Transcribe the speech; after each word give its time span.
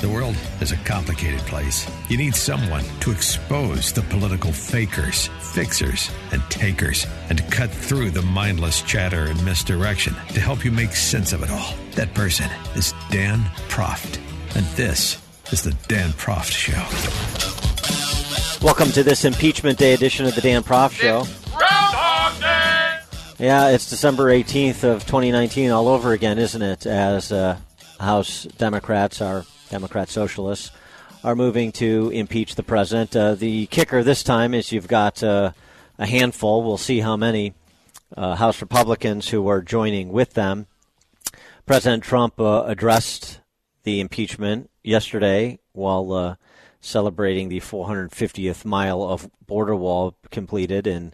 The 0.00 0.10
world 0.10 0.36
is 0.60 0.72
a 0.72 0.76
complicated 0.84 1.40
place. 1.40 1.90
You 2.10 2.18
need 2.18 2.34
someone 2.36 2.84
to 3.00 3.10
expose 3.10 3.94
the 3.94 4.02
political 4.02 4.52
fakers, 4.52 5.28
fixers, 5.40 6.10
and 6.32 6.42
takers, 6.50 7.06
and 7.30 7.38
to 7.38 7.44
cut 7.44 7.70
through 7.70 8.10
the 8.10 8.20
mindless 8.20 8.82
chatter 8.82 9.24
and 9.24 9.42
misdirection 9.42 10.12
to 10.34 10.40
help 10.40 10.66
you 10.66 10.70
make 10.70 10.94
sense 10.94 11.32
of 11.32 11.42
it 11.42 11.50
all. 11.50 11.74
That 11.92 12.12
person 12.12 12.50
is 12.74 12.92
Dan 13.10 13.40
Proft. 13.70 14.18
And 14.54 14.66
this 14.76 15.18
is 15.50 15.62
the 15.62 15.74
Dan 15.88 16.10
Proft 16.10 16.52
Show. 16.52 16.84
Welcome 18.62 18.90
to 18.92 19.02
this 19.02 19.24
Impeachment 19.24 19.78
Day 19.78 19.94
edition 19.94 20.26
of 20.26 20.34
the 20.34 20.42
Dan 20.42 20.62
Proft 20.62 20.92
Show. 20.92 21.24
Yeah, 23.38 23.70
it's 23.70 23.88
December 23.88 24.24
18th 24.26 24.84
of 24.84 25.06
2019 25.06 25.70
all 25.70 25.88
over 25.88 26.12
again, 26.12 26.38
isn't 26.38 26.60
it? 26.60 26.84
As 26.84 27.32
uh, 27.32 27.56
House 27.98 28.44
Democrats, 28.58 29.22
our 29.22 29.46
Democrat 29.70 30.08
socialists, 30.08 30.70
are 31.24 31.34
moving 31.34 31.72
to 31.72 32.10
impeach 32.10 32.54
the 32.54 32.62
president. 32.62 33.16
Uh, 33.16 33.34
the 33.34 33.66
kicker 33.66 34.02
this 34.02 34.22
time 34.22 34.54
is 34.54 34.72
you've 34.72 34.88
got 34.88 35.22
uh, 35.22 35.52
a 35.98 36.06
handful. 36.06 36.62
We'll 36.62 36.76
see 36.76 37.00
how 37.00 37.16
many 37.16 37.54
uh, 38.16 38.36
House 38.36 38.60
Republicans 38.60 39.28
who 39.28 39.48
are 39.48 39.62
joining 39.62 40.10
with 40.10 40.34
them. 40.34 40.66
President 41.64 42.04
Trump 42.04 42.38
uh, 42.38 42.64
addressed 42.66 43.40
the 43.82 44.00
impeachment 44.00 44.70
yesterday 44.84 45.58
while 45.72 46.12
uh, 46.12 46.36
celebrating 46.80 47.48
the 47.48 47.60
450th 47.60 48.64
mile 48.64 49.02
of 49.02 49.28
border 49.44 49.74
wall 49.74 50.16
completed 50.30 50.86
in 50.86 51.12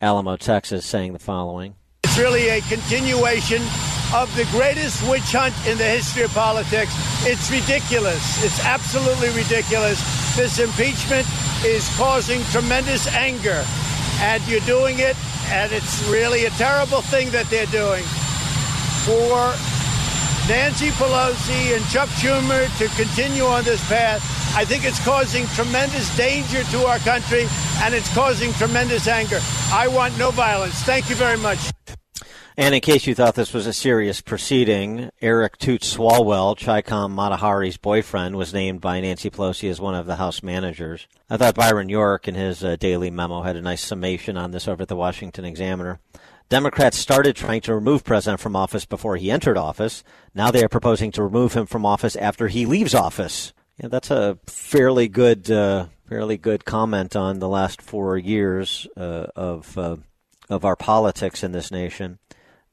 Alamo, 0.00 0.36
Texas, 0.36 0.84
saying 0.84 1.14
the 1.14 1.18
following. 1.18 1.76
It's 2.04 2.18
really 2.18 2.48
a 2.48 2.60
continuation 2.62 3.62
of 4.12 4.34
the 4.36 4.44
greatest 4.50 5.02
witch 5.08 5.32
hunt 5.32 5.54
in 5.66 5.78
the 5.78 5.84
history 5.84 6.22
of 6.22 6.32
politics. 6.34 6.92
It's 7.24 7.50
ridiculous. 7.50 8.42
It's 8.44 8.60
absolutely 8.64 9.30
ridiculous. 9.30 10.02
This 10.36 10.58
impeachment 10.58 11.26
is 11.64 11.88
causing 11.96 12.42
tremendous 12.52 13.06
anger, 13.14 13.64
and 14.20 14.42
you're 14.46 14.66
doing 14.66 14.98
it, 14.98 15.16
and 15.48 15.72
it's 15.72 16.02
really 16.08 16.44
a 16.44 16.50
terrible 16.50 17.00
thing 17.00 17.30
that 17.30 17.46
they're 17.50 17.70
doing. 17.72 18.04
For 19.06 19.54
Nancy 20.48 20.90
Pelosi 20.90 21.76
and 21.76 21.84
Chuck 21.86 22.08
Schumer 22.20 22.66
to 22.78 22.88
continue 22.96 23.44
on 23.44 23.64
this 23.64 23.82
path, 23.88 24.22
I 24.56 24.64
think 24.64 24.84
it's 24.84 25.02
causing 25.04 25.46
tremendous 25.48 26.14
danger 26.16 26.62
to 26.64 26.86
our 26.86 26.98
country 27.00 27.46
and 27.82 27.92
it's 27.92 28.12
causing 28.14 28.52
tremendous 28.52 29.08
anger. 29.08 29.40
I 29.72 29.88
want 29.88 30.16
no 30.16 30.30
violence. 30.30 30.80
Thank 30.82 31.10
you 31.10 31.16
very 31.16 31.38
much. 31.38 31.70
And 32.56 32.72
in 32.72 32.80
case 32.80 33.08
you 33.08 33.16
thought 33.16 33.34
this 33.34 33.52
was 33.52 33.66
a 33.66 33.72
serious 33.72 34.20
proceeding, 34.20 35.10
Eric 35.20 35.58
Toots 35.58 35.96
Swalwell, 35.96 36.56
Chicom 36.56 37.10
Mata 37.10 37.36
Hari's 37.36 37.76
boyfriend, 37.76 38.36
was 38.36 38.54
named 38.54 38.80
by 38.80 39.00
Nancy 39.00 39.28
Pelosi 39.28 39.68
as 39.68 39.80
one 39.80 39.96
of 39.96 40.06
the 40.06 40.14
House 40.14 40.40
managers. 40.40 41.08
I 41.28 41.36
thought 41.36 41.56
Byron 41.56 41.88
York, 41.88 42.28
in 42.28 42.36
his 42.36 42.62
uh, 42.62 42.76
daily 42.76 43.10
memo, 43.10 43.42
had 43.42 43.56
a 43.56 43.60
nice 43.60 43.82
summation 43.82 44.36
on 44.36 44.52
this 44.52 44.68
over 44.68 44.82
at 44.82 44.88
the 44.88 44.94
Washington 44.94 45.44
Examiner. 45.44 45.98
Democrats 46.48 46.96
started 46.96 47.34
trying 47.34 47.60
to 47.62 47.74
remove 47.74 48.04
President 48.04 48.38
from 48.38 48.54
office 48.54 48.84
before 48.84 49.16
he 49.16 49.32
entered 49.32 49.58
office. 49.58 50.04
Now 50.32 50.52
they 50.52 50.62
are 50.62 50.68
proposing 50.68 51.10
to 51.12 51.24
remove 51.24 51.54
him 51.54 51.66
from 51.66 51.84
office 51.84 52.14
after 52.14 52.46
he 52.46 52.66
leaves 52.66 52.94
office. 52.94 53.52
Yeah, 53.82 53.88
that's 53.88 54.12
a 54.12 54.38
fairly 54.46 55.08
good, 55.08 55.50
uh, 55.50 55.86
fairly 56.08 56.36
good 56.36 56.64
comment 56.64 57.16
on 57.16 57.40
the 57.40 57.48
last 57.48 57.82
four 57.82 58.16
years 58.16 58.86
uh, 58.96 59.26
of 59.34 59.76
uh, 59.76 59.96
of 60.48 60.64
our 60.64 60.76
politics 60.76 61.42
in 61.42 61.50
this 61.50 61.72
nation. 61.72 62.18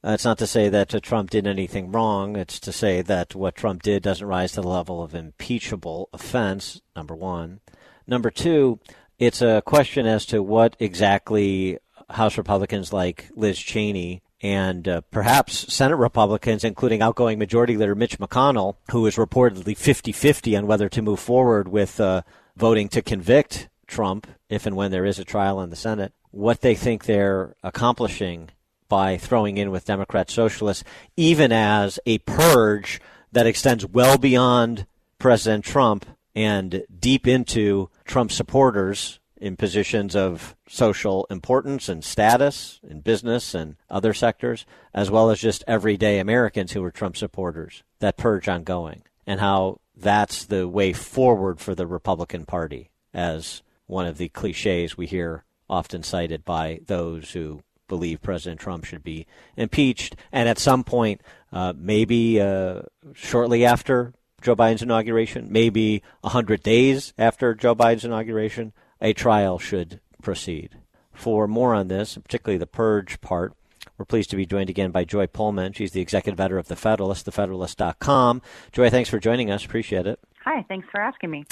Uh, 0.04 0.10
it's 0.10 0.24
not 0.24 0.38
to 0.38 0.46
say 0.46 0.68
that 0.68 0.94
uh, 0.94 1.00
Trump 1.00 1.30
did 1.30 1.46
anything 1.46 1.92
wrong. 1.92 2.36
It's 2.36 2.58
to 2.60 2.72
say 2.72 3.02
that 3.02 3.34
what 3.34 3.54
Trump 3.54 3.82
did 3.82 4.02
doesn't 4.02 4.26
rise 4.26 4.52
to 4.52 4.60
the 4.60 4.68
level 4.68 5.02
of 5.02 5.14
impeachable 5.14 6.08
offense. 6.12 6.80
Number 6.96 7.14
one. 7.14 7.60
Number 8.06 8.30
two, 8.30 8.80
it's 9.18 9.40
a 9.40 9.62
question 9.64 10.06
as 10.06 10.26
to 10.26 10.42
what 10.42 10.76
exactly 10.80 11.78
House 12.10 12.36
Republicans 12.36 12.92
like 12.92 13.30
Liz 13.36 13.58
Cheney 13.58 14.22
and 14.42 14.88
uh, 14.88 15.00
perhaps 15.12 15.72
Senate 15.72 15.96
Republicans, 15.96 16.64
including 16.64 17.00
outgoing 17.00 17.38
Majority 17.38 17.76
Leader 17.76 17.94
Mitch 17.94 18.18
McConnell, 18.18 18.74
who 18.90 19.06
is 19.06 19.14
reportedly 19.14 19.76
50 19.76 20.10
50 20.10 20.56
on 20.56 20.66
whether 20.66 20.88
to 20.88 21.00
move 21.00 21.20
forward 21.20 21.68
with 21.68 22.00
uh, 22.00 22.22
voting 22.56 22.88
to 22.88 23.02
convict 23.02 23.68
Trump 23.86 24.26
if 24.48 24.66
and 24.66 24.74
when 24.74 24.90
there 24.90 25.04
is 25.04 25.20
a 25.20 25.24
trial 25.24 25.60
in 25.60 25.70
the 25.70 25.76
Senate, 25.76 26.12
what 26.32 26.60
they 26.60 26.74
think 26.74 27.04
they're 27.04 27.54
accomplishing 27.62 28.50
by 28.92 29.16
throwing 29.16 29.56
in 29.56 29.70
with 29.70 29.86
Democrat 29.86 30.28
socialists, 30.28 30.84
even 31.16 31.50
as 31.50 31.98
a 32.04 32.18
purge 32.18 33.00
that 33.32 33.46
extends 33.46 33.86
well 33.86 34.18
beyond 34.18 34.86
President 35.18 35.64
Trump 35.64 36.04
and 36.34 36.84
deep 37.00 37.26
into 37.26 37.88
Trump 38.04 38.30
supporters 38.30 39.18
in 39.38 39.56
positions 39.56 40.14
of 40.14 40.54
social 40.68 41.26
importance 41.30 41.88
and 41.88 42.04
status 42.04 42.80
in 42.86 43.00
business 43.00 43.54
and 43.54 43.76
other 43.88 44.12
sectors, 44.12 44.66
as 44.92 45.10
well 45.10 45.30
as 45.30 45.40
just 45.40 45.64
everyday 45.66 46.18
Americans 46.18 46.72
who 46.72 46.84
are 46.84 46.90
Trump 46.90 47.16
supporters. 47.16 47.82
That 48.00 48.18
purge 48.18 48.46
ongoing, 48.46 49.04
and 49.26 49.40
how 49.40 49.80
that's 49.96 50.44
the 50.44 50.68
way 50.68 50.92
forward 50.92 51.60
for 51.60 51.74
the 51.74 51.86
Republican 51.86 52.44
Party, 52.44 52.90
as 53.14 53.62
one 53.86 54.04
of 54.04 54.18
the 54.18 54.28
cliches 54.28 54.98
we 54.98 55.06
hear 55.06 55.44
often 55.70 56.02
cited 56.02 56.44
by 56.44 56.80
those 56.86 57.32
who 57.32 57.62
believe 57.92 58.22
President 58.22 58.58
Trump 58.58 58.86
should 58.86 59.04
be 59.04 59.26
impeached. 59.54 60.16
And 60.32 60.48
at 60.48 60.58
some 60.58 60.82
point, 60.82 61.20
uh, 61.52 61.74
maybe 61.76 62.40
uh, 62.40 62.84
shortly 63.12 63.66
after 63.66 64.14
Joe 64.40 64.56
Biden's 64.56 64.80
inauguration, 64.80 65.48
maybe 65.50 66.02
100 66.22 66.62
days 66.62 67.12
after 67.18 67.54
Joe 67.54 67.74
Biden's 67.74 68.06
inauguration, 68.06 68.72
a 69.02 69.12
trial 69.12 69.58
should 69.58 70.00
proceed. 70.22 70.78
For 71.12 71.46
more 71.46 71.74
on 71.74 71.88
this, 71.88 72.16
particularly 72.16 72.56
the 72.56 72.66
purge 72.66 73.20
part, 73.20 73.52
we're 73.98 74.06
pleased 74.06 74.30
to 74.30 74.36
be 74.36 74.46
joined 74.46 74.70
again 74.70 74.90
by 74.90 75.04
Joy 75.04 75.26
Pullmann. 75.26 75.74
She's 75.74 75.92
the 75.92 76.00
executive 76.00 76.40
editor 76.40 76.56
of 76.56 76.68
The 76.68 76.76
Federalist, 76.76 77.26
thefederalist.com. 77.26 78.40
Joy, 78.72 78.88
thanks 78.88 79.10
for 79.10 79.18
joining 79.18 79.50
us. 79.50 79.66
Appreciate 79.66 80.06
it. 80.06 80.18
Hi, 80.44 80.64
thanks 80.68 80.88
for 80.90 81.00
asking 81.00 81.30
me. 81.30 81.44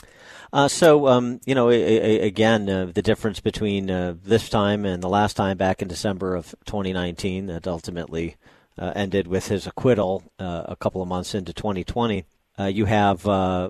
Uh, 0.52 0.66
so, 0.66 1.06
um, 1.06 1.40
you 1.46 1.54
know, 1.54 1.70
a, 1.70 1.74
a, 1.74 2.20
again, 2.26 2.68
uh, 2.68 2.86
the 2.86 3.02
difference 3.02 3.38
between 3.38 3.88
uh, 3.88 4.14
this 4.24 4.48
time 4.48 4.84
and 4.84 5.00
the 5.00 5.08
last 5.08 5.34
time 5.34 5.56
back 5.56 5.80
in 5.80 5.86
December 5.86 6.34
of 6.34 6.54
2019 6.64 7.46
that 7.46 7.68
ultimately 7.68 8.36
uh, 8.76 8.92
ended 8.96 9.28
with 9.28 9.46
his 9.46 9.66
acquittal 9.66 10.24
uh, 10.40 10.64
a 10.66 10.76
couple 10.76 11.00
of 11.00 11.08
months 11.08 11.34
into 11.36 11.52
2020. 11.52 12.24
Uh, 12.58 12.64
you 12.64 12.86
have 12.86 13.24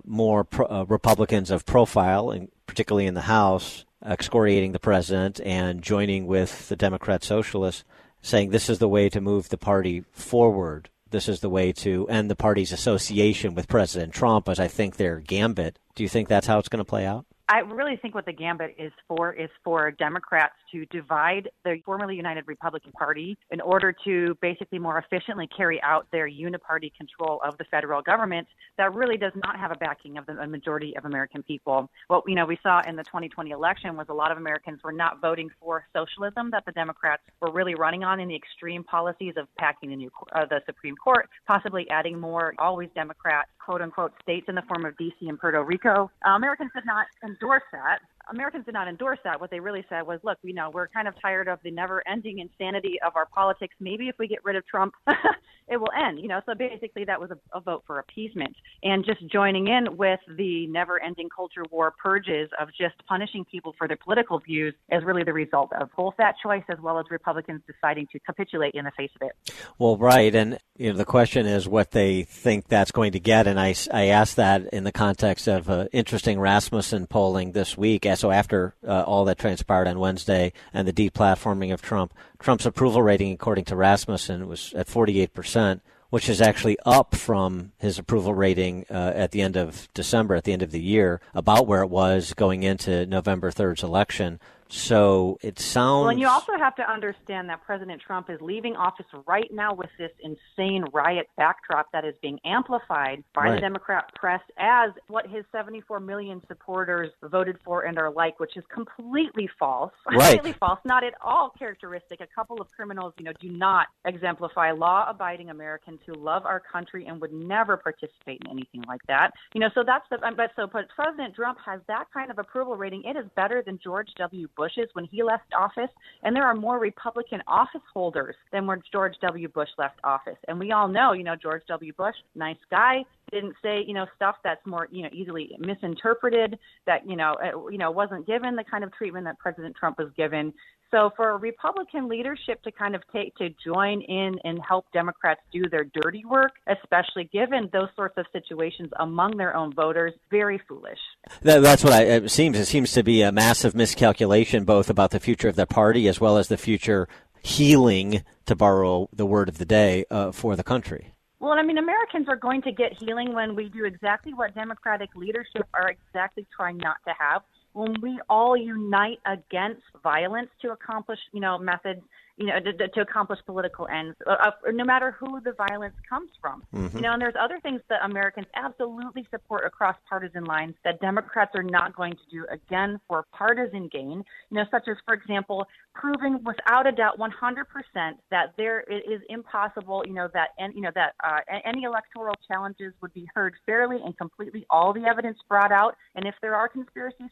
more 0.07 0.43
pro- 0.43 0.85
Republicans 0.85 1.51
of 1.51 1.67
profile, 1.67 2.31
and 2.31 2.49
particularly 2.67 3.07
in 3.07 3.15
the 3.15 3.21
House, 3.23 3.85
excoriating 4.05 4.73
the 4.73 4.79
president 4.79 5.39
and 5.45 5.83
joining 5.83 6.27
with 6.27 6.69
the 6.69 6.77
Democrat 6.77 7.23
socialists, 7.23 7.85
saying 8.23 8.51
this 8.51 8.71
is 8.71 8.79
the 8.79 8.89
way 8.89 9.09
to 9.11 9.21
move 9.21 9.51
the 9.51 9.59
party 9.59 10.05
forward. 10.13 10.89
This 11.11 11.29
is 11.29 11.41
the 11.41 11.49
way 11.49 11.73
to 11.73 12.07
end 12.09 12.31
the 12.31 12.37
party's 12.37 12.73
association 12.73 13.55
with 13.55 13.69
President 13.69 14.13
Trump, 14.13 14.49
as 14.49 14.61
I 14.61 14.69
think 14.69 14.97
their 14.97 15.19
gambit. 15.19 15.79
Do 15.95 16.05
you 16.05 16.09
think 16.09 16.29
that's 16.29 16.47
how 16.47 16.59
it's 16.59 16.69
going 16.69 16.79
to 16.79 16.89
play 16.89 17.05
out? 17.05 17.27
I 17.53 17.59
really 17.59 17.97
think 17.97 18.15
what 18.15 18.27
the 18.27 18.33
gambit 18.33 18.77
is 18.79 18.93
for 19.09 19.33
is 19.33 19.51
for 19.65 19.91
Democrats 19.91 20.55
to 20.71 20.87
divide 20.87 21.49
the 21.65 21.79
formerly 21.85 22.15
United 22.15 22.45
Republican 22.47 22.93
Party 22.93 23.37
in 23.51 23.61
order 23.61 23.93
to 24.05 24.39
basically 24.41 24.79
more 24.79 24.99
efficiently 24.99 25.49
carry 25.57 25.83
out 25.83 26.07
their 26.13 26.29
uniparty 26.29 26.93
control 26.97 27.41
of 27.45 27.59
the 27.59 27.65
federal 27.69 28.03
government 28.03 28.47
that 28.79 28.95
really 28.95 29.17
does 29.17 29.33
not 29.45 29.59
have 29.59 29.73
a 29.73 29.75
backing 29.75 30.17
of 30.17 30.27
the 30.27 30.35
majority 30.47 30.97
of 30.97 31.07
American 31.07 31.43
people. 31.43 31.91
What 32.07 32.23
you 32.29 32.37
know 32.37 32.47
we 32.47 32.57
saw 32.63 32.83
in 32.87 32.95
the 32.95 33.03
2020 33.03 33.51
election 33.51 33.97
was 33.97 34.07
a 34.11 34.15
lot 34.15 34.31
of 34.31 34.39
Americans 34.39 34.79
were 34.85 34.93
not 34.93 35.21
voting 35.21 35.51
for 35.61 35.85
socialism 35.93 36.53
that 36.53 36.65
the 36.67 36.73
Democrats 36.73 37.25
were 37.41 37.51
really 37.51 37.75
running 37.75 38.05
on 38.05 38.21
in 38.21 38.29
the 38.29 38.37
extreme 38.37 38.85
policies 38.85 39.35
of 39.37 39.49
packing 39.59 39.91
the 39.91 39.97
new 39.97 40.11
uh, 40.37 40.47
the 40.47 40.61
Supreme 40.67 40.95
Court, 40.95 41.29
possibly 41.49 41.91
adding 41.91 42.21
more 42.21 42.55
always 42.61 42.91
Democrat 42.95 43.49
quote 43.71 43.83
unquote 43.83 44.13
states 44.21 44.47
in 44.49 44.57
the 44.57 44.63
form 44.63 44.85
of 44.85 44.97
DC 44.97 45.15
and 45.21 45.39
Puerto 45.39 45.63
Rico. 45.63 46.11
Uh, 46.27 46.31
Americans 46.31 46.73
did 46.75 46.85
not 46.85 47.07
endorse 47.23 47.63
that. 47.71 48.01
Americans 48.31 48.65
did 48.65 48.75
not 48.75 48.89
endorse 48.89 49.19
that. 49.25 49.41
What 49.41 49.51
they 49.51 49.61
really 49.61 49.85
said 49.89 50.07
was, 50.07 50.21
look, 50.23 50.39
you 50.43 50.55
know, 50.55 50.71
we're 50.71 50.89
kind 50.89 51.09
of 51.09 51.15
tired 51.21 51.49
of 51.49 51.59
the 51.63 51.71
never-ending 51.71 52.39
insanity 52.39 52.99
of 53.05 53.17
our 53.17 53.27
politics. 53.27 53.75
Maybe 53.81 54.09
if 54.09 54.17
we 54.19 54.29
get 54.29 54.45
rid 54.45 54.57
of 54.57 54.67
Trump, 54.67 54.95
it 55.69 55.77
will 55.77 55.93
end. 55.99 56.19
You 56.21 56.29
know, 56.29 56.41
so 56.47 56.55
basically 56.55 57.05
that 57.05 57.21
was 57.21 57.31
a, 57.31 57.39
a 57.57 57.61
vote 57.61 57.85
for 57.87 57.99
appeasement 57.99 58.55
and 58.83 59.05
just 59.05 59.27
joining 59.27 59.69
in 59.69 59.97
with 59.97 60.21
the 60.37 60.67
never-ending 60.69 61.29
culture 61.35 61.65
war 61.71 61.93
purges 62.03 62.51
of 62.61 62.69
just 62.79 62.95
punishing 63.07 63.45
people 63.45 63.75
for 63.77 63.89
their 63.89 63.97
political 63.97 64.39
views 64.39 64.75
is 64.91 65.05
really 65.05 65.25
the 65.25 65.33
result 65.33 65.73
of 65.79 65.89
both 65.97 66.15
that 66.19 66.35
choice 66.43 66.63
as 66.69 66.79
well 66.81 66.99
as 66.99 67.07
Republicans 67.11 67.63
deciding 67.67 68.07
to 68.13 68.19
capitulate 68.21 68.75
in 68.75 68.85
the 68.85 68.91
face 68.93 69.11
of 69.21 69.29
it. 69.29 69.55
Well, 69.79 69.97
right, 69.97 70.35
and 70.35 70.59
you 70.77 70.93
know 70.93 70.99
the 70.99 71.05
question 71.05 71.47
is 71.47 71.69
what 71.69 71.91
they 71.91 72.23
think 72.23 72.69
that's 72.69 72.91
going 72.91 73.13
to 73.13 73.21
get, 73.21 73.47
and 73.47 73.59
I 73.59 73.75
I 73.93 74.07
asked 74.07 74.37
that 74.37 74.67
in 74.73 74.85
the 74.85 74.93
context 74.93 75.47
of 75.47 75.69
uh, 75.69 75.87
interesting 75.93 76.41
Rasmussen 76.41 77.07
polling 77.07 77.53
this 77.53 77.77
week. 77.77 78.07
So 78.21 78.31
after 78.31 78.75
uh, 78.87 79.03
all 79.03 79.25
that 79.25 79.39
transpired 79.39 79.89
on 79.89 79.99
Wednesday 79.99 80.53
and 80.75 80.87
the 80.87 80.93
deplatforming 80.93 81.73
of 81.73 81.81
Trump, 81.81 82.13
Trump's 82.39 82.67
approval 82.67 83.03
rating, 83.03 83.33
according 83.33 83.65
to 83.67 83.77
Rasmussen, 83.77 84.47
was 84.47 84.75
at 84.75 84.89
48 84.89 85.35
percent 85.35 85.83
which 86.11 86.29
is 86.29 86.41
actually 86.41 86.77
up 86.85 87.15
from 87.15 87.71
his 87.79 87.97
approval 87.97 88.35
rating 88.35 88.85
uh, 88.91 89.13
at 89.15 89.31
the 89.31 89.41
end 89.41 89.57
of 89.57 89.89
December, 89.95 90.35
at 90.35 90.43
the 90.43 90.53
end 90.53 90.61
of 90.63 90.73
the 90.73 90.81
year, 90.81 91.21
about 91.35 91.69
where 91.69 91.83
it 91.83 91.89
was 91.89 92.35
going 92.35 92.65
into 92.65 93.07
November 93.07 93.53
3rd's 93.53 93.85
election. 93.85 94.41
So 94.73 95.39
it 95.43 95.59
sounds. 95.59 96.03
Well, 96.03 96.11
and 96.11 96.21
you 96.21 96.29
also 96.29 96.53
have 96.57 96.77
to 96.77 96.89
understand 96.89 97.49
that 97.49 97.63
President 97.65 98.01
Trump 98.01 98.31
is 98.31 98.41
leaving 98.41 98.77
office 98.77 99.07
right 99.27 99.53
now 99.53 99.75
with 99.75 99.91
this 99.99 100.13
insane 100.23 100.85
riot 100.93 101.29
backdrop 101.37 101.91
that 101.93 102.05
is 102.05 102.15
being 102.23 102.39
amplified 102.45 103.25
by 103.35 103.43
right. 103.43 103.55
the 103.57 103.61
Democrat 103.61 104.15
press 104.15 104.41
as 104.59 104.91
what 105.09 105.27
his 105.27 105.45
74 105.51 105.99
million 105.99 106.41
supporters 106.47 107.11
voted 107.23 107.59
for 107.65 107.83
and 107.83 107.99
are 107.99 108.13
like, 108.13 108.39
which 108.39 108.57
is 108.57 108.65
completely 108.73 109.49
false. 109.59 109.93
Right. 110.11 110.35
completely 110.35 110.59
false. 110.59 110.81
Not 110.85 111.05
at 111.05 111.15
all 111.23 111.51
characteristic. 111.59 112.21
A 112.21 112.27
couple 112.27 112.61
of 112.61 112.71
criminals, 112.73 113.15
you 113.17 113.25
know, 113.25 113.33
do 113.41 113.49
not 113.49 113.87
exemplify 114.05 114.73
law-abiding 114.73 115.51
Americans 115.51 116.01
who 116.05 116.15
love 116.15 116.45
our 116.45 116.61
country 116.61 117.07
and 117.07 117.21
would 117.21 117.33
never 117.33 117.77
participate 117.77 118.43
in 118.45 118.51
anything 118.51 118.83
like 118.87 119.01
that. 119.07 119.31
You 119.55 119.61
know, 119.61 119.71
so 119.75 119.83
that's 119.87 120.05
the. 120.11 120.19
But 120.37 120.51
so, 120.57 120.67
but 120.67 120.89
President 120.95 121.35
Trump 121.35 121.59
has 121.65 121.81
that 121.87 122.07
kind 122.13 122.31
of 122.31 122.39
approval 122.39 122.77
rating. 122.77 123.05
It 123.05 123.17
is 123.17 123.25
better 123.35 123.63
than 123.65 123.79
George 123.83 124.09
W. 124.19 124.49
When 124.93 125.05
he 125.05 125.23
left 125.23 125.53
office, 125.59 125.91
and 126.23 126.35
there 126.35 126.45
are 126.45 126.55
more 126.55 126.79
Republican 126.79 127.43
office 127.47 127.81
holders 127.93 128.35
than 128.53 128.67
when 128.67 128.83
George 128.93 129.15
W. 129.23 129.49
Bush 129.49 129.69
left 129.79 129.99
office. 130.05 130.37
And 130.49 130.59
we 130.59 130.73
all 130.73 130.89
know, 130.89 131.13
you 131.13 131.25
know, 131.25 131.37
George 131.37 131.63
W. 131.69 131.93
Bush, 131.95 132.15
nice 132.35 132.57
guy, 132.71 133.05
didn't 133.31 133.55
say, 133.63 133.85
you 133.87 133.95
know, 133.95 134.07
stuff 134.17 134.37
that's 134.43 134.65
more, 134.67 134.89
you 134.91 135.03
know, 135.03 135.09
easily 135.13 135.57
misinterpreted, 135.59 136.59
that, 136.87 137.09
you 137.09 137.17
know, 137.17 137.37
you 137.71 137.79
know, 137.79 137.91
wasn't 137.91 138.27
given 138.27 138.57
the 138.57 138.65
kind 138.71 138.85
of 138.85 138.93
treatment 138.93 139.25
that 139.27 139.39
President 139.39 139.77
Trump 139.77 139.99
was 139.99 140.09
given. 140.17 140.53
So 140.91 141.11
for 141.17 141.39
Republican 141.39 142.09
leadership 142.09 142.61
to 142.65 142.73
kind 142.73 142.97
of 142.97 143.03
take 143.13 143.37
to 143.37 143.51
join 143.65 144.03
in 144.03 144.39
and 144.43 144.59
help 144.67 144.87
Democrats 144.93 145.41
do 145.53 145.63
their 145.71 145.85
dirty 145.85 146.25
work, 146.25 146.53
especially 146.67 147.31
given 147.33 147.71
those 147.73 147.89
sorts 147.95 148.19
of 148.19 148.27
situations 148.33 148.91
among 148.99 149.37
their 149.37 149.55
own 149.55 149.73
voters, 149.73 150.13
very 150.31 150.61
foolish. 150.69 150.99
That, 151.43 151.63
that's 151.63 151.85
what 151.85 151.93
I, 151.93 152.03
it 152.03 152.31
seems. 152.31 152.59
It 152.59 152.67
seems 152.67 152.93
to 152.93 153.05
be 153.05 153.23
a 153.23 153.31
massive 153.31 153.75
miscalculation, 153.77 154.65
both 154.65 154.91
about 154.91 155.13
the 155.13 155.21
future 155.21 155.49
of 155.49 155.55
the 155.55 155.67
party 155.67 156.09
as 156.09 156.21
well 156.21 156.37
as 156.37 156.49
the 156.49 156.59
future 156.59 157.07
healing, 157.43 158.23
to 158.47 158.57
borrow 158.57 159.09
the 159.13 159.25
word 159.25 159.49
of 159.49 159.59
the 159.59 159.65
day, 159.65 160.05
uh, 160.11 160.33
for 160.33 160.57
the 160.57 160.65
country. 160.65 161.15
Well, 161.41 161.53
I 161.53 161.63
mean, 161.63 161.79
Americans 161.79 162.27
are 162.29 162.37
going 162.37 162.61
to 162.63 162.73
get 162.73 162.93
healing 163.01 163.33
when 163.33 163.57
we 163.57 163.71
do 163.71 163.87
exactly 163.87 164.35
what 164.35 164.55
Democratic 164.55 165.09
leadership 165.17 165.67
are 165.73 165.89
exactly 165.89 166.47
trying 166.55 166.77
not 166.77 166.97
to 167.09 167.15
have, 167.19 167.41
when 167.73 167.95
we 168.03 168.21
all 168.29 168.55
unite 168.57 169.21
against 169.25 169.81
violence 170.03 170.51
to 170.61 170.73
accomplish, 170.73 171.19
you 171.33 171.41
know, 171.41 171.57
methods 171.57 172.03
you 172.41 172.47
know, 172.47 172.59
to, 172.59 172.89
to 172.89 173.01
accomplish 173.03 173.39
political 173.45 173.87
ends, 173.89 174.17
uh, 174.27 174.31
uh, 174.31 174.51
no 174.73 174.83
matter 174.83 175.15
who 175.21 175.41
the 175.43 175.53
violence 175.53 175.95
comes 176.09 176.31
from. 176.41 176.63
Mm-hmm. 176.75 176.97
You 176.97 177.03
know, 177.03 177.13
and 177.13 177.21
there's 177.21 177.35
other 177.39 177.61
things 177.61 177.83
that 177.91 178.01
Americans 178.03 178.47
absolutely 178.55 179.27
support 179.31 179.67
across 179.67 179.95
partisan 180.09 180.45
lines 180.45 180.75
that 180.83 181.01
Democrats 181.03 181.53
are 181.55 181.63
not 181.63 181.95
going 181.95 182.15
to 182.15 182.31
do 182.31 182.47
again 182.51 182.99
for 183.07 183.27
partisan 183.33 183.89
gain. 183.89 184.25
You 184.51 184.57
know, 184.57 184.65
such 184.71 184.89
as, 184.89 184.97
for 185.05 185.13
example, 185.13 185.67
proving 185.95 186.43
without 186.43 186.87
a 186.87 186.93
doubt 186.93 187.19
100% 187.19 188.15
that 188.31 188.55
there 188.57 188.81
it 188.89 189.05
is 189.11 189.21
impossible, 189.29 190.03
you 190.07 190.15
know, 190.15 190.29
that 190.33 190.49
and 190.59 190.75
you 190.75 190.81
know 190.81 190.91
that 190.95 191.15
uh, 191.23 191.41
any 191.65 191.83
electoral 191.83 192.35
challenges 192.49 192.95
would 193.03 193.13
be 193.13 193.29
heard 193.35 193.55
fairly 193.67 193.99
and 194.03 194.17
completely, 194.17 194.65
all 194.71 194.95
the 194.95 195.05
evidence 195.05 195.39
brought 195.47 195.73
out, 195.73 195.95
and 196.15 196.27
if 196.27 196.35
there 196.41 196.55
are 196.55 196.69
conspiracy 196.69 197.25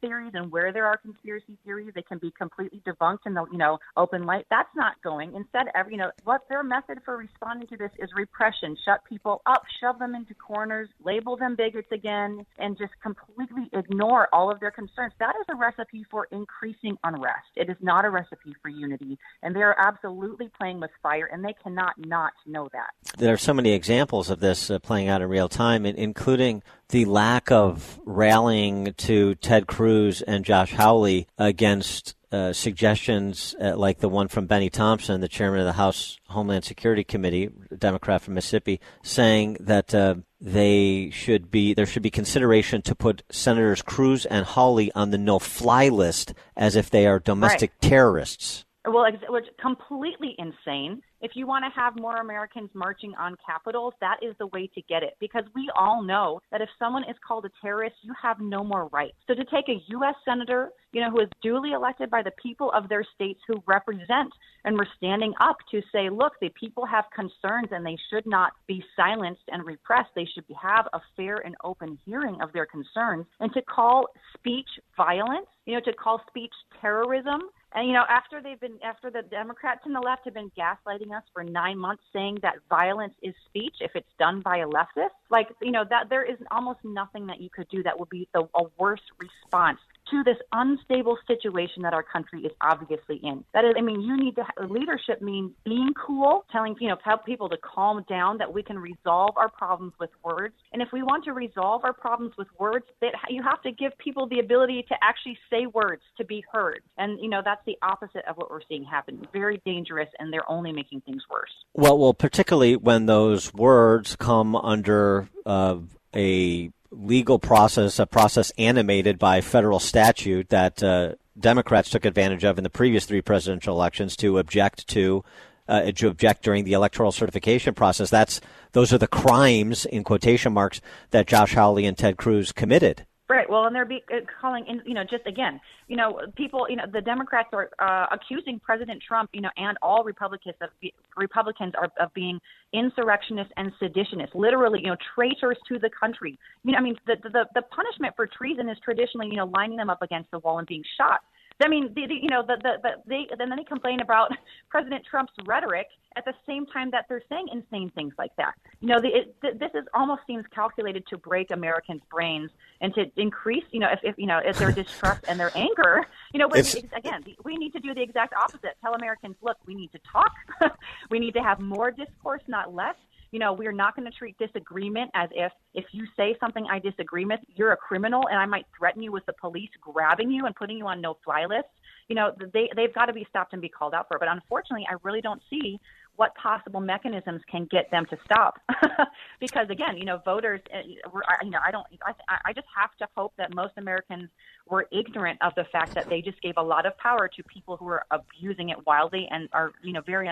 theories 0.00 0.32
and 0.34 0.50
where 0.50 0.72
there 0.72 0.86
are 0.86 0.96
conspiracy 0.96 1.58
theories, 1.64 1.92
they 1.94 2.02
can 2.02 2.18
be 2.18 2.30
completely 2.30 2.80
debunked 2.86 3.26
in 3.26 3.34
the 3.34 3.44
you 3.52 3.58
know 3.58 3.78
open 3.96 4.24
light 4.24 4.46
that's 4.54 4.76
not 4.76 4.94
going. 5.02 5.34
Instead, 5.34 5.66
every, 5.74 5.94
you 5.94 5.98
know, 5.98 6.12
what 6.22 6.42
their 6.48 6.62
method 6.62 7.00
for 7.04 7.16
responding 7.16 7.66
to 7.68 7.76
this 7.76 7.90
is 7.98 8.08
repression. 8.14 8.76
Shut 8.84 9.00
people 9.04 9.42
up, 9.46 9.64
shove 9.80 9.98
them 9.98 10.14
into 10.14 10.32
corners, 10.34 10.88
label 11.04 11.36
them 11.36 11.56
bigots 11.56 11.90
again, 11.90 12.46
and 12.58 12.78
just 12.78 12.92
completely 13.02 13.68
ignore 13.72 14.28
all 14.32 14.52
of 14.52 14.60
their 14.60 14.70
concerns. 14.70 15.12
That 15.18 15.34
is 15.40 15.46
a 15.52 15.56
recipe 15.56 16.06
for 16.08 16.28
increasing 16.30 16.96
unrest. 17.02 17.48
It 17.56 17.68
is 17.68 17.76
not 17.80 18.04
a 18.04 18.10
recipe 18.10 18.54
for 18.62 18.68
unity. 18.68 19.18
And 19.42 19.56
they 19.56 19.62
are 19.62 19.74
absolutely 19.76 20.50
playing 20.56 20.78
with 20.78 20.90
fire, 21.02 21.28
and 21.32 21.44
they 21.44 21.56
cannot 21.60 21.94
not 21.98 22.34
know 22.46 22.68
that. 22.72 22.90
There 23.18 23.32
are 23.32 23.38
so 23.38 23.54
many 23.54 23.72
examples 23.72 24.30
of 24.30 24.38
this 24.38 24.70
uh, 24.70 24.78
playing 24.78 25.08
out 25.08 25.20
in 25.20 25.28
real 25.28 25.48
time, 25.48 25.84
including 25.84 26.62
the 26.88 27.04
lack 27.04 27.50
of 27.50 27.98
rallying 28.04 28.94
to 28.94 29.34
Ted 29.36 29.66
Cruz 29.66 30.22
and 30.22 30.44
Josh 30.44 30.72
Hawley 30.72 31.26
against 31.38 32.14
uh, 32.34 32.52
suggestions 32.52 33.54
uh, 33.60 33.76
like 33.76 34.00
the 34.00 34.08
one 34.08 34.26
from 34.26 34.46
Bennie 34.46 34.70
Thompson, 34.70 35.20
the 35.20 35.28
chairman 35.28 35.60
of 35.60 35.66
the 35.66 35.74
House 35.74 36.18
Homeland 36.28 36.64
Security 36.64 37.04
Committee, 37.04 37.48
Democrat 37.78 38.22
from 38.22 38.34
Mississippi, 38.34 38.80
saying 39.04 39.56
that 39.60 39.94
uh, 39.94 40.16
they 40.40 41.10
should 41.10 41.50
be 41.50 41.74
there 41.74 41.86
should 41.86 42.02
be 42.02 42.10
consideration 42.10 42.82
to 42.82 42.94
put 42.96 43.22
Senators 43.30 43.82
Cruz 43.82 44.26
and 44.26 44.44
Hawley 44.44 44.90
on 44.92 45.10
the 45.10 45.18
no-fly 45.18 45.88
list 45.90 46.34
as 46.56 46.74
if 46.74 46.90
they 46.90 47.06
are 47.06 47.20
domestic 47.20 47.70
right. 47.70 47.90
terrorists. 47.90 48.64
Well, 48.84 49.06
which 49.28 49.46
completely 49.60 50.34
insane. 50.36 51.02
If 51.24 51.30
you 51.32 51.46
want 51.46 51.64
to 51.64 51.70
have 51.80 51.98
more 51.98 52.18
Americans 52.18 52.68
marching 52.74 53.14
on 53.18 53.34
capitals, 53.46 53.94
that 54.02 54.18
is 54.20 54.34
the 54.38 54.48
way 54.48 54.66
to 54.74 54.82
get 54.82 55.02
it. 55.02 55.16
Because 55.20 55.44
we 55.54 55.70
all 55.74 56.02
know 56.02 56.42
that 56.52 56.60
if 56.60 56.68
someone 56.78 57.02
is 57.04 57.16
called 57.26 57.46
a 57.46 57.50
terrorist, 57.62 57.96
you 58.02 58.12
have 58.20 58.40
no 58.40 58.62
more 58.62 58.88
rights. 58.88 59.16
So 59.26 59.32
to 59.32 59.42
take 59.46 59.70
a 59.70 59.82
U.S. 59.88 60.16
senator, 60.22 60.68
you 60.92 61.00
know, 61.00 61.10
who 61.10 61.20
is 61.20 61.28
duly 61.42 61.72
elected 61.72 62.10
by 62.10 62.22
the 62.22 62.30
people 62.32 62.70
of 62.72 62.90
their 62.90 63.06
states 63.14 63.40
who 63.48 63.62
represent 63.66 64.34
and 64.66 64.76
we're 64.76 64.86
standing 64.98 65.32
up 65.40 65.56
to 65.70 65.80
say, 65.90 66.10
look, 66.10 66.34
the 66.42 66.50
people 66.60 66.84
have 66.84 67.06
concerns 67.14 67.68
and 67.70 67.86
they 67.86 67.96
should 68.10 68.26
not 68.26 68.52
be 68.66 68.84
silenced 68.94 69.42
and 69.48 69.64
repressed. 69.64 70.10
They 70.14 70.28
should 70.34 70.44
have 70.60 70.86
a 70.92 71.00
fair 71.16 71.38
and 71.38 71.54
open 71.64 71.98
hearing 72.04 72.36
of 72.42 72.52
their 72.52 72.66
concerns. 72.66 73.24
And 73.40 73.50
to 73.54 73.62
call 73.62 74.08
speech 74.36 74.68
violence, 74.94 75.46
you 75.64 75.72
know, 75.72 75.80
to 75.80 75.92
call 75.94 76.20
speech 76.28 76.52
terrorism, 76.82 77.40
and 77.74 77.88
you 77.88 77.92
know, 77.92 78.04
after 78.08 78.40
they've 78.40 78.60
been 78.60 78.78
after 78.84 79.10
the 79.10 79.22
Democrats 79.22 79.80
and 79.84 79.94
the 79.94 80.00
left 80.00 80.24
have 80.24 80.34
been 80.34 80.50
gaslighting 80.56 81.14
us 81.16 81.24
for 81.32 81.42
nine 81.42 81.78
months, 81.78 82.02
saying 82.12 82.38
that 82.42 82.54
violence 82.70 83.14
is 83.22 83.34
speech 83.46 83.76
if 83.80 83.90
it's 83.94 84.08
done 84.18 84.40
by 84.40 84.58
a 84.58 84.66
leftist, 84.66 85.10
like 85.30 85.48
you 85.60 85.72
know 85.72 85.84
that 85.90 86.08
there 86.08 86.24
is 86.24 86.38
almost 86.50 86.78
nothing 86.84 87.26
that 87.26 87.40
you 87.40 87.50
could 87.50 87.68
do 87.68 87.82
that 87.82 87.98
would 87.98 88.08
be 88.08 88.28
the, 88.32 88.48
a 88.54 88.62
worse 88.78 89.00
response 89.18 89.80
to 90.10 90.22
this 90.22 90.36
unstable 90.52 91.18
situation 91.26 91.82
that 91.82 91.94
our 91.94 92.02
country 92.02 92.42
is 92.42 92.52
obviously 92.60 93.20
in. 93.22 93.44
That 93.54 93.64
is, 93.64 93.74
I 93.76 93.80
mean, 93.80 94.00
you 94.00 94.16
need 94.16 94.36
to 94.36 94.44
leadership 94.68 95.22
means 95.22 95.52
being 95.64 95.92
cool, 95.94 96.44
telling 96.52 96.76
you 96.80 96.88
know 96.88 96.96
tell 97.02 97.18
people 97.18 97.48
to 97.48 97.56
calm 97.56 98.04
down, 98.08 98.38
that 98.38 98.52
we 98.52 98.62
can 98.62 98.78
resolve 98.78 99.36
our 99.36 99.48
problems 99.48 99.92
with 99.98 100.10
words. 100.22 100.54
And 100.72 100.82
if 100.82 100.88
we 100.92 101.02
want 101.02 101.24
to 101.24 101.32
resolve 101.32 101.82
our 101.84 101.92
problems 101.92 102.34
with 102.36 102.48
words, 102.58 102.84
that 103.00 103.12
you 103.28 103.42
have 103.42 103.62
to 103.62 103.72
give 103.72 103.96
people 103.98 104.28
the 104.28 104.40
ability 104.40 104.84
to 104.88 104.94
actually 105.02 105.38
say 105.50 105.66
words 105.66 106.02
to 106.18 106.24
be 106.24 106.44
heard. 106.52 106.80
And 106.98 107.18
you 107.20 107.28
know 107.28 107.42
that's 107.44 107.64
the 107.66 107.76
opposite 107.82 108.24
of 108.28 108.36
what 108.36 108.50
we're 108.50 108.60
seeing 108.68 108.84
happen. 108.84 109.26
Very 109.32 109.60
dangerous, 109.64 110.08
and 110.18 110.32
they're 110.32 110.50
only 110.50 110.72
making 110.72 111.00
things 111.02 111.22
worse. 111.30 111.50
Well, 111.74 111.98
well, 111.98 112.14
particularly 112.14 112.76
when 112.76 113.06
those 113.06 113.52
words 113.54 114.16
come 114.16 114.54
under 114.56 115.28
uh, 115.46 115.78
a 116.14 116.70
legal 116.94 117.38
process, 117.38 117.98
a 117.98 118.06
process 118.06 118.52
animated 118.58 119.18
by 119.18 119.40
federal 119.40 119.78
statute 119.78 120.48
that 120.48 120.82
uh, 120.82 121.14
Democrats 121.38 121.90
took 121.90 122.04
advantage 122.04 122.44
of 122.44 122.58
in 122.58 122.64
the 122.64 122.70
previous 122.70 123.04
three 123.04 123.20
presidential 123.20 123.74
elections 123.74 124.16
to 124.16 124.38
object 124.38 124.86
to. 124.88 125.24
Uh, 125.66 125.90
to 125.92 126.08
object 126.08 126.42
during 126.42 126.64
the 126.64 126.74
electoral 126.74 127.10
certification 127.10 127.72
process. 127.72 128.10
That's 128.10 128.38
those 128.72 128.92
are 128.92 128.98
the 128.98 129.06
crimes 129.06 129.86
in 129.86 130.04
quotation 130.04 130.52
marks 130.52 130.82
that 131.10 131.26
Josh 131.26 131.54
Hawley 131.54 131.86
and 131.86 131.96
Ted 131.96 132.18
Cruz 132.18 132.52
committed 132.52 133.06
Right. 133.26 133.48
Well, 133.48 133.64
and 133.64 133.74
they're 133.74 133.86
be, 133.86 134.04
uh, 134.12 134.18
calling 134.38 134.66
in, 134.66 134.82
you 134.84 134.92
know, 134.92 135.02
just 135.02 135.26
again, 135.26 135.58
you 135.88 135.96
know, 135.96 136.20
people, 136.36 136.66
you 136.68 136.76
know, 136.76 136.84
the 136.92 137.00
Democrats 137.00 137.48
are 137.54 137.70
uh, 137.78 138.06
accusing 138.12 138.60
President 138.60 139.02
Trump, 139.06 139.30
you 139.32 139.40
know, 139.40 139.48
and 139.56 139.78
all 139.80 140.04
Republicans 140.04 140.56
of 140.60 140.68
be, 140.82 140.92
Republicans 141.16 141.72
are, 141.80 141.90
of 141.98 142.12
being 142.12 142.38
insurrectionists 142.74 143.52
and 143.56 143.72
seditionists, 143.80 144.34
literally, 144.34 144.80
you 144.82 144.88
know, 144.88 144.96
traitors 145.14 145.56
to 145.68 145.78
the 145.78 145.88
country. 145.98 146.38
You 146.64 146.72
know, 146.72 146.78
I 146.78 146.82
mean, 146.82 146.96
the 147.06 147.16
the 147.22 147.46
the 147.54 147.62
punishment 147.62 148.12
for 148.14 148.26
treason 148.26 148.68
is 148.68 148.76
traditionally, 148.84 149.28
you 149.28 149.36
know, 149.36 149.50
lining 149.54 149.78
them 149.78 149.88
up 149.88 150.02
against 150.02 150.30
the 150.30 150.40
wall 150.40 150.58
and 150.58 150.68
being 150.68 150.84
shot. 150.98 151.20
I 151.62 151.68
mean, 151.68 151.92
the, 151.94 152.06
the, 152.06 152.14
you 152.14 152.28
know, 152.28 152.42
the, 152.42 152.56
the, 152.62 152.72
the, 152.82 152.90
they 153.06 153.28
then 153.38 153.50
they 153.50 153.64
complain 153.64 154.00
about 154.00 154.32
President 154.70 155.04
Trump's 155.08 155.32
rhetoric 155.46 155.86
at 156.16 156.24
the 156.24 156.34
same 156.46 156.66
time 156.66 156.90
that 156.90 157.06
they're 157.08 157.22
saying 157.28 157.48
insane 157.52 157.90
things 157.94 158.14
like 158.18 158.34
that. 158.36 158.54
You 158.80 158.88
know, 158.88 159.00
the, 159.00 159.08
it, 159.08 159.40
this 159.40 159.70
is 159.74 159.84
almost 159.94 160.22
seems 160.26 160.44
calculated 160.54 161.06
to 161.08 161.18
break 161.18 161.50
Americans' 161.50 162.02
brains 162.10 162.50
and 162.80 162.94
to 162.94 163.10
increase, 163.16 163.64
you 163.70 163.80
know, 163.80 163.88
if, 163.90 164.00
if 164.02 164.18
you 164.18 164.26
know, 164.26 164.40
if 164.44 164.58
their 164.58 164.72
distrust 164.82 165.24
and 165.28 165.38
their 165.38 165.56
anger. 165.56 166.04
You 166.32 166.40
know, 166.40 166.48
but 166.48 166.74
again, 166.96 167.24
we 167.44 167.56
need 167.56 167.72
to 167.72 167.80
do 167.80 167.94
the 167.94 168.02
exact 168.02 168.34
opposite. 168.34 168.76
Tell 168.80 168.94
Americans, 168.94 169.36
look, 169.42 169.56
we 169.66 169.74
need 169.74 169.92
to 169.92 170.00
talk. 170.10 170.32
we 171.10 171.18
need 171.18 171.34
to 171.34 171.42
have 171.42 171.60
more 171.60 171.90
discourse, 171.90 172.42
not 172.48 172.74
less 172.74 172.96
you 173.34 173.40
know, 173.40 173.52
we're 173.52 173.72
not 173.72 173.96
going 173.96 174.08
to 174.08 174.16
treat 174.16 174.38
disagreement 174.38 175.10
as 175.14 175.28
if 175.32 175.50
if 175.74 175.86
you 175.90 176.06
say 176.16 176.36
something 176.38 176.64
I 176.70 176.78
disagree 176.78 177.24
with, 177.24 177.40
you're 177.56 177.72
a 177.72 177.76
criminal 177.76 178.28
and 178.30 178.38
I 178.38 178.46
might 178.46 178.64
threaten 178.78 179.02
you 179.02 179.10
with 179.10 179.26
the 179.26 179.32
police 179.32 179.70
grabbing 179.80 180.30
you 180.30 180.46
and 180.46 180.54
putting 180.54 180.78
you 180.78 180.86
on 180.86 181.00
no 181.00 181.16
fly 181.24 181.44
list. 181.44 181.66
You 182.06 182.14
know, 182.14 182.30
they 182.52 182.70
they've 182.76 182.94
got 182.94 183.06
to 183.06 183.12
be 183.12 183.26
stopped 183.28 183.52
and 183.52 183.60
be 183.60 183.68
called 183.68 183.92
out 183.92 184.06
for. 184.06 184.20
But 184.20 184.28
unfortunately, 184.28 184.86
I 184.88 184.94
really 185.02 185.20
don't 185.20 185.42
see 185.50 185.80
what 186.16 186.34
possible 186.36 186.80
mechanisms 186.80 187.42
can 187.50 187.66
get 187.70 187.90
them 187.90 188.06
to 188.06 188.16
stop. 188.24 188.60
Because 189.40 189.68
again 189.68 189.98
you 189.98 190.04
know 190.04 190.20
voters 190.24 190.60
uh, 190.72 190.78
you 190.86 191.50
know 191.50 191.58
i 191.64 191.70
don't 191.70 191.86
I, 192.06 192.38
I 192.46 192.52
just 192.52 192.66
have 192.74 192.90
to 192.98 193.06
hope 193.16 193.32
that 193.36 193.54
most 193.54 193.74
americans 193.76 194.30
were 194.66 194.86
ignorant 194.90 195.38
of 195.42 195.54
the 195.54 195.64
fact 195.64 195.94
that 195.94 196.08
they 196.08 196.22
just 196.22 196.40
gave 196.40 196.54
a 196.56 196.62
lot 196.62 196.86
of 196.86 196.96
power 196.96 197.28
to 197.28 197.42
people 197.42 197.76
who 197.76 197.86
are 197.88 198.06
abusing 198.10 198.70
it 198.70 198.86
wildly 198.86 199.28
and 199.30 199.48
are 199.52 199.72
you 199.82 199.92
know 199.92 200.00
very 200.00 200.30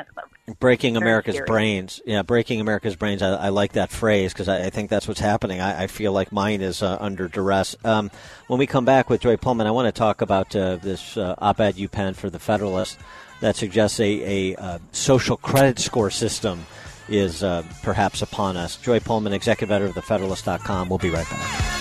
breaking 0.59 0.95
very 0.95 1.05
america's 1.05 1.41
brains. 1.47 2.01
Yeah 2.07 2.23
breaking 2.23 2.61
america's 2.61 2.97
brains. 2.97 3.23
I, 3.23 3.35
I 3.35 3.49
like 3.51 3.73
that 3.73 3.91
phrase 3.91 4.33
because 4.33 4.49
I, 4.49 4.67
I, 4.67 4.71
think 4.71 4.89
that's 4.89 5.07
what's 5.07 5.21
happening. 5.21 5.61
I, 5.61 5.85
I 5.85 5.87
feel 5.87 6.13
like 6.13 6.33
mine 6.33 6.63
is 6.63 6.83
uh, 6.83 6.97
under 7.01 7.29
duress. 7.29 7.77
Um, 7.85 8.11
when 8.47 8.59
we 8.59 8.67
come 8.67 8.85
back 8.85 9.11
with 9.11 9.21
joy 9.21 9.37
Pullmann, 9.37 9.67
i 9.67 9.71
want 9.71 9.93
to 9.93 9.99
talk 9.99 10.23
about 10.23 10.55
uh, 10.57 10.77
this 10.77 11.17
uh, 11.17 11.35
op-ed 11.39 11.77
you 11.77 11.89
penned 11.89 12.17
for 12.17 12.31
the 12.31 12.39
federalist 12.39 12.99
that 13.43 13.57
suggests 13.57 14.01
a, 14.01 14.53
a 14.53 14.57
uh, 14.57 14.79
social 14.93 15.37
credit 15.37 15.79
score 15.79 16.11
system 16.11 16.65
is 17.09 17.43
uh, 17.43 17.63
perhaps 17.83 18.23
upon 18.23 18.57
us. 18.57 18.77
Joy 18.77 19.01
Pullmann, 19.01 19.33
executive 19.33 19.73
editor 19.73 19.99
of 19.99 20.05
TheFederalist.com. 20.05 20.89
We'll 20.89 20.99
be 20.99 21.11
right 21.11 21.29
back. 21.29 21.73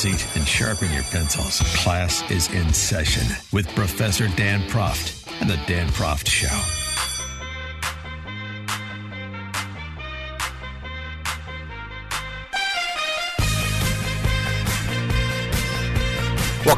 Seat 0.00 0.24
and 0.34 0.48
sharpen 0.48 0.90
your 0.92 1.02
pencils. 1.02 1.58
Class 1.82 2.22
is 2.30 2.48
in 2.54 2.72
session 2.72 3.36
with 3.52 3.68
Professor 3.74 4.28
Dan 4.28 4.62
Proft 4.70 5.30
and 5.42 5.50
The 5.50 5.60
Dan 5.66 5.88
Proft 5.88 6.26
Show. 6.26 6.79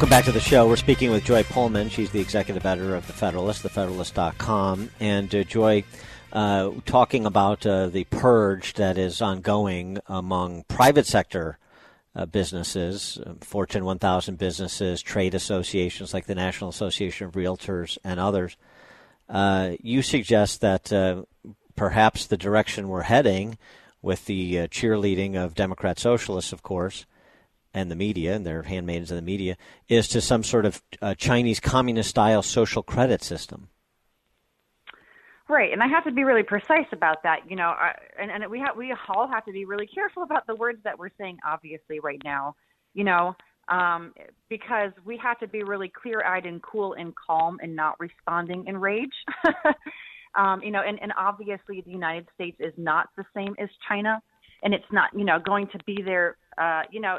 Welcome 0.02 0.18
back 0.18 0.24
to 0.24 0.32
the 0.32 0.40
show. 0.40 0.66
We're 0.66 0.74
speaking 0.74 1.12
with 1.12 1.22
Joy 1.22 1.44
Pullmann. 1.44 1.88
She's 1.88 2.10
the 2.10 2.18
executive 2.18 2.66
editor 2.66 2.96
of 2.96 3.06
The 3.06 3.12
Federalist, 3.12 3.62
thefederalist.com. 3.62 4.90
And 4.98 5.32
uh, 5.32 5.44
Joy, 5.44 5.84
uh, 6.32 6.72
talking 6.84 7.24
about 7.24 7.64
uh, 7.64 7.86
the 7.86 8.02
purge 8.02 8.72
that 8.72 8.98
is 8.98 9.22
ongoing 9.22 10.00
among 10.08 10.64
private 10.64 11.06
sector 11.06 11.56
uh, 12.16 12.26
businesses, 12.26 13.20
uh, 13.24 13.34
Fortune 13.42 13.84
1000 13.84 14.38
businesses, 14.38 15.02
trade 15.02 15.36
associations 15.36 16.12
like 16.12 16.26
the 16.26 16.34
National 16.34 16.70
Association 16.70 17.28
of 17.28 17.34
Realtors, 17.34 17.96
and 18.02 18.18
others. 18.18 18.56
Uh, 19.28 19.76
you 19.80 20.02
suggest 20.02 20.62
that 20.62 20.90
perhaps 21.76 22.26
the 22.26 22.36
direction 22.36 22.88
we're 22.88 23.02
heading 23.02 23.56
with 24.02 24.26
the 24.26 24.66
cheerleading 24.66 25.36
of 25.36 25.54
Democrat 25.54 26.00
socialists, 26.00 26.52
of 26.52 26.64
course, 26.64 27.06
and 27.74 27.90
the 27.90 27.96
media, 27.96 28.34
and 28.34 28.44
their 28.44 28.62
handmaidens 28.62 29.10
of 29.10 29.16
the 29.16 29.22
media, 29.22 29.56
is 29.88 30.08
to 30.08 30.20
some 30.20 30.44
sort 30.44 30.66
of 30.66 30.82
uh, 31.00 31.14
Chinese 31.14 31.60
communist 31.60 32.10
style 32.10 32.42
social 32.42 32.82
credit 32.82 33.22
system. 33.22 33.68
Right, 35.48 35.72
and 35.72 35.82
I 35.82 35.88
have 35.88 36.04
to 36.04 36.12
be 36.12 36.24
really 36.24 36.44
precise 36.44 36.86
about 36.92 37.24
that. 37.24 37.40
You 37.46 37.56
know, 37.56 37.68
I, 37.68 37.92
and 38.18 38.30
and 38.30 38.50
we 38.50 38.58
have 38.60 38.76
we 38.76 38.94
all 39.08 39.28
have 39.28 39.44
to 39.44 39.52
be 39.52 39.64
really 39.64 39.86
careful 39.86 40.22
about 40.22 40.46
the 40.46 40.54
words 40.54 40.78
that 40.84 40.98
we're 40.98 41.10
saying. 41.18 41.38
Obviously, 41.46 42.00
right 42.00 42.20
now, 42.24 42.54
you 42.94 43.04
know, 43.04 43.34
um, 43.68 44.14
because 44.48 44.92
we 45.04 45.18
have 45.18 45.38
to 45.40 45.48
be 45.48 45.62
really 45.62 45.90
clear-eyed 45.90 46.46
and 46.46 46.62
cool 46.62 46.94
and 46.94 47.12
calm 47.16 47.58
and 47.62 47.76
not 47.76 48.00
responding 48.00 48.64
in 48.66 48.78
rage. 48.78 49.12
um, 50.36 50.62
you 50.62 50.70
know, 50.70 50.80
and 50.80 50.98
and 51.02 51.12
obviously, 51.18 51.82
the 51.82 51.90
United 51.90 52.28
States 52.34 52.56
is 52.60 52.72
not 52.76 53.08
the 53.16 53.24
same 53.34 53.54
as 53.58 53.68
China, 53.88 54.22
and 54.62 54.72
it's 54.72 54.90
not 54.90 55.10
you 55.14 55.24
know 55.24 55.38
going 55.38 55.66
to 55.68 55.78
be 55.84 56.00
there. 56.02 56.36
Uh, 56.56 56.82
you 56.90 57.00
know, 57.00 57.18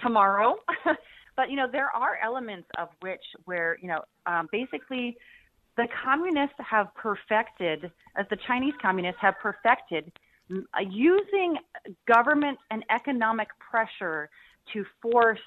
tomorrow. 0.00 0.56
but 1.36 1.50
you 1.50 1.56
know, 1.56 1.66
there 1.70 1.90
are 1.90 2.18
elements 2.22 2.68
of 2.78 2.88
which 3.00 3.22
where 3.44 3.78
you 3.80 3.88
know, 3.88 4.02
um, 4.26 4.48
basically, 4.52 5.16
the 5.76 5.86
communists 6.04 6.56
have 6.58 6.94
perfected, 6.94 7.90
as 8.16 8.26
the 8.30 8.38
Chinese 8.46 8.74
communists 8.80 9.20
have 9.20 9.34
perfected, 9.42 10.10
uh, 10.52 10.56
using 10.88 11.56
government 12.06 12.58
and 12.70 12.84
economic 12.90 13.48
pressure 13.58 14.28
to 14.72 14.84
force 15.00 15.40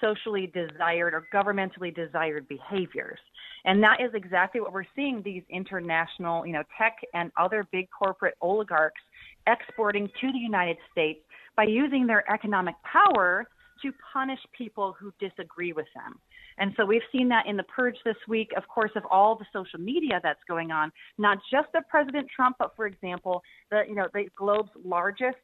socially 0.00 0.52
desired 0.54 1.14
or 1.14 1.26
governmentally 1.34 1.94
desired 1.94 2.46
behaviors. 2.48 3.18
And 3.64 3.82
that 3.82 4.00
is 4.00 4.10
exactly 4.14 4.60
what 4.60 4.72
we're 4.72 4.84
seeing 4.94 5.22
these 5.24 5.42
international, 5.50 6.46
you 6.46 6.52
know, 6.52 6.62
tech 6.78 6.96
and 7.14 7.32
other 7.36 7.66
big 7.72 7.88
corporate 7.90 8.34
oligarchs 8.40 9.00
exporting 9.46 10.08
to 10.20 10.32
the 10.32 10.38
United 10.38 10.76
States 10.92 11.20
by 11.56 11.64
using 11.64 12.06
their 12.06 12.30
economic 12.30 12.74
power 12.84 13.46
to 13.82 13.92
punish 14.12 14.38
people 14.56 14.94
who 14.98 15.12
disagree 15.20 15.72
with 15.72 15.86
them. 15.94 16.18
And 16.58 16.72
so 16.76 16.86
we've 16.86 17.02
seen 17.12 17.28
that 17.28 17.46
in 17.46 17.56
the 17.56 17.62
purge 17.64 17.96
this 18.04 18.16
week, 18.28 18.50
of 18.56 18.66
course, 18.68 18.90
of 18.96 19.02
all 19.10 19.36
the 19.36 19.44
social 19.52 19.78
media 19.78 20.20
that's 20.22 20.40
going 20.48 20.70
on, 20.70 20.90
not 21.18 21.38
just 21.50 21.68
of 21.74 21.86
President 21.88 22.28
Trump, 22.34 22.56
but 22.58 22.74
for 22.74 22.86
example, 22.86 23.42
the 23.70 23.82
you 23.88 23.94
know 23.94 24.08
the 24.14 24.24
globe's 24.36 24.70
largest 24.84 25.36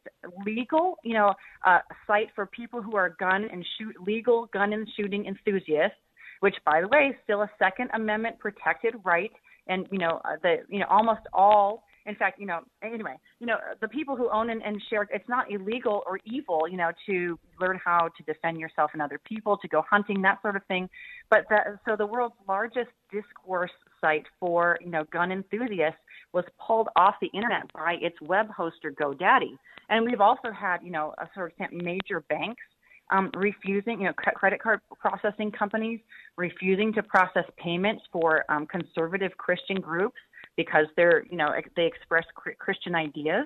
legal 0.45 0.97
you 1.03 1.13
know 1.13 1.33
uh, 1.65 1.79
site 2.07 2.29
for 2.33 2.47
people 2.47 2.81
who 2.81 2.95
are 2.95 3.15
gun 3.19 3.47
and 3.51 3.65
shoot 3.77 3.95
legal 4.05 4.47
gun 4.53 4.73
and 4.73 4.87
shooting 4.97 5.25
enthusiasts, 5.25 5.97
which 6.39 6.55
by 6.65 6.81
the 6.81 6.87
way 6.87 7.09
is 7.11 7.15
still 7.23 7.43
a 7.43 7.51
Second 7.59 7.89
Amendment 7.93 8.39
protected 8.39 8.95
right, 9.03 9.31
and 9.67 9.87
you 9.91 9.99
know 9.99 10.19
uh, 10.25 10.35
the 10.41 10.57
you 10.67 10.79
know 10.79 10.87
almost 10.89 11.21
all 11.31 11.83
in 12.05 12.15
fact, 12.15 12.39
you 12.39 12.45
know, 12.45 12.59
anyway, 12.81 13.15
you 13.39 13.47
know, 13.47 13.57
the 13.81 13.87
people 13.87 14.15
who 14.15 14.29
own 14.29 14.49
and, 14.49 14.61
and 14.63 14.81
share, 14.89 15.07
it's 15.11 15.27
not 15.29 15.51
illegal 15.51 16.03
or 16.05 16.19
evil, 16.25 16.67
you 16.69 16.77
know, 16.77 16.91
to 17.05 17.39
learn 17.59 17.79
how 17.83 18.09
to 18.17 18.23
defend 18.23 18.59
yourself 18.59 18.91
and 18.93 19.01
other 19.01 19.19
people, 19.23 19.57
to 19.57 19.67
go 19.67 19.83
hunting, 19.89 20.21
that 20.21 20.41
sort 20.41 20.55
of 20.55 20.65
thing. 20.65 20.89
But 21.29 21.45
the, 21.49 21.79
so 21.87 21.95
the 21.95 22.05
world's 22.05 22.35
largest 22.47 22.89
discourse 23.11 23.71
site 24.01 24.25
for, 24.39 24.77
you 24.81 24.89
know, 24.89 25.05
gun 25.11 25.31
enthusiasts 25.31 25.99
was 26.33 26.43
pulled 26.59 26.89
off 26.95 27.15
the 27.21 27.27
internet 27.27 27.71
by 27.73 27.95
its 28.01 28.19
web 28.21 28.47
hoster 28.49 28.93
GoDaddy. 28.93 29.57
And 29.89 30.05
we've 30.05 30.21
also 30.21 30.51
had, 30.51 30.77
you 30.83 30.91
know, 30.91 31.13
a 31.17 31.29
sort 31.33 31.53
of 31.59 31.71
major 31.71 32.21
banks 32.27 32.63
um, 33.11 33.29
refusing, 33.35 34.01
you 34.01 34.07
know, 34.07 34.13
credit 34.13 34.61
card 34.61 34.81
processing 34.99 35.51
companies 35.51 35.99
refusing 36.37 36.91
to 36.93 37.03
process 37.03 37.45
payments 37.57 38.03
for 38.11 38.43
um, 38.49 38.65
conservative 38.65 39.31
Christian 39.37 39.79
groups 39.79 40.17
because 40.55 40.85
they're 40.95 41.25
you 41.29 41.37
know 41.37 41.49
they 41.75 41.85
express 41.85 42.25
Christian 42.59 42.95
ideas 42.95 43.45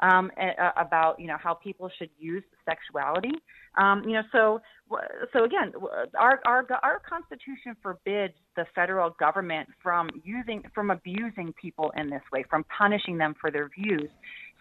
um, 0.00 0.30
about 0.76 1.18
you 1.18 1.26
know 1.26 1.36
how 1.42 1.54
people 1.54 1.90
should 1.98 2.10
use 2.18 2.44
sexuality. 2.64 3.32
Um, 3.78 4.02
you 4.04 4.14
know, 4.14 4.22
so 4.32 4.60
so 5.32 5.44
again, 5.44 5.72
our 6.18 6.40
our 6.46 6.66
our 6.82 7.00
Constitution 7.08 7.76
forbids 7.82 8.34
the 8.56 8.66
federal 8.74 9.10
government 9.10 9.68
from 9.82 10.10
using 10.24 10.62
from 10.74 10.90
abusing 10.90 11.54
people 11.60 11.92
in 11.96 12.10
this 12.10 12.22
way, 12.32 12.44
from 12.48 12.64
punishing 12.76 13.16
them 13.18 13.34
for 13.40 13.50
their 13.50 13.68
views. 13.68 14.10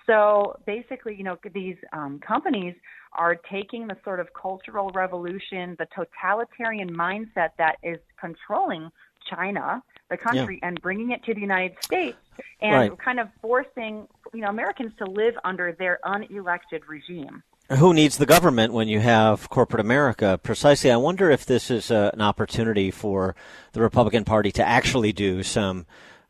So 0.06 0.56
basically, 0.68 1.16
you 1.16 1.24
know, 1.24 1.36
these 1.54 1.78
um, 1.92 2.20
companies 2.26 2.76
are 3.14 3.36
taking 3.52 3.88
the 3.88 3.98
sort 4.04 4.20
of 4.20 4.28
cultural 4.40 4.92
revolution, 4.94 5.76
the 5.80 5.88
totalitarian 5.96 6.96
mindset 6.96 7.50
that 7.58 7.78
is 7.82 7.98
controlling 8.20 8.92
China 9.30 9.82
the 10.10 10.18
country 10.18 10.60
yeah. 10.62 10.68
and 10.68 10.82
bringing 10.82 11.12
it 11.12 11.24
to 11.24 11.34
the 11.34 11.42
United 11.42 11.78
States 11.82 12.18
and 12.62 12.74
right. 12.74 12.98
kind 13.00 13.20
of 13.20 13.28
forcing 13.42 14.08
you 14.34 14.42
know 14.42 14.50
Americans 14.50 14.92
to 14.98 15.06
live 15.06 15.36
under 15.44 15.72
their 15.74 16.00
unelected 16.06 16.82
regime. 16.88 17.44
who 17.78 17.94
needs 17.94 18.18
the 18.18 18.26
government 18.26 18.74
when 18.74 18.88
you 18.88 19.00
have 19.00 19.50
corporate 19.50 19.82
America? 19.82 20.40
Precisely. 20.42 20.92
I 20.92 20.98
wonder 20.98 21.30
if 21.30 21.46
this 21.46 21.72
is 21.72 21.90
uh, 21.90 22.12
an 22.14 22.22
opportunity 22.22 22.92
for 22.92 23.36
the 23.74 23.82
Republican 23.82 24.24
Party 24.24 24.52
to 24.54 24.64
actually 24.64 25.14
do 25.14 25.42
some 25.44 25.86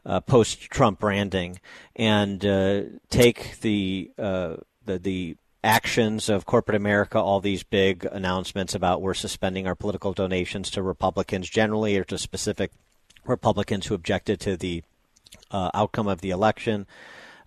uh, 0.06 0.22
post-Trump 0.22 1.00
branding 1.00 1.60
and 1.96 2.46
uh, 2.46 2.82
take 3.10 3.60
the, 3.62 4.12
uh, 4.18 4.58
the 4.86 5.00
the 5.00 5.38
actions 5.66 6.30
of 6.30 6.46
corporate 6.46 6.76
America, 6.76 7.20
all 7.20 7.42
these 7.42 7.64
big 7.64 8.06
announcements 8.06 8.76
about 8.76 9.02
we're 9.02 9.16
suspending 9.16 9.66
our 9.66 9.74
political 9.74 10.14
donations 10.14 10.70
to 10.70 10.84
Republicans 10.84 11.50
generally 11.50 11.98
or 11.98 12.04
to 12.04 12.20
specific 12.20 12.72
Republicans 13.28 13.88
who 13.88 13.96
objected 13.96 14.40
to 14.42 14.58
the 14.58 14.84
uh, 15.52 15.72
outcome 15.74 16.08
of 16.08 16.22
the 16.22 16.32
election 16.32 16.88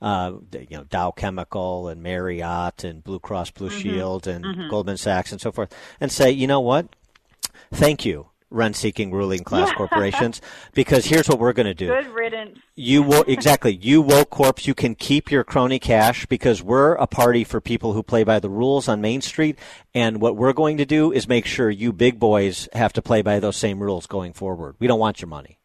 uh, 0.00 0.32
you 0.52 0.76
know 0.76 0.84
Dow 0.84 1.10
Chemical 1.10 1.88
and 1.88 2.02
Marriott 2.02 2.84
and 2.84 3.02
Blue 3.02 3.18
Cross 3.18 3.52
Blue 3.52 3.68
mm-hmm. 3.68 3.78
Shield 3.78 4.26
and 4.26 4.44
mm-hmm. 4.44 4.68
Goldman 4.68 4.96
Sachs 4.96 5.32
and 5.32 5.40
so 5.40 5.52
forth, 5.52 5.74
and 6.00 6.10
say, 6.10 6.30
you 6.30 6.46
know 6.46 6.60
what? 6.60 6.88
Thank 7.72 8.06
you, 8.06 8.28
rent-seeking 8.50 9.10
ruling 9.10 9.42
class 9.42 9.72
corporations, 9.76 10.40
because 10.72 11.06
here's 11.06 11.28
what 11.28 11.38
we're 11.38 11.52
going 11.52 11.66
to 11.66 11.74
do. 11.74 11.88
Good 11.88 12.06
riddance. 12.08 12.58
You 12.76 13.02
will 13.02 13.24
exactly. 13.26 13.74
You 13.74 14.00
woke 14.00 14.30
corps. 14.30 14.66
You 14.66 14.74
can 14.74 14.94
keep 14.94 15.30
your 15.30 15.44
crony 15.44 15.78
cash 15.78 16.26
because 16.26 16.62
we're 16.62 16.94
a 16.94 17.06
party 17.06 17.42
for 17.42 17.60
people 17.60 17.92
who 17.92 18.02
play 18.02 18.22
by 18.22 18.38
the 18.38 18.50
rules 18.50 18.88
on 18.88 19.00
Main 19.00 19.20
Street, 19.20 19.58
and 19.94 20.20
what 20.20 20.36
we're 20.36 20.52
going 20.52 20.76
to 20.76 20.86
do 20.86 21.10
is 21.12 21.28
make 21.28 21.46
sure 21.46 21.70
you 21.70 21.92
big 21.92 22.18
boys 22.20 22.68
have 22.72 22.92
to 22.92 23.02
play 23.02 23.22
by 23.22 23.40
those 23.40 23.56
same 23.56 23.80
rules 23.80 24.06
going 24.06 24.32
forward. 24.32 24.76
We 24.78 24.86
don't 24.86 25.00
want 25.00 25.20
your 25.20 25.28
money. 25.28 25.57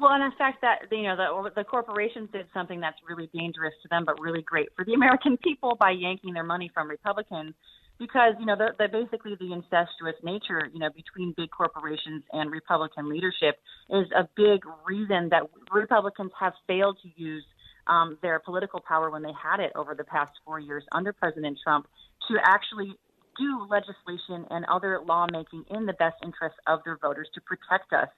Well, 0.00 0.12
and 0.12 0.22
in 0.22 0.32
fact, 0.38 0.62
that 0.62 0.86
you 0.92 1.04
know 1.04 1.16
the 1.16 1.50
the 1.56 1.64
corporations 1.64 2.28
did 2.32 2.46
something 2.54 2.80
that's 2.80 2.98
really 3.08 3.28
dangerous 3.34 3.74
to 3.82 3.88
them, 3.88 4.04
but 4.04 4.20
really 4.20 4.42
great 4.42 4.68
for 4.76 4.84
the 4.84 4.94
American 5.00 5.36
people 5.38 5.76
by 5.78 5.90
yanking 5.90 6.34
their 6.34 6.44
money 6.44 6.70
from 6.72 6.88
Republicans, 6.88 7.54
because 7.98 8.34
you 8.38 8.46
know 8.46 8.56
the, 8.56 8.68
the 8.78 8.88
basically 8.88 9.34
the 9.40 9.52
incestuous 9.52 10.14
nature 10.22 10.68
you 10.72 10.78
know 10.78 10.90
between 10.94 11.34
big 11.36 11.50
corporations 11.50 12.22
and 12.32 12.50
Republican 12.50 13.08
leadership 13.08 13.58
is 13.90 14.06
a 14.14 14.28
big 14.36 14.62
reason 14.86 15.28
that 15.30 15.42
Republicans 15.72 16.30
have 16.38 16.52
failed 16.66 16.98
to 17.02 17.08
use 17.20 17.44
um, 17.88 18.18
their 18.22 18.38
political 18.38 18.80
power 18.86 19.10
when 19.10 19.22
they 19.22 19.32
had 19.32 19.60
it 19.60 19.72
over 19.74 19.94
the 19.94 20.04
past 20.04 20.30
four 20.44 20.60
years 20.60 20.84
under 20.92 21.12
President 21.12 21.58
Trump 21.64 21.86
to 22.28 22.36
actually 22.44 22.94
do 23.38 23.66
legislation 23.70 24.44
and 24.50 24.64
other 24.66 25.00
lawmaking 25.06 25.64
in 25.70 25.86
the 25.86 25.92
best 25.94 26.16
interests 26.22 26.58
of 26.66 26.80
their 26.84 26.98
voters 27.00 27.28
to 27.34 27.40
protect 27.40 27.92
us 27.92 28.08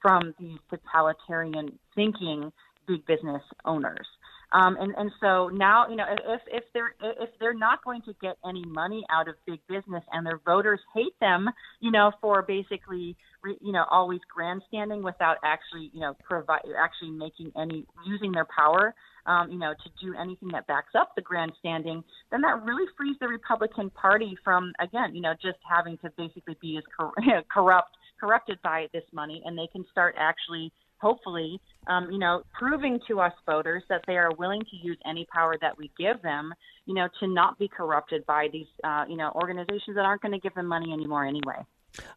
from 0.00 0.34
these 0.38 0.58
totalitarian 0.70 1.78
thinking 1.94 2.52
big 2.86 3.06
business 3.06 3.42
owners. 3.64 4.06
Um, 4.52 4.76
and 4.80 4.92
and 4.96 5.12
so 5.20 5.48
now 5.48 5.88
you 5.88 5.94
know 5.94 6.06
if 6.08 6.40
if 6.48 6.64
they're 6.74 6.94
if 7.00 7.30
they're 7.38 7.54
not 7.54 7.84
going 7.84 8.02
to 8.02 8.14
get 8.20 8.36
any 8.44 8.64
money 8.64 9.04
out 9.08 9.28
of 9.28 9.36
big 9.46 9.60
business 9.68 10.02
and 10.12 10.26
their 10.26 10.40
voters 10.44 10.80
hate 10.92 11.14
them 11.20 11.48
you 11.78 11.92
know 11.92 12.10
for 12.20 12.42
basically 12.42 13.16
you 13.60 13.70
know 13.70 13.84
always 13.92 14.18
grandstanding 14.34 15.04
without 15.04 15.36
actually 15.44 15.90
you 15.94 16.00
know 16.00 16.16
provide 16.24 16.62
actually 16.76 17.10
making 17.10 17.52
any 17.56 17.86
using 18.04 18.32
their 18.32 18.46
power 18.46 18.92
um, 19.26 19.52
you 19.52 19.58
know 19.58 19.72
to 19.72 20.04
do 20.04 20.16
anything 20.20 20.48
that 20.48 20.66
backs 20.66 20.94
up 20.98 21.14
the 21.14 21.22
grandstanding 21.22 22.02
then 22.32 22.40
that 22.40 22.60
really 22.64 22.86
frees 22.96 23.16
the 23.20 23.28
Republican 23.28 23.88
Party 23.90 24.36
from 24.42 24.72
again 24.80 25.14
you 25.14 25.20
know 25.20 25.34
just 25.40 25.58
having 25.68 25.96
to 25.98 26.10
basically 26.18 26.56
be 26.60 26.76
as 26.76 26.82
cor- 26.98 27.14
corrupt 27.54 27.96
corrupted 28.20 28.58
by 28.62 28.88
this 28.92 29.04
money, 29.12 29.42
and 29.44 29.56
they 29.56 29.68
can 29.72 29.84
start 29.90 30.14
actually, 30.18 30.72
hopefully, 30.98 31.60
um, 31.86 32.10
you 32.10 32.18
know, 32.18 32.42
proving 32.58 33.00
to 33.08 33.20
us 33.20 33.32
voters 33.46 33.82
that 33.88 34.02
they 34.06 34.16
are 34.16 34.32
willing 34.38 34.60
to 34.60 34.76
use 34.82 34.98
any 35.06 35.26
power 35.32 35.56
that 35.60 35.76
we 35.78 35.90
give 35.98 36.20
them, 36.22 36.52
you 36.86 36.94
know, 36.94 37.08
to 37.20 37.26
not 37.26 37.58
be 37.58 37.68
corrupted 37.68 38.24
by 38.26 38.48
these, 38.52 38.66
uh, 38.84 39.04
you 39.08 39.16
know, 39.16 39.30
organizations 39.34 39.96
that 39.96 40.04
aren't 40.04 40.22
going 40.22 40.32
to 40.32 40.40
give 40.40 40.54
them 40.54 40.66
money 40.66 40.92
anymore 40.92 41.24
anyway. 41.24 41.64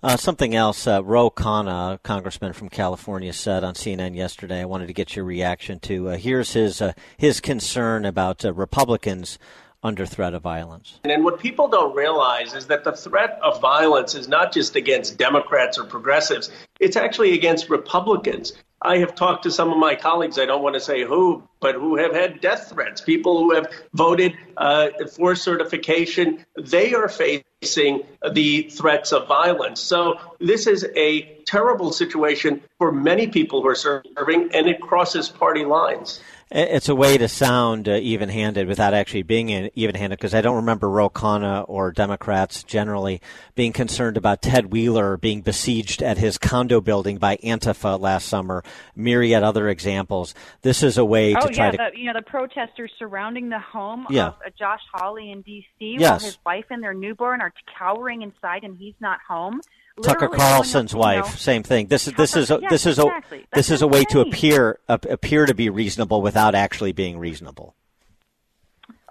Uh, 0.02 0.18
something 0.18 0.54
else, 0.54 0.86
uh, 0.86 1.04
Ro 1.04 1.32
Khanna, 1.32 2.02
congressman 2.04 2.54
from 2.54 2.70
California, 2.70 3.34
said 3.34 3.64
on 3.64 3.74
CNN 3.74 4.16
yesterday. 4.16 4.62
I 4.62 4.66
wanted 4.66 4.88
to 4.88 4.94
get 4.94 5.16
your 5.16 5.26
reaction 5.26 5.80
to. 5.82 6.10
Uh, 6.10 6.18
here's 6.18 6.54
his 6.54 6.82
uh, 6.82 6.94
his 7.18 7.40
concern 7.40 8.06
about 8.06 8.46
uh, 8.46 8.54
Republicans 8.54 9.40
under 9.84 10.06
threat 10.06 10.34
of 10.34 10.42
violence. 10.42 11.00
And 11.04 11.24
what 11.24 11.40
people 11.40 11.68
don't 11.68 11.96
realize 11.96 12.54
is 12.54 12.68
that 12.68 12.84
the 12.84 12.94
threat 12.94 13.38
of 13.44 13.60
violence 13.60 14.16
is 14.16 14.28
not 14.28 14.54
just 14.54 14.76
against 14.76 15.18
Democrats 15.18 15.78
or 15.78 15.84
progressives, 15.84 16.50
it's 16.80 16.96
actually 16.96 17.34
against 17.34 17.70
Republicans. 17.70 18.54
I 18.82 18.98
have 18.98 19.16
talked 19.16 19.44
to 19.44 19.52
some 19.52 19.72
of 19.72 19.78
my 19.78 19.96
colleagues, 19.96 20.38
I 20.38 20.46
don't 20.46 20.62
want 20.62 20.76
to 20.76 20.82
say 20.82 21.06
who, 21.06 21.44
but 21.62 21.76
who 21.76 21.96
have 21.96 22.14
had 22.14 22.42
death 22.42 22.70
threats, 22.70 23.00
people 23.00 23.38
who 23.40 23.56
have 23.56 23.68
voted 23.94 24.34
uh, 24.58 24.90
for 25.16 25.36
certification. 25.36 26.46
They 26.58 26.94
are 26.94 27.08
facing 27.08 28.04
the 28.30 28.64
threats 28.64 29.14
of 29.14 29.28
violence. 29.28 29.80
So 29.80 30.20
this 30.40 30.68
is 30.68 30.86
a 30.98 31.22
terrible 31.46 31.94
situation 31.94 32.62
for 32.78 32.92
many 32.92 33.28
people 33.28 33.62
who 33.62 33.70
are 33.70 33.76
serving, 33.76 34.50
and 34.54 34.68
it 34.68 34.82
crosses 34.82 35.30
party 35.30 35.64
lines. 35.64 36.22
It's 36.56 36.88
a 36.88 36.94
way 36.94 37.18
to 37.18 37.28
sound 37.28 37.90
uh, 37.90 37.94
even-handed 37.94 38.68
without 38.68 38.94
actually 38.94 39.24
being 39.24 39.72
even-handed, 39.74 40.20
because 40.20 40.36
I 40.36 40.42
don't 40.42 40.58
remember 40.58 40.88
Ro 40.88 41.10
Khanna 41.10 41.66
or 41.68 41.92
Democrats 41.92 42.62
generally 42.62 43.22
being 43.56 43.74
concerned 43.74 44.18
about 44.18 44.44
Ted 44.44 44.72
Wheeler 44.72 45.18
being 45.18 45.42
besieged 45.42 46.04
at 46.04 46.20
his 46.20 46.38
condo 46.38 46.80
building 46.80 47.18
by 47.18 47.38
Antifa 47.38 48.00
last 48.00 48.28
summer. 48.28 48.64
Myriad 48.96 49.42
other 49.42 49.68
examples. 49.68 50.36
This 50.62 50.84
is 50.84 51.00
a 51.00 51.06
way 51.06 51.34
oh, 51.34 51.48
to 51.48 51.52
try 51.52 51.66
yeah, 51.66 51.72
to. 51.72 51.78
The, 51.78 52.00
you 52.00 52.06
know, 52.06 52.20
the 52.20 52.22
protesters 52.22 52.92
surrounding 53.00 53.50
the 53.50 53.58
home 53.58 54.06
yeah. 54.12 54.28
of 54.28 54.34
uh, 54.46 54.52
Josh 54.56 54.82
Hawley 54.94 55.32
in 55.32 55.42
D.C. 55.42 55.98
Yes. 55.98 56.10
while 56.12 56.20
his 56.20 56.38
wife 56.46 56.66
and 56.70 56.84
their 56.84 56.94
newborn 56.94 57.42
are 57.42 57.54
cowering 57.80 58.22
inside, 58.22 58.64
and 58.64 58.78
he's 58.78 58.94
not 59.00 59.20
home. 59.28 59.60
Tucker 60.02 60.28
Carlson's 60.28 60.96
wife, 60.96 61.26
know, 61.26 61.32
same 61.32 61.64
thing. 61.64 61.88
This 61.88 62.08
is 62.08 62.14
this 62.16 62.36
is 62.36 62.50
a, 62.50 62.60
this 62.70 62.86
is 62.86 62.98
a 62.98 63.06
exactly. 63.06 63.46
this 63.54 63.70
is 63.70 63.82
a 63.82 63.88
way 63.88 64.04
to 64.06 64.22
appear 64.22 64.80
appear 64.88 65.46
to 65.46 65.54
be 65.54 65.70
reasonable 65.70 66.22
without 66.22 66.56
actually 66.56 66.94
being 66.94 67.20
reasonable. 67.20 67.76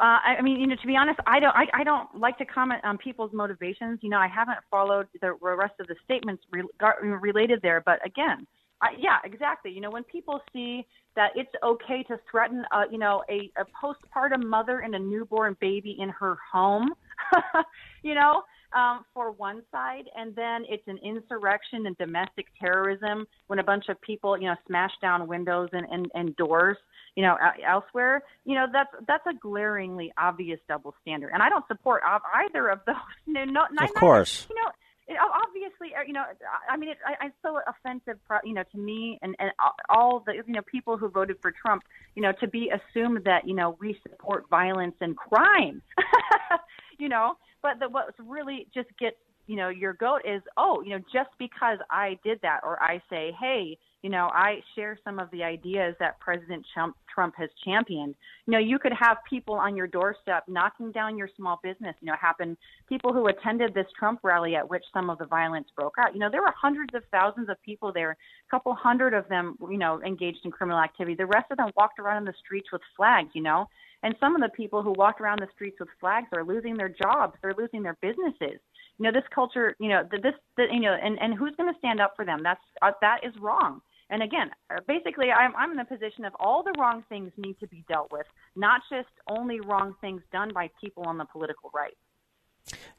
Uh, 0.02 0.18
I 0.38 0.42
mean, 0.42 0.58
you 0.58 0.66
know, 0.66 0.74
to 0.74 0.86
be 0.86 0.96
honest, 0.96 1.20
I 1.28 1.38
don't, 1.38 1.54
I, 1.54 1.66
I 1.72 1.84
don't 1.84 2.18
like 2.18 2.36
to 2.38 2.44
comment 2.44 2.80
on 2.82 2.98
people's 2.98 3.32
motivations. 3.32 4.00
You 4.02 4.10
know, 4.10 4.18
I 4.18 4.26
haven't 4.26 4.58
followed 4.68 5.06
the 5.20 5.34
rest 5.34 5.74
of 5.78 5.86
the 5.86 5.94
statements 6.04 6.42
re- 6.50 6.64
related 7.00 7.62
there, 7.62 7.80
but 7.86 8.04
again, 8.04 8.48
I, 8.80 8.96
yeah, 8.98 9.18
exactly. 9.22 9.70
You 9.70 9.80
know, 9.80 9.90
when 9.90 10.02
people 10.02 10.40
see 10.52 10.84
that 11.14 11.30
it's 11.36 11.52
okay 11.62 12.02
to 12.08 12.18
threaten, 12.28 12.64
uh, 12.72 12.82
you 12.90 12.98
know, 12.98 13.22
a, 13.30 13.48
a 13.56 13.64
postpartum 13.64 14.44
mother 14.44 14.80
and 14.80 14.96
a 14.96 14.98
newborn 14.98 15.56
baby 15.60 15.96
in 15.96 16.08
her 16.08 16.36
home, 16.52 16.88
you 18.02 18.16
know, 18.16 18.42
um, 18.74 19.04
for 19.14 19.30
one 19.30 19.62
side, 19.70 20.04
and 20.16 20.34
then 20.34 20.64
it's 20.68 20.86
an 20.86 20.98
insurrection 20.98 21.86
and 21.86 21.96
domestic 21.98 22.46
terrorism 22.60 23.26
when 23.46 23.58
a 23.58 23.64
bunch 23.64 23.88
of 23.88 24.00
people, 24.00 24.38
you 24.38 24.46
know, 24.46 24.56
smash 24.66 24.92
down 25.00 25.26
windows 25.26 25.68
and, 25.72 25.86
and, 25.90 26.10
and 26.14 26.36
doors, 26.36 26.76
you 27.16 27.22
know, 27.22 27.36
elsewhere. 27.66 28.22
You 28.44 28.54
know, 28.54 28.66
that's 28.72 28.90
that's 29.06 29.26
a 29.26 29.34
glaringly 29.34 30.12
obvious 30.18 30.60
double 30.68 30.94
standard, 31.02 31.30
and 31.32 31.42
I 31.42 31.48
don't 31.48 31.66
support 31.68 32.02
either 32.04 32.68
of 32.68 32.80
those. 32.86 32.96
No, 33.26 33.44
no, 33.44 33.64
of 33.84 33.94
course. 33.94 34.46
you 34.48 34.56
know, 34.56 34.70
it, 35.08 35.18
obviously, 35.18 35.94
uh, 35.96 36.02
you 36.06 36.12
know, 36.12 36.24
I 36.70 36.76
mean, 36.76 36.90
it, 36.90 36.98
I, 37.04 37.26
it's 37.26 37.36
so 37.42 37.58
offensive, 37.66 38.18
you 38.44 38.54
know, 38.54 38.62
to 38.72 38.78
me 38.78 39.18
and, 39.22 39.34
and 39.38 39.50
all 39.88 40.22
the, 40.24 40.34
you 40.34 40.54
know, 40.54 40.62
people 40.62 40.96
who 40.96 41.08
voted 41.08 41.36
for 41.40 41.50
Trump, 41.50 41.82
you 42.14 42.22
know, 42.22 42.32
to 42.40 42.46
be 42.46 42.70
assumed 42.70 43.24
that, 43.24 43.46
you 43.46 43.54
know, 43.54 43.76
we 43.80 43.98
support 44.02 44.48
violence 44.48 44.94
and 45.00 45.16
crime, 45.16 45.82
you 46.98 47.08
know, 47.08 47.34
but 47.62 47.78
the, 47.78 47.88
what's 47.88 48.16
really 48.18 48.66
just 48.74 48.88
gets 48.98 49.16
you 49.46 49.56
know 49.56 49.68
your 49.68 49.94
goat 49.94 50.20
is 50.24 50.42
oh 50.56 50.82
you 50.82 50.90
know 50.90 51.04
just 51.12 51.30
because 51.38 51.78
I 51.90 52.18
did 52.24 52.38
that 52.42 52.60
or 52.62 52.80
I 52.82 53.02
say 53.10 53.34
hey 53.40 53.76
you 54.02 54.10
know 54.10 54.30
I 54.32 54.60
share 54.74 54.98
some 55.04 55.18
of 55.18 55.30
the 55.30 55.42
ideas 55.42 55.94
that 55.98 56.18
President 56.20 56.64
Trump 56.72 56.96
Trump 57.12 57.34
has 57.36 57.50
championed. 57.64 58.14
You 58.46 58.52
know 58.52 58.58
you 58.58 58.78
could 58.78 58.92
have 58.98 59.18
people 59.28 59.54
on 59.54 59.76
your 59.76 59.86
doorstep 59.86 60.44
knocking 60.48 60.92
down 60.92 61.18
your 61.18 61.28
small 61.36 61.60
business. 61.62 61.94
You 62.00 62.06
know 62.06 62.14
happen 62.20 62.56
people 62.88 63.12
who 63.12 63.26
attended 63.26 63.74
this 63.74 63.86
Trump 63.98 64.20
rally 64.22 64.54
at 64.54 64.68
which 64.68 64.84
some 64.92 65.10
of 65.10 65.18
the 65.18 65.26
violence 65.26 65.68
broke 65.76 65.96
out. 65.98 66.14
You 66.14 66.20
know 66.20 66.30
there 66.30 66.42
were 66.42 66.54
hundreds 66.56 66.94
of 66.94 67.02
thousands 67.10 67.48
of 67.48 67.60
people 67.62 67.92
there. 67.92 68.12
A 68.12 68.50
couple 68.50 68.74
hundred 68.74 69.12
of 69.12 69.28
them 69.28 69.56
you 69.70 69.78
know 69.78 70.00
engaged 70.02 70.40
in 70.44 70.50
criminal 70.50 70.80
activity. 70.80 71.16
The 71.16 71.26
rest 71.26 71.50
of 71.50 71.58
them 71.58 71.70
walked 71.76 71.98
around 71.98 72.18
in 72.18 72.24
the 72.24 72.34
streets 72.44 72.68
with 72.72 72.82
flags. 72.96 73.30
You 73.34 73.42
know 73.42 73.68
and 74.02 74.14
some 74.18 74.34
of 74.34 74.42
the 74.42 74.48
people 74.48 74.82
who 74.82 74.92
walk 74.92 75.20
around 75.20 75.40
the 75.40 75.48
streets 75.54 75.78
with 75.78 75.88
flags 76.00 76.28
are 76.32 76.44
losing 76.44 76.76
their 76.76 76.88
jobs. 76.88 77.34
They're 77.40 77.54
losing 77.56 77.82
their 77.82 77.96
businesses. 78.00 78.60
You 78.98 79.04
know, 79.04 79.12
this 79.12 79.28
culture, 79.34 79.74
you 79.78 79.88
know, 79.88 80.02
this, 80.10 80.34
the, 80.56 80.66
you 80.70 80.80
know, 80.80 80.96
and, 81.00 81.18
and 81.20 81.34
who's 81.34 81.54
going 81.56 81.72
to 81.72 81.78
stand 81.78 82.00
up 82.00 82.14
for 82.16 82.24
them? 82.24 82.40
That's, 82.42 82.60
uh, 82.82 82.92
that 83.00 83.20
is 83.22 83.32
wrong. 83.40 83.80
And 84.10 84.22
again, 84.22 84.50
uh, 84.70 84.80
basically, 84.86 85.30
I'm, 85.30 85.56
I'm 85.56 85.70
in 85.70 85.78
the 85.78 85.84
position 85.84 86.24
of 86.24 86.34
all 86.38 86.62
the 86.62 86.74
wrong 86.78 87.02
things 87.08 87.32
need 87.38 87.58
to 87.60 87.66
be 87.66 87.84
dealt 87.88 88.12
with, 88.12 88.26
not 88.56 88.82
just 88.90 89.08
only 89.28 89.60
wrong 89.60 89.94
things 90.00 90.20
done 90.32 90.50
by 90.52 90.70
people 90.80 91.04
on 91.04 91.16
the 91.16 91.24
political 91.24 91.70
right. 91.74 91.96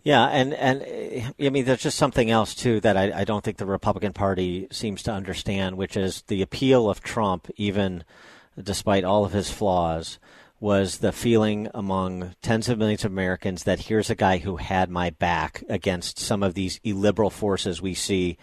Yeah, 0.02 0.28
and 0.28 0.54
and 0.54 0.84
I 1.40 1.50
mean, 1.50 1.64
there's 1.64 1.84
just 1.84 1.98
something 1.98 2.30
else 2.30 2.54
too 2.54 2.82
that 2.82 2.98
I, 2.98 3.22
I 3.22 3.24
don't 3.24 3.44
think 3.44 3.58
the 3.58 3.66
Republican 3.66 4.12
Party 4.12 4.68
seems 4.72 5.04
to 5.04 5.14
understand, 5.14 5.78
which 5.78 5.96
is 5.96 6.24
the 6.24 6.42
appeal 6.42 6.90
of 6.90 7.02
Trump, 7.02 7.50
even 7.56 8.04
despite 8.62 9.06
all 9.06 9.24
of 9.24 9.32
his 9.32 9.50
flaws, 9.50 10.20
was 10.60 11.00
the 11.00 11.12
feeling 11.12 11.68
among 11.74 12.34
tens 12.42 12.70
of 12.70 12.78
millions 12.78 13.04
of 13.04 13.12
Americans 13.12 13.64
that 13.64 13.82
here's 13.82 14.10
a 14.10 14.16
guy 14.16 14.38
who 14.38 14.58
had 14.58 14.90
my 14.90 15.10
back 15.10 15.64
against 15.68 16.18
some 16.18 16.44
of 16.44 16.54
these 16.54 16.80
illiberal 16.84 17.30
forces 17.30 17.82
we 17.82 17.94
see 17.94 18.38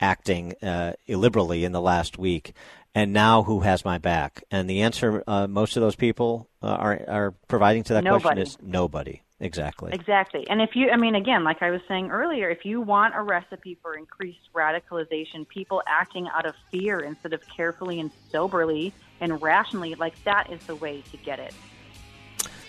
acting 0.00 0.54
uh, 0.62 0.94
illiberally 1.08 1.62
in 1.62 1.72
the 1.72 1.80
last 1.80 2.18
week, 2.18 2.52
and 2.94 3.12
now 3.12 3.42
who 3.42 3.60
has 3.60 3.84
my 3.84 3.98
back? 3.98 4.44
And 4.50 4.68
the 4.68 4.82
answer 4.82 5.22
uh, 5.26 5.46
most 5.46 5.76
of 5.76 5.82
those 5.82 5.96
people 5.96 6.48
uh, 6.62 6.66
are 6.66 7.00
are 7.08 7.34
providing 7.48 7.82
to 7.84 7.94
that 7.94 8.04
nobody. 8.04 8.22
question 8.22 8.42
is 8.42 8.58
nobody. 8.62 9.22
Exactly. 9.38 9.92
Exactly. 9.92 10.48
And 10.48 10.62
if 10.62 10.74
you, 10.74 10.90
I 10.90 10.96
mean, 10.96 11.14
again, 11.14 11.44
like 11.44 11.60
I 11.60 11.70
was 11.70 11.82
saying 11.88 12.10
earlier, 12.10 12.48
if 12.48 12.64
you 12.64 12.80
want 12.80 13.14
a 13.14 13.20
recipe 13.20 13.76
for 13.82 13.94
increased 13.94 14.48
radicalization, 14.54 15.46
people 15.46 15.82
acting 15.86 16.26
out 16.34 16.46
of 16.46 16.54
fear 16.70 17.00
instead 17.00 17.34
of 17.34 17.46
carefully 17.54 18.00
and 18.00 18.10
soberly 18.32 18.94
and 19.20 19.42
rationally, 19.42 19.94
like 19.94 20.22
that 20.24 20.50
is 20.50 20.64
the 20.64 20.76
way 20.76 21.02
to 21.10 21.18
get 21.18 21.38
it. 21.38 21.52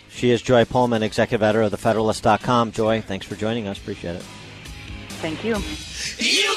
She 0.10 0.32
is 0.32 0.42
Joy 0.42 0.66
Pullmann, 0.66 1.04
executive 1.04 1.44
editor 1.44 1.62
of 1.62 1.72
TheFederalist.com. 1.72 2.72
Joy, 2.72 3.02
thanks 3.02 3.26
for 3.26 3.36
joining 3.36 3.68
us. 3.68 3.78
Appreciate 3.78 4.16
it. 4.18 4.24
Thank 5.22 5.44
you. 5.44 5.56
You 6.20 6.48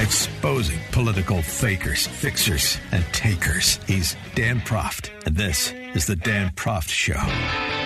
Exposing 0.00 0.80
political 0.90 1.42
fakers, 1.42 2.06
fixers, 2.06 2.78
and 2.90 3.04
takers. 3.12 3.78
He's 3.86 4.16
Dan 4.34 4.60
Proft, 4.60 5.10
and 5.24 5.36
this 5.36 5.72
is 5.94 6.06
the 6.06 6.16
Dan 6.16 6.50
Proft 6.56 6.88
Show. 6.88 7.79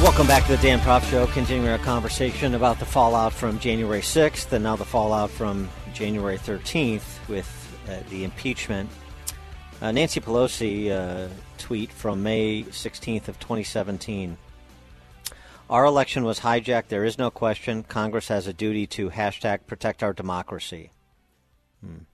Welcome 0.00 0.28
back 0.28 0.46
to 0.46 0.54
the 0.54 0.62
Dan 0.62 0.78
Proft 0.78 1.10
Show, 1.10 1.26
continuing 1.26 1.68
our 1.68 1.78
conversation 1.78 2.54
about 2.54 2.78
the 2.78 2.84
fallout 2.84 3.32
from 3.32 3.58
January 3.58 4.00
6th 4.00 4.52
and 4.52 4.62
now 4.62 4.76
the 4.76 4.84
fallout 4.84 5.28
from 5.28 5.68
January 5.92 6.38
13th 6.38 7.02
with 7.28 7.76
uh, 7.88 7.98
the 8.08 8.22
impeachment. 8.22 8.88
Uh, 9.82 9.90
Nancy 9.90 10.20
Pelosi 10.20 10.92
uh, 10.92 11.26
tweet 11.58 11.90
from 11.90 12.22
May 12.22 12.62
16th 12.62 13.26
of 13.26 13.40
2017. 13.40 14.38
Our 15.68 15.84
election 15.84 16.22
was 16.22 16.38
hijacked. 16.40 16.86
There 16.86 17.04
is 17.04 17.18
no 17.18 17.28
question. 17.28 17.82
Congress 17.82 18.28
has 18.28 18.46
a 18.46 18.52
duty 18.52 18.86
to 18.86 19.10
hashtag 19.10 19.66
protect 19.66 20.04
our 20.04 20.12
democracy. 20.12 20.92
Hmm. 21.84 22.04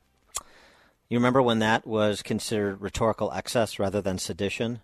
You 1.10 1.18
remember 1.18 1.42
when 1.42 1.58
that 1.58 1.86
was 1.86 2.22
considered 2.22 2.80
rhetorical 2.80 3.30
excess 3.32 3.78
rather 3.78 4.00
than 4.00 4.16
sedition? 4.16 4.80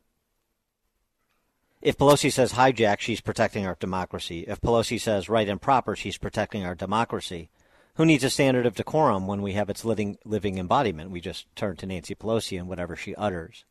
If 1.83 1.97
Pelosi 1.97 2.31
says 2.31 2.53
hijack, 2.53 3.01
she's 3.01 3.23
protecting 3.23 3.65
our 3.65 3.77
democracy. 3.79 4.45
If 4.47 4.61
Pelosi 4.61 5.01
says 5.01 5.31
right 5.31 5.49
and 5.49 5.61
proper, 5.61 5.97
she's 5.97 6.19
protecting 6.19 6.65
our 6.65 6.75
democracy. 6.75 7.49
Who 7.95 8.05
needs 8.05 8.23
a 8.23 8.31
standard 8.31 8.67
of 8.67 8.75
decorum 8.75 9.27
when 9.27 9.41
we 9.41 9.55
have 9.55 9.71
its 9.71 9.85
living, 9.85 10.19
living 10.25 10.59
embodiment? 10.59 11.11
We 11.11 11.21
just 11.21 11.47
turn 11.57 11.77
to 11.77 11.87
Nancy 11.87 12.15
Pelosi 12.15 12.59
and 12.59 12.69
whatever 12.69 12.97
she 12.97 13.15
utters. 13.15 13.65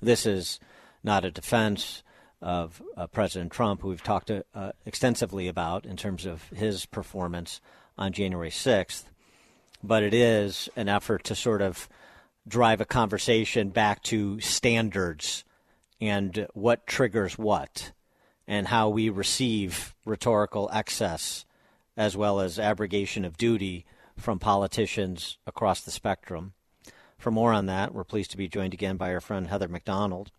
This 0.00 0.26
is 0.26 0.60
not 1.02 1.24
a 1.24 1.30
defense 1.30 2.02
of 2.40 2.82
uh, 2.96 3.06
President 3.08 3.50
Trump, 3.50 3.82
who 3.82 3.88
we've 3.88 4.02
talked 4.02 4.30
uh, 4.30 4.72
extensively 4.86 5.48
about 5.48 5.86
in 5.86 5.96
terms 5.96 6.26
of 6.26 6.48
his 6.50 6.86
performance 6.86 7.60
on 7.98 8.12
January 8.12 8.50
6th, 8.50 9.04
but 9.82 10.02
it 10.02 10.14
is 10.14 10.68
an 10.76 10.88
effort 10.88 11.24
to 11.24 11.34
sort 11.34 11.62
of 11.62 11.88
drive 12.46 12.80
a 12.80 12.84
conversation 12.84 13.70
back 13.70 14.02
to 14.02 14.40
standards 14.40 15.44
and 16.04 16.46
what 16.52 16.86
triggers 16.86 17.38
what, 17.38 17.92
and 18.46 18.68
how 18.68 18.90
we 18.90 19.08
receive 19.08 19.94
rhetorical 20.04 20.68
excess 20.70 21.46
as 21.96 22.14
well 22.14 22.40
as 22.40 22.58
abrogation 22.58 23.24
of 23.24 23.38
duty 23.38 23.86
from 24.18 24.38
politicians 24.38 25.38
across 25.46 25.80
the 25.80 25.90
spectrum. 25.90 26.52
For 27.16 27.30
more 27.30 27.54
on 27.54 27.66
that, 27.66 27.94
we're 27.94 28.04
pleased 28.04 28.32
to 28.32 28.36
be 28.36 28.48
joined 28.48 28.74
again 28.74 28.98
by 28.98 29.14
our 29.14 29.20
friend 29.20 29.46
Heather 29.46 29.66
Mac 29.66 29.84
Donald. 29.86 30.30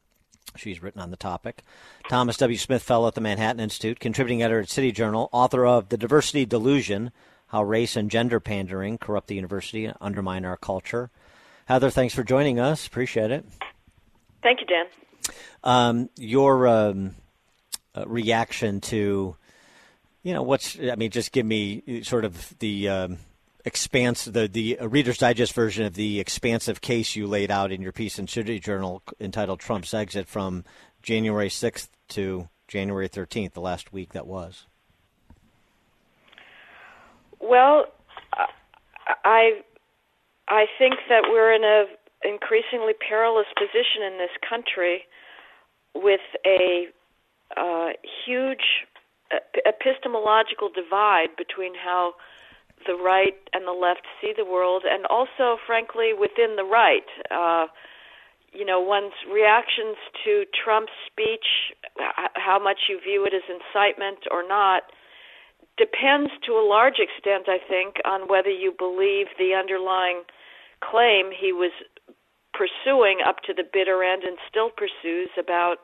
She's 0.56 0.84
written 0.84 1.02
on 1.02 1.10
the 1.10 1.18
topic. 1.18 1.64
Thomas 2.10 2.38
W. 2.38 2.58
Smith 2.60 2.84
Fellow 2.84 3.08
at 3.08 3.16
the 3.16 3.22
Manhattan 3.22 3.60
Institute, 3.60 4.00
contributing 4.00 4.44
editor 4.44 4.60
at 4.60 4.70
City 4.70 4.92
Journal, 4.92 5.30
author 5.32 5.66
of 5.66 5.90
The 5.90 5.98
Diversity 5.98 6.46
Delusion 6.46 7.12
How 7.48 7.64
Race 7.64 7.96
and 7.96 8.12
Gender 8.12 8.40
Pandering 8.40 9.00
Corrupt 9.00 9.30
the 9.30 9.36
University 9.36 9.86
and 9.86 9.98
Undermine 10.00 10.46
Our 10.46 10.58
Culture. 10.58 11.10
Heather, 11.66 11.90
thanks 11.90 12.14
for 12.14 12.24
joining 12.24 12.60
us. 12.60 12.86
Appreciate 12.86 13.32
it. 13.32 13.46
Thank 14.44 14.60
you, 14.60 14.68
Dan. 14.68 14.86
Um, 15.64 16.10
your 16.18 16.68
um, 16.68 17.16
uh, 17.96 18.06
reaction 18.08 18.82
to, 18.82 19.36
you 20.24 20.34
know, 20.34 20.44
what's, 20.44 20.78
I 20.80 20.96
mean, 20.96 21.12
just 21.12 21.32
give 21.32 21.46
me 21.46 22.04
sort 22.04 22.26
of 22.26 22.58
the 22.60 22.90
um, 22.90 23.18
expanse, 23.64 24.26
the, 24.26 24.48
the 24.48 24.78
Reader's 24.82 25.18
Digest 25.18 25.54
version 25.54 25.86
of 25.86 25.96
the 25.96 26.20
expansive 26.20 26.82
case 26.82 27.16
you 27.16 27.28
laid 27.28 27.52
out 27.52 27.72
in 27.72 27.82
your 27.82 27.92
piece 27.92 28.20
in 28.20 28.28
City 28.28 28.60
Journal 28.60 29.02
entitled 29.20 29.60
Trump's 29.60 29.94
Exit 29.94 30.28
from 30.28 30.64
January 31.02 31.50
6th 31.50 31.90
to 32.10 32.50
January 32.68 33.10
13th, 33.10 33.54
the 33.54 33.62
last 33.62 33.94
week 33.94 34.14
that 34.14 34.28
was. 34.28 34.66
Well, 37.40 37.86
I 39.24 39.62
I 40.48 40.66
think 40.80 40.96
that 41.10 41.24
we're 41.30 41.54
in 41.54 41.64
a 41.64 41.86
increasingly 42.28 42.94
perilous 43.08 43.48
position 43.56 44.02
in 44.06 44.18
this 44.18 44.32
country 44.48 45.04
with 45.96 46.22
a 46.46 46.88
uh, 47.58 47.90
huge 48.26 48.86
epistemological 49.66 50.70
divide 50.70 51.36
between 51.38 51.74
how 51.74 52.14
the 52.86 52.94
right 52.94 53.36
and 53.54 53.66
the 53.66 53.72
left 53.72 54.06
see 54.22 54.34
the 54.36 54.46
world, 54.46 54.84
and 54.86 55.06
also, 55.08 55.58
frankly, 55.66 56.12
within 56.14 56.56
the 56.56 56.64
right. 56.64 57.08
Uh, 57.32 57.68
you 58.54 58.66
know, 58.66 58.80
one's 58.80 59.16
reactions 59.32 59.98
to 60.24 60.46
Trump's 60.54 60.96
speech, 61.08 61.74
how 62.36 62.60
much 62.62 62.88
you 62.88 63.00
view 63.04 63.26
it 63.26 63.34
as 63.34 63.44
incitement 63.50 64.20
or 64.32 64.48
not, 64.48 64.84
depends 65.78 66.32
to 66.46 66.54
a 66.54 66.64
large 66.64 67.00
extent, 67.00 67.50
I 67.50 67.60
think, 67.60 67.96
on 68.06 68.30
whether 68.30 68.50
you 68.50 68.72
believe 68.78 69.28
the 69.38 69.56
underlying 69.60 70.24
claim 70.80 71.32
he 71.36 71.52
was 71.52 71.72
pursuing 72.56 73.20
up 73.26 73.44
to 73.44 73.54
the 73.54 73.64
bitter 73.64 74.04
end 74.04 74.24
and 74.24 74.38
still 74.50 74.70
pursues 74.70 75.30
about 75.38 75.78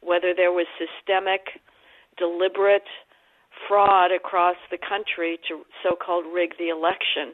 whether 0.00 0.34
there 0.36 0.52
was 0.52 0.66
systemic, 0.76 1.60
deliberate 2.16 2.88
fraud 3.66 4.12
across 4.12 4.56
the 4.70 4.78
country 4.78 5.38
to 5.48 5.64
so-called 5.82 6.24
rig 6.32 6.52
the 6.58 6.68
election. 6.68 7.32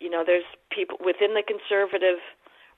You 0.00 0.10
know, 0.10 0.22
there's 0.24 0.46
people 0.70 0.98
within 1.04 1.34
the 1.34 1.42
conservative 1.42 2.18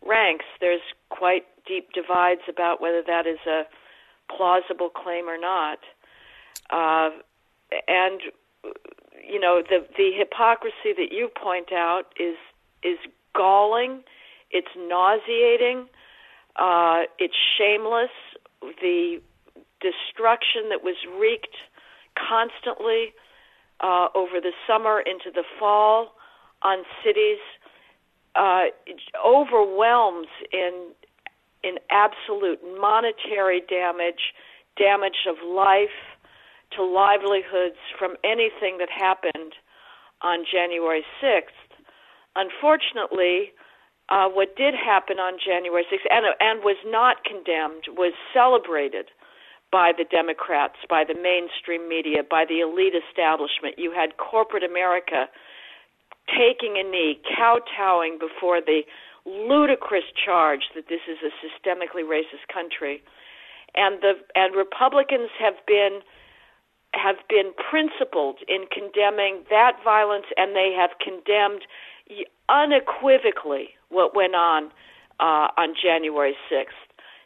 ranks. 0.07 0.45
There's 0.61 0.85
quite 1.11 1.45
deep 1.67 1.93
divides 1.93 2.43
about 2.49 2.81
whether 2.81 3.03
that 3.07 3.27
is 3.27 3.39
a 3.47 3.63
plausible 4.35 4.91
claim 4.91 5.29
or 5.29 5.39
not. 5.39 5.79
Uh, 6.71 7.11
and 7.89 8.21
you 9.27 9.41
know, 9.41 9.63
the 9.63 9.87
the 9.97 10.11
hypocrisy 10.17 10.93
that 10.97 11.13
you 11.13 11.29
point 11.43 11.73
out 11.73 12.13
is 12.19 12.37
is 12.83 12.99
galling 13.35 14.03
it's 14.55 14.73
nauseating. 14.77 15.89
Uh, 16.57 17.03
it's 17.19 17.35
shameless. 17.59 18.15
The 18.81 19.21
destruction 19.81 20.71
that 20.71 20.83
was 20.83 20.97
wreaked 21.19 21.57
constantly 22.17 23.13
uh, 23.81 24.09
over 24.15 24.41
the 24.41 24.53
summer 24.67 25.01
into 25.01 25.31
the 25.35 25.43
fall 25.59 26.15
on 26.63 26.85
cities 27.05 27.39
uh, 28.37 28.65
overwhelms 29.25 30.29
in 30.53 30.91
in 31.63 31.77
absolute 31.91 32.61
monetary 32.79 33.63
damage, 33.71 34.35
damage 34.77 35.27
of 35.27 35.37
life 35.47 35.97
to 36.77 36.85
livelihoods 36.85 37.81
from 37.99 38.17
anything 38.23 38.77
that 38.79 38.91
happened 38.91 39.55
on 40.21 40.45
January 40.45 41.03
6th. 41.23 41.65
Unfortunately, 42.37 43.53
uh, 44.09 44.29
what 44.29 44.57
did 44.57 44.75
happen 44.75 45.19
on 45.19 45.39
January 45.41 45.85
6th 45.91 46.05
and, 46.11 46.27
and 46.41 46.61
was 46.61 46.77
not 46.85 47.25
condemned 47.25 47.85
was 47.97 48.13
celebrated 48.33 49.09
by 49.73 49.93
the 49.97 50.05
Democrats, 50.05 50.77
by 50.89 51.03
the 51.03 51.15
mainstream 51.15 51.89
media, 51.89 52.23
by 52.23 52.45
the 52.47 52.61
elite 52.61 52.95
establishment. 52.95 53.75
You 53.79 53.91
had 53.91 54.19
corporate 54.19 54.63
America 54.63 55.27
taking 56.31 56.77
a 56.79 56.85
knee, 56.85 57.19
kowtowing 57.37 58.19
before 58.21 58.61
the 58.61 58.83
ludicrous 59.27 60.05
charge 60.15 60.69
that 60.75 60.89
this 60.89 61.01
is 61.09 61.19
a 61.25 61.33
systemically 61.41 62.05
racist 62.05 62.45
country. 62.53 63.03
And 63.75 64.01
the 64.01 64.21
and 64.37 64.55
Republicans 64.55 65.31
have 65.41 65.59
been 65.67 66.01
have 66.95 67.17
been 67.29 67.51
principled 67.59 68.39
in 68.47 68.67
condemning 68.71 69.43
that 69.51 69.83
violence 69.83 70.27
and 70.37 70.55
they 70.55 70.71
have 70.77 70.91
condemned 71.03 71.67
unequivocally 72.49 73.71
what 73.89 74.15
went 74.15 74.35
on 74.35 74.71
uh, 75.21 75.49
on 75.57 75.75
January 75.81 76.35
6th. 76.51 76.85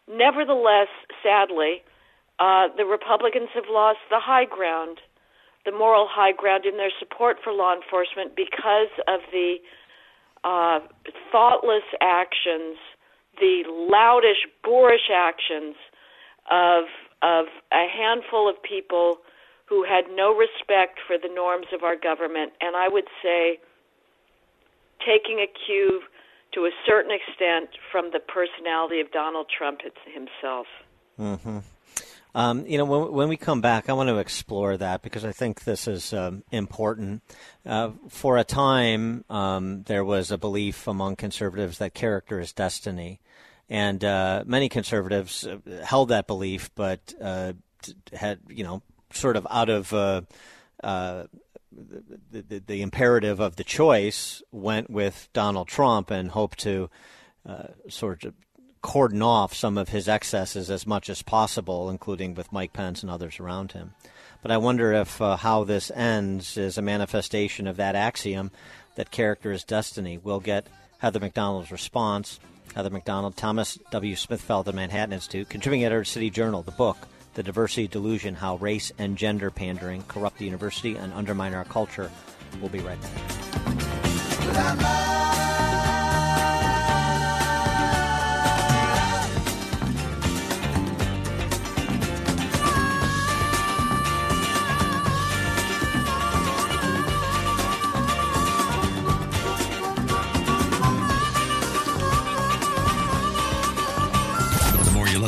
Nevertheless, 0.08 0.88
sadly, 1.22 1.82
uh, 2.38 2.68
the 2.76 2.84
Republicans 2.84 3.48
have 3.54 3.64
lost 3.68 3.98
the 4.10 4.20
high 4.20 4.44
ground, 4.44 4.98
the 5.64 5.72
moral 5.72 6.06
high 6.08 6.32
ground 6.32 6.64
in 6.64 6.76
their 6.76 6.92
support 6.98 7.38
for 7.42 7.52
law 7.52 7.74
enforcement 7.74 8.36
because 8.36 8.92
of 9.06 9.20
the 9.32 9.56
uh, 10.44 10.80
thoughtless 11.32 11.84
actions, 12.00 12.78
the 13.40 13.64
loutish, 13.68 14.46
boorish 14.62 15.10
actions 15.12 15.74
of 16.50 16.84
of 17.20 17.46
a 17.72 17.86
handful 17.90 18.48
of 18.48 18.54
people 18.62 19.18
who 19.66 19.84
had 19.84 20.04
no 20.14 20.32
respect 20.32 21.00
for 21.04 21.18
the 21.18 21.28
norms 21.28 21.66
of 21.74 21.82
our 21.82 21.96
government, 21.96 22.52
and 22.60 22.76
I 22.76 22.88
would 22.88 23.08
say 23.22 23.58
taking 25.08 25.40
a 25.40 25.48
cue 25.66 26.02
to 26.52 26.66
a 26.66 26.70
certain 26.86 27.10
extent 27.10 27.70
from 27.90 28.10
the 28.12 28.20
personality 28.20 29.00
of 29.00 29.10
Donald 29.10 29.46
Trump 29.56 29.80
himself. 30.04 30.66
Mm-hmm. 31.18 31.58
Um, 32.34 32.66
you 32.66 32.78
know, 32.78 32.84
when, 32.84 33.12
when, 33.12 33.28
we 33.28 33.36
come 33.36 33.60
back, 33.60 33.88
I 33.88 33.94
want 33.94 34.10
to 34.10 34.18
explore 34.18 34.76
that 34.76 35.02
because 35.02 35.24
I 35.24 35.32
think 35.32 35.64
this 35.64 35.88
is 35.88 36.12
um, 36.12 36.44
important. 36.52 37.22
Uh, 37.66 37.92
for 38.08 38.36
a 38.36 38.44
time, 38.44 39.24
um, 39.30 39.82
there 39.84 40.04
was 40.04 40.30
a 40.30 40.38
belief 40.38 40.86
among 40.86 41.16
conservatives 41.16 41.78
that 41.78 41.94
character 41.94 42.38
is 42.38 42.52
destiny. 42.52 43.20
And 43.70 44.04
uh, 44.04 44.44
many 44.46 44.68
conservatives 44.68 45.46
uh, 45.46 45.58
held 45.84 46.10
that 46.10 46.26
belief, 46.26 46.70
but 46.74 47.14
uh, 47.20 47.54
had, 48.12 48.40
you 48.48 48.62
know, 48.62 48.82
sort 49.12 49.36
of 49.36 49.46
out 49.50 49.70
of 49.70 49.92
uh, 49.92 50.22
uh, 50.82 51.24
the, 52.30 52.42
the, 52.42 52.58
the, 52.60 52.82
imperative 52.82 53.40
of 53.40 53.56
the 53.56 53.64
choice, 53.64 54.42
went 54.52 54.90
with 54.90 55.28
Donald 55.32 55.68
Trump 55.68 56.10
and 56.10 56.30
hoped 56.30 56.58
to 56.60 56.90
sort 57.88 58.24
of 58.24 58.34
cordon 58.82 59.22
off 59.22 59.54
some 59.54 59.76
of 59.76 59.88
his 59.88 60.08
excesses 60.08 60.70
as 60.70 60.86
much 60.86 61.10
as 61.10 61.22
possible, 61.22 61.90
including 61.90 62.34
with 62.34 62.52
Mike 62.52 62.72
Pence 62.72 63.02
and 63.02 63.10
others 63.10 63.40
around 63.40 63.72
him. 63.72 63.94
But 64.42 64.52
I 64.52 64.58
wonder 64.58 64.92
if 64.92 65.20
uh, 65.20 65.36
how 65.36 65.64
this 65.64 65.90
ends 65.90 66.56
is 66.56 66.78
a 66.78 66.82
manifestation 66.82 67.66
of 67.66 67.76
that 67.76 67.96
axiom 67.96 68.50
that 68.94 69.10
character 69.10 69.52
is 69.52 69.64
destiny. 69.64 70.18
We'll 70.18 70.40
get 70.40 70.68
Heather 70.98 71.20
Mac 71.20 71.34
Donald's 71.34 71.72
response. 71.72 72.38
Heather 72.74 72.90
Mac 72.90 73.04
Donald, 73.04 73.36
Thomas 73.36 73.78
W. 73.90 74.14
Smithfeld, 74.14 74.66
the 74.66 74.72
Manhattan 74.72 75.12
Institute, 75.12 75.48
contributing 75.48 75.84
editor 75.84 76.02
of 76.02 76.08
City 76.08 76.30
Journal, 76.30 76.62
the 76.62 76.70
book, 76.70 76.98
The 77.34 77.42
Diversity 77.42 77.86
Delusion 77.86 78.34
How 78.34 78.56
Race 78.56 78.92
and 78.98 79.16
Gender 79.16 79.50
Pandering 79.50 80.02
Corrupt 80.08 80.38
the 80.38 80.44
University 80.44 80.96
and 80.96 81.12
Undermine 81.12 81.54
Our 81.54 81.64
Culture. 81.64 82.10
We'll 82.60 82.70
be 82.70 82.80
right 82.80 83.00
back. 83.00 85.08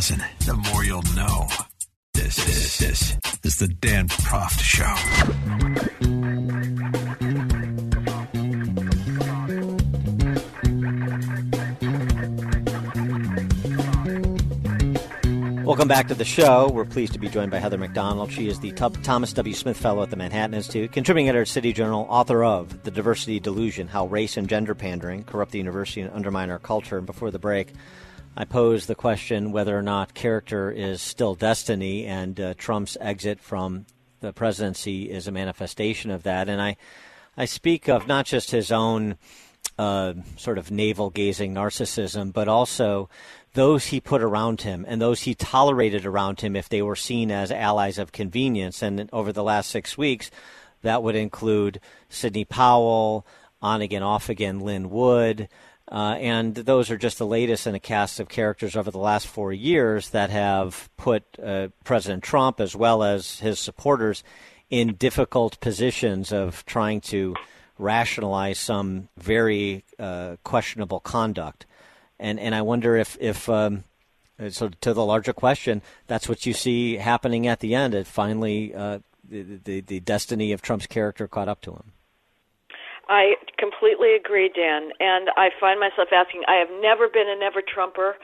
listen, 0.01 0.25
the 0.47 0.55
more 0.55 0.83
you'll 0.83 1.03
know. 1.15 1.70
This, 2.23 2.37
this, 2.37 2.79
this 2.79 3.17
is 3.45 3.57
the 3.57 3.69
Dan 3.69 4.07
Proft 4.07 4.61
Show. 4.61 4.85
Welcome 15.65 15.89
back 15.89 16.09
to 16.09 16.15
the 16.15 16.27
show. 16.27 16.69
We're 16.69 16.85
pleased 16.85 17.15
to 17.15 17.19
be 17.19 17.31
joined 17.31 17.51
by 17.51 17.59
Heather 17.59 17.79
Mac 17.79 17.95
Donald. 17.95 18.31
She 18.31 18.49
is 18.49 18.61
the 18.61 18.73
Thomas 18.73 19.33
W. 19.33 19.55
Smith 19.55 19.79
Fellow 19.79 20.03
at 20.03 20.11
the 20.11 20.17
Manhattan 20.17 20.53
Institute, 20.53 20.93
contributing 20.93 21.31
editor 21.31 21.43
at 21.43 21.49
City 21.49 21.73
Journal, 21.73 22.07
author 22.11 22.45
of 22.45 22.83
The 22.83 22.91
Diversity 22.91 23.41
Delusion 23.41 23.89
How 23.89 24.07
Race 24.07 24.37
and 24.37 24.47
Gender 24.47 24.75
Pandering 24.75 25.25
Corrupt 25.25 25.53
the 25.53 25.59
University 25.59 26.03
and 26.03 26.13
Undermine 26.13 26.51
Our 26.51 26.59
Culture. 26.59 26.99
And 26.99 27.07
before 27.07 27.31
the 27.31 27.39
break, 27.39 27.73
I 28.37 28.45
pose 28.45 28.87
the 28.87 28.95
question 28.95 29.51
whether 29.51 29.77
or 29.77 29.83
not 29.83 30.15
character 30.15 30.71
is 30.71 31.03
still 31.03 31.35
destiny, 31.35 32.07
and 32.07 32.39
uh, 32.39 32.55
Trump's 32.55 32.97
exit 33.01 33.41
from 33.41 33.87
the 34.21 34.33
presidency 34.33 35.11
is 35.11 35.27
a 35.27 35.33
manifestation 35.33 36.11
of 36.11 36.23
that. 36.23 36.49
And 36.49 36.63
I, 36.63 36.77
I 37.37 37.47
speak 37.47 37.89
of 37.89 38.07
not 38.07 38.27
just 38.27 38.51
his 38.53 38.71
own 38.71 39.17
uh, 39.79 40.15
sort 40.37 40.59
of 40.59 40.71
navel 40.71 41.11
gazing 41.11 41.55
narcissism, 41.55 42.33
but 42.33 42.49
also 42.49 43.09
those 43.55 43.87
he 43.87 44.01
put 44.01 44.23
around 44.23 44.61
him 44.61 44.85
and 44.87 45.01
those 45.01 45.23
he 45.23 45.35
tolerated 45.35 46.07
around 46.07 46.41
him 46.41 46.55
if 46.55 46.69
they 46.69 46.83
were 46.83 46.97
seen 46.97 47.31
as 47.31 47.51
allies 47.51 47.99
of 47.99 48.13
convenience. 48.13 48.81
And 48.83 49.09
over 49.13 49.33
the 49.33 49.43
last 49.43 49.71
six 49.71 49.99
weeks, 49.99 50.31
that 50.83 51.03
would 51.03 51.17
include 51.17 51.81
Sidney 52.09 52.45
Powell, 52.45 53.27
on 53.61 53.81
again, 53.83 54.03
off 54.03 54.29
again, 54.29 54.61
Lin 54.61 54.89
Wood. 54.89 55.49
Uh, 55.91 56.17
and 56.21 56.55
those 56.55 56.89
are 56.89 56.97
just 56.97 57.19
the 57.19 57.27
latest 57.27 57.67
in 57.67 57.75
a 57.75 57.81
cast 57.81 58.21
of 58.21 58.29
characters 58.29 58.77
over 58.77 58.93
the 58.93 58.99
last 58.99 59.27
four 59.27 59.53
years 59.53 60.11
that 60.11 60.31
have 60.31 60.89
put 60.97 61.25
uh, 61.43 61.69
President 61.83 62.23
Trump 62.23 62.61
as 62.61 62.77
well 62.77 63.03
as 63.03 63.41
his 63.41 63.59
supporters 63.59 64.23
in 64.71 64.95
difficult 64.95 65.59
positions 65.59 66.33
of 66.33 66.65
trying 66.65 67.01
to 67.01 67.35
rationalize 67.77 68.59
some 68.59 69.09
very 69.17 69.85
uh, 69.99 70.37
questionable 70.45 71.01
conduct. 71.01 71.67
And 72.21 72.39
and 72.39 72.55
I 72.55 72.63
wonder 72.63 72.97
if 72.97 73.17
if 73.21 73.49
um, 73.49 73.85
so 74.51 74.69
to 74.69 74.95
the 74.95 75.05
larger 75.05 75.33
question, 75.33 75.83
that's 76.07 76.29
what 76.29 76.47
you 76.47 76.53
see 76.53 76.97
happening 76.97 77.49
at 77.49 77.61
the 77.61 77.75
end. 77.75 77.95
It 77.95 78.07
finally 78.07 78.73
uh, 78.75 79.01
the, 79.29 79.43
the 79.43 79.81
the 79.81 80.01
destiny 80.01 80.53
of 80.53 80.63
Trump's 80.63 80.87
character 80.87 81.27
caught 81.27 81.49
up 81.49 81.63
to 81.63 81.73
him. 81.73 81.93
I 83.11 83.35
completely 83.59 84.15
agree, 84.15 84.49
Dan. 84.55 84.95
And 85.01 85.29
I 85.37 85.51
find 85.59 85.81
myself 85.83 86.15
asking. 86.15 86.47
I 86.47 86.63
have 86.63 86.71
never 86.81 87.09
been 87.11 87.27
a 87.29 87.35
never 87.35 87.61
Trumper. 87.61 88.15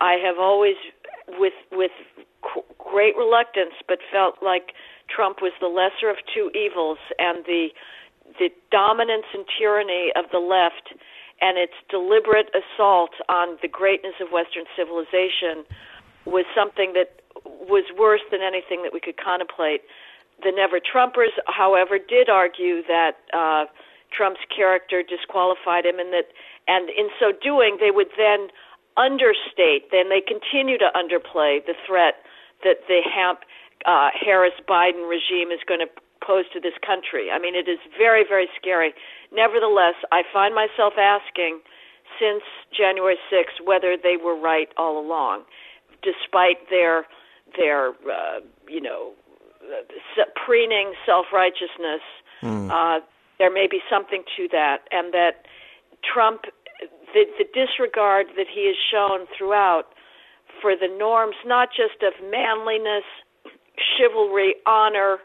I 0.00 0.22
have 0.22 0.38
always, 0.38 0.78
with 1.34 1.58
with 1.72 1.90
great 2.78 3.18
reluctance, 3.18 3.74
but 3.88 3.98
felt 4.12 4.38
like 4.40 4.70
Trump 5.10 5.42
was 5.42 5.50
the 5.60 5.66
lesser 5.66 6.08
of 6.08 6.22
two 6.32 6.54
evils, 6.54 6.98
and 7.18 7.44
the 7.44 7.74
the 8.38 8.54
dominance 8.70 9.26
and 9.34 9.44
tyranny 9.58 10.14
of 10.14 10.30
the 10.30 10.38
left, 10.38 10.94
and 11.42 11.58
its 11.58 11.74
deliberate 11.90 12.46
assault 12.54 13.18
on 13.28 13.58
the 13.62 13.68
greatness 13.68 14.14
of 14.22 14.30
Western 14.30 14.64
civilization 14.78 15.66
was 16.24 16.46
something 16.54 16.94
that 16.94 17.18
was 17.66 17.82
worse 17.98 18.22
than 18.30 18.46
anything 18.46 18.86
that 18.86 18.94
we 18.94 19.00
could 19.02 19.18
contemplate. 19.18 19.82
The 20.42 20.52
Never 20.54 20.78
Trumpers, 20.78 21.34
however, 21.50 21.98
did 21.98 22.30
argue 22.30 22.86
that. 22.86 23.18
Uh, 23.34 23.66
Trump's 24.16 24.40
character 24.54 25.02
disqualified 25.02 25.84
him, 25.84 25.98
and 25.98 26.12
that 26.12 26.32
and 26.66 26.88
in 26.90 27.08
so 27.20 27.32
doing 27.32 27.76
they 27.80 27.90
would 27.90 28.10
then 28.16 28.48
understate, 28.96 29.92
then 29.92 30.08
they 30.08 30.24
continue 30.24 30.78
to 30.78 30.88
underplay 30.96 31.60
the 31.64 31.74
threat 31.86 32.24
that 32.64 32.88
the 32.88 33.00
Hamp 33.04 33.40
uh, 33.84 34.08
Harris 34.16 34.56
Biden 34.66 35.08
regime 35.08 35.52
is 35.52 35.60
going 35.68 35.80
to 35.80 35.90
pose 36.24 36.48
to 36.52 36.60
this 36.60 36.74
country. 36.84 37.30
I 37.30 37.38
mean, 37.38 37.54
it 37.54 37.68
is 37.68 37.78
very 37.96 38.24
very 38.26 38.48
scary. 38.56 38.94
Nevertheless, 39.32 39.94
I 40.10 40.22
find 40.32 40.54
myself 40.54 40.94
asking 40.98 41.60
since 42.18 42.42
January 42.76 43.16
6th 43.30 43.64
whether 43.64 43.96
they 44.00 44.16
were 44.16 44.36
right 44.36 44.68
all 44.76 44.98
along, 44.98 45.42
despite 46.02 46.70
their 46.70 47.04
their 47.56 47.90
uh, 48.10 48.40
you 48.68 48.80
know 48.80 49.12
preening 50.44 50.94
self 51.04 51.26
righteousness. 51.32 52.02
Mm. 52.42 52.70
Uh, 52.70 53.04
there 53.38 53.52
may 53.52 53.66
be 53.70 53.80
something 53.90 54.22
to 54.36 54.48
that, 54.52 54.88
and 54.90 55.12
that 55.12 55.46
Trump, 56.02 56.42
the, 57.14 57.24
the 57.38 57.44
disregard 57.52 58.26
that 58.36 58.46
he 58.52 58.66
has 58.66 58.76
shown 58.90 59.26
throughout 59.36 59.92
for 60.60 60.74
the 60.76 60.88
norms, 60.88 61.36
not 61.44 61.68
just 61.68 62.02
of 62.02 62.14
manliness, 62.30 63.04
chivalry, 63.96 64.54
honor, 64.66 65.18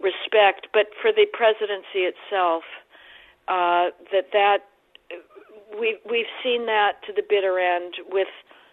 respect, 0.00 0.68
but 0.72 0.86
for 1.00 1.12
the 1.12 1.26
presidency 1.32 2.10
itself, 2.10 2.64
uh, 3.48 3.94
that 4.10 4.32
that 4.32 4.58
we 5.78 5.98
we've 6.08 6.30
seen 6.42 6.66
that 6.66 7.02
to 7.06 7.12
the 7.12 7.22
bitter 7.22 7.58
end 7.58 7.94
with 8.10 8.28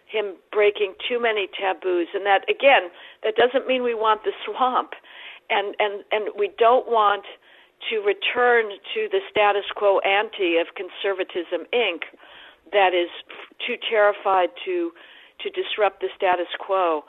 him 0.08 0.36
breaking 0.52 0.94
too 1.08 1.22
many 1.22 1.48
taboos, 1.48 2.08
and 2.13 2.26
that 2.26 2.44
again, 2.50 2.89
that 3.24 3.36
doesn't 3.36 3.67
mean 3.67 3.84
we 3.84 3.94
want 3.94 4.24
the 4.24 4.32
swamp, 4.46 4.91
and 5.50 5.76
and 5.80 6.04
and 6.12 6.30
we 6.38 6.50
don't 6.58 6.88
want 6.88 7.26
to 7.89 8.00
return 8.00 8.70
to 8.94 9.08
the 9.12 9.20
status 9.30 9.65
quo 9.76 10.00
ante 10.00 10.58
of 10.58 10.67
conservatism 10.76 11.65
inc 11.74 12.04
that 12.72 12.94
is 12.94 13.10
too 13.65 13.76
terrified 13.89 14.50
to 14.65 14.91
to 15.39 15.50
disrupt 15.50 16.02
the 16.02 16.10
status 16.15 16.48
quo 16.60 17.04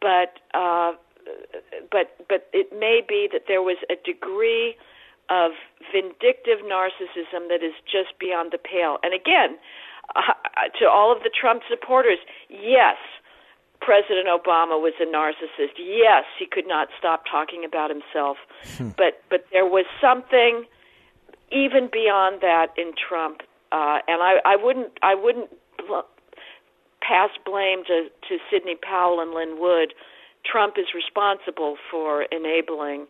but 0.00 0.40
uh, 0.54 0.92
but 1.90 2.18
but 2.28 2.48
it 2.52 2.68
may 2.72 3.00
be 3.06 3.28
that 3.32 3.42
there 3.46 3.62
was 3.62 3.78
a 3.88 3.94
degree 4.04 4.76
of 5.30 5.52
vindictive 5.94 6.58
narcissism 6.66 7.48
that 7.48 7.62
is 7.62 7.72
just 7.86 8.18
beyond 8.18 8.52
the 8.52 8.58
pale. 8.58 8.98
And 9.02 9.14
again, 9.14 9.56
uh, 10.16 10.34
to 10.78 10.90
all 10.90 11.14
of 11.14 11.22
the 11.22 11.30
Trump 11.30 11.62
supporters, 11.70 12.18
yes, 12.50 12.98
President 13.84 14.28
Obama 14.30 14.78
was 14.78 14.94
a 15.02 15.06
narcissist. 15.06 15.74
Yes, 15.76 16.24
he 16.38 16.46
could 16.46 16.66
not 16.66 16.88
stop 16.98 17.24
talking 17.30 17.64
about 17.64 17.90
himself. 17.90 18.36
Hmm. 18.78 18.90
But 18.96 19.22
but 19.28 19.46
there 19.52 19.66
was 19.66 19.86
something 20.00 20.64
even 21.50 21.88
beyond 21.92 22.40
that 22.40 22.68
in 22.78 22.92
Trump, 22.96 23.42
uh, 23.72 23.98
and 24.06 24.22
I, 24.22 24.38
I 24.44 24.56
wouldn't 24.56 24.92
I 25.02 25.14
wouldn't 25.14 25.50
pass 27.02 27.30
blame 27.44 27.82
to 27.88 28.08
to 28.28 28.38
Sidney 28.50 28.76
Powell 28.80 29.20
and 29.20 29.32
Lin 29.32 29.58
Wood. 29.58 29.94
Trump 30.44 30.74
is 30.78 30.86
responsible 30.94 31.76
for 31.90 32.22
enabling 32.30 33.06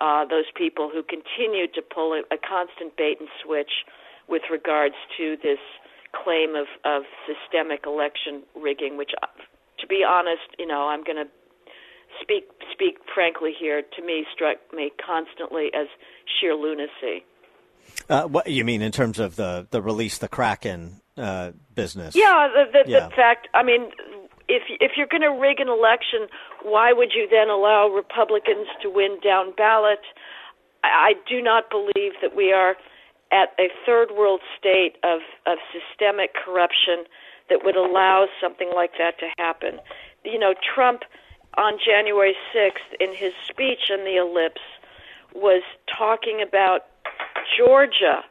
uh, 0.00 0.24
those 0.24 0.50
people 0.56 0.90
who 0.92 1.02
continue 1.02 1.66
to 1.74 1.82
pull 1.82 2.12
a, 2.12 2.22
a 2.34 2.38
constant 2.38 2.96
bait 2.96 3.18
and 3.20 3.28
switch 3.44 3.84
with 4.28 4.42
regards 4.50 4.94
to 5.16 5.36
this 5.42 5.58
claim 6.12 6.54
of, 6.54 6.66
of 6.84 7.02
systemic 7.26 7.84
election 7.86 8.42
rigging, 8.60 8.96
which, 8.96 9.12
to 9.82 9.86
be 9.86 10.02
honest, 10.08 10.48
you 10.58 10.66
know, 10.66 10.88
I'm 10.88 11.04
going 11.04 11.18
to 11.18 11.30
speak 12.22 12.44
speak 12.72 12.96
frankly 13.14 13.52
here. 13.58 13.82
To 13.82 14.02
me, 14.02 14.24
struck 14.32 14.56
me 14.72 14.90
constantly 15.04 15.68
as 15.74 15.88
sheer 16.40 16.54
lunacy. 16.54 17.26
Uh, 18.08 18.24
what 18.24 18.46
you 18.46 18.64
mean 18.64 18.80
in 18.80 18.92
terms 18.92 19.18
of 19.18 19.36
the 19.36 19.66
the 19.70 19.82
release 19.82 20.18
the 20.18 20.28
Kraken 20.28 21.02
uh, 21.16 21.52
business? 21.74 22.14
Yeah, 22.16 22.48
the, 22.48 22.84
the, 22.84 22.90
yeah. 22.90 23.08
the 23.08 23.14
fact. 23.14 23.48
I 23.52 23.62
mean, 23.62 23.90
if 24.48 24.62
if 24.80 24.92
you're 24.96 25.08
going 25.08 25.22
to 25.22 25.38
rig 25.40 25.60
an 25.60 25.68
election, 25.68 26.28
why 26.62 26.92
would 26.92 27.12
you 27.14 27.28
then 27.30 27.50
allow 27.50 27.88
Republicans 27.88 28.68
to 28.82 28.90
win 28.90 29.18
down 29.22 29.52
ballot? 29.56 30.00
I, 30.84 30.88
I 30.88 31.12
do 31.28 31.42
not 31.42 31.70
believe 31.70 32.12
that 32.22 32.34
we 32.36 32.52
are 32.52 32.76
at 33.32 33.48
a 33.58 33.68
third 33.84 34.10
world 34.16 34.40
state 34.58 34.96
of 35.02 35.20
of 35.46 35.58
systemic 35.72 36.30
corruption 36.34 37.04
that 37.52 37.64
would 37.64 37.76
allow 37.76 38.26
something 38.40 38.70
like 38.74 38.92
that 38.96 39.18
to 39.20 39.28
happen. 39.36 39.78
You 40.24 40.38
know, 40.38 40.54
Trump 40.74 41.02
on 41.58 41.74
January 41.76 42.34
6th 42.56 42.96
in 42.98 43.14
his 43.14 43.32
speech 43.46 43.92
in 43.92 44.04
the 44.04 44.16
ellipse 44.16 44.64
was 45.34 45.62
talking 45.86 46.42
about 46.46 46.88
Georgia 47.58 48.24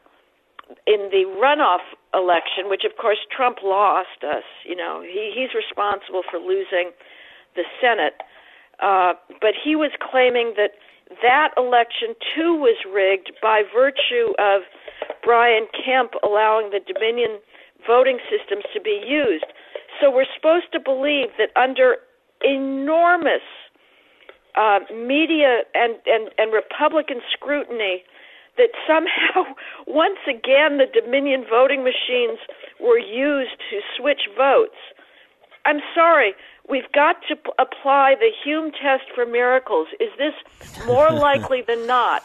in 0.87 1.09
the 1.11 1.29
runoff 1.37 1.85
election, 2.13 2.65
which 2.65 2.81
of 2.83 2.97
course 2.97 3.19
Trump 3.29 3.57
lost 3.63 4.25
us. 4.25 4.43
You 4.65 4.75
know, 4.75 5.03
he, 5.03 5.31
he's 5.35 5.53
responsible 5.53 6.23
for 6.29 6.39
losing 6.39 6.89
the 7.55 7.63
Senate. 7.79 8.17
Uh, 8.81 9.13
but 9.39 9.53
he 9.53 9.75
was 9.75 9.91
claiming 10.01 10.53
that 10.57 10.71
that 11.21 11.49
election 11.57 12.15
too 12.33 12.55
was 12.55 12.77
rigged 12.89 13.33
by 13.41 13.61
virtue 13.69 14.33
of 14.39 14.61
Brian 15.21 15.67
Kemp 15.75 16.13
allowing 16.23 16.71
the 16.71 16.79
Dominion 16.79 17.37
voting 17.85 18.19
systems 18.29 18.63
to 18.73 18.81
be 18.81 19.01
used. 19.05 19.45
So 19.99 20.09
we're 20.11 20.29
supposed 20.35 20.71
to 20.73 20.79
believe 20.79 21.29
that 21.37 21.49
under 21.55 21.97
enormous 22.43 23.45
uh, 24.55 24.79
media 24.93 25.61
and, 25.73 25.95
and, 26.05 26.29
and 26.37 26.53
Republican 26.53 27.21
scrutiny, 27.31 28.03
that 28.57 28.69
somehow, 28.87 29.53
once 29.87 30.19
again, 30.27 30.77
the 30.77 30.87
Dominion 30.91 31.45
voting 31.49 31.83
machines 31.83 32.39
were 32.79 32.99
used 32.99 33.57
to 33.69 33.79
switch 33.97 34.27
votes. 34.37 34.75
I'm 35.65 35.79
sorry, 35.93 36.33
we've 36.69 36.91
got 36.91 37.17
to 37.29 37.35
p- 37.35 37.51
apply 37.59 38.15
the 38.19 38.31
Hume 38.43 38.71
test 38.71 39.03
for 39.13 39.25
miracles. 39.25 39.87
Is 39.99 40.09
this 40.17 40.33
more 40.85 41.11
likely 41.11 41.61
than 41.61 41.85
not? 41.85 42.23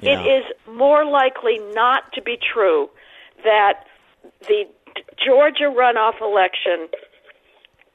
Yeah. 0.00 0.18
It 0.18 0.26
is 0.26 0.44
more 0.74 1.04
likely 1.04 1.58
not 1.74 2.10
to 2.14 2.22
be 2.22 2.38
true 2.38 2.88
that 3.44 3.84
the 4.48 4.64
Georgia 5.24 5.64
runoff 5.64 6.20
election 6.20 6.88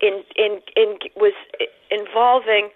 in, 0.02 0.24
in, 0.36 0.60
in, 0.76 0.98
was 1.16 1.34
involving 1.90 2.70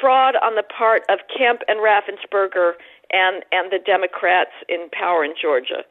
fraud 0.00 0.34
on 0.36 0.54
the 0.54 0.62
part 0.62 1.02
of 1.08 1.18
Kemp 1.36 1.60
and 1.68 1.80
Raffensperger 1.80 2.72
and 3.10 3.44
and 3.52 3.70
the 3.70 3.78
Democrats 3.84 4.52
in 4.68 4.88
power 4.90 5.24
in 5.24 5.34
Georgia. 5.40 5.84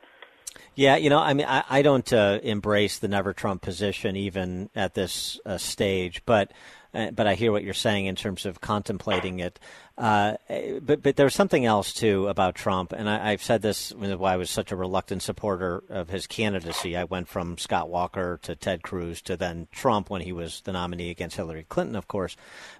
Yeah, 0.75 0.95
you 0.95 1.09
know, 1.09 1.19
I 1.19 1.33
mean, 1.33 1.45
I, 1.47 1.63
I 1.69 1.81
don't 1.81 2.11
uh, 2.11 2.39
embrace 2.43 2.99
the 2.99 3.07
never 3.07 3.33
Trump 3.33 3.61
position 3.61 4.15
even 4.15 4.69
at 4.75 4.93
this 4.93 5.39
uh, 5.45 5.57
stage, 5.57 6.23
but 6.25 6.51
uh, 6.93 7.11
but 7.11 7.27
I 7.27 7.35
hear 7.35 7.51
what 7.51 7.63
you're 7.63 7.73
saying 7.73 8.05
in 8.05 8.15
terms 8.15 8.45
of 8.45 8.59
contemplating 8.59 9.39
it. 9.39 9.59
Uh, 10.01 10.35
but 10.81 11.03
but 11.03 11.15
there's 11.15 11.35
something 11.35 11.63
else 11.63 11.93
too 11.93 12.27
about 12.27 12.55
Trump, 12.55 12.91
and 12.91 13.07
I, 13.07 13.29
have 13.29 13.43
said 13.43 13.61
this 13.61 13.93
why 13.93 14.33
I 14.33 14.37
was 14.37 14.49
such 14.49 14.71
a 14.71 14.75
reluctant 14.75 15.21
supporter 15.21 15.83
of 15.89 16.09
his 16.09 16.25
candidacy. 16.25 16.97
I 16.97 17.03
went 17.03 17.27
from 17.27 17.59
Scott 17.59 17.87
Walker 17.87 18.39
to 18.41 18.55
Ted 18.55 18.81
Cruz 18.81 19.21
to 19.21 19.37
then 19.37 19.67
Trump 19.71 20.09
when 20.09 20.21
he 20.21 20.31
was 20.31 20.61
the 20.61 20.71
nominee 20.71 21.11
against 21.11 21.35
Hillary 21.35 21.67
Clinton, 21.69 21.95
of 21.95 22.07
course. 22.07 22.35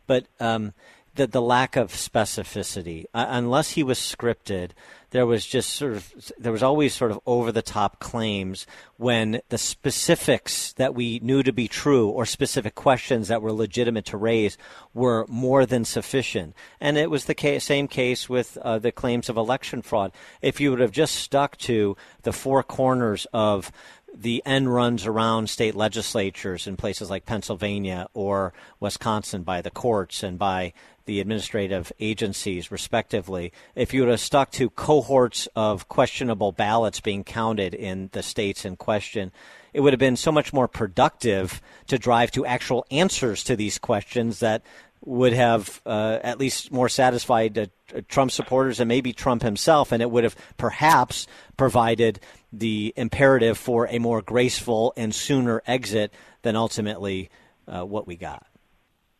But 0.08 0.26
um, 0.40 0.74
the 1.14 1.28
the 1.28 1.44
lack 1.44 1.76
of 1.76 1.92
specificity. 1.92 3.06
Uh, 3.14 3.28
unless 3.30 3.70
he 3.70 3.84
was 3.84 4.00
scripted, 4.00 4.72
there 5.12 5.26
was 5.26 5.46
just 5.46 5.72
sort 5.72 5.94
of 5.94 6.32
there 6.38 6.52
was 6.52 6.64
always 6.64 6.94
sort 6.94 7.12
of 7.12 7.20
over 7.26 7.52
the 7.52 7.62
top 7.62 8.00
claims 8.00 8.66
when 8.98 9.42
the 9.50 9.58
specifics 9.58 10.74
that 10.74 10.96
we 10.96 11.20
knew 11.22 11.44
to 11.44 11.54
be 11.54 11.68
true 11.68 12.10
or 12.10 12.26
specific 12.26 12.76
questions 12.76 13.28
that 13.28 13.42
were 13.42 13.52
legitimate 13.52 14.06
to 14.06 14.18
raise 14.18 14.58
were 14.94 15.26
more 15.28 15.66
than 15.66 15.86
sufficient. 15.86 16.56
And 16.80 16.98
it 16.98 17.10
was 17.10 17.26
the 17.26 17.36
case, 17.36 17.64
same 17.64 17.88
case 17.88 18.30
with 18.30 18.58
uh, 18.58 18.80
the 18.80 18.92
claims 18.92 19.30
of 19.30 19.38
election 19.38 19.82
fraud. 19.82 20.12
If 20.42 20.60
you 20.62 20.72
would 20.72 20.80
have 20.80 20.92
just 20.92 21.16
stuck 21.16 21.58
to 21.58 21.96
the 22.24 22.34
four 22.34 22.64
corners 22.64 23.28
of 23.34 23.72
the 24.14 24.42
end 24.46 24.74
runs 24.74 25.06
around 25.06 25.50
state 25.50 25.76
legislatures 25.76 26.68
in 26.68 26.76
places 26.76 27.10
like 27.10 27.26
Pennsylvania 27.26 28.08
or 28.14 28.54
Wisconsin 28.80 29.44
by 29.44 29.62
the 29.62 29.72
courts 29.72 30.22
and 30.24 30.38
by 30.38 30.74
the 31.06 31.20
administrative 31.20 31.92
agencies, 32.00 32.72
respectively, 32.72 33.52
if 33.76 33.94
you 33.94 34.02
would 34.02 34.10
have 34.10 34.20
stuck 34.20 34.52
to 34.52 34.70
cohorts 34.70 35.48
of 35.56 35.88
questionable 35.88 36.52
ballots 36.52 37.00
being 37.00 37.24
counted 37.24 37.74
in 37.74 38.10
the 38.12 38.22
states 38.22 38.66
in 38.66 38.76
question, 38.76 39.32
it 39.74 39.80
would 39.80 39.94
have 39.94 40.00
been 40.00 40.16
so 40.16 40.32
much 40.32 40.54
more 40.54 40.68
productive 40.68 41.62
to 41.88 41.98
drive 41.98 42.32
to 42.32 42.46
actual 42.46 42.86
answers 42.92 43.44
to 43.44 43.56
these 43.56 43.80
questions 43.80 44.40
that 44.40 44.62
would 45.04 45.34
have 45.34 45.82
uh, 45.86 46.20
at 46.22 46.38
least 46.38 46.72
more 46.72 46.90
satisfied 46.90 47.58
uh, 47.58 47.66
Trump 48.08 48.32
supporters 48.32 48.80
and 48.80 48.88
maybe 48.88 49.14
Trump 49.14 49.42
himself, 49.42 49.92
and 49.92 50.02
it 50.02 50.12
would 50.12 50.24
have 50.24 50.36
perhaps 50.58 51.26
provided 51.58 52.20
the 52.52 52.94
imperative 52.98 53.58
for 53.58 53.88
a 53.88 54.00
more 54.00 54.22
graceful 54.22 54.94
and 54.98 55.14
sooner 55.14 55.62
exit 55.66 56.14
than 56.42 56.56
ultimately 56.56 57.30
uh, 57.68 57.84
what 57.84 58.08
we 58.08 58.16
got. 58.16 58.46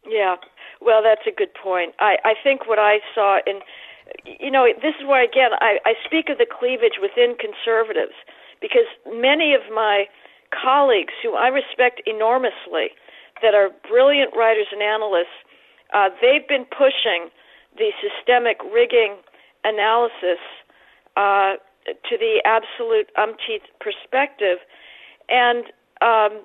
Yeah, 0.06 0.36
well, 0.82 1.02
that's 1.04 1.26
a 1.28 1.32
good 1.32 1.54
point. 1.54 1.94
I, 2.00 2.18
I 2.26 2.34
think 2.44 2.68
what 2.68 2.80
I 2.80 3.00
saw 3.16 3.40
in, 3.46 3.60
you 4.40 4.52
know, 4.52 4.68
this 4.82 4.96
is 5.00 5.06
why, 5.06 5.24
again, 5.24 5.52
I, 5.60 5.78
I 5.86 5.94
speak 6.06 6.30
of 6.30 6.38
the 6.38 6.48
cleavage 6.50 7.00
within 7.02 7.36
conservatives 7.40 8.18
because 8.60 8.90
many 9.08 9.54
of 9.54 9.62
my 9.74 10.06
colleagues 10.52 11.14
who 11.24 11.36
I 11.36 11.48
respect 11.48 12.02
enormously, 12.06 12.92
that 13.42 13.54
are 13.56 13.70
brilliant 13.88 14.36
writers 14.36 14.68
and 14.72 14.82
analysts, 14.82 15.34
uh, 15.94 16.10
they've 16.22 16.48
been 16.48 16.66
pushing 16.66 17.30
the 17.78 17.90
systemic 18.02 18.58
rigging 18.72 19.18
analysis 19.64 20.42
uh, 21.16 21.56
to 21.86 22.18
the 22.18 22.42
absolute 22.46 23.10
umpteenth 23.18 23.64
perspective. 23.80 24.58
And 25.30 25.66
um, 26.02 26.42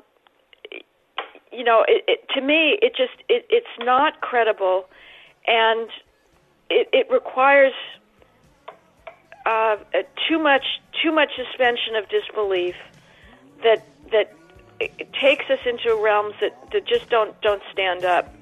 you 1.53 1.64
know, 1.64 1.85
it, 1.88 2.05
it, 2.07 2.29
to 2.35 2.40
me, 2.40 2.79
it 2.83 2.94
just 2.96 3.22
it, 3.29 3.46
it's 3.49 3.66
not 3.79 4.20
credible, 4.20 4.88
and 5.46 5.88
it, 6.68 6.88
it 6.92 7.07
requires 7.11 7.72
uh, 9.46 9.77
too 10.29 10.38
much 10.38 10.64
too 11.03 11.12
much 11.12 11.31
suspension 11.37 11.96
of 11.96 12.09
disbelief 12.09 12.75
that 13.62 13.87
that 14.12 14.33
takes 15.18 15.44
us 15.51 15.61
into 15.64 15.96
realms 16.03 16.35
that, 16.40 16.53
that 16.72 16.87
just 16.87 17.09
don't 17.09 17.40
don't 17.40 17.62
stand 17.72 18.05
up. 18.05 18.33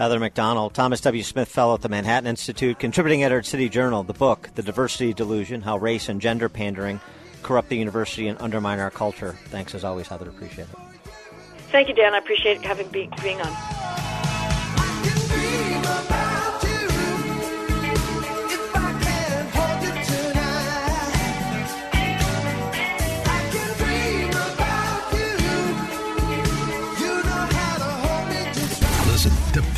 Heather 0.00 0.18
Mac 0.18 0.32
Donald, 0.32 0.72
Thomas 0.72 1.02
W. 1.02 1.22
Smith 1.22 1.50
Fellow 1.50 1.74
at 1.74 1.82
the 1.82 1.90
Manhattan 1.90 2.26
Institute, 2.26 2.78
contributing 2.78 3.22
editor 3.22 3.40
at 3.40 3.44
City 3.44 3.68
Journal, 3.68 4.02
the 4.02 4.14
book, 4.14 4.48
The 4.54 4.62
Diversity 4.62 5.12
Delusion 5.12 5.60
How 5.60 5.76
Race 5.76 6.08
and 6.08 6.22
Gender 6.22 6.48
Pandering 6.48 7.02
Corrupt 7.42 7.68
the 7.68 7.76
University 7.76 8.26
and 8.26 8.40
Undermine 8.40 8.78
Our 8.78 8.90
Culture. 8.90 9.36
Thanks 9.48 9.74
as 9.74 9.84
always, 9.84 10.08
Heather. 10.08 10.30
Appreciate 10.30 10.68
it. 10.68 11.12
Thank 11.70 11.88
you, 11.88 11.94
Dan. 11.94 12.14
I 12.14 12.18
appreciate 12.18 12.64
having 12.64 12.88
be, 12.88 13.10
being 13.20 13.42
on. 13.42 16.19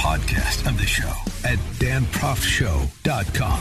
podcast 0.02 0.66
of 0.68 0.76
the 0.78 0.84
show 0.84 1.12
at 1.48 1.58
danproftshow.com. 1.78 3.60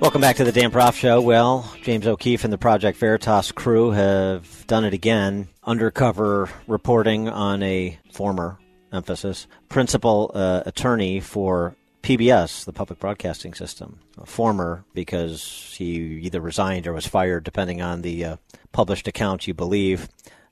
Welcome 0.00 0.20
back 0.20 0.34
to 0.36 0.44
the 0.44 0.50
Dan 0.50 0.72
Proft 0.72 0.94
Show. 0.94 1.20
Well, 1.20 1.72
James 1.82 2.04
O'Keefe 2.08 2.42
and 2.42 2.52
the 2.52 2.58
Project 2.58 2.98
Veritas 2.98 3.52
crew 3.52 3.92
have 3.92 4.66
done 4.66 4.84
it 4.84 4.94
again, 4.94 5.46
undercover 5.62 6.50
reporting 6.66 7.28
on 7.28 7.62
a 7.62 7.96
former 8.10 8.58
emphasis 8.92 9.46
principal 9.68 10.32
uh, 10.34 10.64
attorney 10.66 11.20
for 11.20 11.76
PBS, 12.08 12.64
the 12.64 12.72
public 12.72 12.98
broadcasting 12.98 13.52
system. 13.52 13.98
Former 14.24 14.82
because 14.94 15.74
he 15.76 16.20
either 16.22 16.40
resigned 16.40 16.86
or 16.86 16.94
was 16.94 17.06
fired, 17.06 17.44
depending 17.44 17.82
on 17.82 18.00
the 18.00 18.24
uh, 18.24 18.36
published 18.72 19.06
account 19.06 19.46
you 19.46 19.52
believe. 19.52 20.08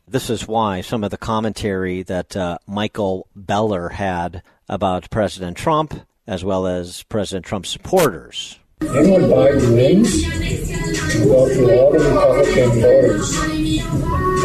This 0.06 0.28
is 0.28 0.46
why 0.46 0.82
some 0.82 1.02
of 1.02 1.10
the 1.10 1.16
commentary 1.16 2.02
that 2.02 2.36
uh, 2.36 2.58
Michael 2.66 3.26
Beller 3.34 3.88
had 3.92 4.42
about 4.68 5.08
President 5.08 5.56
Trump, 5.56 5.94
as 6.26 6.44
well 6.44 6.66
as 6.66 7.04
President 7.04 7.46
Trump's 7.46 7.70
supporters, 7.70 8.58
Biden 8.80 9.74
wins, 9.74 10.26
we'll 10.26 10.75
go 11.24 11.48
through 11.48 11.78
all 11.78 11.92
the 11.92 11.98
Republican 11.98 12.70
voters 12.80 13.56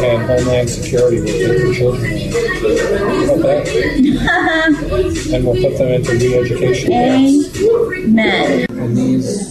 and 0.02 0.22
Homeland 0.26 0.68
Security 0.68 1.20
will 1.20 1.26
take 1.26 1.58
the 1.58 1.74
children 1.74 2.12
away. 3.30 3.62
and 5.36 5.44
we'll 5.46 5.62
put 5.62 5.78
them 5.78 5.88
into 5.88 6.12
re-education 6.12 6.90
camps. 6.90 7.56
Amen. 7.62 8.66
In 8.70 8.94
these 8.94 9.48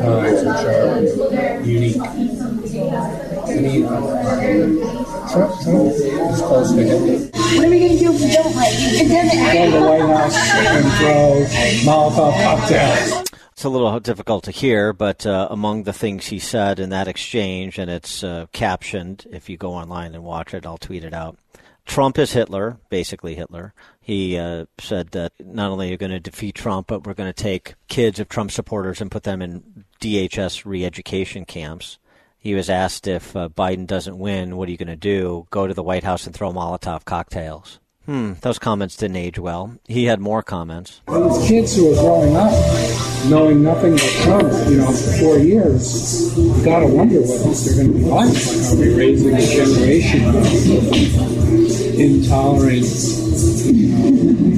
times, 0.00 0.44
which 0.44 0.64
are 0.64 1.60
unique, 1.62 1.96
I 1.96 3.56
mean, 3.56 3.86
Trump, 5.30 5.62
Trump 5.62 5.90
is 5.90 6.40
close 6.42 6.70
to 6.72 6.82
Hitler. 6.82 7.30
What 7.34 7.66
are 7.66 7.70
we 7.70 7.78
going 7.78 7.92
to 7.92 7.98
do 7.98 8.12
if 8.12 8.20
we 8.20 8.32
don't 8.32 8.54
like 8.56 8.74
it? 8.74 9.00
It 9.00 9.08
doesn't 9.08 9.44
Go 9.52 9.64
to 9.64 9.70
the 9.70 9.80
White 9.86 10.00
House 10.00 10.36
and 10.36 10.84
throw 10.98 11.92
Molotov 11.92 12.34
cocktails. 12.42 13.23
It's 13.64 13.66
a 13.66 13.70
little 13.70 13.98
difficult 13.98 14.44
to 14.44 14.50
hear, 14.50 14.92
but 14.92 15.24
uh, 15.24 15.48
among 15.48 15.84
the 15.84 15.94
things 15.94 16.26
he 16.26 16.38
said 16.38 16.78
in 16.78 16.90
that 16.90 17.08
exchange, 17.08 17.78
and 17.78 17.90
it's 17.90 18.22
uh, 18.22 18.44
captioned, 18.52 19.26
if 19.30 19.48
you 19.48 19.56
go 19.56 19.72
online 19.72 20.14
and 20.14 20.22
watch 20.22 20.52
it, 20.52 20.66
I'll 20.66 20.76
tweet 20.76 21.02
it 21.02 21.14
out. 21.14 21.38
Trump 21.86 22.18
is 22.18 22.34
Hitler, 22.34 22.76
basically 22.90 23.34
Hitler. 23.34 23.72
He 24.02 24.36
uh, 24.36 24.66
said 24.78 25.12
that 25.12 25.32
not 25.42 25.70
only 25.70 25.88
are 25.88 25.92
you 25.92 25.96
going 25.96 26.12
to 26.12 26.20
defeat 26.20 26.56
Trump, 26.56 26.88
but 26.88 27.06
we're 27.06 27.14
going 27.14 27.32
to 27.32 27.42
take 27.42 27.72
kids 27.88 28.20
of 28.20 28.28
Trump 28.28 28.50
supporters 28.50 29.00
and 29.00 29.10
put 29.10 29.22
them 29.22 29.40
in 29.40 29.86
DHS 29.98 30.66
re 30.66 30.84
education 30.84 31.46
camps. 31.46 31.98
He 32.36 32.54
was 32.54 32.68
asked 32.68 33.06
if 33.06 33.34
uh, 33.34 33.48
Biden 33.48 33.86
doesn't 33.86 34.18
win, 34.18 34.58
what 34.58 34.68
are 34.68 34.72
you 34.72 34.76
going 34.76 34.88
to 34.88 34.94
do? 34.94 35.46
Go 35.48 35.66
to 35.66 35.72
the 35.72 35.82
White 35.82 36.04
House 36.04 36.26
and 36.26 36.34
throw 36.34 36.52
Molotov 36.52 37.06
cocktails. 37.06 37.80
Hmm, 38.06 38.34
those 38.42 38.58
comments 38.58 38.96
didn't 38.96 39.16
age 39.16 39.38
well. 39.38 39.76
He 39.88 40.04
had 40.04 40.20
more 40.20 40.42
comments. 40.42 41.00
These 41.08 41.48
kids 41.48 41.76
who 41.76 41.92
are 41.92 41.94
growing 41.94 42.36
up 42.36 42.52
knowing 43.28 43.62
nothing 43.62 43.92
but 43.92 44.10
Trump, 44.22 44.52
you 44.68 44.78
know, 44.78 44.92
for 44.92 45.18
four 45.18 45.38
years, 45.38 46.36
you 46.38 46.64
got 46.64 46.80
to 46.80 46.86
wonder 46.86 47.20
what 47.20 47.56
they're 47.56 47.74
going 47.74 47.92
to 47.92 47.98
be 47.98 48.04
like. 48.04 48.28
Are 48.28 48.76
we 48.76 48.94
raising 48.94 49.34
a 49.34 49.40
generation 49.40 50.24
of 50.28 50.34
intolerant, 51.98 52.86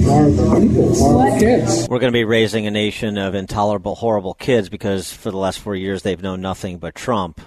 horrible 0.04 0.60
people, 0.60 0.94
horrible 0.94 1.38
kids? 1.38 1.88
We're 1.88 1.98
going 1.98 2.12
to 2.12 2.16
be 2.16 2.24
raising 2.24 2.66
a 2.66 2.70
nation 2.70 3.18
of 3.18 3.34
intolerable, 3.34 3.94
horrible 3.94 4.34
kids 4.34 4.68
because 4.68 5.12
for 5.12 5.30
the 5.30 5.38
last 5.38 5.60
four 5.60 5.76
years 5.76 6.02
they've 6.02 6.22
known 6.22 6.40
nothing 6.40 6.78
but 6.78 6.94
Trump. 6.94 7.40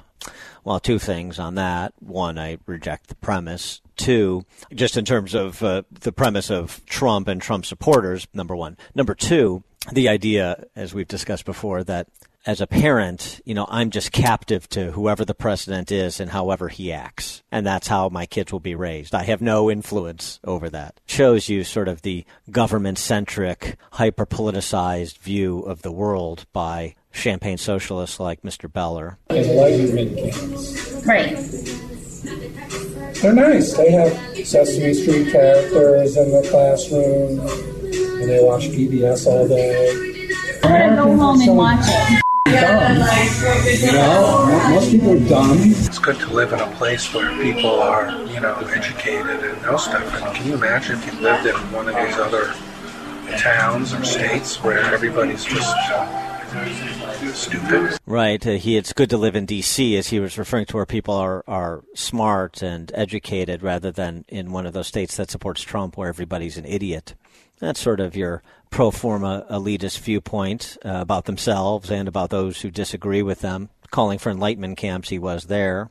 Well, 0.64 0.80
two 0.80 1.00
things 1.00 1.40
on 1.40 1.56
that. 1.56 1.94
One, 2.00 2.38
I 2.38 2.60
reject 2.66 3.08
the 3.08 3.16
premise. 3.16 3.82
Two, 4.00 4.46
just 4.74 4.96
in 4.96 5.04
terms 5.04 5.34
of 5.36 5.62
uh, 5.62 5.84
the 5.92 6.14
premise 6.14 6.50
of 6.50 6.86
Trump 6.86 7.28
and 7.28 7.42
Trump 7.42 7.66
supporters, 7.66 8.28
number 8.34 8.56
one. 8.56 8.78
Number 8.96 9.14
two, 9.14 9.64
the 9.92 10.08
idea, 10.08 10.64
as 10.74 10.94
we've 10.94 11.08
discussed 11.08 11.44
before, 11.44 11.84
that 11.84 12.08
as 12.46 12.62
a 12.62 12.68
parent, 12.68 13.42
you 13.44 13.54
know, 13.54 13.68
I'm 13.70 13.90
just 13.90 14.14
captive 14.14 14.70
to 14.70 14.92
whoever 14.92 15.26
the 15.26 15.36
president 15.36 15.92
is 15.92 16.22
and 16.22 16.32
however 16.32 16.70
he 16.70 16.94
acts. 16.94 17.44
And 17.52 17.68
that's 17.68 17.88
how 17.88 18.08
my 18.08 18.26
kids 18.26 18.54
will 18.54 18.62
be 18.62 18.74
raised. 18.76 19.14
I 19.14 19.24
have 19.24 19.42
no 19.42 19.70
influence 19.70 20.40
over 20.46 20.70
that. 20.70 21.00
Shows 21.06 21.50
you 21.50 21.66
sort 21.66 21.90
of 21.90 22.02
the 22.02 22.26
government 22.50 22.98
centric, 22.98 23.76
hyper 23.92 24.26
politicized 24.26 25.18
view 25.18 25.60
of 25.60 25.82
the 25.82 25.92
world 25.92 26.46
by 26.54 26.96
champagne 27.12 27.58
socialists 27.58 28.20
like 28.20 28.44
Mr. 28.44 28.72
Beller. 28.72 29.18
Enlightenment 29.30 30.18
camps. 30.18 31.06
Right. 31.06 31.38
They're 33.22 33.34
nice. 33.34 33.74
They 33.74 33.92
have 33.92 34.14
Sesame 34.48 34.94
Street 34.94 35.32
characters 35.32 36.16
in 36.16 36.32
the 36.32 36.48
classroom, 36.50 37.40
and 37.42 38.30
they 38.30 38.42
watch 38.42 38.70
PBS 38.70 39.28
all 39.28 39.46
day. 39.46 39.90
I'm 40.64 40.72
going 40.72 40.90
to 40.90 40.96
go 40.96 41.18
home 41.18 41.42
and 41.42 41.58
watch 41.58 41.86
it. 41.86 42.22
Dumb. 42.46 42.96
You 43.66 43.92
know, 43.92 44.70
most 44.70 44.92
people 44.92 45.12
are 45.12 45.30
dumb. 45.30 45.58
It's 45.60 46.00
good 46.00 46.18
to 46.20 46.34
live 46.34 46.54
in 46.54 46.60
a 46.60 46.72
place 46.78 47.14
where 47.14 47.30
people 47.44 47.82
are, 47.82 48.10
you 48.28 48.40
know, 48.40 48.56
educated 48.74 49.44
and 49.44 49.62
know 49.64 49.76
stuff. 49.76 50.14
And 50.14 50.36
can 50.36 50.48
you 50.48 50.54
imagine 50.54 50.98
if 50.98 51.06
you 51.06 51.20
lived 51.20 51.46
in 51.46 51.56
one 51.74 51.90
of 51.90 51.96
these 51.96 52.18
other 52.18 52.54
towns 53.38 53.94
or 53.94 54.04
states 54.06 54.64
where 54.64 54.80
everybody's 54.94 55.44
just 55.44 55.76
stupid? 57.34 57.98
Right. 58.06 58.46
Uh, 58.46 58.52
he, 58.52 58.78
it's 58.78 58.94
good 58.94 59.10
to 59.10 59.18
live 59.18 59.36
in 59.36 59.46
D.C. 59.46 59.98
as 59.98 60.08
he 60.08 60.20
was 60.20 60.38
referring 60.38 60.66
to 60.68 60.76
where 60.76 60.86
people 60.86 61.14
are, 61.14 61.44
are 61.48 61.84
smart 61.94 62.62
and 62.62 62.92
educated 62.94 63.64
rather 63.64 63.92
than 63.92 64.26
in 64.28 64.52
one 64.52 64.66
of 64.66 64.74
those 64.74 64.88
states 64.88 65.18
that 65.18 65.32
supports 65.32 65.62
Trump 65.62 65.98
where 65.98 66.10
everybody's 66.10 66.58
an 66.58 66.66
idiot. 66.66 67.16
That's 67.60 67.80
sort 67.80 68.00
of 68.00 68.16
your 68.16 68.42
pro 68.70 68.92
forma 68.92 69.46
elitist 69.50 70.00
viewpoint 70.00 70.78
uh, 70.86 70.90
about 70.90 71.26
themselves 71.26 71.90
and 71.90 72.08
about 72.08 72.30
those 72.30 72.62
who 72.62 72.72
disagree 72.72 73.22
with 73.22 73.42
them. 73.42 73.70
Calling 73.92 74.20
for 74.20 74.30
enlightenment 74.30 74.78
camps, 74.78 75.10
he 75.10 75.20
was 75.20 75.46
there. 75.46 75.90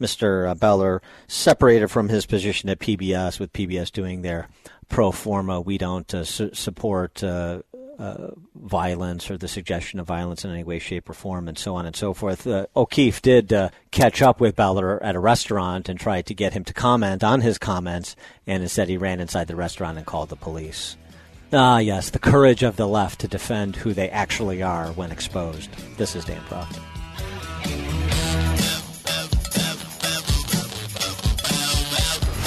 Mr. 0.00 0.58
Beller 0.58 1.02
separated 1.28 1.88
from 1.88 2.08
his 2.08 2.24
position 2.24 2.70
at 2.70 2.78
PBS, 2.78 3.38
with 3.38 3.52
PBS 3.52 3.92
doing 3.92 4.22
their 4.22 4.48
pro 4.90 5.12
forma, 5.12 5.60
we 5.60 5.78
don't 5.78 6.12
uh, 6.14 6.24
su- 6.24 6.50
support 6.52 7.22
uh, 7.22 7.62
uh, 8.00 8.30
violence 8.54 9.30
or 9.30 9.36
the 9.36 9.46
suggestion 9.46 10.00
of 10.00 10.06
violence 10.06 10.44
in 10.44 10.50
any 10.50 10.64
way, 10.64 10.78
shape, 10.78 11.08
or 11.10 11.12
form, 11.12 11.48
and 11.48 11.58
so 11.58 11.74
on 11.74 11.84
and 11.84 11.94
so 11.94 12.14
forth. 12.14 12.46
Uh, 12.46 12.66
O'Keefe 12.74 13.20
did 13.20 13.52
uh, 13.52 13.68
catch 13.90 14.22
up 14.22 14.40
with 14.40 14.56
Beller 14.56 15.02
at 15.02 15.14
a 15.14 15.20
restaurant 15.20 15.88
and 15.88 16.00
tried 16.00 16.24
to 16.26 16.34
get 16.34 16.54
him 16.54 16.64
to 16.64 16.72
comment 16.72 17.22
on 17.22 17.42
his 17.42 17.58
comments, 17.58 18.16
and 18.46 18.62
instead 18.62 18.88
he 18.88 18.96
ran 18.96 19.20
inside 19.20 19.48
the 19.48 19.56
restaurant 19.56 19.98
and 19.98 20.06
called 20.06 20.30
the 20.30 20.36
police. 20.36 20.96
Ah, 21.52 21.78
yes, 21.78 22.10
the 22.10 22.18
courage 22.18 22.62
of 22.62 22.76
the 22.76 22.88
left 22.88 23.20
to 23.20 23.28
defend 23.28 23.76
who 23.76 23.92
they 23.92 24.08
actually 24.08 24.62
are 24.62 24.88
when 24.92 25.12
exposed. 25.12 25.70
This 25.98 26.16
is 26.16 26.24
Dan 26.24 26.40
Proft. 26.42 26.78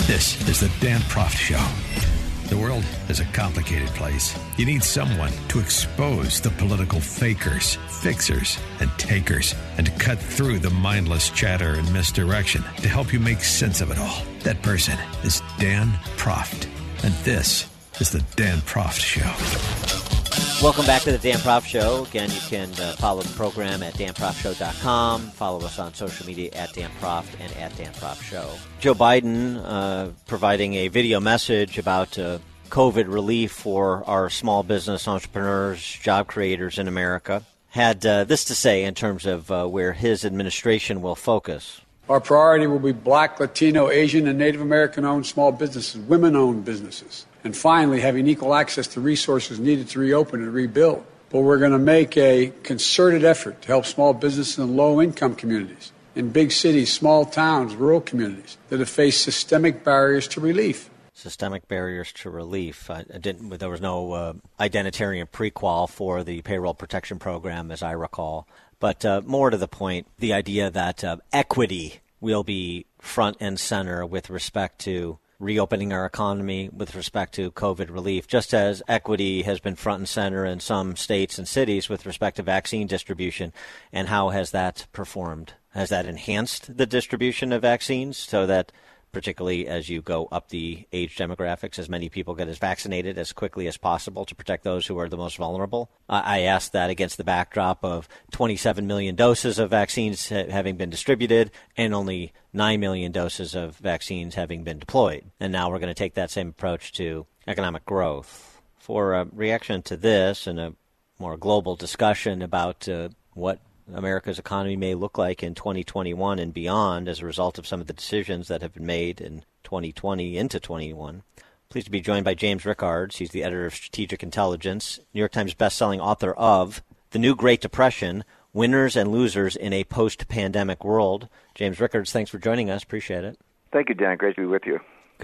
This 0.08 0.48
is 0.50 0.60
the 0.62 0.72
Dan 0.80 1.02
Proft 1.02 1.38
Show. 1.38 2.03
The 2.50 2.58
world 2.58 2.84
is 3.10 3.20
a 3.20 3.26
complicated 3.26 3.88
place. 3.90 4.38
You 4.58 4.66
need 4.66 4.84
someone 4.84 5.32
to 5.48 5.60
expose 5.60 6.42
the 6.42 6.50
political 6.52 7.00
fakers, 7.00 7.76
fixers, 8.02 8.60
and 8.80 8.92
takers, 8.98 9.56
and 9.78 9.86
to 9.88 9.92
cut 9.94 10.20
through 10.20 10.60
the 10.60 10.70
mindless 10.70 11.30
chatter 11.30 11.76
and 11.76 11.92
misdirection 11.94 12.62
to 12.82 12.88
help 12.88 13.14
you 13.14 13.20
make 13.20 13.44
sense 13.44 13.82
of 13.82 13.92
it 13.92 13.98
all. 13.98 14.24
That 14.44 14.62
person 14.62 14.98
is 15.24 15.42
Dan 15.58 15.92
Proft. 16.18 16.68
And 17.04 17.14
this 17.26 17.70
is 18.00 18.12
the 18.12 18.24
Dan 18.36 18.60
Proft 18.60 19.00
Show. 19.00 20.23
Welcome 20.64 20.86
back 20.86 21.02
to 21.02 21.12
the 21.12 21.18
Dan 21.18 21.40
Proft 21.40 21.66
Show. 21.66 22.06
Again, 22.06 22.32
you 22.32 22.40
can 22.40 22.70
uh, 22.80 22.94
follow 22.94 23.22
the 23.22 23.34
program 23.36 23.84
at 23.84 23.96
danproftshow.com. 23.96 25.22
Follow 25.32 25.66
us 25.66 25.78
on 25.78 25.94
social 25.94 26.26
media 26.26 26.52
at 26.54 26.72
Dan 26.72 26.90
Proft 27.02 27.28
and 27.42 27.52
at 27.58 27.76
Dan 27.76 27.92
Proft 27.92 28.22
Show. 28.24 28.50
Joe 28.80 28.94
Biden 28.96 29.62
uh, 29.62 30.12
providing 30.26 30.76
a 30.76 30.88
video 30.88 31.20
message 31.20 31.78
about 31.78 32.18
uh, 32.18 32.40
COVID 32.70 33.12
relief 33.12 33.52
for 33.52 34.06
our 34.08 34.30
small 34.30 34.64
business 34.64 35.06
entrepreneurs, 35.06 35.84
job 36.02 36.28
creators 36.28 36.80
in 36.80 36.88
America. 36.88 37.44
Had 37.72 38.06
uh, 38.06 38.24
this 38.24 38.46
to 38.46 38.56
say 38.56 38.86
in 38.86 38.96
terms 38.96 39.26
of 39.26 39.52
uh, 39.52 39.68
where 39.68 39.92
his 39.92 40.24
administration 40.24 41.02
will 41.02 41.16
focus. 41.16 41.82
Our 42.10 42.20
priority 42.20 42.68
will 42.68 42.80
be 42.80 42.92
black, 42.92 43.40
Latino, 43.40 43.90
Asian, 43.90 44.28
and 44.28 44.38
Native 44.38 44.60
American 44.60 45.06
owned 45.06 45.26
small 45.26 45.54
businesses, 45.54 46.02
women 46.02 46.36
owned 46.36 46.66
businesses. 46.66 47.26
And 47.46 47.56
finally, 47.56 48.02
having 48.02 48.28
equal 48.28 48.54
access 48.54 48.88
to 48.88 49.02
resources 49.02 49.58
needed 49.58 49.88
to 49.90 50.00
reopen 50.00 50.44
and 50.44 50.54
rebuild. 50.54 51.06
But 51.30 51.42
we're 51.42 51.60
going 51.60 51.72
to 51.72 51.80
make 51.80 52.18
a 52.18 52.52
concerted 52.64 53.24
effort 53.24 53.62
to 53.62 53.68
help 53.70 53.86
small 53.86 54.14
businesses 54.14 54.60
in 54.60 54.76
low 54.76 55.02
income 55.02 55.36
communities, 55.36 55.94
in 56.14 56.30
big 56.30 56.52
cities, 56.52 56.92
small 56.92 57.26
towns, 57.26 57.74
rural 57.74 58.02
communities 58.02 58.58
that 58.68 58.80
have 58.80 58.90
faced 58.90 59.24
systemic 59.24 59.86
barriers 59.86 60.28
to 60.30 60.42
relief. 60.42 60.90
Systemic 61.14 61.68
barriers 61.70 62.12
to 62.14 62.30
relief. 62.30 62.90
I, 62.90 63.04
didn't. 63.04 63.50
There 63.58 63.70
was 63.70 63.82
no 63.82 64.12
uh, 64.12 64.34
identitarian 64.60 65.30
prequel 65.30 65.90
for 65.90 66.24
the 66.24 66.42
payroll 66.42 66.74
protection 66.74 67.18
program, 67.18 67.72
as 67.72 67.82
I 67.82 67.92
recall. 67.92 68.48
But 68.80 69.06
uh, 69.06 69.22
more 69.26 69.50
to 69.50 69.58
the 69.58 69.68
point, 69.68 70.08
the 70.18 70.34
idea 70.34 70.70
that 70.70 71.04
uh, 71.04 71.18
equity 71.32 72.02
will 72.20 72.44
be 72.44 72.86
front 73.00 73.38
and 73.40 73.60
center 73.60 74.06
with 74.06 74.30
respect 74.30 74.80
to 74.80 75.20
reopening 75.40 75.92
our 75.92 76.06
economy 76.06 76.70
with 76.72 76.96
respect 76.96 77.36
to 77.36 77.52
COVID 77.52 77.92
relief, 77.92 78.28
just 78.28 78.54
as 78.54 78.82
equity 78.88 79.42
has 79.44 79.60
been 79.60 79.76
front 79.76 80.00
and 80.00 80.10
center 80.10 80.46
in 80.46 80.60
some 80.60 80.96
states 80.96 81.38
and 81.38 81.48
cities 81.48 81.90
with 81.90 82.06
respect 82.06 82.38
to 82.38 82.44
vaccine 82.44 82.88
distribution. 82.88 83.52
And 83.92 84.08
how 84.08 84.30
has 84.30 84.52
that 84.52 84.88
performed? 84.94 85.54
Has 85.72 85.90
that 85.90 86.06
enhanced 86.06 86.78
the 86.78 86.86
distribution 86.86 87.52
of 87.52 87.62
vaccines 87.62 88.18
so 88.18 88.46
that 88.46 88.72
particularly 89.14 89.68
as 89.68 89.88
you 89.88 90.02
go 90.02 90.28
up 90.32 90.50
the 90.50 90.86
age 90.92 91.16
demographics, 91.16 91.80
as 91.80 91.88
many 91.88 92.10
people 92.10 92.36
get 92.36 92.50
as 92.50 92.58
vaccinated 92.58 93.18
as 93.18 93.32
quickly 93.32 93.68
as 93.68 93.78
possible 93.78 94.26
to 94.26 94.36
protect 94.36 94.64
those 94.64 94.88
who 94.88 94.98
are 94.98 95.08
the 95.08 95.16
most 95.16 95.38
vulnerable. 95.38 95.90
I 96.10 96.42
ask 96.42 96.72
that 96.72 96.90
against 96.90 97.18
the 97.18 97.24
backdrop 97.24 97.86
of 97.86 98.10
27 98.32 98.86
million 98.86 99.16
doses 99.16 99.60
of 99.60 99.70
vaccines 99.70 100.28
having 100.28 100.76
been 100.76 100.90
distributed 100.90 101.52
and 101.78 101.94
only 101.94 102.34
9 102.52 102.80
million 102.80 103.12
doses 103.12 103.56
of 103.56 103.78
vaccines 103.78 104.36
having 104.36 104.64
been 104.64 104.80
deployed. 104.80 105.24
And 105.40 105.54
now 105.54 105.70
we're 105.70 105.80
going 105.80 105.94
to 105.94 105.94
take 105.94 106.16
that 106.16 106.32
same 106.32 106.50
approach 106.50 106.92
to 106.94 107.28
economic 107.48 107.86
growth. 107.86 108.62
For 108.80 109.14
a 109.14 109.26
reaction 109.32 109.82
to 109.84 109.96
this 109.96 110.48
and 110.48 110.60
a 110.60 110.74
more 111.20 111.38
global 111.38 111.76
discussion 111.76 112.42
about 112.42 112.90
uh, 112.90 113.10
what 113.34 113.60
America's 113.92 114.40
economy 114.40 114.76
may 114.76 114.96
look 114.96 115.18
like 115.18 115.44
in 115.44 115.56
2021 115.56 116.40
and 116.40 116.54
beyond 116.54 117.08
as 117.08 117.20
a 117.20 117.26
result 117.26 117.58
of 117.58 117.68
some 117.68 117.82
of 117.82 117.88
the 117.88 117.94
decisions 117.94 118.48
that 118.48 118.62
have 118.62 118.74
been 118.74 118.86
made 118.86 119.20
in 119.20 119.44
2020 119.64 120.38
into 120.38 120.60
21. 120.60 121.24
Pleased 121.70 121.86
to 121.86 121.92
be 121.92 122.02
joined 122.02 122.26
by 122.26 122.34
James 122.34 122.66
Rickards. 122.66 123.18
He's 123.18 123.32
the 123.32 123.44
editor 123.44 123.66
of 123.66 123.74
Strategic 123.74 124.22
Intelligence, 124.22 125.00
New 125.14 125.20
York 125.20 125.32
Times 125.32 125.56
bestselling 125.56 126.00
author 126.00 126.34
of 126.34 126.84
The 127.12 127.20
New 127.20 127.36
Great 127.36 127.62
Depression 127.62 128.24
Winners 128.54 128.96
and 128.96 129.12
Losers 129.12 129.56
in 129.56 129.74
a 129.74 129.84
Post 129.84 130.28
Pandemic 130.28 130.84
World. 130.84 131.28
James 131.56 131.80
Rickards, 131.80 132.12
thanks 132.12 132.30
for 132.30 132.38
joining 132.38 132.70
us. 132.70 132.84
Appreciate 132.84 133.24
it. 133.24 133.40
Thank 133.72 133.90
you, 133.90 133.96
Dan. 133.96 134.18
Great 134.18 134.36
to 134.36 134.42
be 134.42 134.48
with 134.48 134.68
you. 134.68 134.80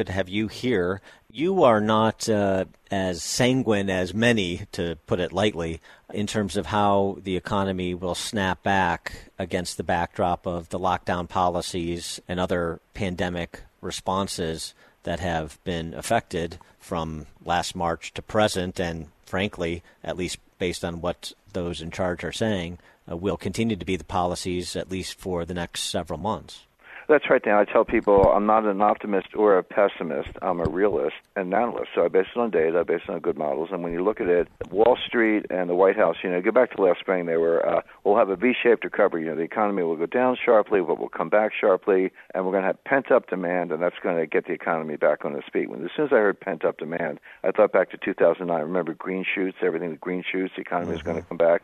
Have 0.07 0.29
you 0.29 0.47
here. 0.47 1.01
You 1.29 1.63
are 1.63 1.81
not 1.81 2.29
uh, 2.29 2.65
as 2.89 3.21
sanguine 3.21 3.89
as 3.89 4.13
many, 4.13 4.61
to 4.71 4.97
put 5.05 5.19
it 5.19 5.33
lightly, 5.33 5.81
in 6.13 6.25
terms 6.25 6.55
of 6.55 6.67
how 6.67 7.17
the 7.21 7.35
economy 7.35 7.93
will 7.93 8.15
snap 8.15 8.63
back 8.63 9.31
against 9.37 9.75
the 9.75 9.83
backdrop 9.83 10.47
of 10.47 10.69
the 10.69 10.79
lockdown 10.79 11.27
policies 11.27 12.21
and 12.27 12.39
other 12.39 12.79
pandemic 12.93 13.63
responses 13.81 14.73
that 15.03 15.19
have 15.19 15.61
been 15.63 15.93
affected 15.93 16.57
from 16.79 17.25
last 17.43 17.75
March 17.75 18.13
to 18.13 18.21
present, 18.21 18.79
and 18.79 19.07
frankly, 19.25 19.83
at 20.03 20.17
least 20.17 20.37
based 20.57 20.85
on 20.85 21.01
what 21.01 21.33
those 21.53 21.81
in 21.81 21.91
charge 21.91 22.23
are 22.23 22.31
saying, 22.31 22.77
uh, 23.09 23.17
will 23.17 23.37
continue 23.37 23.75
to 23.75 23.85
be 23.85 23.95
the 23.95 24.03
policies 24.03 24.75
at 24.75 24.91
least 24.91 25.19
for 25.19 25.45
the 25.45 25.53
next 25.53 25.81
several 25.81 26.19
months. 26.19 26.65
That's 27.09 27.27
right, 27.27 27.41
Dan. 27.41 27.55
I 27.55 27.65
tell 27.65 27.85
people 27.85 28.31
I'm 28.31 28.45
not 28.45 28.65
an 28.65 28.81
optimist 28.81 29.29
or 29.35 29.57
a 29.57 29.63
pessimist. 29.63 30.29
I'm 30.43 30.59
a 30.59 30.69
realist 30.69 31.15
and 31.35 31.51
an 31.51 31.59
analyst. 31.59 31.89
So 31.95 32.05
I 32.05 32.07
base 32.07 32.27
it 32.35 32.39
on 32.39 32.51
data, 32.51 32.81
I 32.81 32.83
base 32.83 33.01
it 33.07 33.11
on 33.11 33.19
good 33.19 33.35
models. 33.35 33.69
And 33.71 33.81
when 33.81 33.93
you 33.93 34.03
look 34.03 34.21
at 34.21 34.27
it, 34.27 34.47
Wall 34.69 34.95
Street 35.07 35.47
and 35.49 35.71
the 35.71 35.73
White 35.73 35.97
House, 35.97 36.17
you 36.23 36.29
know, 36.29 36.39
go 36.39 36.51
back 36.51 36.75
to 36.75 36.83
last 36.83 36.99
spring, 36.99 37.25
they 37.25 37.37
were, 37.37 37.67
uh, 37.67 37.81
we'll 38.03 38.15
have 38.15 38.29
a 38.29 38.35
V-shaped 38.35 38.83
recovery. 38.83 39.23
You 39.23 39.31
know, 39.31 39.35
the 39.35 39.41
economy 39.41 39.81
will 39.81 39.95
go 39.95 40.05
down 40.05 40.37
sharply, 40.45 40.81
but 40.81 40.99
we'll 40.99 41.09
come 41.09 41.29
back 41.29 41.51
sharply, 41.59 42.11
and 42.35 42.45
we're 42.45 42.51
going 42.51 42.61
to 42.61 42.67
have 42.67 42.83
pent-up 42.83 43.27
demand, 43.27 43.71
and 43.71 43.81
that's 43.81 43.97
going 44.03 44.17
to 44.17 44.27
get 44.27 44.45
the 44.45 44.53
economy 44.53 44.95
back 44.95 45.25
on 45.25 45.33
its 45.35 45.47
feet. 45.51 45.67
When 45.67 45.83
as 45.83 45.89
soon 45.95 46.05
as 46.05 46.11
I 46.13 46.17
heard 46.17 46.39
pent-up 46.39 46.77
demand, 46.77 47.19
I 47.43 47.49
thought 47.49 47.71
back 47.71 47.89
to 47.89 47.97
2009. 47.97 48.61
Remember 48.61 48.93
green 48.93 49.25
shoots, 49.25 49.57
everything 49.63 49.89
with 49.89 49.99
green 49.99 50.23
shoots, 50.31 50.53
the 50.55 50.61
economy 50.61 50.91
mm-hmm. 50.91 50.97
is 50.97 51.01
going 51.01 51.17
to 51.17 51.27
come 51.27 51.37
back 51.37 51.63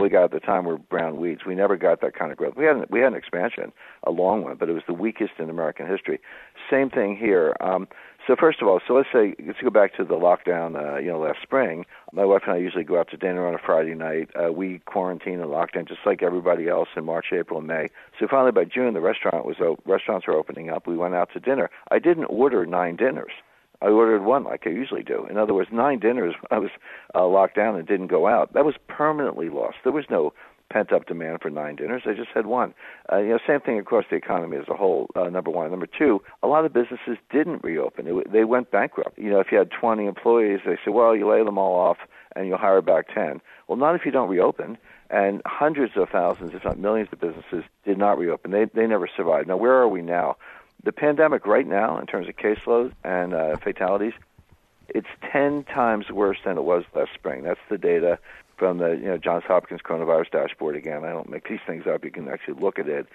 we 0.00 0.08
got 0.08 0.24
at 0.24 0.30
the 0.32 0.40
time 0.40 0.64
were 0.64 0.78
brown 0.78 1.16
weeds. 1.16 1.42
We 1.46 1.54
never 1.54 1.76
got 1.76 2.00
that 2.00 2.14
kind 2.14 2.30
of 2.32 2.38
growth. 2.38 2.54
We 2.56 2.64
had 2.64 2.76
an, 2.76 2.84
we 2.90 3.00
had 3.00 3.12
an 3.12 3.18
expansion, 3.18 3.72
a 4.04 4.10
long 4.10 4.42
one, 4.42 4.56
but 4.56 4.68
it 4.68 4.72
was 4.72 4.82
the 4.86 4.94
weakest 4.94 5.32
in 5.38 5.50
American 5.50 5.86
history. 5.86 6.20
Same 6.70 6.90
thing 6.90 7.16
here. 7.16 7.56
Um, 7.60 7.88
so 8.26 8.36
first 8.38 8.60
of 8.60 8.68
all, 8.68 8.80
so 8.86 8.94
let's 8.94 9.08
say 9.12 9.34
let's 9.46 9.60
go 9.60 9.70
back 9.70 9.94
to 9.96 10.04
the 10.04 10.14
lockdown. 10.14 10.76
Uh, 10.76 10.98
you 10.98 11.08
know, 11.08 11.18
last 11.18 11.40
spring, 11.42 11.86
my 12.12 12.24
wife 12.24 12.42
and 12.46 12.54
I 12.54 12.58
usually 12.58 12.84
go 12.84 12.98
out 12.98 13.08
to 13.10 13.16
dinner 13.16 13.46
on 13.46 13.54
a 13.54 13.58
Friday 13.58 13.94
night. 13.94 14.30
Uh, 14.36 14.52
we 14.52 14.80
quarantine 14.80 15.40
and 15.40 15.50
lockdown 15.50 15.88
just 15.88 16.00
like 16.04 16.22
everybody 16.22 16.68
else 16.68 16.88
in 16.96 17.04
March, 17.04 17.26
April, 17.32 17.58
and 17.58 17.68
May. 17.68 17.88
So 18.20 18.26
finally, 18.28 18.52
by 18.52 18.64
June, 18.64 18.94
the 18.94 19.00
restaurant 19.00 19.46
was 19.46 19.58
op- 19.60 19.80
restaurants 19.86 20.26
were 20.26 20.34
opening 20.34 20.68
up. 20.68 20.86
We 20.86 20.96
went 20.96 21.14
out 21.14 21.30
to 21.32 21.40
dinner. 21.40 21.70
I 21.90 21.98
didn't 21.98 22.26
order 22.26 22.66
nine 22.66 22.96
dinners. 22.96 23.32
I 23.80 23.86
ordered 23.86 24.24
one 24.24 24.44
like 24.44 24.66
I 24.66 24.70
usually 24.70 25.04
do. 25.04 25.26
In 25.26 25.36
other 25.36 25.54
words, 25.54 25.70
nine 25.72 26.00
dinners 26.00 26.34
I 26.50 26.58
was 26.58 26.70
uh, 27.14 27.26
locked 27.26 27.56
down 27.56 27.76
and 27.76 27.86
didn't 27.86 28.08
go 28.08 28.26
out. 28.26 28.52
That 28.52 28.64
was 28.64 28.74
permanently 28.86 29.48
lost. 29.48 29.76
There 29.84 29.92
was 29.92 30.04
no 30.10 30.32
pent 30.70 30.92
up 30.92 31.06
demand 31.06 31.40
for 31.40 31.50
nine 31.50 31.76
dinners. 31.76 32.02
I 32.04 32.12
just 32.12 32.30
had 32.34 32.46
one. 32.46 32.74
Uh, 33.10 33.18
you 33.18 33.28
know, 33.28 33.38
same 33.46 33.60
thing 33.60 33.78
across 33.78 34.04
the 34.10 34.16
economy 34.16 34.58
as 34.58 34.68
a 34.68 34.74
whole. 34.74 35.08
Uh, 35.16 35.30
number 35.30 35.50
one. 35.50 35.70
Number 35.70 35.86
two, 35.86 36.20
a 36.42 36.46
lot 36.46 36.64
of 36.64 36.72
businesses 36.72 37.16
didn't 37.30 37.64
reopen. 37.64 38.06
It, 38.06 38.32
they 38.32 38.44
went 38.44 38.70
bankrupt. 38.70 39.18
You 39.18 39.30
know, 39.30 39.40
if 39.40 39.50
you 39.50 39.58
had 39.58 39.70
20 39.70 40.04
employees, 40.06 40.60
they 40.66 40.76
said, 40.84 40.92
well, 40.92 41.16
you 41.16 41.28
lay 41.30 41.42
them 41.42 41.58
all 41.58 41.74
off 41.74 41.98
and 42.36 42.46
you'll 42.46 42.58
hire 42.58 42.82
back 42.82 43.12
10. 43.14 43.40
Well, 43.66 43.78
not 43.78 43.94
if 43.94 44.04
you 44.04 44.10
don't 44.10 44.28
reopen. 44.28 44.76
And 45.10 45.40
hundreds 45.46 45.96
of 45.96 46.10
thousands, 46.10 46.52
if 46.52 46.64
not 46.64 46.78
millions, 46.78 47.08
of 47.12 47.20
businesses 47.20 47.64
did 47.86 47.96
not 47.96 48.18
reopen. 48.18 48.50
They 48.50 48.66
they 48.66 48.86
never 48.86 49.08
survived. 49.16 49.48
Now, 49.48 49.56
where 49.56 49.72
are 49.72 49.88
we 49.88 50.02
now? 50.02 50.36
the 50.84 50.92
pandemic 50.92 51.46
right 51.46 51.66
now, 51.66 51.98
in 51.98 52.06
terms 52.06 52.28
of 52.28 52.36
caseload 52.36 52.92
and 53.04 53.34
uh, 53.34 53.56
fatalities, 53.56 54.12
it's 54.88 55.08
10 55.32 55.64
times 55.64 56.10
worse 56.10 56.38
than 56.44 56.56
it 56.56 56.64
was 56.64 56.84
last 56.94 57.10
spring. 57.14 57.42
That's 57.44 57.60
the 57.70 57.78
data 57.78 58.18
from 58.56 58.78
the 58.78 58.90
you 58.90 59.06
know 59.06 59.18
Johns 59.18 59.44
Hopkins 59.46 59.80
coronavirus 59.82 60.30
dashboard. 60.30 60.76
Again, 60.76 61.04
I 61.04 61.10
don't 61.10 61.30
make 61.30 61.48
these 61.48 61.60
things 61.66 61.84
up. 61.86 62.04
You 62.04 62.10
can 62.10 62.28
actually 62.28 62.60
look 62.60 62.78
at 62.78 62.88
it. 62.88 63.06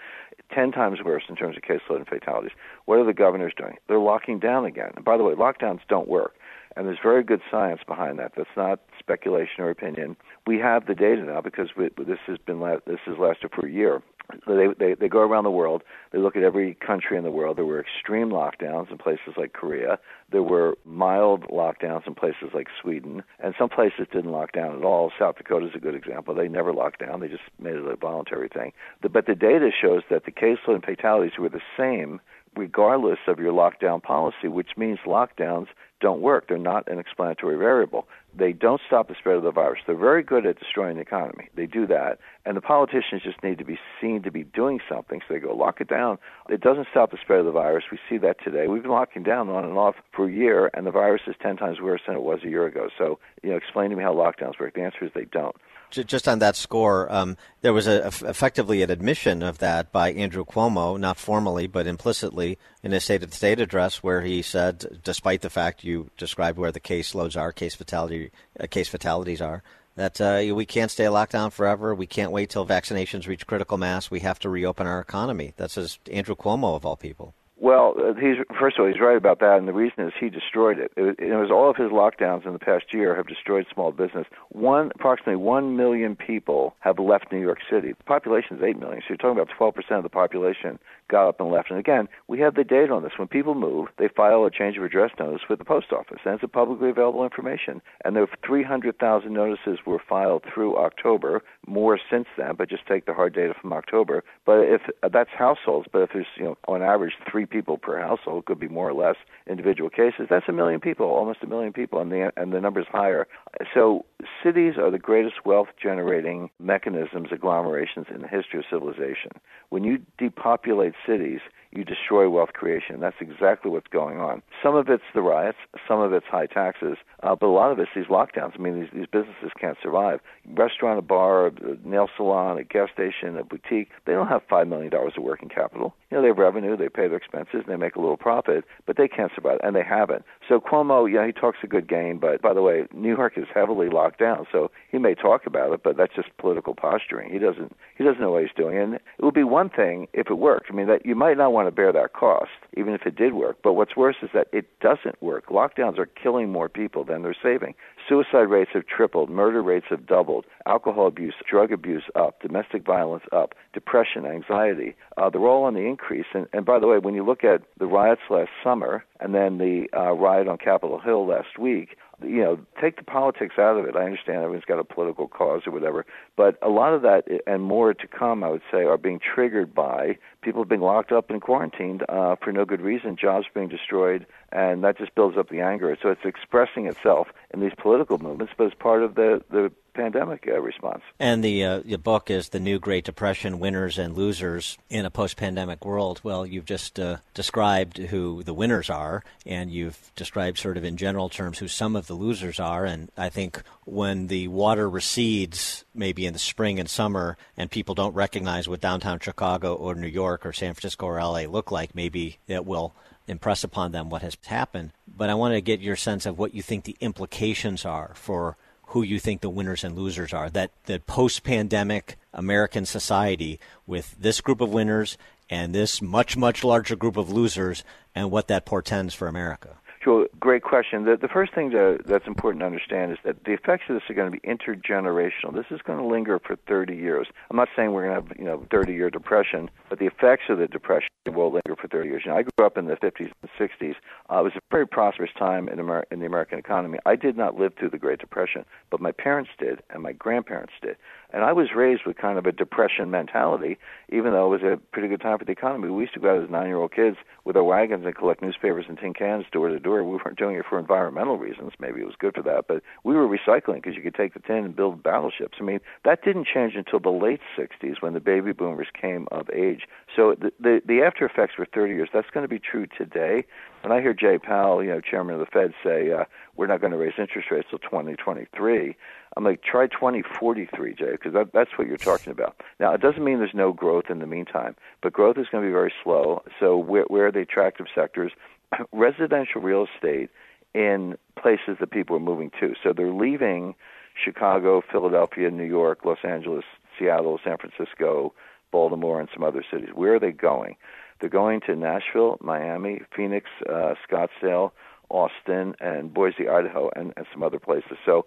10 0.54 0.72
times 0.72 1.00
worse 1.04 1.24
in 1.28 1.36
terms 1.36 1.58
of 1.58 1.64
caseload 1.64 1.98
and 1.98 2.08
fatalities. 2.08 2.52
What 2.86 3.00
are 3.00 3.06
the 3.06 3.14
governors 3.14 3.54
doing? 3.58 3.76
They're 3.88 4.00
locking 4.00 4.40
down 4.40 4.66
again. 4.66 4.92
And 4.96 5.04
by 5.04 5.18
the 5.18 5.24
way, 5.24 5.34
lockdowns 5.34 5.82
don't 5.90 6.08
work. 6.08 6.36
And 6.76 6.88
there's 6.88 7.00
very 7.04 7.24
good 7.24 7.42
science 7.52 7.82
behind 7.86 8.18
that. 8.18 8.34
That's 8.36 8.50
not 8.58 8.80
speculation 8.98 9.64
or 9.64 9.70
opinion. 9.70 10.16
We 10.48 10.58
have 10.60 10.88
the 10.88 10.96
data 10.96 11.22
now 11.22 11.42
because 11.42 11.70
we, 11.78 11.90
this 11.98 12.18
has 12.26 12.38
been 12.40 12.60
this 12.88 13.00
has 13.06 13.18
lasted 13.20 13.52
for 13.54 13.68
a 13.68 13.72
year. 13.72 14.02
They, 14.48 14.68
they 14.80 14.94
they 14.96 15.10
go 15.10 15.20
around 15.20 15.44
the 15.44 15.52
world. 15.52 15.84
They 16.12 16.18
look 16.18 16.36
at 16.36 16.44
every 16.44 16.76
country 16.76 17.18
in 17.18 17.24
the 17.24 17.32
world. 17.32 17.58
There 17.58 17.66
were 17.66 17.80
extreme 17.80 18.30
lockdowns 18.30 18.90
in 18.90 18.98
places 18.98 19.34
like 19.38 19.54
Korea. 19.54 20.00
There 20.32 20.44
were 20.44 20.78
mild 20.86 21.44
lockdowns 21.50 22.08
in 22.08 22.16
places 22.16 22.50
like 22.54 22.68
Sweden, 22.82 23.24
and 23.40 23.54
some 23.58 23.70
places 23.70 24.08
didn't 24.12 24.32
lock 24.32 24.54
down 24.54 24.78
at 24.78 24.84
all. 24.84 25.12
South 25.20 25.38
Dakota 25.38 25.68
is 25.68 25.76
a 25.76 25.80
good 25.80 25.96
example. 25.96 26.34
They 26.34 26.48
never 26.48 26.74
locked 26.74 27.00
down. 27.00 27.20
They 27.20 27.28
just 27.28 27.44
made 27.60 27.76
it 27.76 27.86
a 27.86 27.96
voluntary 27.96 28.50
thing. 28.50 28.72
But 29.02 29.26
the 29.26 29.36
data 29.36 29.70
shows 29.80 30.04
that 30.10 30.26
the 30.26 30.32
caseload 30.32 30.76
and 30.76 30.86
fatalities 30.86 31.38
were 31.38 31.50
the 31.50 31.62
same 31.78 32.20
regardless 32.56 33.20
of 33.28 33.40
your 33.40 33.52
lockdown 33.52 34.02
policy, 34.02 34.48
which 34.48 34.78
means 34.78 35.00
lockdowns 35.06 35.68
don't 36.02 36.22
work. 36.22 36.48
They're 36.48 36.58
not 36.58 36.88
an 36.92 37.00
explanatory 37.00 37.58
variable. 37.58 38.08
They 38.36 38.52
don't 38.52 38.82
stop 38.88 39.08
the 39.08 39.16
spread 39.20 39.38
of 39.38 39.44
the 39.44 39.52
virus. 39.52 39.82
They're 39.86 39.96
very 39.96 40.24
good 40.24 40.46
at 40.46 40.60
destroying 40.60 40.96
the 40.96 41.02
economy. 41.02 41.50
They 41.56 41.68
do 41.68 41.86
that. 41.88 42.18
And 42.46 42.58
the 42.58 42.62
politicians 42.62 43.22
just 43.24 43.44
need 43.44 43.60
to 43.60 43.66
be 43.66 43.78
seen 44.02 44.24
to 44.24 44.32
be 44.32 44.44
doing 44.44 44.80
something. 44.90 45.22
So 45.28 45.34
they 45.34 45.40
go, 45.40 45.56
lock 45.56 45.82
it 45.82 45.88
down. 45.88 46.18
It 46.50 46.62
doesn't 46.62 46.88
stop 46.90 47.12
the 47.12 47.18
spread 47.22 47.40
of 47.40 47.46
the 47.46 47.52
virus. 47.52 47.86
We 47.92 48.00
see 48.10 48.18
that 48.20 48.38
today. 48.44 48.68
We've 48.68 48.82
been 48.82 48.92
locking 48.92 49.24
down 49.24 49.50
on 49.50 49.64
and 49.64 49.78
off 49.78 49.96
for 50.16 50.28
a 50.28 50.32
year, 50.32 50.72
and 50.74 50.88
the 50.88 50.92
virus 50.92 51.22
is 51.28 51.36
10 51.42 51.58
times 51.58 51.80
worse 51.80 52.02
than 52.08 52.16
it 52.16 52.24
was 52.24 52.40
a 52.44 52.50
year 52.50 52.66
ago. 52.66 52.90
So, 52.98 53.20
you 53.44 53.52
know, 53.52 53.56
explain 53.56 53.92
to 53.92 53.96
me 53.96 54.04
how 54.04 54.14
lockdowns 54.14 54.60
work. 54.60 54.74
The 54.74 54.82
answer 54.82 55.06
is 55.06 55.12
they 55.14 55.26
don't 55.26 55.56
just 55.94 56.28
on 56.28 56.40
that 56.40 56.56
score, 56.56 57.12
um, 57.12 57.38
there 57.62 57.74
was 57.74 57.88
a, 57.88 58.08
effectively 58.08 58.82
an 58.82 58.90
admission 58.90 59.44
of 59.44 59.60
that 59.60 59.92
by 59.92 60.12
Andrew 60.12 60.44
Cuomo, 60.44 61.00
not 61.00 61.18
formally 61.18 61.68
but 61.68 61.88
implicitly, 61.88 62.58
in 62.82 62.92
his 62.92 63.04
State 63.04 63.24
of 63.24 63.30
the 63.30 63.36
State 63.36 63.60
address, 63.60 64.02
where 64.02 64.22
he 64.22 64.42
said, 64.42 65.00
despite 65.04 65.42
the 65.42 65.50
fact 65.50 65.84
you 65.84 66.10
described 66.18 66.58
where 66.58 66.72
the 66.72 66.80
case 66.80 67.14
loads 67.14 67.38
are, 67.38 67.52
case 67.52 67.76
fatality, 67.76 68.32
uh, 68.60 68.68
case 68.68 68.90
fatalities 68.90 69.42
are, 69.42 69.64
that 69.96 70.20
uh, 70.20 70.56
we 70.56 70.66
can't 70.66 70.90
stay 70.90 71.08
locked 71.08 71.34
down 71.34 71.52
forever. 71.52 71.94
We 71.94 72.08
can't 72.08 72.32
wait 72.32 72.50
till 72.50 72.66
vaccinations 72.66 73.28
reach 73.28 73.46
critical 73.46 73.78
mass. 73.78 74.10
We 74.10 74.22
have 74.22 74.40
to 74.40 74.50
reopen 74.50 74.88
our 74.88 75.00
economy. 75.00 75.54
That's 75.56 75.78
as 75.78 76.00
Andrew 76.12 76.36
Cuomo 76.36 76.76
of 76.76 76.86
all 76.86 76.98
people. 76.98 77.36
Well, 77.58 77.94
uh, 77.98 78.14
he's 78.16 78.38
first 78.60 78.78
of 78.78 78.84
all 78.84 78.92
he's 78.92 79.00
right 79.00 79.16
about 79.16 79.40
that, 79.40 79.58
and 79.58 79.68
the 79.68 79.74
reason 79.74 80.06
is 80.08 80.14
he 80.20 80.30
destroyed 80.30 80.80
it. 80.80 80.92
It, 80.98 81.20
it 81.20 81.36
was 81.36 81.52
all 81.52 81.70
of 81.70 81.78
his 81.78 81.92
lockdowns 81.92 82.46
in 82.46 82.54
the 82.54 82.60
past 82.60 82.94
year 82.94 83.16
have 83.16 83.28
destroyed 83.28 83.68
small 83.72 83.92
business. 83.92 84.26
One 84.50 84.92
approximately 84.96 85.36
one 85.36 85.78
million 85.78 86.16
people 86.16 86.76
have 86.80 86.98
left 86.98 87.32
New 87.32 87.40
York 87.40 87.60
City. 87.70 87.94
The 87.94 88.04
population 88.06 88.58
is 88.58 88.64
eight 88.64 88.80
million, 88.80 89.02
so 89.02 89.06
you're 89.10 89.18
talking 89.18 89.40
about 89.40 89.56
12 89.56 89.76
percent 89.76 89.98
of 89.98 90.04
the 90.04 90.10
population 90.10 90.80
got 91.10 91.28
up 91.28 91.40
and 91.40 91.52
left. 91.52 91.70
And 91.70 91.80
again, 91.80 92.08
we 92.28 92.40
have 92.40 92.56
the 92.56 92.64
data 92.64 92.94
on 92.94 93.04
this. 93.04 93.14
When 93.18 93.28
people 93.28 93.56
move, 93.56 93.88
they 93.98 94.08
file 94.08 94.46
a 94.46 94.52
change 94.52 94.78
of 94.78 94.84
address 94.84 95.12
notice 95.20 95.42
with 95.50 95.60
the 95.60 95.66
post 95.66 95.92
office, 95.92 96.20
it's 96.26 96.44
a 96.44 96.48
publicly 96.48 96.90
available 96.90 97.24
information. 97.24 97.82
And 98.04 98.16
there 98.16 98.24
were 98.24 98.30
300,000 98.46 99.32
notices 99.32 99.80
were 99.86 100.02
filed 100.08 100.44
through 100.54 100.78
October, 100.78 101.42
more 101.68 102.00
since 102.10 102.28
then, 102.38 102.56
but 102.58 102.70
just 102.70 102.86
take 102.88 103.06
the 103.06 103.14
hard 103.14 103.34
data 103.34 103.54
from 103.60 103.74
October. 103.74 104.24
But 104.46 104.60
if 104.60 104.82
that's 105.12 105.30
households, 105.38 105.88
but 105.92 106.02
if 106.02 106.10
there's 106.14 106.26
you 106.38 106.44
know 106.44 106.58
on 106.68 106.82
average 106.82 107.14
three 107.30 107.46
people 107.46 107.78
per 107.78 108.00
household, 108.00 108.46
could 108.46 108.60
be 108.60 108.68
more 108.68 108.90
or 108.90 108.94
less 108.94 109.16
individual 109.48 109.90
cases. 109.90 110.28
That's 110.30 110.48
a 110.48 110.52
million 110.52 110.80
people, 110.80 111.06
almost 111.06 111.40
a 111.44 111.48
million 111.48 111.74
people, 111.74 112.00
and 112.00 112.12
the 112.12 112.32
and 112.36 112.52
the 112.52 112.62
number's 112.62 112.88
higher. 112.92 113.28
So 113.74 114.06
cities 114.44 114.74
are 114.78 114.92
the 114.92 115.00
greatest 115.00 115.46
wealth 115.46 115.70
generating 115.82 116.50
mechanisms, 116.60 117.30
agglomerations 117.32 118.14
in 118.14 118.22
the 118.22 118.28
history 118.28 118.60
of 118.60 118.66
civilization. 118.70 119.32
When 119.70 119.84
you 119.84 120.00
depopulate 120.18 120.93
cities, 121.06 121.42
you 121.76 121.84
destroy 121.84 122.30
wealth 122.30 122.54
creation. 122.54 123.00
That's 123.00 123.16
exactly 123.20 123.72
what's 123.72 123.88
going 123.88 124.20
on. 124.20 124.42
Some 124.62 124.76
of 124.76 124.90
it's 124.90 125.04
the 125.14 125.22
riots, 125.22 125.58
some 125.88 126.00
of 126.00 126.14
it's 126.14 126.26
high 126.26 126.46
taxes, 126.46 126.98
uh, 127.22 127.36
but 127.36 127.48
a 127.48 127.56
lot 127.56 127.72
of 127.72 127.80
it's 127.80 127.92
these 127.96 128.06
lockdowns. 128.06 128.54
I 128.56 128.58
mean, 128.62 128.80
these, 128.80 128.90
these 128.94 129.08
businesses 129.12 129.52
can't 129.60 129.78
survive. 129.82 130.20
Restaurant, 130.56 131.00
a 131.00 131.02
bar, 131.02 131.48
a 131.48 131.52
nail 131.84 132.10
salon, 132.16 132.58
a 132.58 132.64
gas 132.64 132.90
station, 132.94 133.38
a 133.38 133.44
boutique, 133.44 133.90
they 134.06 134.14
don't 134.14 134.28
have 134.28 134.42
$5 134.48 134.68
million 134.68 134.94
of 134.94 135.24
working 135.24 135.50
capital. 135.50 135.96
You 136.10 136.18
know, 136.18 136.22
they 136.22 136.28
have 136.28 136.38
revenue, 136.38 136.78
they 136.78 136.90
pay 136.90 137.08
their 137.08 137.18
expenses, 137.18 137.64
they 137.68 137.76
make 137.76 137.96
a 137.96 138.00
little 138.00 138.18
profit, 138.18 138.66
but 138.86 138.98
they 138.98 139.08
can't 139.08 139.32
survive, 139.34 139.60
and 139.64 139.76
they 139.76 139.84
haven't. 139.84 140.24
So 140.48 140.60
Cuomo, 140.60 141.12
yeah, 141.12 141.26
he 141.26 141.32
talks 141.32 141.58
a 141.64 141.68
good 141.68 141.88
game, 141.90 142.20
but 142.20 142.42
by 142.42 142.54
the 142.54 142.62
way, 142.62 142.86
New 142.94 143.16
York 143.16 143.34
is 143.38 143.46
heavily 143.54 143.90
locked 143.90 144.20
down, 144.20 144.46
so 144.52 144.70
he 144.92 144.98
may 144.98 145.16
talk 145.16 145.46
about 145.48 145.74
it, 145.74 145.82
but 145.84 145.98
that's 145.98 146.14
just 146.16 146.30
political 146.38 146.76
posturing. 146.76 147.32
He 147.32 147.40
doesn't 147.40 147.76
he 147.98 148.04
doesn't 148.04 148.22
know 148.22 148.32
what 148.32 148.44
he's 148.44 148.52
doing, 148.56 148.78
and 148.78 148.96
it 148.96 149.02
would 149.22 149.34
be 149.34 149.44
one 149.44 149.70
thing 149.70 150.08
if 150.14 150.30
it 150.30 150.36
worked. 150.36 150.68
I 150.70 150.74
mean, 150.74 150.88
that 150.88 151.06
you 151.06 151.16
might 151.16 151.38
not 151.38 151.54
want 151.54 151.63
to 151.68 151.76
bear 151.76 151.92
that 151.92 152.14
cost, 152.14 152.52
even 152.76 152.94
if 152.94 153.06
it 153.06 153.16
did 153.16 153.34
work. 153.34 153.58
But 153.64 153.74
what's 153.74 153.96
worse 153.96 154.18
is 154.22 154.30
that 154.34 154.48
it 154.52 154.68
doesn't 154.80 155.22
work. 155.22 155.48
Lockdowns 155.48 155.98
are 155.98 156.06
killing 156.06 156.52
more 156.52 156.70
people 156.70 157.04
than 157.04 157.22
they're 157.24 157.36
saving. 157.42 157.76
Suicide 158.08 158.50
rates 158.50 158.72
have 158.74 158.86
tripled, 158.86 159.30
murder 159.30 159.62
rates 159.62 159.86
have 159.90 160.06
doubled, 160.06 160.46
alcohol 160.66 161.08
abuse, 161.08 161.36
drug 161.50 161.72
abuse 161.72 162.04
up, 162.16 162.42
domestic 162.42 162.86
violence 162.86 163.24
up, 163.32 163.54
depression, 163.74 164.26
anxiety. 164.26 164.96
Uh, 165.18 165.30
they're 165.30 165.48
all 165.48 165.64
on 165.64 165.74
the 165.74 165.86
increase. 165.86 166.26
And, 166.34 166.48
and 166.54 166.66
by 166.66 166.80
the 166.80 166.88
way, 166.88 166.98
when 166.98 167.14
you 167.14 167.26
look 167.26 167.44
at 167.44 167.62
the 167.80 167.86
riots 167.86 168.22
last 168.30 168.50
summer 168.64 169.04
and 169.20 169.34
then 169.34 169.58
the 169.58 169.88
uh, 169.96 170.12
riot 170.12 170.48
on 170.48 170.58
Capitol 170.58 171.00
Hill 171.00 171.28
last 171.28 171.58
week, 171.60 171.98
you 172.22 172.42
know, 172.42 172.60
take 172.82 172.98
the 172.98 173.04
politics 173.04 173.56
out 173.58 173.78
of 173.78 173.86
it. 173.86 173.96
I 173.96 174.04
understand 174.04 174.38
everyone's 174.38 174.66
got 174.66 174.80
a 174.80 174.84
political 174.84 175.28
cause 175.28 175.62
or 175.66 175.74
whatever, 175.74 176.06
but 176.38 176.58
a 176.62 176.70
lot 176.70 176.94
of 176.94 177.02
that 177.02 177.24
and 177.48 177.64
more 177.64 177.94
to 177.94 178.08
come, 178.08 178.44
I 178.44 178.50
would 178.50 178.62
say, 178.72 178.84
are 178.84 178.98
being 178.98 179.20
triggered 179.20 179.74
by 179.74 180.18
people 180.42 180.64
being 180.66 180.82
locked 180.82 181.12
up 181.12 181.30
and 181.30 181.42
quarantined 181.42 182.04
uh, 182.08 182.36
for 182.42 182.52
no 182.52 182.66
good 182.66 182.82
reason, 182.82 183.18
jobs 183.20 183.48
being 183.54 183.68
destroyed, 183.68 184.26
and 184.54 184.84
that 184.84 184.98
just 184.98 185.16
builds 185.16 185.38
up 185.38 185.50
the 185.50 185.62
anger. 185.62 185.98
So 186.02 186.10
it's 186.10 186.26
expressing 186.26 186.86
itself 186.86 187.28
in 187.54 187.60
these 187.60 187.74
political 187.76 188.20
movements, 188.20 188.54
but 188.56 188.66
it's 188.66 188.76
part 188.76 189.04
of 189.04 189.16
the 189.16 189.44
the 189.50 189.72
pandemic 189.94 190.48
uh, 190.48 190.60
response. 190.60 191.02
And 191.20 191.44
the 191.44 191.64
uh, 191.64 191.80
the 191.84 191.98
book 191.98 192.30
is 192.30 192.50
the 192.50 192.60
new 192.60 192.78
Great 192.78 193.04
Depression: 193.04 193.60
Winners 193.60 193.98
and 193.98 194.16
Losers 194.16 194.78
in 194.90 195.06
a 195.06 195.10
Post-Pandemic 195.10 195.84
World. 195.84 196.22
Well, 196.24 196.46
you've 196.46 196.66
just 196.66 197.00
uh, 197.00 197.18
described 197.34 197.98
who 197.98 198.44
the 198.44 198.54
winners 198.54 198.92
are, 198.92 199.24
and 199.46 199.72
you've 199.72 200.12
described 200.16 200.60
sort 200.60 200.78
of 200.78 200.84
in 200.84 200.98
general 200.98 201.30
terms 201.30 201.58
who 201.58 201.68
some 201.68 201.96
of 201.96 202.06
the 202.06 202.16
losers 202.16 202.60
are. 202.60 202.86
And 202.86 203.12
I 203.18 203.30
think 203.30 203.62
when 203.86 204.28
the 204.28 204.48
water 204.50 204.88
recedes, 204.88 205.84
maybe 205.96 206.28
in 206.28 206.34
the 206.34 206.40
spring 206.40 206.80
and 206.80 206.90
summer, 206.90 207.38
and 207.58 207.72
people 207.72 207.96
don't 207.96 208.14
recognize 208.14 208.68
what 208.68 208.82
downtown 208.82 209.20
Chicago 209.20 209.74
or 209.74 209.96
New 209.96 210.08
York 210.08 210.46
or 210.46 210.54
San 210.54 210.76
Francisco 210.76 211.08
or 211.08 211.20
LA 211.20 211.42
look 211.42 211.72
like, 211.72 211.96
maybe 211.96 212.38
it 212.48 212.66
will 212.66 212.94
impress 213.28 213.64
upon 213.64 213.92
them 213.92 214.10
what 214.10 214.22
has 214.22 214.38
happened. 214.46 214.92
But 215.08 215.30
I 215.30 215.36
want 215.36 215.54
to 215.54 215.62
get 215.62 215.80
your 215.80 215.96
sense 215.96 216.26
of 216.26 216.38
what 216.38 216.54
you 216.54 216.62
think 216.62 216.84
the 216.84 216.98
implications 217.00 217.86
are 217.86 218.12
for 218.16 218.58
who 218.88 219.02
you 219.02 219.20
think 219.20 219.42
the 219.42 219.50
winners 219.50 219.84
and 219.84 219.98
losers 219.98 220.34
are. 220.34 220.50
That 220.50 220.72
the 220.86 221.00
post 221.00 221.44
pandemic 221.44 222.18
American 222.34 222.86
society 222.86 223.60
with 223.88 224.16
this 224.20 224.42
group 224.42 224.62
of 224.62 224.72
winners 224.72 225.18
and 225.50 225.74
this 225.74 226.02
much, 226.02 226.36
much 226.38 226.64
larger 226.64 226.96
group 226.96 227.18
of 227.18 227.32
losers 227.32 227.84
and 228.16 228.32
what 228.32 228.48
that 228.48 228.66
portends 228.66 229.14
for 229.14 229.28
America. 229.28 229.78
Sure, 230.04 230.28
great 230.44 230.62
question. 230.62 231.06
The, 231.06 231.16
the 231.16 231.30
first 231.30 231.56
thing 231.56 231.72
to, 231.72 231.98
that's 232.06 232.28
important 232.28 232.60
to 232.60 232.66
understand 232.66 233.14
is 233.14 233.18
that 233.24 233.46
the 233.46 233.54
effects 233.54 233.86
of 233.88 233.96
this 233.96 234.04
are 234.10 234.14
going 234.14 234.30
to 234.30 234.38
be 234.38 234.46
intergenerational. 234.46 235.56
This 235.56 235.68
is 235.72 235.80
going 235.82 236.00
to 236.00 236.06
linger 236.06 236.38
for 236.38 236.58
30 236.68 236.94
years. 236.94 237.28
I'm 237.50 237.56
not 237.56 237.70
saying 237.78 237.94
we're 237.94 238.10
going 238.10 238.22
to 238.22 238.28
have 238.28 238.38
you 238.38 238.44
know 238.44 238.68
30 238.70 238.92
year 238.92 239.10
depression, 239.10 239.70
but 239.90 240.00
the 240.00 240.06
effects 240.06 240.44
of 240.50 240.58
the 240.58 240.68
depression 240.68 241.08
will 241.28 241.50
linger 241.50 241.78
for 241.80 241.88
30 241.88 242.10
years. 242.10 242.24
You 242.26 242.32
know, 242.32 242.38
I 242.38 242.42
grew 242.42 242.66
up 242.66 242.78
in 242.78 242.88
the 242.88 242.96
50s 242.96 243.32
and 243.42 243.50
60s. 243.58 243.96
Uh, 244.30 244.40
it 244.40 244.44
was 244.44 244.52
a 244.58 244.60
very 244.70 244.86
prosperous 244.86 245.32
time 245.40 245.70
in, 245.70 245.80
Amer- 245.80 246.06
in 246.12 246.20
the 246.20 246.26
American 246.26 246.60
economy. 246.60 247.00
I 247.06 247.16
did 247.16 247.38
not 247.38 247.58
live 247.58 247.74
through 247.80 247.92
the 247.92 247.98
Great 247.98 248.20
Depression, 248.20 248.66
but 248.92 249.00
my 249.00 249.14
parents 249.14 249.52
did, 249.58 249.82
and 249.90 250.04
my 250.04 250.12
grandparents 250.12 250.74
did. 250.82 250.98
And 251.32 251.44
I 251.44 251.54
was 251.54 251.70
raised 251.76 252.02
with 252.06 252.18
kind 252.18 252.38
of 252.38 252.46
a 252.46 252.52
depression 252.52 253.10
mentality, 253.10 253.78
even 254.10 254.34
though 254.34 254.54
it 254.54 254.62
was 254.62 254.74
a 254.74 254.78
pretty 254.92 255.08
good 255.08 255.22
time 255.22 255.40
for 255.40 255.46
the 255.46 255.52
economy. 255.52 255.90
We 255.90 256.04
used 256.04 256.14
to 256.14 256.20
go 256.20 256.36
out 256.36 256.44
as 256.44 256.50
nine 256.50 256.68
year 256.68 256.78
old 256.78 256.92
kids 256.92 257.18
with 257.46 257.56
our 257.56 257.64
wagons 257.64 258.06
and 258.06 258.16
collect 258.16 258.42
newspapers 258.42 258.86
and 258.88 258.98
tin 259.00 259.14
cans 259.14 259.46
door 259.52 259.70
to 259.70 259.80
door. 259.80 260.04
We 260.04 260.20
weren't 260.34 260.40
doing 260.40 260.56
it 260.60 260.66
for 260.68 260.80
environmental 260.80 261.38
reasons. 261.38 261.74
Maybe 261.80 262.02
it 262.02 262.06
was 262.06 262.16
good 262.18 262.36
for 262.36 262.42
that, 262.44 262.66
but 262.68 262.82
we 263.04 263.16
were 263.16 263.28
recycling 263.28 263.76
because 263.76 263.96
you 263.96 264.02
could 264.02 264.16
take 264.16 264.34
the 264.34 264.40
tin 264.40 264.66
and 264.66 264.76
build 264.76 265.04
battleships. 265.04 265.58
I 265.60 265.64
mean, 265.64 265.80
that 266.06 266.24
didn't 266.24 266.48
change 266.52 266.74
until 266.76 267.00
the 267.00 267.10
late 267.10 267.42
60s 267.58 268.02
when 268.02 268.14
the 268.14 268.20
baby 268.20 268.52
boomers 268.52 268.88
came 269.00 269.28
of 269.32 269.50
age. 269.52 269.82
So 270.16 270.36
the, 270.40 270.52
the, 270.60 270.82
the 270.86 271.02
after 271.02 271.26
effects 271.26 271.54
for 271.56 271.66
30 271.66 271.94
years, 271.94 272.10
that's 272.14 272.30
going 272.32 272.44
to 272.44 272.48
be 272.48 272.60
true 272.60 272.88
today. 272.98 273.46
When 273.82 273.92
I 273.92 274.02
hear 274.02 274.14
Jay 274.14 274.38
Powell, 274.38 274.84
you 274.84 274.90
know, 274.90 275.02
chairman 275.02 275.36
of 275.36 275.40
the 275.42 275.46
Fed, 275.46 275.74
say 275.84 276.12
uh, 276.12 276.24
we're 276.56 276.68
not 276.68 276.80
going 276.80 276.92
to 276.92 276.98
raise 276.98 277.14
interest 277.18 277.52
rates 277.52 277.68
till 277.70 277.80
2023, 277.80 278.96
I'm 279.36 279.44
like, 279.44 279.64
try 279.64 279.88
2043, 279.88 280.94
Jay, 280.94 281.12
because 281.12 281.34
that, 281.34 281.52
that's 281.54 281.72
what 281.78 281.88
you're 281.88 281.98
talking 281.98 282.32
about. 282.32 282.62
Now, 282.80 282.94
it 282.94 283.02
doesn't 283.02 283.24
mean 283.24 283.40
there's 283.40 283.52
no 283.54 283.74
growth 283.74 284.06
in 284.10 284.20
the 284.20 284.28
meantime, 284.28 284.76
but 285.02 285.12
growth 285.12 285.38
is 285.38 285.48
going 285.52 285.64
to 285.64 285.68
be 285.68 285.74
very 285.74 285.92
slow. 286.04 286.44
So, 286.60 286.78
where, 286.78 287.06
where 287.08 287.28
are 287.28 287.32
the 287.32 287.40
attractive 287.40 287.88
sectors? 287.94 288.32
Residential 288.92 289.62
real 289.62 289.86
estate 289.94 290.30
in 290.74 291.18
places 291.40 291.78
that 291.80 291.92
people 291.92 292.16
are 292.16 292.22
moving 292.22 292.52
to. 292.60 292.74
So, 292.84 292.94
they're 292.96 293.14
leaving 293.14 293.76
Chicago, 294.24 294.82
Philadelphia, 294.92 295.50
New 295.52 295.64
York, 295.64 296.00
Los 296.06 296.20
Angeles, 296.24 296.66
Seattle, 296.98 297.40
San 297.44 297.58
Francisco, 297.58 298.34
Baltimore, 298.72 299.20
and 299.20 299.30
some 299.34 299.44
other 299.44 299.64
cities. 299.72 299.90
Where 299.94 300.16
are 300.16 300.20
they 300.20 300.32
going? 300.32 300.76
They're 301.20 301.30
going 301.30 301.62
to 301.68 301.76
Nashville, 301.76 302.38
Miami, 302.42 303.02
Phoenix, 303.16 303.50
uh, 303.70 303.94
Scottsdale, 304.08 304.72
Austin, 305.10 305.76
and 305.80 306.14
Boise, 306.14 306.50
Idaho, 306.50 306.90
and, 306.96 307.14
and 307.16 307.26
some 307.32 307.44
other 307.44 307.60
places. 307.60 307.98
So, 308.06 308.26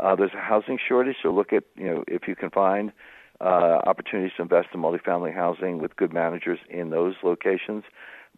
uh, 0.00 0.14
there's 0.14 0.34
a 0.34 0.40
housing 0.40 0.78
shortage, 0.78 1.16
so 1.22 1.30
look 1.30 1.52
at 1.52 1.64
you 1.76 1.86
know 1.86 2.04
if 2.06 2.28
you 2.28 2.36
can 2.36 2.50
find 2.50 2.92
uh, 3.40 3.80
opportunities 3.86 4.32
to 4.36 4.42
invest 4.42 4.68
in 4.74 4.80
multifamily 4.80 5.34
housing 5.34 5.78
with 5.78 5.96
good 5.96 6.12
managers 6.12 6.58
in 6.68 6.90
those 6.90 7.14
locations. 7.22 7.84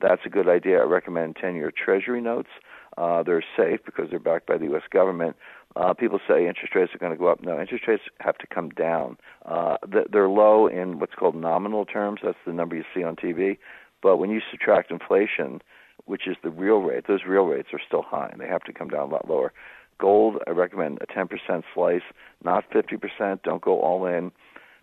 That's 0.01 0.23
a 0.25 0.29
good 0.29 0.49
idea. 0.49 0.81
I 0.81 0.85
recommend 0.85 1.37
10-year 1.37 1.73
Treasury 1.73 2.21
notes. 2.21 2.49
Uh, 2.97 3.23
they're 3.23 3.45
safe 3.57 3.81
because 3.85 4.07
they're 4.11 4.19
backed 4.19 4.47
by 4.47 4.59
the 4.59 4.65
U.S. 4.67 4.83
government. 4.91 5.37
Uh, 5.77 5.95
people 5.95 6.19
say 6.27 6.49
interest 6.49 6.75
rates 6.75 6.93
are 6.95 6.99
going 6.99 7.13
to 7.13 7.19
go 7.19 7.29
up. 7.29 7.43
No, 7.43 7.61
interest 7.61 7.85
rates 7.87 8.03
have 8.19 8.37
to 8.39 8.47
come 8.47 8.71
down. 8.71 9.17
Uh, 9.47 9.77
they're 10.11 10.29
low 10.29 10.67
in 10.67 10.99
what's 10.99 11.15
called 11.15 11.37
nominal 11.37 11.85
terms. 11.85 12.21
That's 12.25 12.39
the 12.45 12.53
number 12.53 12.75
you 12.75 12.85
see 12.95 13.05
on 13.05 13.17
TV. 13.17 13.59
But 14.03 14.17
when 14.17 14.31
you 14.31 14.41
subtract 14.51 14.91
inflation, 14.91 15.63
which 16.07 16.27
is 16.27 16.37
the 16.43 16.51
real 16.51 16.79
rate, 16.79 17.05
those 17.07 17.21
real 17.27 17.45
rates 17.45 17.69
are 17.73 17.81
still 17.87 18.03
high, 18.03 18.29
and 18.33 18.41
they 18.41 18.49
have 18.49 18.65
to 18.65 18.73
come 18.73 18.89
down 18.89 19.09
a 19.09 19.13
lot 19.13 19.29
lower. 19.29 19.53
Gold, 19.99 20.39
I 20.47 20.51
recommend 20.51 20.99
a 21.03 21.07
10% 21.07 21.63
slice, 21.75 22.01
not 22.43 22.65
50%. 22.71 23.43
Don't 23.43 23.63
go 23.63 23.81
all 23.81 24.07
in, 24.07 24.33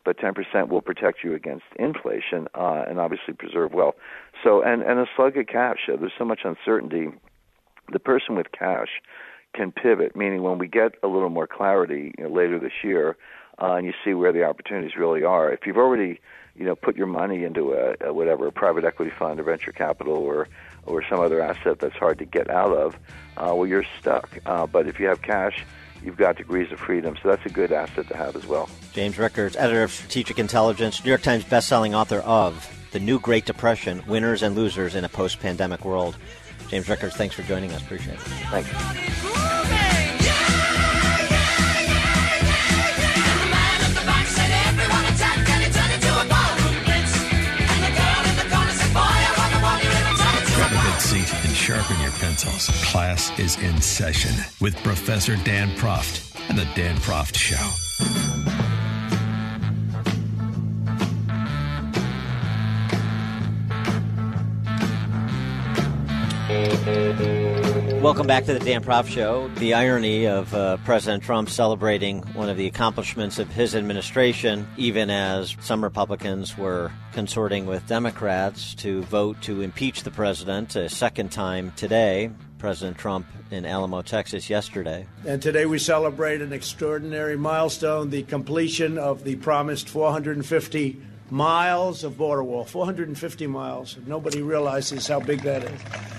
but 0.07 0.17
10% 0.19 0.69
will 0.69 0.81
protect 0.81 1.21
you 1.21 1.35
against 1.35 1.65
inflation 1.77 2.47
uh, 2.55 2.85
and 2.87 2.97
obviously 2.97 3.33
preserve 3.33 3.73
wealth. 3.73 3.95
So, 4.41 4.63
and 4.63 4.81
and 4.81 5.01
a 5.01 5.05
slug 5.17 5.35
of 5.35 5.47
cash. 5.47 5.79
Uh, 5.91 5.97
there's 5.97 6.13
so 6.17 6.23
much 6.23 6.45
uncertainty. 6.45 7.09
The 7.91 7.99
person 7.99 8.37
with 8.37 8.53
cash 8.53 8.87
can 9.53 9.73
pivot, 9.73 10.15
meaning 10.15 10.43
when 10.43 10.59
we 10.59 10.67
get 10.69 10.93
a 11.03 11.07
little 11.07 11.27
more 11.27 11.45
clarity 11.45 12.13
you 12.17 12.23
know, 12.23 12.29
later 12.29 12.57
this 12.57 12.71
year, 12.85 13.17
uh, 13.61 13.73
and 13.73 13.85
you 13.85 13.91
see 14.05 14.13
where 14.13 14.31
the 14.31 14.45
opportunities 14.45 14.95
really 14.95 15.25
are. 15.25 15.51
If 15.51 15.67
you've 15.67 15.75
already, 15.75 16.21
you 16.55 16.63
know, 16.63 16.77
put 16.77 16.95
your 16.95 17.07
money 17.07 17.43
into 17.43 17.73
a, 17.73 18.07
a 18.07 18.13
whatever 18.13 18.47
a 18.47 18.51
private 18.53 18.85
equity 18.85 19.11
fund 19.11 19.41
or 19.41 19.43
venture 19.43 19.73
capital 19.73 20.15
or 20.15 20.47
or 20.85 21.03
some 21.09 21.19
other 21.19 21.41
asset 21.41 21.79
that's 21.79 21.97
hard 21.97 22.17
to 22.19 22.25
get 22.25 22.49
out 22.49 22.71
of, 22.71 22.95
uh, 23.35 23.53
well, 23.53 23.67
you're 23.67 23.83
stuck. 23.99 24.39
Uh, 24.45 24.65
but 24.65 24.87
if 24.87 25.01
you 25.01 25.07
have 25.07 25.21
cash, 25.21 25.65
you've 26.03 26.17
got 26.17 26.37
degrees 26.37 26.71
of 26.71 26.79
freedom. 26.79 27.15
So 27.21 27.29
that's 27.29 27.45
a 27.45 27.49
good 27.49 27.71
asset 27.71 28.07
to 28.07 28.17
have 28.17 28.35
as 28.35 28.45
well. 28.45 28.69
James 28.93 29.17
Rickards, 29.17 29.55
editor 29.55 29.83
of 29.83 29.91
Strategic 29.91 30.39
Intelligence, 30.39 31.03
New 31.03 31.09
York 31.09 31.21
Times 31.21 31.43
bestselling 31.43 31.95
author 31.95 32.19
of 32.19 32.67
The 32.91 32.99
New 32.99 33.19
Great 33.19 33.45
Depression 33.45 34.03
Winners 34.07 34.43
and 34.43 34.55
Losers 34.55 34.95
in 34.95 35.03
a 35.03 35.09
Post 35.09 35.39
Pandemic 35.39 35.85
World. 35.85 36.17
James 36.69 36.89
Rickards, 36.89 37.15
thanks 37.15 37.35
for 37.35 37.43
joining 37.43 37.71
us. 37.71 37.81
Appreciate 37.81 38.15
it. 38.15 38.19
Thanks. 38.19 38.69
Grab 50.55 50.71
a 50.71 50.91
good 50.91 51.01
seat 51.01 51.33
and 51.45 51.55
sharpen 51.55 52.01
your 52.01 52.06
Class 52.37 53.37
is 53.39 53.57
in 53.63 53.81
session 53.81 54.45
with 54.61 54.75
Professor 54.83 55.35
Dan 55.37 55.69
Proft 55.69 56.39
and 56.49 56.57
the 56.57 56.65
Dan 56.75 56.95
Proft 56.97 57.35
Show. 57.35 57.55
Welcome 68.07 68.25
back 68.25 68.45
to 68.45 68.53
the 68.53 68.61
Dan 68.61 68.85
Proft 68.85 69.09
Show. 69.09 69.49
The 69.55 69.73
irony 69.73 70.27
of 70.27 70.53
uh, 70.53 70.77
President 70.85 71.21
Trump 71.23 71.49
celebrating 71.49 72.21
one 72.35 72.47
of 72.47 72.55
the 72.55 72.65
accomplishments 72.65 73.37
of 73.37 73.49
his 73.49 73.75
administration, 73.75 74.65
even 74.77 75.09
as 75.09 75.57
some 75.59 75.83
Republicans 75.83 76.57
were 76.57 76.89
consorting 77.11 77.65
with 77.65 77.85
Democrats 77.85 78.73
to 78.75 79.01
vote 79.03 79.41
to 79.41 79.61
impeach 79.61 80.03
the 80.03 80.09
president 80.09 80.77
a 80.77 80.87
second 80.87 81.33
time 81.33 81.73
today. 81.75 82.31
President 82.59 82.97
Trump 82.97 83.27
in 83.51 83.65
Alamo, 83.65 84.01
Texas, 84.01 84.49
yesterday. 84.49 85.05
And 85.25 85.41
today 85.41 85.65
we 85.65 85.77
celebrate 85.77 86.41
an 86.41 86.53
extraordinary 86.53 87.35
milestone 87.35 88.09
the 88.09 88.23
completion 88.23 88.97
of 88.97 89.25
the 89.25 89.35
promised 89.35 89.89
450 89.89 91.01
miles 91.29 92.05
of 92.05 92.17
border 92.17 92.45
wall. 92.45 92.63
450 92.63 93.47
miles. 93.47 93.97
Nobody 94.05 94.41
realizes 94.41 95.07
how 95.07 95.19
big 95.19 95.41
that 95.41 95.65
is. 95.65 96.16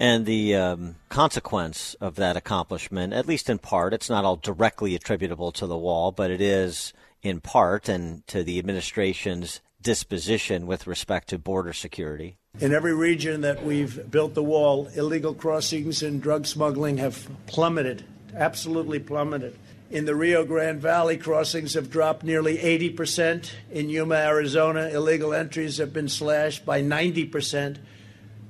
And 0.00 0.26
the 0.26 0.54
um, 0.54 0.94
consequence 1.08 1.94
of 2.00 2.14
that 2.14 2.36
accomplishment, 2.36 3.12
at 3.12 3.26
least 3.26 3.50
in 3.50 3.58
part, 3.58 3.92
it's 3.92 4.08
not 4.08 4.24
all 4.24 4.36
directly 4.36 4.94
attributable 4.94 5.50
to 5.52 5.66
the 5.66 5.76
wall, 5.76 6.12
but 6.12 6.30
it 6.30 6.40
is 6.40 6.92
in 7.20 7.40
part 7.40 7.88
and 7.88 8.24
to 8.28 8.44
the 8.44 8.60
administration's 8.60 9.60
disposition 9.82 10.68
with 10.68 10.86
respect 10.86 11.28
to 11.30 11.38
border 11.38 11.72
security. 11.72 12.36
In 12.60 12.72
every 12.72 12.94
region 12.94 13.40
that 13.40 13.64
we've 13.64 14.08
built 14.08 14.34
the 14.34 14.42
wall, 14.42 14.86
illegal 14.94 15.34
crossings 15.34 16.00
and 16.04 16.22
drug 16.22 16.46
smuggling 16.46 16.98
have 16.98 17.28
plummeted, 17.48 18.04
absolutely 18.36 19.00
plummeted. 19.00 19.58
In 19.90 20.04
the 20.04 20.14
Rio 20.14 20.44
Grande 20.44 20.80
Valley, 20.80 21.16
crossings 21.16 21.74
have 21.74 21.90
dropped 21.90 22.22
nearly 22.22 22.58
80%. 22.58 23.50
In 23.72 23.88
Yuma, 23.88 24.14
Arizona, 24.14 24.90
illegal 24.90 25.34
entries 25.34 25.78
have 25.78 25.92
been 25.92 26.08
slashed 26.08 26.64
by 26.64 26.82
90%. 26.82 27.78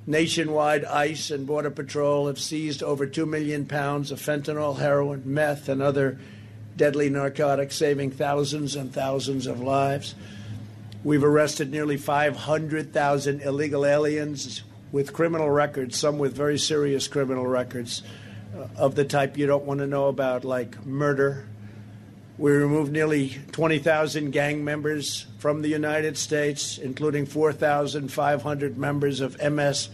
Nationwide, 0.09 0.85
ICE 0.85 1.29
and 1.29 1.45
Border 1.45 1.69
Patrol 1.69 2.25
have 2.25 2.39
seized 2.39 2.81
over 2.81 3.05
2 3.05 3.27
million 3.27 3.67
pounds 3.67 4.09
of 4.09 4.19
fentanyl, 4.19 4.79
heroin, 4.79 5.21
meth, 5.23 5.69
and 5.69 5.83
other 5.83 6.17
deadly 6.75 7.11
narcotics, 7.11 7.75
saving 7.75 8.09
thousands 8.09 8.75
and 8.75 8.91
thousands 8.91 9.45
of 9.45 9.61
lives. 9.61 10.15
We've 11.03 11.23
arrested 11.23 11.69
nearly 11.69 11.95
500,000 11.97 13.41
illegal 13.41 13.85
aliens 13.85 14.63
with 14.91 15.13
criminal 15.13 15.51
records, 15.51 15.95
some 15.95 16.17
with 16.17 16.35
very 16.35 16.57
serious 16.57 17.07
criminal 17.07 17.45
records 17.45 18.01
uh, 18.57 18.65
of 18.77 18.95
the 18.95 19.05
type 19.05 19.37
you 19.37 19.45
don't 19.45 19.65
want 19.65 19.79
to 19.81 19.85
know 19.85 20.07
about, 20.07 20.43
like 20.43 20.83
murder. 20.87 21.45
We 22.39 22.53
removed 22.53 22.93
nearly 22.93 23.37
20,000 23.51 24.31
gang 24.31 24.63
members 24.63 25.25
from 25.39 25.61
the 25.61 25.67
United 25.67 26.17
States, 26.17 26.77
including 26.77 27.25
4,500 27.25 28.77
members 28.77 29.19
of 29.19 29.37
MS 29.43 29.89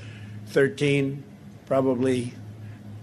13, 0.50 1.24
probably 1.66 2.36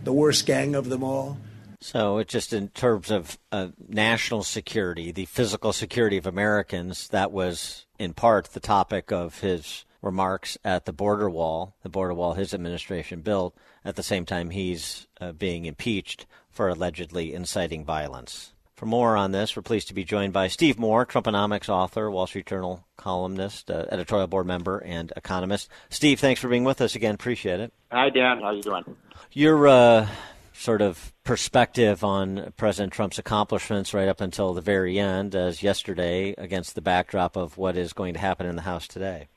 the 0.05 0.13
worst 0.13 0.47
gang 0.47 0.77
of 0.77 0.89
them 0.89 1.03
all. 1.03 1.39
So, 1.81 2.19
it 2.19 2.29
just 2.29 2.53
in 2.53 2.69
terms 2.69 3.11
of 3.11 3.37
uh, 3.51 3.71
national 3.89 4.45
security, 4.45 5.11
the 5.11 5.25
physical 5.25 5.73
security 5.73 6.19
of 6.19 6.29
Americans, 6.29 7.09
that 7.09 7.33
was 7.33 7.85
in 7.99 8.15
part 8.15 8.53
the 8.53 8.61
topic 8.61 9.11
of 9.11 9.41
his 9.41 9.85
remarks 10.03 10.57
at 10.65 10.85
the 10.85 10.93
border 10.93 11.29
wall, 11.29 11.75
the 11.83 11.89
border 11.89 12.15
wall 12.15 12.35
his 12.35 12.55
administration 12.55 13.23
built. 13.23 13.57
At 13.85 13.97
the 13.97 14.05
same 14.05 14.25
time, 14.25 14.51
he's 14.51 15.09
uh, 15.21 15.33
being 15.33 15.65
impeached 15.65 16.27
for 16.49 16.69
allegedly 16.69 17.35
inciting 17.35 17.85
violence. 17.85 18.53
For 18.83 18.87
more 18.87 19.17
on 19.17 19.31
this, 19.31 19.55
we're 19.55 19.63
pleased 19.63 19.87
to 19.89 19.95
be 19.95 20.03
joined 20.03 20.33
by 20.33 20.49
Steve 20.49 20.77
Moore, 20.77 21.07
Trumponomics 21.07 21.69
author, 21.69 22.11
Wall 22.11 22.27
Street 22.27 22.47
Journal 22.47 22.85
columnist, 22.97 23.71
uh, 23.71 23.87
editorial 23.93 24.27
board 24.27 24.45
member, 24.45 24.79
and 24.79 25.13
economist. 25.15 25.69
Steve, 25.89 26.19
thanks 26.19 26.41
for 26.41 26.49
being 26.49 26.65
with 26.65 26.81
us 26.81 26.97
again. 26.97 27.15
Appreciate 27.15 27.61
it. 27.61 27.73
Hi, 27.93 28.11
Dan. 28.11 28.41
How 28.41 28.51
you 28.51 28.61
doing? 28.61 28.83
Your 29.31 29.69
uh, 29.69 30.09
sort 30.53 30.83
of 30.83 31.13
perspective 31.23 32.03
on 32.03 32.53
President 32.57 32.93
Trump's 32.93 33.21
accomplishments 33.21 33.95
right 33.95 34.09
up 34.09 34.21
until 34.21 34.53
the 34.53 34.61
very 34.61 34.99
end, 34.99 35.37
as 35.37 35.63
yesterday, 35.63 36.35
against 36.37 36.75
the 36.75 36.83
backdrop 36.83 37.37
of 37.37 37.57
what 37.57 37.77
is 37.77 37.93
going 37.93 38.15
to 38.15 38.21
happen 38.21 38.47
in 38.47 38.57
the 38.57 38.63
House 38.63 38.89
today. 38.89 39.29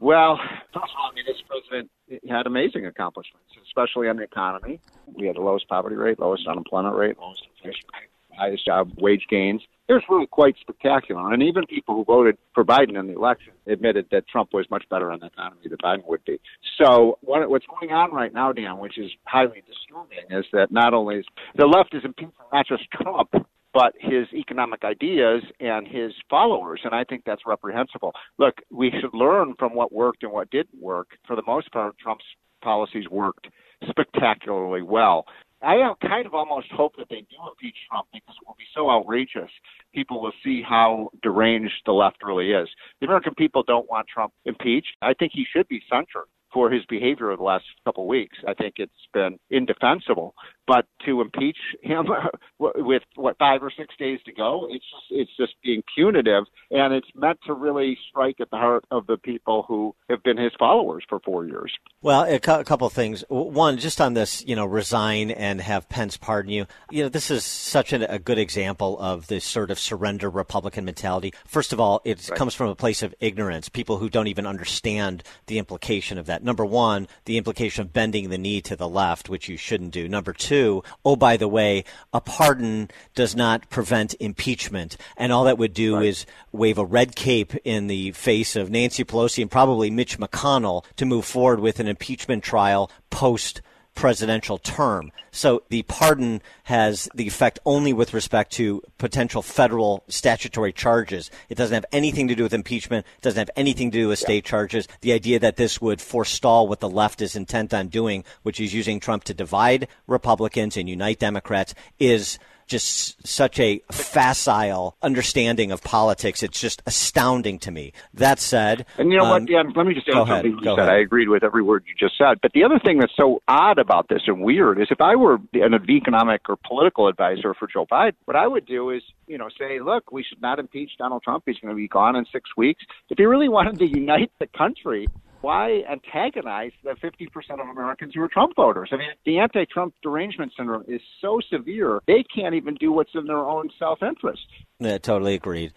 Well, 0.00 0.36
first 0.74 0.74
of 0.74 0.98
all, 0.98 1.12
I 1.12 1.14
mean, 1.14 1.26
this 1.28 1.40
president 1.46 1.92
had 2.28 2.48
amazing 2.48 2.86
accomplishments, 2.86 3.52
especially 3.68 4.08
on 4.08 4.16
the 4.16 4.24
economy. 4.24 4.80
We 5.06 5.28
had 5.28 5.36
the 5.36 5.42
lowest 5.42 5.68
poverty 5.68 5.94
rate, 5.94 6.18
lowest 6.18 6.48
unemployment 6.48 6.96
rate, 6.96 7.16
lowest 7.20 7.42
inflation 7.54 7.86
rate 7.94 8.09
highest 8.40 8.64
job 8.64 8.92
wage 8.98 9.26
gains. 9.28 9.62
It 9.88 9.92
was 9.92 10.02
really 10.08 10.26
quite 10.26 10.54
spectacular. 10.60 11.32
And 11.32 11.42
even 11.42 11.66
people 11.66 11.94
who 11.96 12.04
voted 12.04 12.38
for 12.54 12.64
Biden 12.64 12.98
in 12.98 13.08
the 13.08 13.16
election 13.16 13.52
admitted 13.66 14.06
that 14.12 14.28
Trump 14.28 14.50
was 14.52 14.66
much 14.70 14.84
better 14.88 15.10
on 15.10 15.20
the 15.20 15.26
economy 15.26 15.62
than 15.64 15.78
Biden 15.78 16.06
would 16.06 16.24
be. 16.24 16.40
So 16.80 17.18
what, 17.22 17.48
what's 17.50 17.66
going 17.66 17.92
on 17.92 18.12
right 18.12 18.32
now, 18.32 18.52
Dan, 18.52 18.78
which 18.78 18.98
is 18.98 19.10
highly 19.24 19.62
disturbing, 19.66 20.30
is 20.30 20.44
that 20.52 20.70
not 20.70 20.94
only 20.94 21.16
is 21.16 21.24
the 21.56 21.66
left 21.66 21.94
is 21.94 22.04
impeaching 22.04 22.32
not 22.52 22.66
just 22.66 22.84
Trump, 22.92 23.30
but 23.72 23.94
his 23.98 24.26
economic 24.34 24.84
ideas 24.84 25.42
and 25.60 25.86
his 25.86 26.12
followers. 26.28 26.80
And 26.84 26.94
I 26.94 27.04
think 27.04 27.22
that's 27.24 27.42
reprehensible. 27.46 28.12
Look, 28.38 28.54
we 28.70 28.92
should 29.00 29.14
learn 29.14 29.54
from 29.58 29.74
what 29.74 29.92
worked 29.92 30.22
and 30.22 30.32
what 30.32 30.50
didn't 30.50 30.80
work. 30.80 31.08
For 31.26 31.36
the 31.36 31.42
most 31.46 31.70
part, 31.72 31.96
Trump's 31.98 32.24
policies 32.62 33.08
worked 33.10 33.48
spectacularly 33.88 34.82
well. 34.82 35.26
I 35.62 35.76
kind 36.00 36.26
of 36.26 36.34
almost 36.34 36.68
hope 36.72 36.96
that 36.96 37.08
they 37.10 37.20
do 37.20 37.36
impeach 37.48 37.76
Trump 37.90 38.06
because 38.12 38.34
it 38.40 38.46
will 38.46 38.56
be 38.58 38.64
so 38.74 38.90
outrageous. 38.90 39.50
People 39.94 40.22
will 40.22 40.32
see 40.42 40.62
how 40.66 41.10
deranged 41.22 41.82
the 41.84 41.92
left 41.92 42.22
really 42.22 42.52
is. 42.52 42.68
The 43.00 43.06
American 43.06 43.34
people 43.34 43.62
don't 43.62 43.88
want 43.90 44.06
Trump 44.08 44.32
impeached. 44.44 44.96
I 45.02 45.14
think 45.14 45.32
he 45.34 45.44
should 45.52 45.68
be 45.68 45.82
censured 45.90 46.28
for 46.52 46.70
his 46.70 46.84
behavior 46.86 47.30
of 47.30 47.38
the 47.38 47.44
last 47.44 47.64
couple 47.84 48.04
of 48.04 48.08
weeks. 48.08 48.36
I 48.46 48.54
think 48.54 48.74
it's 48.78 48.92
been 49.12 49.38
indefensible. 49.50 50.34
But 50.70 50.86
to 51.04 51.20
impeach 51.20 51.56
him 51.82 52.06
with 52.60 53.02
what 53.16 53.36
five 53.38 53.60
or 53.60 53.72
six 53.76 53.92
days 53.98 54.20
to 54.24 54.32
go, 54.32 54.68
it's 54.70 54.84
just, 54.84 55.04
it's 55.10 55.36
just 55.36 55.54
being 55.64 55.82
punitive, 55.96 56.44
and 56.70 56.94
it's 56.94 57.08
meant 57.12 57.40
to 57.48 57.54
really 57.54 57.98
strike 58.08 58.36
at 58.38 58.50
the 58.50 58.56
heart 58.56 58.84
of 58.92 59.08
the 59.08 59.16
people 59.16 59.64
who 59.66 59.96
have 60.08 60.22
been 60.22 60.36
his 60.36 60.52
followers 60.60 61.02
for 61.08 61.18
four 61.24 61.44
years. 61.44 61.72
Well, 62.02 62.22
a, 62.22 62.38
cu- 62.38 62.60
a 62.60 62.64
couple 62.64 62.86
of 62.86 62.92
things. 62.92 63.24
One, 63.28 63.78
just 63.78 64.00
on 64.00 64.14
this, 64.14 64.44
you 64.46 64.54
know, 64.54 64.64
resign 64.64 65.32
and 65.32 65.60
have 65.60 65.88
Pence 65.88 66.16
pardon 66.16 66.52
you. 66.52 66.68
You 66.88 67.02
know, 67.02 67.08
this 67.08 67.32
is 67.32 67.44
such 67.44 67.92
a, 67.92 68.08
a 68.08 68.20
good 68.20 68.38
example 68.38 68.96
of 69.00 69.26
this 69.26 69.44
sort 69.44 69.72
of 69.72 69.78
surrender 69.80 70.30
Republican 70.30 70.84
mentality. 70.84 71.34
First 71.48 71.72
of 71.72 71.80
all, 71.80 72.00
it 72.04 72.28
right. 72.30 72.38
comes 72.38 72.54
from 72.54 72.68
a 72.68 72.76
place 72.76 73.02
of 73.02 73.12
ignorance. 73.18 73.68
People 73.68 73.98
who 73.98 74.08
don't 74.08 74.28
even 74.28 74.46
understand 74.46 75.24
the 75.46 75.58
implication 75.58 76.16
of 76.16 76.26
that. 76.26 76.44
Number 76.44 76.64
one, 76.64 77.08
the 77.24 77.38
implication 77.38 77.82
of 77.82 77.92
bending 77.92 78.30
the 78.30 78.38
knee 78.38 78.60
to 78.60 78.76
the 78.76 78.88
left, 78.88 79.28
which 79.28 79.48
you 79.48 79.56
shouldn't 79.56 79.90
do. 79.90 80.06
Number 80.08 80.32
two, 80.32 80.59
oh, 81.04 81.16
by 81.16 81.36
the 81.36 81.48
way, 81.48 81.84
a 82.12 82.20
pardon 82.20 82.90
does 83.14 83.34
not 83.34 83.68
prevent 83.70 84.14
impeachment. 84.20 84.96
And 85.16 85.32
all 85.32 85.44
that 85.44 85.58
would 85.58 85.74
do 85.74 85.96
right. 85.96 86.06
is 86.06 86.26
wave 86.52 86.78
a 86.78 86.84
red 86.84 87.16
cape 87.16 87.54
in 87.64 87.86
the 87.86 88.12
face 88.12 88.56
of 88.56 88.70
Nancy 88.70 89.04
Pelosi 89.04 89.42
and 89.42 89.50
probably 89.50 89.90
Mitch 89.90 90.18
McConnell 90.18 90.84
to 90.96 91.06
move 91.06 91.24
forward 91.24 91.60
with 91.60 91.80
an 91.80 91.88
impeachment 91.88 92.44
trial 92.44 92.90
post 93.10 93.62
presidential 94.00 94.56
term. 94.56 95.12
So 95.30 95.62
the 95.68 95.82
pardon 95.82 96.40
has 96.64 97.06
the 97.14 97.26
effect 97.26 97.58
only 97.66 97.92
with 97.92 98.14
respect 98.14 98.50
to 98.52 98.82
potential 98.96 99.42
federal 99.42 100.04
statutory 100.08 100.72
charges. 100.72 101.30
It 101.50 101.58
doesn't 101.58 101.74
have 101.74 101.84
anything 101.92 102.26
to 102.28 102.34
do 102.34 102.42
with 102.42 102.54
impeachment. 102.54 103.04
It 103.18 103.22
doesn't 103.22 103.38
have 103.38 103.50
anything 103.56 103.90
to 103.90 103.98
do 103.98 104.08
with 104.08 104.18
state 104.18 104.46
yeah. 104.46 104.50
charges. 104.50 104.88
The 105.02 105.12
idea 105.12 105.38
that 105.40 105.56
this 105.56 105.82
would 105.82 106.00
forestall 106.00 106.66
what 106.66 106.80
the 106.80 106.88
left 106.88 107.20
is 107.20 107.36
intent 107.36 107.74
on 107.74 107.88
doing, 107.88 108.24
which 108.42 108.58
is 108.58 108.72
using 108.72 109.00
Trump 109.00 109.24
to 109.24 109.34
divide 109.34 109.86
Republicans 110.06 110.78
and 110.78 110.88
unite 110.88 111.18
Democrats, 111.18 111.74
is 111.98 112.38
just 112.70 113.26
such 113.26 113.58
a 113.58 113.82
facile 113.90 114.96
understanding 115.02 115.72
of 115.72 115.82
politics. 115.82 116.42
It's 116.42 116.58
just 116.58 116.82
astounding 116.86 117.58
to 117.60 117.70
me. 117.70 117.92
That 118.14 118.38
said, 118.38 118.86
and 118.96 119.10
you 119.10 119.18
know 119.18 119.24
um, 119.24 119.30
what, 119.30 119.46
Dan? 119.46 119.72
Let 119.74 119.86
me 119.86 119.94
just 119.94 120.08
add 120.08 120.26
something 120.26 120.52
you 120.52 120.60
said. 120.62 120.78
Ahead. 120.78 120.88
I 120.88 120.98
agreed 120.98 121.28
with 121.28 121.42
every 121.42 121.62
word 121.62 121.84
you 121.86 121.94
just 121.98 122.16
said. 122.16 122.38
But 122.40 122.52
the 122.52 122.64
other 122.64 122.78
thing 122.78 122.98
that's 122.98 123.12
so 123.16 123.42
odd 123.48 123.78
about 123.78 124.08
this 124.08 124.22
and 124.26 124.40
weird 124.40 124.80
is 124.80 124.86
if 124.90 125.00
I 125.00 125.16
were 125.16 125.38
an 125.52 125.74
economic 125.90 126.48
or 126.48 126.56
political 126.56 127.08
advisor 127.08 127.54
for 127.54 127.66
Joe 127.66 127.86
Biden, 127.90 128.14
what 128.24 128.36
I 128.36 128.46
would 128.46 128.66
do 128.66 128.90
is, 128.90 129.02
you 129.26 129.36
know, 129.36 129.48
say, 129.58 129.80
look, 129.80 130.12
we 130.12 130.22
should 130.22 130.40
not 130.40 130.58
impeach 130.58 130.92
Donald 130.96 131.22
Trump. 131.24 131.42
He's 131.46 131.58
going 131.58 131.74
to 131.74 131.76
be 131.76 131.88
gone 131.88 132.14
in 132.14 132.24
six 132.32 132.50
weeks. 132.56 132.84
If 133.10 133.18
he 133.18 133.24
really 133.24 133.48
wanted 133.48 133.78
to 133.80 133.86
unite 133.98 134.30
the 134.38 134.46
country, 134.46 135.08
why 135.40 135.82
antagonize 135.90 136.72
the 136.82 136.90
50% 136.90 137.28
of 137.60 137.68
Americans 137.68 138.12
who 138.14 138.22
are 138.22 138.28
Trump 138.28 138.54
voters? 138.56 138.90
I 138.92 138.96
mean, 138.96 139.08
the 139.24 139.38
anti 139.38 139.64
Trump 139.64 139.94
derangement 140.02 140.52
syndrome 140.56 140.84
is 140.88 141.00
so 141.20 141.40
severe, 141.50 142.00
they 142.06 142.24
can't 142.34 142.54
even 142.54 142.74
do 142.74 142.92
what's 142.92 143.14
in 143.14 143.26
their 143.26 143.38
own 143.38 143.70
self 143.78 144.02
interest. 144.02 144.46
Yeah, 144.78 144.98
totally 144.98 145.34
agreed. 145.34 145.72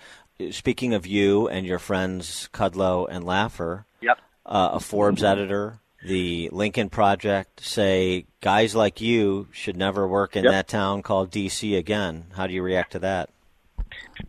Speaking 0.52 0.94
of 0.94 1.06
you 1.06 1.48
and 1.48 1.66
your 1.66 1.80
friends 1.80 2.50
Kudlow 2.54 3.08
and 3.10 3.24
Laffer, 3.24 3.86
yep. 4.02 4.18
Uh, 4.46 4.72
a 4.74 4.80
Forbes 4.80 5.24
editor, 5.24 5.80
the 6.04 6.50
Lincoln 6.52 6.90
Project 6.90 7.62
say 7.64 8.26
guys 8.42 8.76
like 8.76 9.00
you 9.00 9.48
should 9.52 9.78
never 9.78 10.06
work 10.06 10.36
in 10.36 10.44
yep. 10.44 10.52
that 10.52 10.68
town 10.68 11.02
called 11.02 11.32
D.C. 11.32 11.76
again. 11.76 12.26
How 12.34 12.48
do 12.48 12.54
you 12.54 12.62
react 12.62 12.92
to 12.94 13.00
that? 13.00 13.30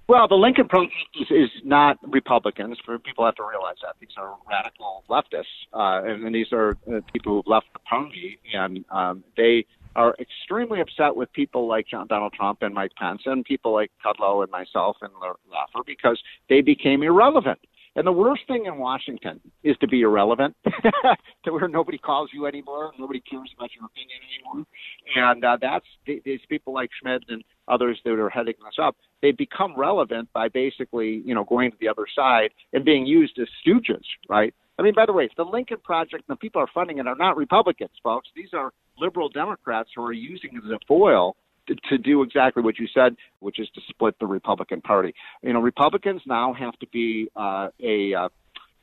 Well, 0.09 0.29
the 0.29 0.35
Lincoln 0.35 0.69
Project 0.69 0.95
is, 1.21 1.31
is 1.31 1.51
not 1.65 1.99
Republicans. 2.03 2.79
For 2.85 2.99
people 2.99 3.25
have 3.25 3.37
to 3.37 3.45
realize 3.45 3.77
that 3.83 3.97
these 4.01 4.11
are 4.17 4.35
radical 4.49 5.05
leftists, 5.09 5.45
uh, 5.73 6.07
and, 6.09 6.25
and 6.25 6.35
these 6.35 6.53
are 6.53 6.77
uh, 6.87 7.01
people 7.13 7.37
who've 7.37 7.47
left 7.47 7.67
the 7.73 7.79
party, 7.81 8.39
and 8.53 8.85
um, 8.91 9.25
they 9.37 9.67
are 9.97 10.15
extremely 10.19 10.81
upset 10.81 11.15
with 11.15 11.33
people 11.33 11.69
like 11.69 11.87
John 11.87 12.07
Donald 12.07 12.33
Trump 12.33 12.63
and 12.63 12.75
Mike 12.75 12.93
Pence, 12.97 13.23
and 13.27 13.45
people 13.45 13.73
like 13.73 13.91
Kudlow 14.05 14.43
and 14.43 14.51
myself 14.51 14.97
and 15.01 15.11
Laffer 15.13 15.85
because 15.87 16.21
they 16.49 16.61
became 16.61 17.03
irrelevant. 17.03 17.59
And 17.97 18.07
the 18.07 18.13
worst 18.13 18.43
thing 18.49 18.67
in 18.67 18.79
Washington 18.79 19.41
is 19.63 19.77
to 19.79 19.87
be 19.87 20.01
irrelevant, 20.01 20.57
to 21.45 21.53
where 21.53 21.69
nobody 21.69 21.97
calls 21.97 22.31
you 22.33 22.47
anymore, 22.47 22.93
nobody 22.99 23.21
cares 23.21 23.51
about 23.57 23.71
your 23.75 23.85
opinion 23.87 24.19
anymore. 24.35 24.67
And 25.15 25.45
uh, 25.45 25.59
that's 25.61 25.87
these 26.25 26.41
people 26.49 26.75
like 26.75 26.91
Schmidt 27.01 27.23
and 27.29 27.45
others 27.69 28.01
that 28.05 28.19
are 28.19 28.31
heading 28.31 28.55
this 28.65 28.75
up. 28.83 28.97
They 29.23 29.31
become 29.31 29.79
relevant 29.79 30.29
by 30.33 30.49
basically, 30.49 31.23
you 31.25 31.35
know, 31.35 31.45
going 31.45 31.71
to 31.71 31.77
the 31.81 31.89
other 31.89 32.07
side 32.15 32.51
and 32.73 32.85
being 32.85 33.07
used 33.07 33.39
as 33.39 33.47
stooges, 33.65 34.03
right? 34.29 34.53
I 34.79 34.83
mean, 34.83 34.95
by 34.95 35.07
the 35.07 35.13
way, 35.13 35.29
the 35.37 35.45
Lincoln 35.45 35.79
Project, 35.85 36.25
the 36.27 36.35
people 36.35 36.61
are 36.61 36.69
funding 36.75 36.99
it 36.99 37.07
are 37.07 37.15
not 37.15 37.37
Republicans, 37.37 37.93
folks. 38.03 38.29
These 38.35 38.51
are 38.55 38.73
liberal 38.99 39.29
Democrats 39.29 39.91
who 39.95 40.03
are 40.03 40.13
using 40.13 40.51
it 40.55 40.65
as 40.65 40.71
a 40.73 40.79
foil 40.89 41.37
to, 41.67 41.99
do 41.99 42.23
exactly 42.23 42.63
what 42.63 42.79
you 42.79 42.87
said, 42.93 43.17
which 43.41 43.59
is 43.59 43.69
to 43.75 43.81
split 43.89 44.19
the 44.19 44.27
Republican 44.27 44.81
Party. 44.81 45.15
You 45.43 45.53
know, 45.53 45.61
Republicans 45.61 46.23
now 46.27 46.53
have 46.53 46.79
to 46.81 46.87
be 46.89 47.29
uh, 47.37 47.69
a 47.83 48.15
uh, 48.15 48.29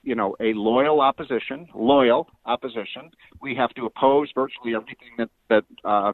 you 0.03 0.15
know, 0.15 0.35
a 0.39 0.53
loyal 0.53 1.01
opposition, 1.01 1.67
loyal 1.75 2.27
opposition. 2.45 3.11
We 3.41 3.55
have 3.55 3.69
to 3.75 3.85
oppose 3.85 4.29
virtually 4.33 4.75
everything 4.75 5.09
that 5.17 5.29
that 5.49 5.63
uh, 5.83 6.13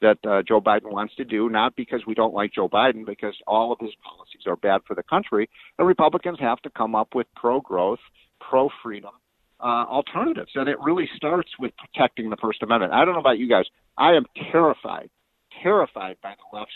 that 0.00 0.18
uh, 0.26 0.42
Joe 0.42 0.60
Biden 0.60 0.90
wants 0.90 1.14
to 1.16 1.24
do, 1.24 1.48
not 1.48 1.74
because 1.76 2.02
we 2.06 2.14
don't 2.14 2.34
like 2.34 2.52
Joe 2.52 2.68
Biden, 2.68 3.04
because 3.06 3.34
all 3.46 3.72
of 3.72 3.78
his 3.80 3.92
policies 4.04 4.42
are 4.46 4.56
bad 4.56 4.82
for 4.86 4.94
the 4.94 5.02
country. 5.02 5.48
The 5.78 5.84
Republicans 5.84 6.38
have 6.40 6.60
to 6.62 6.70
come 6.70 6.94
up 6.94 7.14
with 7.14 7.26
pro-growth, 7.34 8.00
pro-freedom 8.40 9.12
uh, 9.60 9.84
alternatives, 9.88 10.50
and 10.54 10.68
it 10.68 10.78
really 10.80 11.08
starts 11.16 11.48
with 11.58 11.72
protecting 11.78 12.28
the 12.28 12.36
First 12.36 12.62
Amendment. 12.62 12.92
I 12.92 13.04
don't 13.04 13.14
know 13.14 13.20
about 13.20 13.38
you 13.38 13.48
guys. 13.48 13.64
I 13.96 14.12
am 14.12 14.26
terrified 14.52 15.08
terrified 15.62 16.16
by 16.22 16.34
the 16.34 16.56
left's 16.56 16.72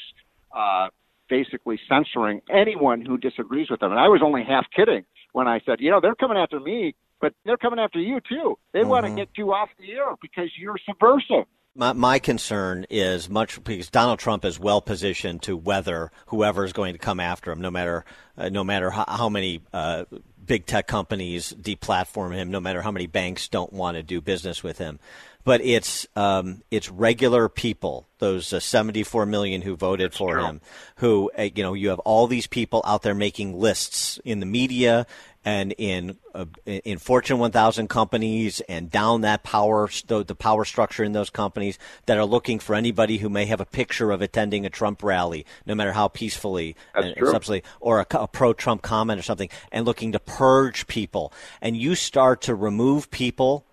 uh, 0.57 0.89
basically 1.29 1.79
censoring 1.89 2.43
anyone 2.51 3.05
who 3.05 3.17
disagrees 3.17 3.71
with 3.71 3.81
them. 3.81 3.93
And 3.93 4.01
I 4.01 4.09
was 4.09 4.21
only 4.23 4.43
half 4.45 4.67
kidding 4.75 5.05
when 5.33 5.47
I 5.47 5.61
said, 5.65 5.81
you 5.81 5.91
know, 5.91 6.01
they're 6.01 6.17
coming 6.17 6.37
after 6.37 6.61
me, 6.61 6.95
but 7.21 7.33
they're 7.45 7.57
coming 7.57 7.79
after 7.79 8.01
you 8.01 8.21
too. 8.29 8.59
They 8.73 8.81
mm-hmm. 8.81 8.89
want 8.89 9.07
to 9.07 9.15
get 9.15 9.29
you 9.37 9.53
off 9.53 9.69
the 9.79 9.93
air 9.93 10.15
because 10.21 10.51
you're 10.59 10.77
subversive. 10.87 11.47
My, 11.77 11.93
my 11.93 12.19
concern 12.19 12.85
is 12.91 13.31
much 13.31 13.63
because 13.63 13.91
Donald 13.91 14.19
Trump 14.19 14.45
is 14.45 14.59
well 14.59 14.81
positioned 14.81 15.43
to 15.43 15.57
weather 15.57 16.11
whoever 16.27 16.65
is 16.65 16.73
going 16.73 16.95
to 16.95 16.99
come 16.99 17.21
after 17.21 17.53
him, 17.53 17.61
no 17.61 17.71
matter 17.71 18.05
uh, 18.37 18.49
no 18.49 18.65
matter 18.65 18.91
how, 18.91 19.05
how 19.07 19.29
many 19.29 19.61
uh, 19.73 20.05
big 20.45 20.67
tech 20.67 20.89
companies 20.89 21.55
deplatform 21.57 22.35
him, 22.35 22.51
no 22.51 22.59
matter 22.59 22.83
how 22.83 22.91
many 22.91 23.07
banks 23.07 23.47
don't 23.47 23.73
want 23.73 23.97
to 23.97 24.03
do 24.03 24.21
business 24.21 24.65
with 24.65 24.79
him 24.79 24.99
but 25.45 25.61
it's 25.63 26.07
um, 26.17 26.63
it's 26.71 26.91
regular 26.91 27.49
people, 27.49 28.09
those 28.19 28.53
uh, 28.53 28.61
74 28.61 29.27
million 29.27 29.63
who 29.63 29.77
voted 29.77 30.11
That's 30.11 30.19
for 30.19 30.35
true. 30.35 30.45
him, 30.45 30.61
who 30.97 31.31
uh, 31.39 31.49
you 31.55 31.63
know 31.63 31.75
you 31.75 31.89
have 31.89 31.99
all 32.01 32.27
these 32.27 32.47
people 32.47 32.83
out 32.85 33.03
there 33.03 33.15
making 33.15 33.59
lists 33.59 34.19
in 34.25 34.41
the 34.41 34.47
media 34.47 35.07
and 35.45 35.73
in 35.79 36.19
uh, 36.35 36.45
in 36.67 36.99
Fortune 36.99 37.39
1000 37.39 37.89
companies 37.89 38.61
and 38.69 38.91
down 38.91 39.23
that 39.23 39.43
power 39.43 39.89
the, 40.07 40.23
the 40.25 40.35
power 40.35 40.65
structure 40.65 41.03
in 41.03 41.13
those 41.13 41.31
companies 41.31 41.79
that 42.07 42.19
are 42.19 42.27
looking 42.27 42.59
for 42.59 42.75
anybody 42.75 43.19
who 43.19 43.31
may 43.31 43.47
have 43.47 43.61
a 43.61 43.67
picture 43.67 44.11
of 44.11 44.21
attending 44.21 44.67
a 44.67 44.71
Trump 44.71 45.03
rally, 45.03 45.47
no 45.65 45.75
matter 45.75 45.93
how 45.93 46.09
peacefully 46.09 46.77
and, 46.95 47.17
true. 47.17 47.61
or 47.81 48.01
a, 48.01 48.07
a 48.17 48.29
pro-Trump 48.29 48.83
comment 48.83 49.19
or 49.19 49.23
something, 49.23 49.49
and 49.73 49.87
looking 49.87 50.13
to 50.13 50.19
purge 50.19 50.87
people. 50.87 51.33
And 51.63 51.77
you 51.77 51.95
start 51.95 52.43
to 52.43 52.55
remove 52.55 53.11
people 53.11 53.65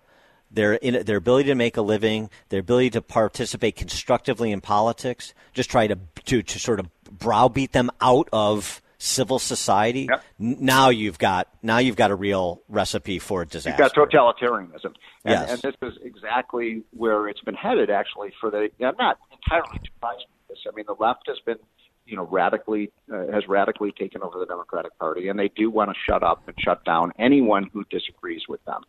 their 0.50 0.74
in, 0.74 1.04
their 1.04 1.16
ability 1.16 1.48
to 1.48 1.54
make 1.54 1.76
a 1.76 1.82
living, 1.82 2.30
their 2.48 2.60
ability 2.60 2.90
to 2.90 3.02
participate 3.02 3.76
constructively 3.76 4.52
in 4.52 4.60
politics, 4.60 5.34
just 5.52 5.70
try 5.70 5.86
to 5.86 5.98
to, 6.26 6.42
to 6.42 6.58
sort 6.58 6.80
of 6.80 6.88
browbeat 7.04 7.72
them 7.72 7.90
out 8.00 8.28
of 8.32 8.82
civil 8.98 9.38
society. 9.38 10.08
Yep. 10.10 10.24
Now 10.38 10.88
you've 10.90 11.18
got 11.18 11.48
now 11.62 11.78
you've 11.78 11.96
got 11.96 12.10
a 12.10 12.14
real 12.14 12.62
recipe 12.68 13.18
for 13.18 13.44
disaster. 13.44 13.82
You've 13.82 13.94
got 13.94 14.10
totalitarianism, 14.10 14.84
and, 14.84 14.94
yes. 15.24 15.50
and 15.52 15.62
this 15.62 15.74
is 15.82 15.98
exactly 16.02 16.82
where 16.92 17.28
it's 17.28 17.40
been 17.40 17.54
headed. 17.54 17.90
Actually, 17.90 18.32
for 18.40 18.50
the 18.50 18.70
I'm 18.80 18.96
not 18.98 19.18
entirely 19.32 19.80
surprised 19.84 20.26
by 20.26 20.48
this. 20.48 20.58
I 20.66 20.74
mean, 20.74 20.86
the 20.86 20.96
left 20.98 21.24
has 21.28 21.38
been 21.44 21.58
you 22.06 22.16
know 22.16 22.24
radically 22.24 22.90
uh, 23.12 23.32
has 23.32 23.46
radically 23.48 23.92
taken 23.92 24.22
over 24.22 24.38
the 24.38 24.46
Democratic 24.46 24.98
Party, 24.98 25.28
and 25.28 25.38
they 25.38 25.48
do 25.48 25.70
want 25.70 25.90
to 25.90 25.96
shut 26.08 26.22
up 26.22 26.42
and 26.46 26.56
shut 26.58 26.84
down 26.84 27.12
anyone 27.18 27.70
who 27.72 27.84
disagrees 27.90 28.42
with 28.48 28.64
them 28.64 28.82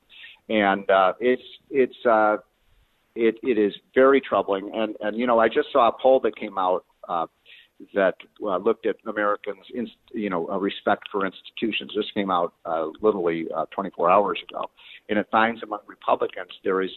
and 0.50 0.90
uh, 0.90 1.14
it's 1.20 1.44
it's 1.70 2.06
uh, 2.06 2.38
it 3.16 3.36
it 3.44 3.58
is 3.58 3.74
very 3.94 4.22
troubling. 4.22 4.72
And 4.74 4.96
and 5.02 5.18
you 5.18 5.28
know, 5.28 5.40
I 5.40 5.48
just 5.48 5.72
saw 5.72 5.90
a 5.90 5.92
poll 6.02 6.20
that 6.22 6.36
came 6.36 6.58
out 6.58 6.86
uh, 7.08 7.28
that 7.94 8.16
uh, 8.44 8.58
looked 8.58 8.86
at 8.86 8.98
Americans, 9.08 9.66
in, 9.74 9.88
you 10.12 10.30
know, 10.30 10.48
respect 10.60 11.04
for 11.12 11.26
institutions. 11.26 11.92
This 11.96 12.06
came 12.14 12.30
out 12.30 12.54
uh, 12.66 12.88
literally 13.02 13.48
uh, 13.56 13.66
24 13.74 14.10
hours 14.10 14.40
ago, 14.50 14.70
and 15.08 15.18
it 15.18 15.28
finds 15.32 15.64
among 15.64 15.80
Republicans 15.88 16.52
there 16.64 16.82
is 16.82 16.92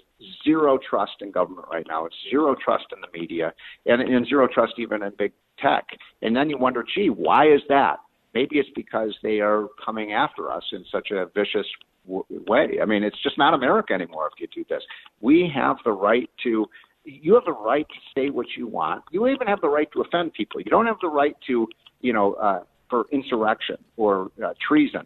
zero 0.44 0.78
trust 0.88 1.12
in 1.20 1.30
government 1.30 1.68
right 1.70 1.86
now. 1.88 2.06
It's 2.06 2.16
zero 2.30 2.56
trust 2.62 2.86
in 2.92 3.00
the 3.00 3.18
media, 3.18 3.52
and, 3.86 4.02
and 4.02 4.26
zero 4.26 4.48
trust 4.52 4.74
even 4.78 5.02
in 5.02 5.12
big 5.16 5.32
tech. 5.58 5.86
And 6.22 6.34
then 6.34 6.50
you 6.50 6.58
wonder, 6.58 6.84
gee, 6.94 7.10
why 7.10 7.46
is 7.46 7.60
that? 7.68 7.98
Maybe 8.34 8.56
it's 8.56 8.70
because 8.74 9.14
they 9.22 9.40
are 9.40 9.68
coming 9.84 10.12
after 10.12 10.50
us 10.50 10.64
in 10.72 10.84
such 10.90 11.10
a 11.10 11.26
vicious 11.34 11.66
way. 12.04 12.78
I 12.80 12.84
mean, 12.84 13.02
it's 13.02 13.20
just 13.22 13.38
not 13.38 13.54
America 13.54 13.92
anymore 13.92 14.28
if 14.32 14.40
you 14.40 14.48
do 14.48 14.64
this. 14.68 14.82
We 15.20 15.50
have 15.54 15.76
the 15.84 15.92
right 15.92 16.28
to. 16.44 16.66
You 17.04 17.34
have 17.34 17.44
the 17.44 17.52
right 17.52 17.86
to 17.88 17.94
say 18.14 18.30
what 18.30 18.46
you 18.56 18.68
want. 18.68 19.02
You 19.10 19.26
even 19.26 19.48
have 19.48 19.60
the 19.60 19.68
right 19.68 19.90
to 19.92 20.02
offend 20.02 20.34
people. 20.34 20.60
You 20.60 20.70
don't 20.70 20.86
have 20.86 21.00
the 21.02 21.08
right 21.08 21.36
to, 21.48 21.66
you 22.00 22.12
know, 22.12 22.34
uh, 22.34 22.62
for 22.88 23.06
insurrection 23.10 23.76
or 23.96 24.30
uh, 24.44 24.52
treason. 24.64 25.04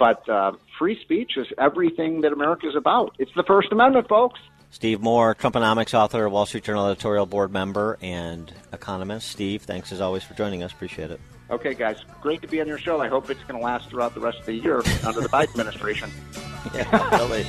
But 0.00 0.28
uh, 0.28 0.52
free 0.78 0.98
speech 1.00 1.32
is 1.36 1.46
everything 1.56 2.22
that 2.22 2.32
America 2.32 2.68
is 2.68 2.74
about. 2.74 3.14
It's 3.20 3.30
the 3.36 3.44
First 3.44 3.68
Amendment, 3.70 4.08
folks. 4.08 4.40
Steve 4.70 5.00
Moore, 5.00 5.34
Trumponomics 5.34 5.94
author, 5.94 6.28
Wall 6.28 6.44
Street 6.44 6.64
Journal 6.64 6.86
editorial 6.86 7.24
board 7.24 7.52
member, 7.52 7.98
and 8.02 8.52
economist. 8.72 9.28
Steve, 9.28 9.62
thanks 9.62 9.92
as 9.92 10.00
always 10.00 10.24
for 10.24 10.34
joining 10.34 10.62
us. 10.62 10.72
Appreciate 10.72 11.10
it. 11.10 11.20
Okay, 11.50 11.72
guys, 11.72 11.96
great 12.20 12.42
to 12.42 12.48
be 12.48 12.60
on 12.60 12.66
your 12.66 12.76
show. 12.76 13.00
I 13.00 13.08
hope 13.08 13.30
it's 13.30 13.42
going 13.44 13.58
to 13.58 13.64
last 13.64 13.88
throughout 13.88 14.12
the 14.14 14.20
rest 14.20 14.40
of 14.40 14.46
the 14.46 14.54
year 14.54 14.82
under 15.06 15.20
the 15.20 15.28
Biden 15.30 15.48
administration. 15.50 16.10
yeah, 16.74 17.16
really. 17.16 17.46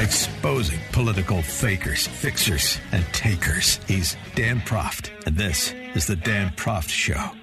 Exposing 0.00 0.80
political 0.90 1.42
fakers, 1.42 2.06
fixers, 2.06 2.78
and 2.92 3.04
takers. 3.12 3.78
He's 3.86 4.16
Dan 4.34 4.60
Proft, 4.60 5.10
and 5.26 5.36
this 5.36 5.72
is 5.94 6.06
The 6.06 6.16
Dan 6.16 6.50
Proft 6.56 6.88
Show. 6.88 7.41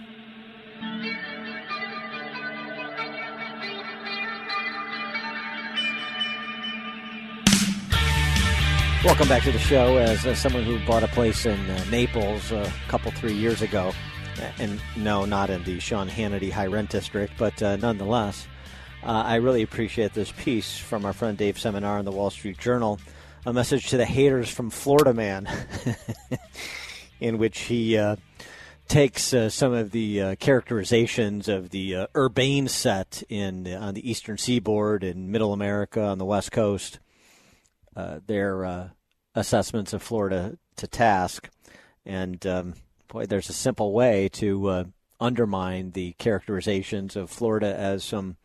Welcome 9.05 9.29
back 9.29 9.43
to 9.43 9.53
the 9.53 9.59
show. 9.59 9.95
As 9.95 10.25
uh, 10.25 10.35
someone 10.35 10.63
who 10.63 10.77
bought 10.85 11.03
a 11.03 11.07
place 11.07 11.45
in 11.45 11.57
uh, 11.69 11.85
Naples 11.89 12.51
a 12.51 12.69
couple, 12.89 13.11
three 13.11 13.33
years 13.33 13.61
ago, 13.61 13.93
and 14.57 14.77
no, 14.97 15.23
not 15.23 15.49
in 15.49 15.63
the 15.63 15.79
Sean 15.79 16.09
Hannity 16.09 16.51
high 16.51 16.65
rent 16.67 16.89
district, 16.89 17.31
but 17.37 17.63
uh, 17.63 17.77
nonetheless, 17.77 18.45
uh, 19.01 19.23
I 19.25 19.35
really 19.35 19.61
appreciate 19.61 20.13
this 20.13 20.33
piece 20.33 20.77
from 20.77 21.05
our 21.05 21.13
friend 21.13 21.37
Dave 21.37 21.55
Seminara 21.55 21.99
in 21.99 22.05
the 22.05 22.11
Wall 22.11 22.29
Street 22.29 22.57
Journal, 22.57 22.99
a 23.45 23.53
message 23.53 23.87
to 23.91 23.97
the 23.97 24.05
haters 24.05 24.49
from 24.49 24.69
Florida 24.69 25.13
Man, 25.13 25.47
in 27.21 27.37
which 27.37 27.59
he 27.59 27.97
uh, 27.97 28.17
takes 28.89 29.33
uh, 29.33 29.49
some 29.49 29.71
of 29.71 29.91
the 29.91 30.35
characterizations 30.41 31.47
of 31.47 31.69
the 31.69 32.09
urbane 32.17 32.67
set 32.67 33.23
in 33.29 33.65
on 33.73 33.93
the 33.93 34.11
eastern 34.11 34.37
seaboard 34.37 35.05
in 35.05 35.31
Middle 35.31 35.53
America 35.53 36.03
on 36.03 36.17
the 36.17 36.25
West 36.25 36.51
Coast 36.51 36.95
uh, 36.95 37.08
their 38.25 38.65
uh, 38.65 38.89
assessments 39.35 39.93
of 39.93 40.01
Florida 40.01 40.57
to 40.77 40.87
task. 40.87 41.49
And 42.05 42.45
um, 42.45 42.73
boy, 43.07 43.25
there's 43.25 43.49
a 43.49 43.53
simple 43.53 43.93
way 43.93 44.29
to 44.33 44.67
uh, 44.67 44.83
undermine 45.19 45.91
the 45.91 46.13
characterizations 46.13 47.15
of 47.15 47.29
Florida 47.29 47.75
as 47.75 48.03
some 48.03 48.37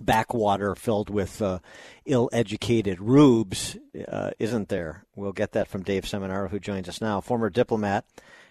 backwater 0.00 0.74
filled 0.74 1.10
with 1.10 1.42
uh, 1.42 1.58
ill-educated 2.06 3.00
rubes, 3.00 3.76
uh, 4.08 4.30
isn't 4.38 4.68
there? 4.68 5.04
We'll 5.16 5.32
get 5.32 5.52
that 5.52 5.68
from 5.68 5.82
Dave 5.82 6.04
Seminara, 6.04 6.50
who 6.50 6.60
joins 6.60 6.88
us 6.88 7.00
now, 7.00 7.20
former 7.20 7.50
diplomat 7.50 8.04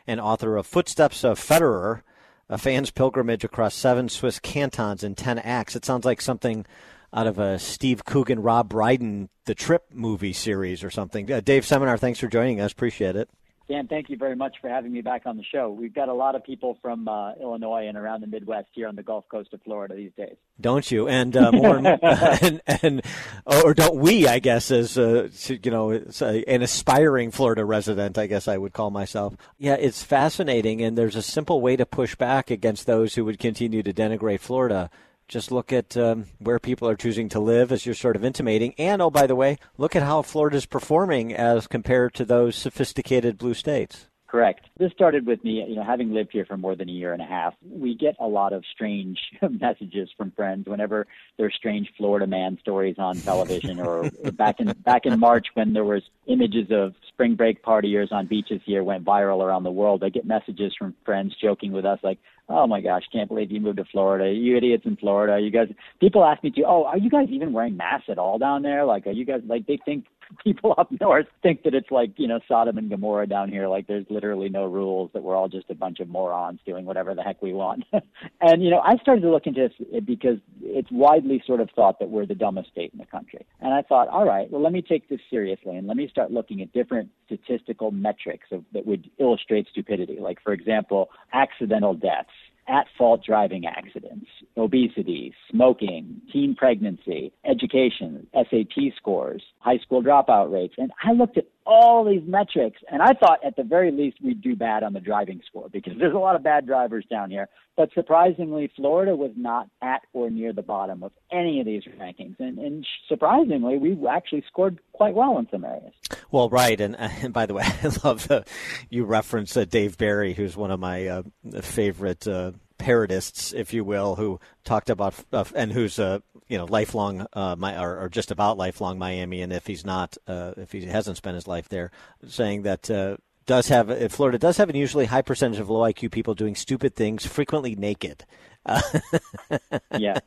and 0.05 0.19
author 0.19 0.57
of 0.57 0.67
Footsteps 0.67 1.23
of 1.23 1.39
Federer. 1.39 2.01
a 2.49 2.57
fan's 2.57 2.91
pilgrimage 2.91 3.43
across 3.43 3.75
seven 3.75 4.09
Swiss 4.09 4.39
cantons 4.39 5.03
in 5.03 5.15
10 5.15 5.39
acts. 5.39 5.75
It 5.75 5.85
sounds 5.85 6.03
like 6.03 6.19
something 6.19 6.65
out 7.13 7.27
of 7.27 7.39
a 7.39 7.59
Steve 7.59 8.05
Coogan, 8.05 8.41
Rob 8.41 8.69
Brydon, 8.69 9.29
The 9.45 9.55
Trip 9.55 9.85
movie 9.91 10.33
series 10.33 10.83
or 10.83 10.89
something. 10.89 11.31
Uh, 11.31 11.41
Dave 11.41 11.63
Seminara, 11.63 11.99
thanks 11.99 12.19
for 12.19 12.27
joining 12.27 12.61
us. 12.61 12.71
Appreciate 12.71 13.15
it. 13.15 13.29
Dan, 13.69 13.85
thank 13.87 14.09
you 14.09 14.17
very 14.17 14.35
much 14.35 14.55
for 14.61 14.67
having 14.67 14.91
me 14.91 15.01
back 15.01 15.27
on 15.27 15.37
the 15.37 15.43
show. 15.43 15.69
We've 15.69 15.93
got 15.93 16.09
a 16.09 16.13
lot 16.13 16.33
of 16.33 16.43
people 16.43 16.79
from 16.81 17.07
uh, 17.07 17.33
Illinois 17.35 17.87
and 17.87 17.95
around 17.95 18.21
the 18.21 18.27
Midwest 18.27 18.69
here 18.71 18.87
on 18.87 18.95
the 18.95 19.03
Gulf 19.03 19.25
Coast 19.29 19.53
of 19.53 19.61
Florida 19.61 19.93
these 19.93 20.11
days. 20.17 20.37
Don't 20.59 20.89
you? 20.89 21.07
And 21.07 21.37
uh, 21.37 21.51
more, 21.51 21.77
and, 22.41 22.61
and, 22.65 23.01
or 23.45 23.75
don't 23.75 23.97
we? 23.97 24.27
I 24.27 24.39
guess 24.39 24.71
as 24.71 24.97
uh, 24.97 25.29
you 25.47 25.69
know, 25.69 25.91
an 25.91 26.63
aspiring 26.63 27.29
Florida 27.29 27.63
resident, 27.63 28.17
I 28.17 28.25
guess 28.25 28.47
I 28.47 28.57
would 28.57 28.73
call 28.73 28.89
myself. 28.89 29.35
Yeah, 29.59 29.75
it's 29.75 30.01
fascinating, 30.01 30.81
and 30.81 30.97
there's 30.97 31.15
a 31.15 31.21
simple 31.21 31.61
way 31.61 31.75
to 31.75 31.85
push 31.85 32.15
back 32.15 32.49
against 32.49 32.87
those 32.87 33.13
who 33.13 33.23
would 33.25 33.37
continue 33.37 33.83
to 33.83 33.93
denigrate 33.93 34.39
Florida 34.39 34.89
just 35.29 35.51
look 35.51 35.71
at 35.71 35.95
um, 35.95 36.25
where 36.39 36.59
people 36.59 36.89
are 36.89 36.95
choosing 36.95 37.29
to 37.29 37.39
live, 37.39 37.71
as 37.71 37.85
you're 37.85 37.95
sort 37.95 38.17
of 38.17 38.25
intimating. 38.25 38.73
And, 38.77 39.01
oh, 39.01 39.09
by 39.09 39.27
the 39.27 39.35
way, 39.35 39.57
look 39.77 39.95
at 39.95 40.03
how 40.03 40.23
Florida 40.23 40.57
is 40.57 40.65
performing 40.65 41.33
as 41.33 41.67
compared 41.67 42.13
to 42.15 42.25
those 42.25 42.55
sophisticated 42.55 43.37
blue 43.37 43.53
states. 43.53 44.07
Correct. 44.29 44.67
This 44.77 44.91
started 44.91 45.25
with 45.25 45.43
me, 45.43 45.65
you 45.67 45.75
know, 45.75 45.83
having 45.83 46.13
lived 46.13 46.29
here 46.31 46.45
for 46.45 46.55
more 46.55 46.75
than 46.75 46.87
a 46.87 46.91
year 46.91 47.13
and 47.13 47.21
a 47.21 47.25
half. 47.25 47.55
We 47.67 47.95
get 47.95 48.15
a 48.19 48.27
lot 48.27 48.53
of 48.53 48.63
strange 48.71 49.17
messages 49.49 50.09
from 50.15 50.31
friends 50.31 50.67
whenever 50.67 51.07
there's 51.37 51.55
strange 51.55 51.89
Florida 51.97 52.27
man 52.27 52.59
stories 52.61 52.97
on 52.99 53.17
television, 53.17 53.79
or 53.79 54.07
back 54.33 54.59
in 54.59 54.71
back 54.85 55.07
in 55.07 55.19
March 55.19 55.47
when 55.55 55.73
there 55.73 55.83
was 55.83 56.03
images 56.27 56.67
of 56.69 56.93
spring 57.07 57.33
break 57.33 57.63
partiers 57.63 58.11
on 58.11 58.27
beaches 58.27 58.61
here 58.65 58.83
went 58.83 59.03
viral 59.03 59.43
around 59.43 59.63
the 59.63 59.71
world. 59.71 60.03
I 60.03 60.09
get 60.09 60.27
messages 60.27 60.75
from 60.77 60.93
friends 61.05 61.35
joking 61.41 61.71
with 61.71 61.85
us 61.85 61.97
like, 62.03 62.19
"Oh 62.49 62.67
my 62.67 62.81
gosh, 62.81 63.03
can't 63.11 63.29
believe 63.29 63.51
you 63.51 63.59
moved 63.59 63.77
to 63.77 63.85
Florida. 63.85 64.31
You 64.31 64.57
idiots 64.57 64.85
in 64.85 64.95
Florida. 64.95 65.39
You 65.39 65.51
guys." 65.51 65.69
People 65.99 66.25
ask 66.25 66.43
me 66.43 66.51
to, 66.51 66.63
"Oh, 66.63 66.85
are 66.85 66.97
you 66.97 67.09
guys 67.09 67.29
even 67.29 67.53
wearing 67.53 67.77
masks 67.77 68.09
at 68.09 68.17
all 68.17 68.37
down 68.37 68.63
there? 68.63 68.85
Like, 68.85 69.07
are 69.07 69.11
you 69.11 69.25
guys 69.25 69.41
like 69.47 69.65
they 69.67 69.77
think 69.85 70.05
people 70.43 70.73
up 70.77 70.89
north 70.99 71.27
think 71.41 71.63
that 71.63 71.73
it's 71.73 71.91
like 71.91 72.11
you 72.17 72.27
know 72.27 72.39
Sodom 72.47 72.77
and 72.77 72.89
Gomorrah 72.89 73.27
down 73.27 73.49
here. 73.49 73.67
Like 73.67 73.87
there's 73.87 74.05
literally 74.09 74.49
no 74.49 74.65
rules. 74.65 75.11
That 75.13 75.23
we're 75.23 75.35
all 75.35 75.47
just 75.47 75.69
a 75.69 75.75
bunch 75.75 75.99
of 75.99 76.07
morons 76.07 76.59
doing 76.65 76.85
whatever 76.85 77.15
the 77.15 77.21
heck 77.21 77.41
we 77.41 77.53
want. 77.53 77.85
and 78.41 78.63
you 78.63 78.69
know 78.69 78.79
I 78.79 78.97
started 78.97 79.21
to 79.21 79.31
look 79.31 79.47
into 79.47 79.69
this 79.69 80.01
because 80.05 80.37
it's 80.61 80.89
widely 80.91 81.41
sort 81.45 81.61
of 81.61 81.69
thought 81.75 81.99
that 81.99 82.09
we're 82.09 82.25
the 82.25 82.35
dumbest 82.35 82.69
state 82.69 82.91
in 82.91 82.99
the 82.99 83.05
country. 83.05 83.45
And 83.59 83.73
I 83.73 83.81
thought, 83.81 84.07
all 84.09 84.25
right, 84.25 84.49
well 84.51 84.61
let 84.61 84.73
me 84.73 84.81
take 84.81 85.09
this 85.09 85.21
seriously 85.29 85.75
and 85.75 85.87
let 85.87 85.97
me 85.97 86.07
start 86.09 86.31
looking 86.31 86.61
at 86.61 86.71
different 86.73 87.09
statistical 87.25 87.91
metrics 87.91 88.47
of, 88.51 88.63
that 88.73 88.85
would 88.85 89.09
illustrate 89.19 89.67
stupidity. 89.71 90.17
Like 90.19 90.41
for 90.43 90.53
example, 90.53 91.09
accidental 91.33 91.93
deaths 91.93 92.29
at 92.69 92.87
fault 92.97 93.23
driving 93.25 93.65
accidents, 93.65 94.27
obesity, 94.55 95.33
smoking, 95.49 96.21
teen 96.31 96.55
pregnancy, 96.55 97.33
education, 97.45 98.27
SAT 98.33 98.93
scores, 98.95 99.43
high 99.59 99.79
school 99.79 100.03
dropout 100.03 100.51
rates. 100.51 100.75
And 100.77 100.91
I 101.03 101.13
looked 101.13 101.37
at 101.37 101.45
all 101.69 102.03
these 102.03 102.23
metrics 102.25 102.79
and 102.91 102.99
I 102.99 103.13
thought 103.13 103.45
at 103.45 103.55
the 103.55 103.63
very 103.63 103.91
least 103.91 104.17
we'd 104.23 104.41
do 104.41 104.55
bad 104.55 104.81
on 104.81 104.93
the 104.93 104.99
driving 104.99 105.39
score 105.47 105.69
because 105.69 105.93
there's 105.99 106.15
a 106.15 106.17
lot 106.17 106.35
of 106.35 106.41
bad 106.41 106.65
drivers 106.65 107.05
down 107.09 107.29
here. 107.29 107.47
But 107.77 107.91
surprisingly, 107.93 108.71
Florida 108.75 109.15
was 109.15 109.31
not 109.37 109.69
at 109.81 110.01
or 110.11 110.31
near 110.31 110.51
the 110.51 110.63
bottom 110.63 111.03
of 111.03 111.11
any 111.31 111.59
of 111.59 111.67
these 111.67 111.83
rankings. 111.99 112.39
And, 112.39 112.57
and 112.57 112.85
surprisingly, 113.07 113.77
we 113.77 113.95
actually 114.07 114.43
scored 114.47 114.79
quite 114.93 115.13
well 115.13 115.37
in 115.37 115.47
some 115.51 115.63
areas. 115.63 115.93
Well, 116.31 116.49
right. 116.49 116.81
And, 116.81 116.95
and 116.99 117.31
by 117.31 117.45
the 117.45 117.53
way, 117.53 117.63
I 117.83 117.91
love 118.03 118.27
the, 118.27 118.45
you 118.89 119.05
reference 119.05 119.55
uh, 119.55 119.65
Dave 119.65 119.97
Barry, 119.97 120.33
who's 120.33 120.57
one 120.57 120.71
of 120.71 120.79
my 120.79 121.07
uh, 121.07 121.23
favorite 121.61 122.27
uh, 122.27 122.51
parodists, 122.79 123.53
if 123.53 123.73
you 123.73 123.83
will, 123.83 124.15
who 124.15 124.39
talked 124.63 124.89
about 124.89 125.13
uh, 125.31 125.45
and 125.55 125.71
who's 125.71 125.99
a 125.99 126.23
you 126.47 126.57
know 126.57 126.65
lifelong 126.65 127.27
uh, 127.33 127.55
my 127.57 127.79
or, 127.79 127.99
or, 127.99 128.09
just 128.09 128.31
about 128.31 128.57
lifelong 128.57 128.97
Miami, 128.97 129.41
and 129.41 129.53
if 129.53 129.67
he's 129.67 129.85
not, 129.85 130.17
uh, 130.27 130.53
if 130.57 130.71
he 130.71 130.85
hasn't 130.85 131.17
spent 131.17 131.35
his 131.35 131.47
life 131.47 131.69
there, 131.69 131.91
saying 132.27 132.63
that. 132.63 132.89
Uh, 132.89 133.17
does 133.45 133.69
have 133.69 134.11
Florida 134.11 134.37
does 134.37 134.57
have 134.57 134.69
an 134.69 134.75
usually 134.75 135.05
high 135.05 135.23
percentage 135.23 135.59
of 135.59 135.71
low 135.71 135.81
IQ 135.81 136.11
people 136.11 136.35
doing 136.35 136.53
stupid 136.53 136.95
things, 136.95 137.25
frequently 137.25 137.75
naked. 137.75 138.23
yeah. 139.97 140.19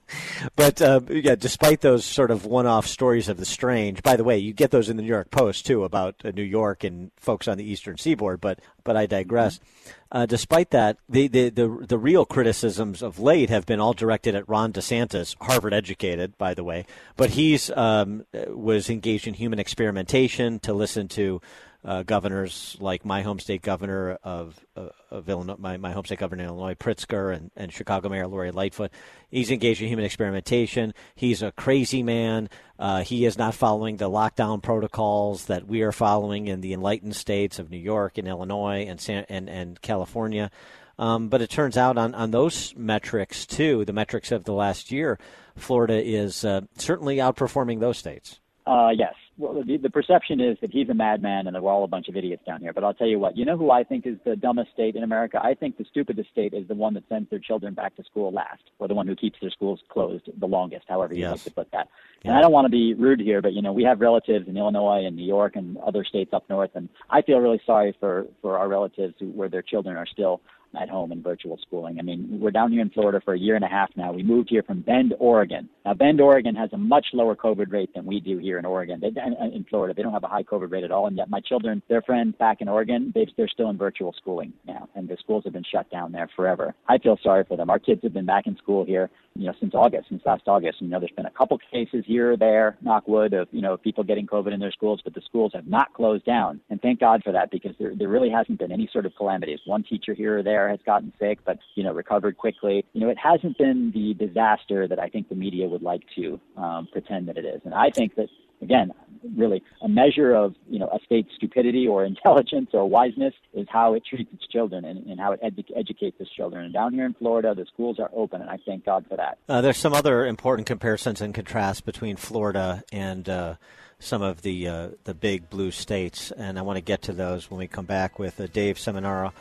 But 0.57 0.81
uh, 0.83 1.01
yeah, 1.09 1.35
despite 1.35 1.81
those 1.81 2.05
sort 2.05 2.31
of 2.31 2.45
one-off 2.45 2.87
stories 2.87 3.29
of 3.29 3.37
the 3.37 3.45
strange. 3.45 4.03
By 4.03 4.17
the 4.17 4.25
way, 4.25 4.39
you 4.39 4.53
get 4.53 4.71
those 4.71 4.89
in 4.89 4.97
the 4.97 5.03
New 5.03 5.09
York 5.09 5.31
Post 5.31 5.67
too 5.67 5.85
about 5.85 6.17
uh, 6.25 6.31
New 6.31 6.43
York 6.43 6.85
and 6.85 7.11
folks 7.17 7.49
on 7.49 7.59
the 7.59 7.65
Eastern 7.65 7.99
Seaboard. 7.99 8.41
But 8.41 8.61
but 8.85 8.97
I 8.97 9.07
digress. 9.07 9.59
Mm-hmm. 9.59 9.89
Uh, 10.13 10.27
despite 10.27 10.71
that, 10.71 10.99
the, 11.09 11.27
the, 11.29 11.49
the 11.49 11.87
the 11.89 11.99
real 11.99 12.25
criticisms 12.25 13.03
of 13.03 13.19
late 13.19 13.49
have 13.49 13.65
been 13.65 13.81
all 13.81 13.95
directed 13.95 14.35
at 14.35 14.49
Ron 14.49 14.73
DeSantis, 14.73 15.37
Harvard 15.41 15.73
educated, 15.73 16.37
by 16.37 16.55
the 16.55 16.65
way. 16.65 16.87
But 17.17 17.31
he's 17.31 17.71
um, 17.71 18.27
was 18.49 18.91
engaged 18.91 19.27
in 19.27 19.35
human 19.35 19.59
experimentation 19.59 20.59
to 20.61 20.75
listen 20.75 21.09
to 21.09 21.41
uh, 21.85 22.03
governors 22.03 22.77
like 22.81 23.05
my 23.05 23.23
home 23.23 23.39
state 23.39 23.63
governor 23.63 24.19
of, 24.23 24.59
uh, 24.77 24.89
of 25.11 25.29
Illinois, 25.29 25.57
my, 25.59 25.77
my 25.77 25.93
home 25.93 26.05
state 26.05 26.19
governor 26.19 26.45
in 26.45 26.49
Illinois, 26.49 26.75
Pritzker, 26.75 27.35
and, 27.35 27.51
and 27.57 27.73
Chicago 27.73 28.09
Mayor 28.09 28.27
Lori 28.27 28.53
Lightfoot. 28.53 28.93
He's 29.31 29.51
engaged 29.51 29.83
in 29.83 29.89
human 29.89 30.05
experimentation. 30.05 30.95
He's 31.15 31.43
a 31.43 31.53
crazy 31.53 32.03
man. 32.03 32.49
Uh, 32.79 33.03
he 33.03 33.25
is 33.25 33.37
not 33.37 33.55
following 33.55 33.97
the 33.97 34.11
lockdown 34.11 34.63
protocols 34.63 35.47
that 35.47 35.67
we 35.67 35.83
are 35.83 35.93
following 35.93 36.47
in 36.47 36.61
the 36.61 36.73
enlightened 36.73 37.17
states 37.17 37.59
of 37.59 37.71
New 37.71 37.79
York 37.79 38.19
and 38.19 38.29
Illinois 38.29 38.87
and 38.89 39.01
San, 39.01 39.25
and, 39.29 39.49
and 39.51 39.81
California. 39.81 40.51
Um, 40.99 41.29
but 41.29 41.43
it 41.43 41.51
turns 41.51 41.77
out 41.77 41.99
on, 41.99 42.15
on 42.15 42.31
those 42.31 42.75
metrics, 42.77 43.47
too, 43.47 43.85
the 43.85 43.93
metrics 43.93 44.31
of 44.31 44.45
the 44.45 44.53
last 44.53 44.93
year, 44.93 45.19
Florida 45.57 46.01
is 46.01 46.45
uh, 46.45 46.61
certainly 46.77 47.17
outperforming 47.17 47.81
those 47.81 47.99
states. 47.99 48.39
Uh, 48.67 48.91
yes, 48.95 49.15
well, 49.39 49.63
the, 49.65 49.79
the 49.79 49.91
perception 49.91 50.41
is 50.41 50.59
that 50.61 50.71
he's 50.71 50.89
a 50.89 50.95
madman 50.95 51.47
and 51.47 51.57
that 51.57 51.63
we're 51.63 51.73
all 51.73 51.85
a 51.85 51.89
bunch 51.89 52.09
of 52.09 52.17
idiots 52.17 52.43
down 52.47 52.61
here. 52.61 52.73
But 52.73 52.85
I'll 52.85 52.93
tell 52.93 53.07
you 53.07 53.19
what, 53.19 53.37
you 53.37 53.45
know 53.45 53.57
who 53.57 53.71
I 53.71 53.83
think 53.83 54.07
is 54.07 54.17
the 54.25 54.37
dumbest 54.37 54.73
state 54.73 54.95
in 54.95 55.03
America? 55.03 55.41
I 55.43 55.55
think 55.55 55.79
the 55.79 55.87
stupidest 55.91 56.31
state 56.31 56.53
is 56.53 56.69
the 56.69 56.75
one 56.75 56.95
that 56.95 57.05
sends 57.09 57.31
their 57.31 57.39
children 57.39 57.73
back 57.73 57.97
to 57.97 58.05
school 58.05 58.31
last, 58.31 58.63
or 58.79 58.89
the 58.89 58.95
one 58.95 59.07
who 59.07 59.17
keeps 59.17 59.39
their 59.41 59.51
schools 59.51 59.81
closed 59.89 60.29
the 60.39 60.47
longest, 60.47 60.85
however 60.89 61.15
you 61.15 61.21
yes. 61.21 61.31
like 61.33 61.43
to 61.45 61.51
put 61.51 61.71
that. 61.73 61.89
And 62.25 62.35
I 62.35 62.41
don't 62.41 62.53
want 62.53 62.67
to 62.67 62.71
be 62.71 62.95
rude 62.95 63.21
here, 63.21 63.43
but 63.43 63.53
you 63.53 63.63
know 63.63 63.73
we 63.73 63.83
have 63.85 64.01
relatives 64.01 64.47
in 64.49 64.57
Illinois 64.57 65.05
and 65.07 65.17
New 65.17 65.27
York 65.27 65.57
and 65.57 65.77
other 65.79 66.05
states 66.05 66.33
up 66.33 66.49
north, 66.49 66.71
and 66.75 66.89
I 67.11 67.23
feel 67.23 67.39
really 67.39 67.61
sorry 67.67 67.97
for 67.99 68.27
for 68.41 68.59
our 68.59 68.69
relatives 68.69 69.15
who, 69.19 69.27
where 69.31 69.49
their 69.49 69.63
children 69.63 69.97
are 69.97 70.07
still 70.07 70.41
at 70.81 70.89
home 70.89 71.13
in 71.13 71.23
virtual 71.23 71.59
schooling. 71.67 71.99
I 71.99 72.03
mean, 72.03 72.39
we're 72.41 72.51
down 72.51 72.73
here 72.73 72.83
in 72.83 72.91
Florida 72.91 73.21
for 73.25 73.35
a 73.35 73.39
year 73.39 73.57
and 73.57 73.65
a 73.65 73.69
half 73.69 73.91
now. 73.97 74.13
We 74.13 74.23
moved 74.23 74.49
here 74.51 74.63
from 74.63 74.81
Bend, 74.81 75.15
Oregon. 75.19 75.69
Now, 75.85 75.95
Bend, 75.95 76.21
Oregon 76.21 76.55
has 76.55 76.71
a 76.73 76.79
much 76.79 77.07
lower 77.13 77.35
COVID 77.35 77.73
rate 77.73 77.91
than 77.95 78.07
we 78.07 78.21
do 78.21 78.39
here 78.39 78.59
in 78.59 78.65
Oregon. 78.65 79.01
They, 79.01 79.09
in 79.09 79.67
Florida, 79.69 79.95
they 79.95 80.03
don't 80.03 80.13
have 80.13 80.25
a 80.25 80.29
high 80.29 80.43
COVID 80.43 80.71
rate 80.71 80.85
at 80.85 80.91
all. 80.91 81.07
And 81.07 81.17
yet, 81.17 81.29
my 81.31 81.41
children, 81.41 81.83
their 81.89 82.03
friends 82.03 82.35
back 82.39 82.61
in 82.61 82.69
Oregon, 82.69 83.13
they, 83.15 83.27
they're 83.37 83.49
still 83.49 83.71
in 83.71 83.77
virtual 83.77 84.15
schooling 84.17 84.53
now, 84.67 84.89
and 84.95 85.09
the 85.09 85.17
schools 85.19 85.45
have 85.45 85.53
been 85.53 85.65
shut 85.71 85.91
down 85.91 86.13
there 86.13 86.29
forever. 86.35 86.75
I 86.89 86.99
feel 86.99 87.19
sorry 87.23 87.45
for 87.45 87.57
them. 87.57 87.71
Our 87.71 87.79
kids 87.79 88.03
have 88.03 88.13
been 88.13 88.27
back 88.27 88.47
in 88.47 88.57
school 88.57 88.85
here, 88.85 89.11
you 89.35 89.47
know, 89.47 89.55
since 89.61 89.75
August, 89.75 90.09
since 90.09 90.23
last 90.25 90.43
August. 90.47 90.81
You 90.81 90.89
know, 90.89 91.01
there's 91.01 91.13
been 91.13 91.27
a 91.27 91.31
couple 91.31 91.59
cases 91.71 92.05
here 92.07 92.33
or 92.33 92.37
there, 92.37 92.77
knock 92.83 93.09
wood, 93.09 93.35
of 93.35 93.49
you 93.51 93.61
know 93.61 93.77
people 93.77 94.05
getting 94.05 94.27
COVID 94.27 94.53
in 94.53 94.61
their 94.61 94.73
schools, 94.73 95.01
but 95.03 95.15
the 95.15 95.23
schools 95.23 95.53
have 95.55 95.67
not 95.67 95.93
closed 95.95 96.25
down, 96.25 96.61
and 96.71 96.81
thank 96.81 97.01
God 97.01 97.23
for 97.23 97.33
that 97.33 97.51
because 97.51 97.75
there 97.79 97.95
there 97.95 98.09
really 98.09 98.31
hasn't 98.31 98.59
been 98.59 98.73
any 98.73 98.89
sort 98.93 99.07
of 99.07 99.15
calamities. 99.17 99.61
One 99.67 99.83
teacher 99.83 100.15
here 100.15 100.39
or 100.39 100.43
there 100.43 100.62
has 100.69 100.81
gotten 100.85 101.13
sick 101.19 101.39
but 101.45 101.59
you 101.75 101.85
know 101.85 101.93
recovered 101.93 102.37
quickly. 102.37 102.85
You 102.93 103.01
know, 103.01 103.09
it 103.09 103.19
hasn't 103.19 103.59
been 103.59 103.93
the 103.95 104.15
disaster 104.15 104.89
that 104.89 104.99
I 104.99 105.09
think 105.09 105.29
the 105.29 105.35
media 105.35 105.69
would 105.69 105.83
like 105.83 106.03
to 106.17 106.41
um, 106.57 106.89
pretend 106.93 107.29
that 107.29 107.37
it 107.37 107.45
is. 107.45 107.61
And 107.65 107.75
I 107.75 107.91
think 107.91 108.15
that 108.17 108.29
again, 108.63 108.93
really 109.37 109.63
a 109.83 109.89
measure 109.89 110.35
of 110.35 110.55
you 110.69 110.79
know 110.79 110.87
a 110.87 110.99
state's 111.05 111.31
stupidity 111.37 111.87
or 111.87 112.05
intelligence 112.15 112.71
or 112.73 112.89
wiseness 112.89 113.35
is 113.55 113.67
how 113.71 113.95
it 113.95 114.05
treats 114.09 114.33
its 114.33 114.47
children 114.47 114.85
and, 114.85 115.07
and 115.07 115.21
how 115.21 115.33
it 115.33 115.43
edu- 115.43 115.77
educates 115.77 116.17
its 116.21 116.31
children. 116.31 116.65
And 116.65 116.73
down 116.73 116.95
here 116.95 117.05
in 117.05 117.15
Florida, 117.15 117.55
the 117.55 117.67
schools 117.67 117.99
are 117.99 118.11
open, 118.15 118.41
and 118.41 118.51
I 118.51 118.59
thank 118.65 118.85
God 118.85 119.05
for 119.09 119.17
that. 119.17 119.39
Uh, 119.49 119.61
there's 119.61 119.79
some 119.79 119.93
other 119.93 120.25
important 120.27 120.67
comparisons 120.67 121.21
and 121.21 121.35
contrasts 121.35 121.81
between 121.81 122.17
Florida 122.17 122.83
and. 122.93 123.29
Uh, 123.29 123.55
some 123.99 124.21
of 124.21 124.43
the 124.43 124.67
uh, 124.67 124.89
the 125.05 125.15
big 125.15 125.49
blue 125.49 125.71
states, 125.71 126.33
and 126.33 126.59
I 126.59 126.63
want 126.63 126.77
to 126.77 126.81
get 126.81 127.03
to 127.03 127.13
those 127.13 127.49
when 127.49 127.59
we 127.59 127.69
come 127.69 127.85
back 127.85 128.19
with 128.19 128.41
uh, 128.41 128.49
Dave 128.49 128.77
Seminara 128.77 129.33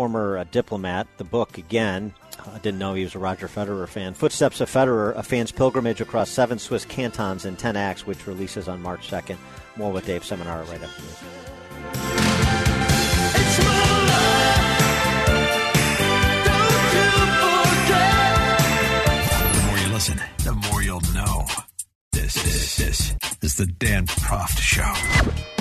former 0.00 0.38
uh, 0.38 0.44
diplomat. 0.50 1.06
The 1.18 1.24
book, 1.24 1.58
again, 1.58 2.14
I 2.50 2.56
didn't 2.60 2.78
know 2.78 2.94
he 2.94 3.04
was 3.04 3.14
a 3.14 3.18
Roger 3.18 3.48
Federer 3.48 3.86
fan. 3.86 4.14
Footsteps 4.14 4.62
of 4.62 4.70
Federer, 4.70 5.14
a 5.14 5.22
fan's 5.22 5.52
pilgrimage 5.52 6.00
across 6.00 6.30
seven 6.30 6.58
Swiss 6.58 6.86
cantons 6.86 7.44
in 7.44 7.54
10 7.54 7.76
acts, 7.76 8.06
which 8.06 8.26
releases 8.26 8.66
on 8.66 8.80
March 8.80 9.10
2nd. 9.10 9.36
More 9.76 9.92
with 9.92 10.06
Dave 10.06 10.22
Seminara 10.22 10.66
right 10.70 10.80
after 10.80 11.02
this. 11.02 11.20
The 19.52 19.66
more 19.66 19.78
you 19.78 19.92
listen, 19.92 20.18
the 20.44 20.54
more 20.70 20.82
you'll 20.82 21.02
know. 21.12 21.44
This, 22.12 22.32
this, 22.76 22.76
this 23.40 23.50
is 23.52 23.54
the 23.58 23.66
Dan 23.66 24.06
Proft 24.06 24.60
Show. 24.60 25.59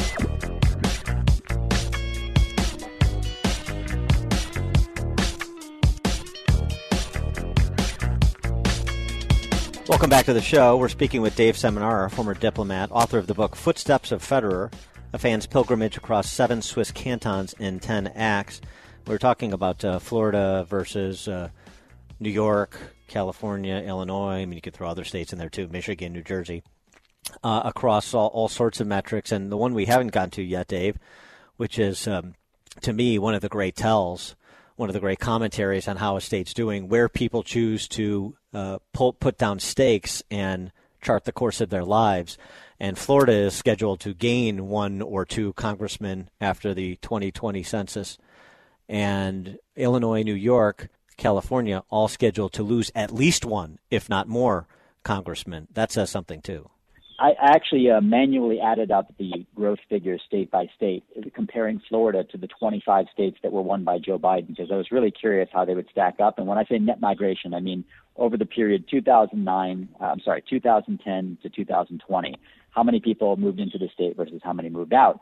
Welcome 10.00 10.12
back 10.12 10.28
to 10.28 10.34
the 10.34 10.42
show. 10.42 10.78
We're 10.78 10.88
speaking 10.88 11.22
with 11.22 11.36
Dave 11.36 11.58
Seminara, 11.58 12.10
former 12.10 12.34
diplomat, 12.34 12.90
author 12.90 13.18
of 13.18 13.28
the 13.28 13.34
book 13.34 13.58
Footsteps 13.58 14.14
of 14.14 14.24
Federer, 14.24 14.72
a 15.12 15.18
fan's 15.18 15.46
pilgrimage 15.46 15.98
across 15.98 16.32
seven 16.32 16.62
Swiss 16.62 16.90
cantons 16.90 17.52
in 17.60 17.82
10 17.82 18.08
acts. 18.16 18.62
We 19.06 19.14
are 19.14 19.20
talking 19.20 19.52
about 19.52 19.84
uh, 19.84 20.00
Florida 20.00 20.66
versus 20.70 21.28
uh, 21.28 21.50
New 22.18 22.30
York, 22.30 22.80
California, 23.10 23.76
Illinois. 23.86 24.36
I 24.36 24.46
mean, 24.46 24.54
you 24.54 24.62
could 24.62 24.74
throw 24.74 24.88
other 24.88 25.04
states 25.04 25.34
in 25.34 25.38
there 25.38 25.50
too, 25.50 25.68
Michigan, 25.68 26.14
New 26.14 26.24
Jersey, 26.24 26.64
uh, 27.44 27.64
across 27.66 28.14
all, 28.14 28.28
all, 28.28 28.48
sorts 28.48 28.80
of 28.80 28.88
metrics. 28.88 29.34
And 29.34 29.52
the 29.52 29.58
one 29.58 29.74
we 29.74 29.88
haven't 29.88 30.14
gotten 30.14 30.32
to 30.32 30.42
yet, 30.42 30.70
Dave, 30.70 30.98
which 31.58 31.78
is, 31.78 32.08
um, 32.08 32.36
to 32.84 32.94
me, 32.94 33.20
one 33.20 33.34
of 33.34 33.42
the 33.42 33.50
great 33.50 33.76
tells, 33.76 34.38
one 34.80 34.88
of 34.88 34.94
the 34.94 35.00
great 35.02 35.20
commentaries 35.20 35.90
on 35.90 35.98
how 35.98 36.16
a 36.16 36.22
state's 36.22 36.54
doing, 36.54 36.88
where 36.88 37.10
people 37.10 37.44
choose 37.44 37.86
to 37.86 38.34
uh, 38.54 38.80
pull, 38.94 39.12
put 39.12 39.38
down 39.38 39.60
stakes 39.60 40.24
and 40.32 40.72
chart 41.02 41.26
the 41.26 41.34
course 41.34 41.60
of 41.60 41.70
their 41.70 41.84
lives. 41.84 42.38
And 42.80 42.98
Florida 42.98 43.34
is 43.34 43.54
scheduled 43.54 44.00
to 44.00 44.14
gain 44.14 44.70
one 44.70 45.02
or 45.02 45.26
two 45.26 45.52
congressmen 45.52 46.30
after 46.40 46.74
the 46.74 46.96
2020 47.02 47.62
census. 47.62 48.18
And 48.88 49.60
Illinois, 49.76 50.24
New 50.24 50.34
York, 50.34 50.88
California, 51.18 51.84
all 51.90 52.08
scheduled 52.08 52.54
to 52.54 52.64
lose 52.64 52.90
at 52.96 53.14
least 53.14 53.44
one, 53.44 53.80
if 53.92 54.08
not 54.08 54.30
more, 54.30 54.66
congressmen. 55.04 55.68
That 55.74 55.92
says 55.92 56.10
something, 56.10 56.42
too. 56.42 56.70
I 57.22 57.34
actually 57.38 57.92
uh, 57.92 58.00
manually 58.00 58.62
added 58.62 58.92
up 58.92 59.14
the 59.18 59.46
growth 59.54 59.80
figures 59.90 60.22
state 60.26 60.50
by 60.50 60.68
state, 60.76 61.04
comparing 61.36 61.82
Florida 61.90 62.24
to 62.24 62.38
the 62.38 62.48
25 62.48 63.08
states 63.12 63.38
that 63.44 63.52
were 63.52 63.62
won 63.62 63.84
by 63.84 64.00
Joe 64.00 64.18
Biden, 64.18 64.48
because 64.48 64.72
I 64.72 64.76
was 64.76 64.90
really 64.90 65.12
curious 65.12 65.50
how 65.52 65.66
they 65.66 65.76
would 65.76 65.90
stack 65.92 66.22
up. 66.22 66.38
And 66.38 66.48
when 66.48 66.58
I 66.58 66.64
say 66.64 66.80
net 66.80 67.02
migration, 67.02 67.54
I 67.54 67.60
mean 67.60 67.84
over 68.16 68.38
the 68.38 68.46
period 68.46 68.86
2009, 68.90 69.90
uh, 70.00 70.04
I'm 70.04 70.22
sorry, 70.22 70.44
2010 70.50 71.38
to 71.44 71.50
2020 71.50 72.36
how 72.72 72.84
many 72.84 73.00
people 73.00 73.36
moved 73.36 73.60
into 73.60 73.78
the 73.78 73.90
state 73.94 74.16
versus 74.16 74.42
how 74.44 74.54
many 74.54 74.70
moved 74.70 74.94
out. 74.94 75.20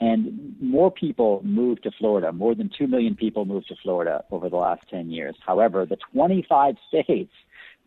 And 0.00 0.54
more 0.60 0.90
people 0.90 1.40
moved 1.44 1.82
to 1.84 1.90
Florida. 1.98 2.32
More 2.32 2.54
than 2.54 2.70
2 2.76 2.86
million 2.86 3.16
people 3.16 3.44
moved 3.44 3.68
to 3.68 3.76
Florida 3.82 4.24
over 4.30 4.48
the 4.48 4.56
last 4.56 4.82
10 4.90 5.10
years. 5.10 5.34
However, 5.44 5.86
the 5.86 5.96
25 6.12 6.76
states 6.88 7.32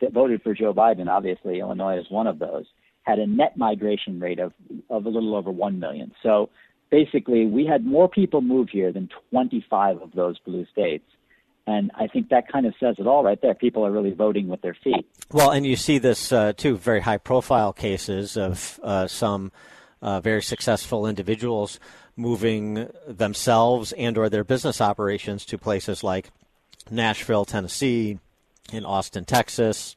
that 0.02 0.12
voted 0.12 0.42
for 0.42 0.54
Joe 0.54 0.74
Biden, 0.74 1.08
obviously 1.08 1.60
Illinois 1.60 2.00
is 2.00 2.06
one 2.10 2.28
of 2.28 2.40
those, 2.40 2.66
had 3.04 3.20
a 3.20 3.28
net 3.28 3.58
migration 3.58 4.20
rate 4.20 4.40
of, 4.40 4.54
of 4.90 5.06
a 5.06 5.10
little 5.10 5.36
over 5.36 5.52
1 5.52 5.80
million. 5.80 6.12
So 6.22 6.50
basically, 6.90 7.46
we 7.46 7.66
had 7.66 7.86
more 7.86 8.08
people 8.08 8.42
move 8.42 8.70
here 8.70 8.92
than 8.92 9.10
25 9.32 10.02
of 10.02 10.12
those 10.14 10.38
blue 10.40 10.66
states. 10.72 11.06
And 11.68 11.92
I 11.96 12.08
think 12.08 12.30
that 12.30 12.52
kind 12.52 12.66
of 12.66 12.74
says 12.80 12.96
it 12.98 13.08
all 13.08 13.24
right 13.24 13.40
there. 13.42 13.54
People 13.54 13.86
are 13.86 13.92
really 13.92 14.12
voting 14.12 14.48
with 14.48 14.62
their 14.62 14.76
feet. 14.84 15.08
Well, 15.32 15.52
and 15.52 15.66
you 15.66 15.76
see 15.76 16.00
this 16.00 16.32
uh, 16.32 16.54
too, 16.54 16.76
very 16.76 17.02
high 17.02 17.18
profile 17.18 17.72
cases 17.72 18.36
of 18.36 18.80
uh, 18.84 19.08
some 19.08 19.52
uh, 20.02 20.20
very 20.22 20.42
successful 20.42 21.06
individuals 21.06 21.80
moving 22.16 22.90
themselves 23.08 23.94
and 23.94 24.18
or 24.18 24.28
their 24.30 24.44
business 24.44 24.82
operations 24.82 25.46
to 25.46 25.58
places 25.58 26.04
like 26.04 26.32
Nashville, 26.90 27.46
Tennessee, 27.46 28.20
in 28.72 28.86
Austin, 28.86 29.26
Texas, 29.26 29.96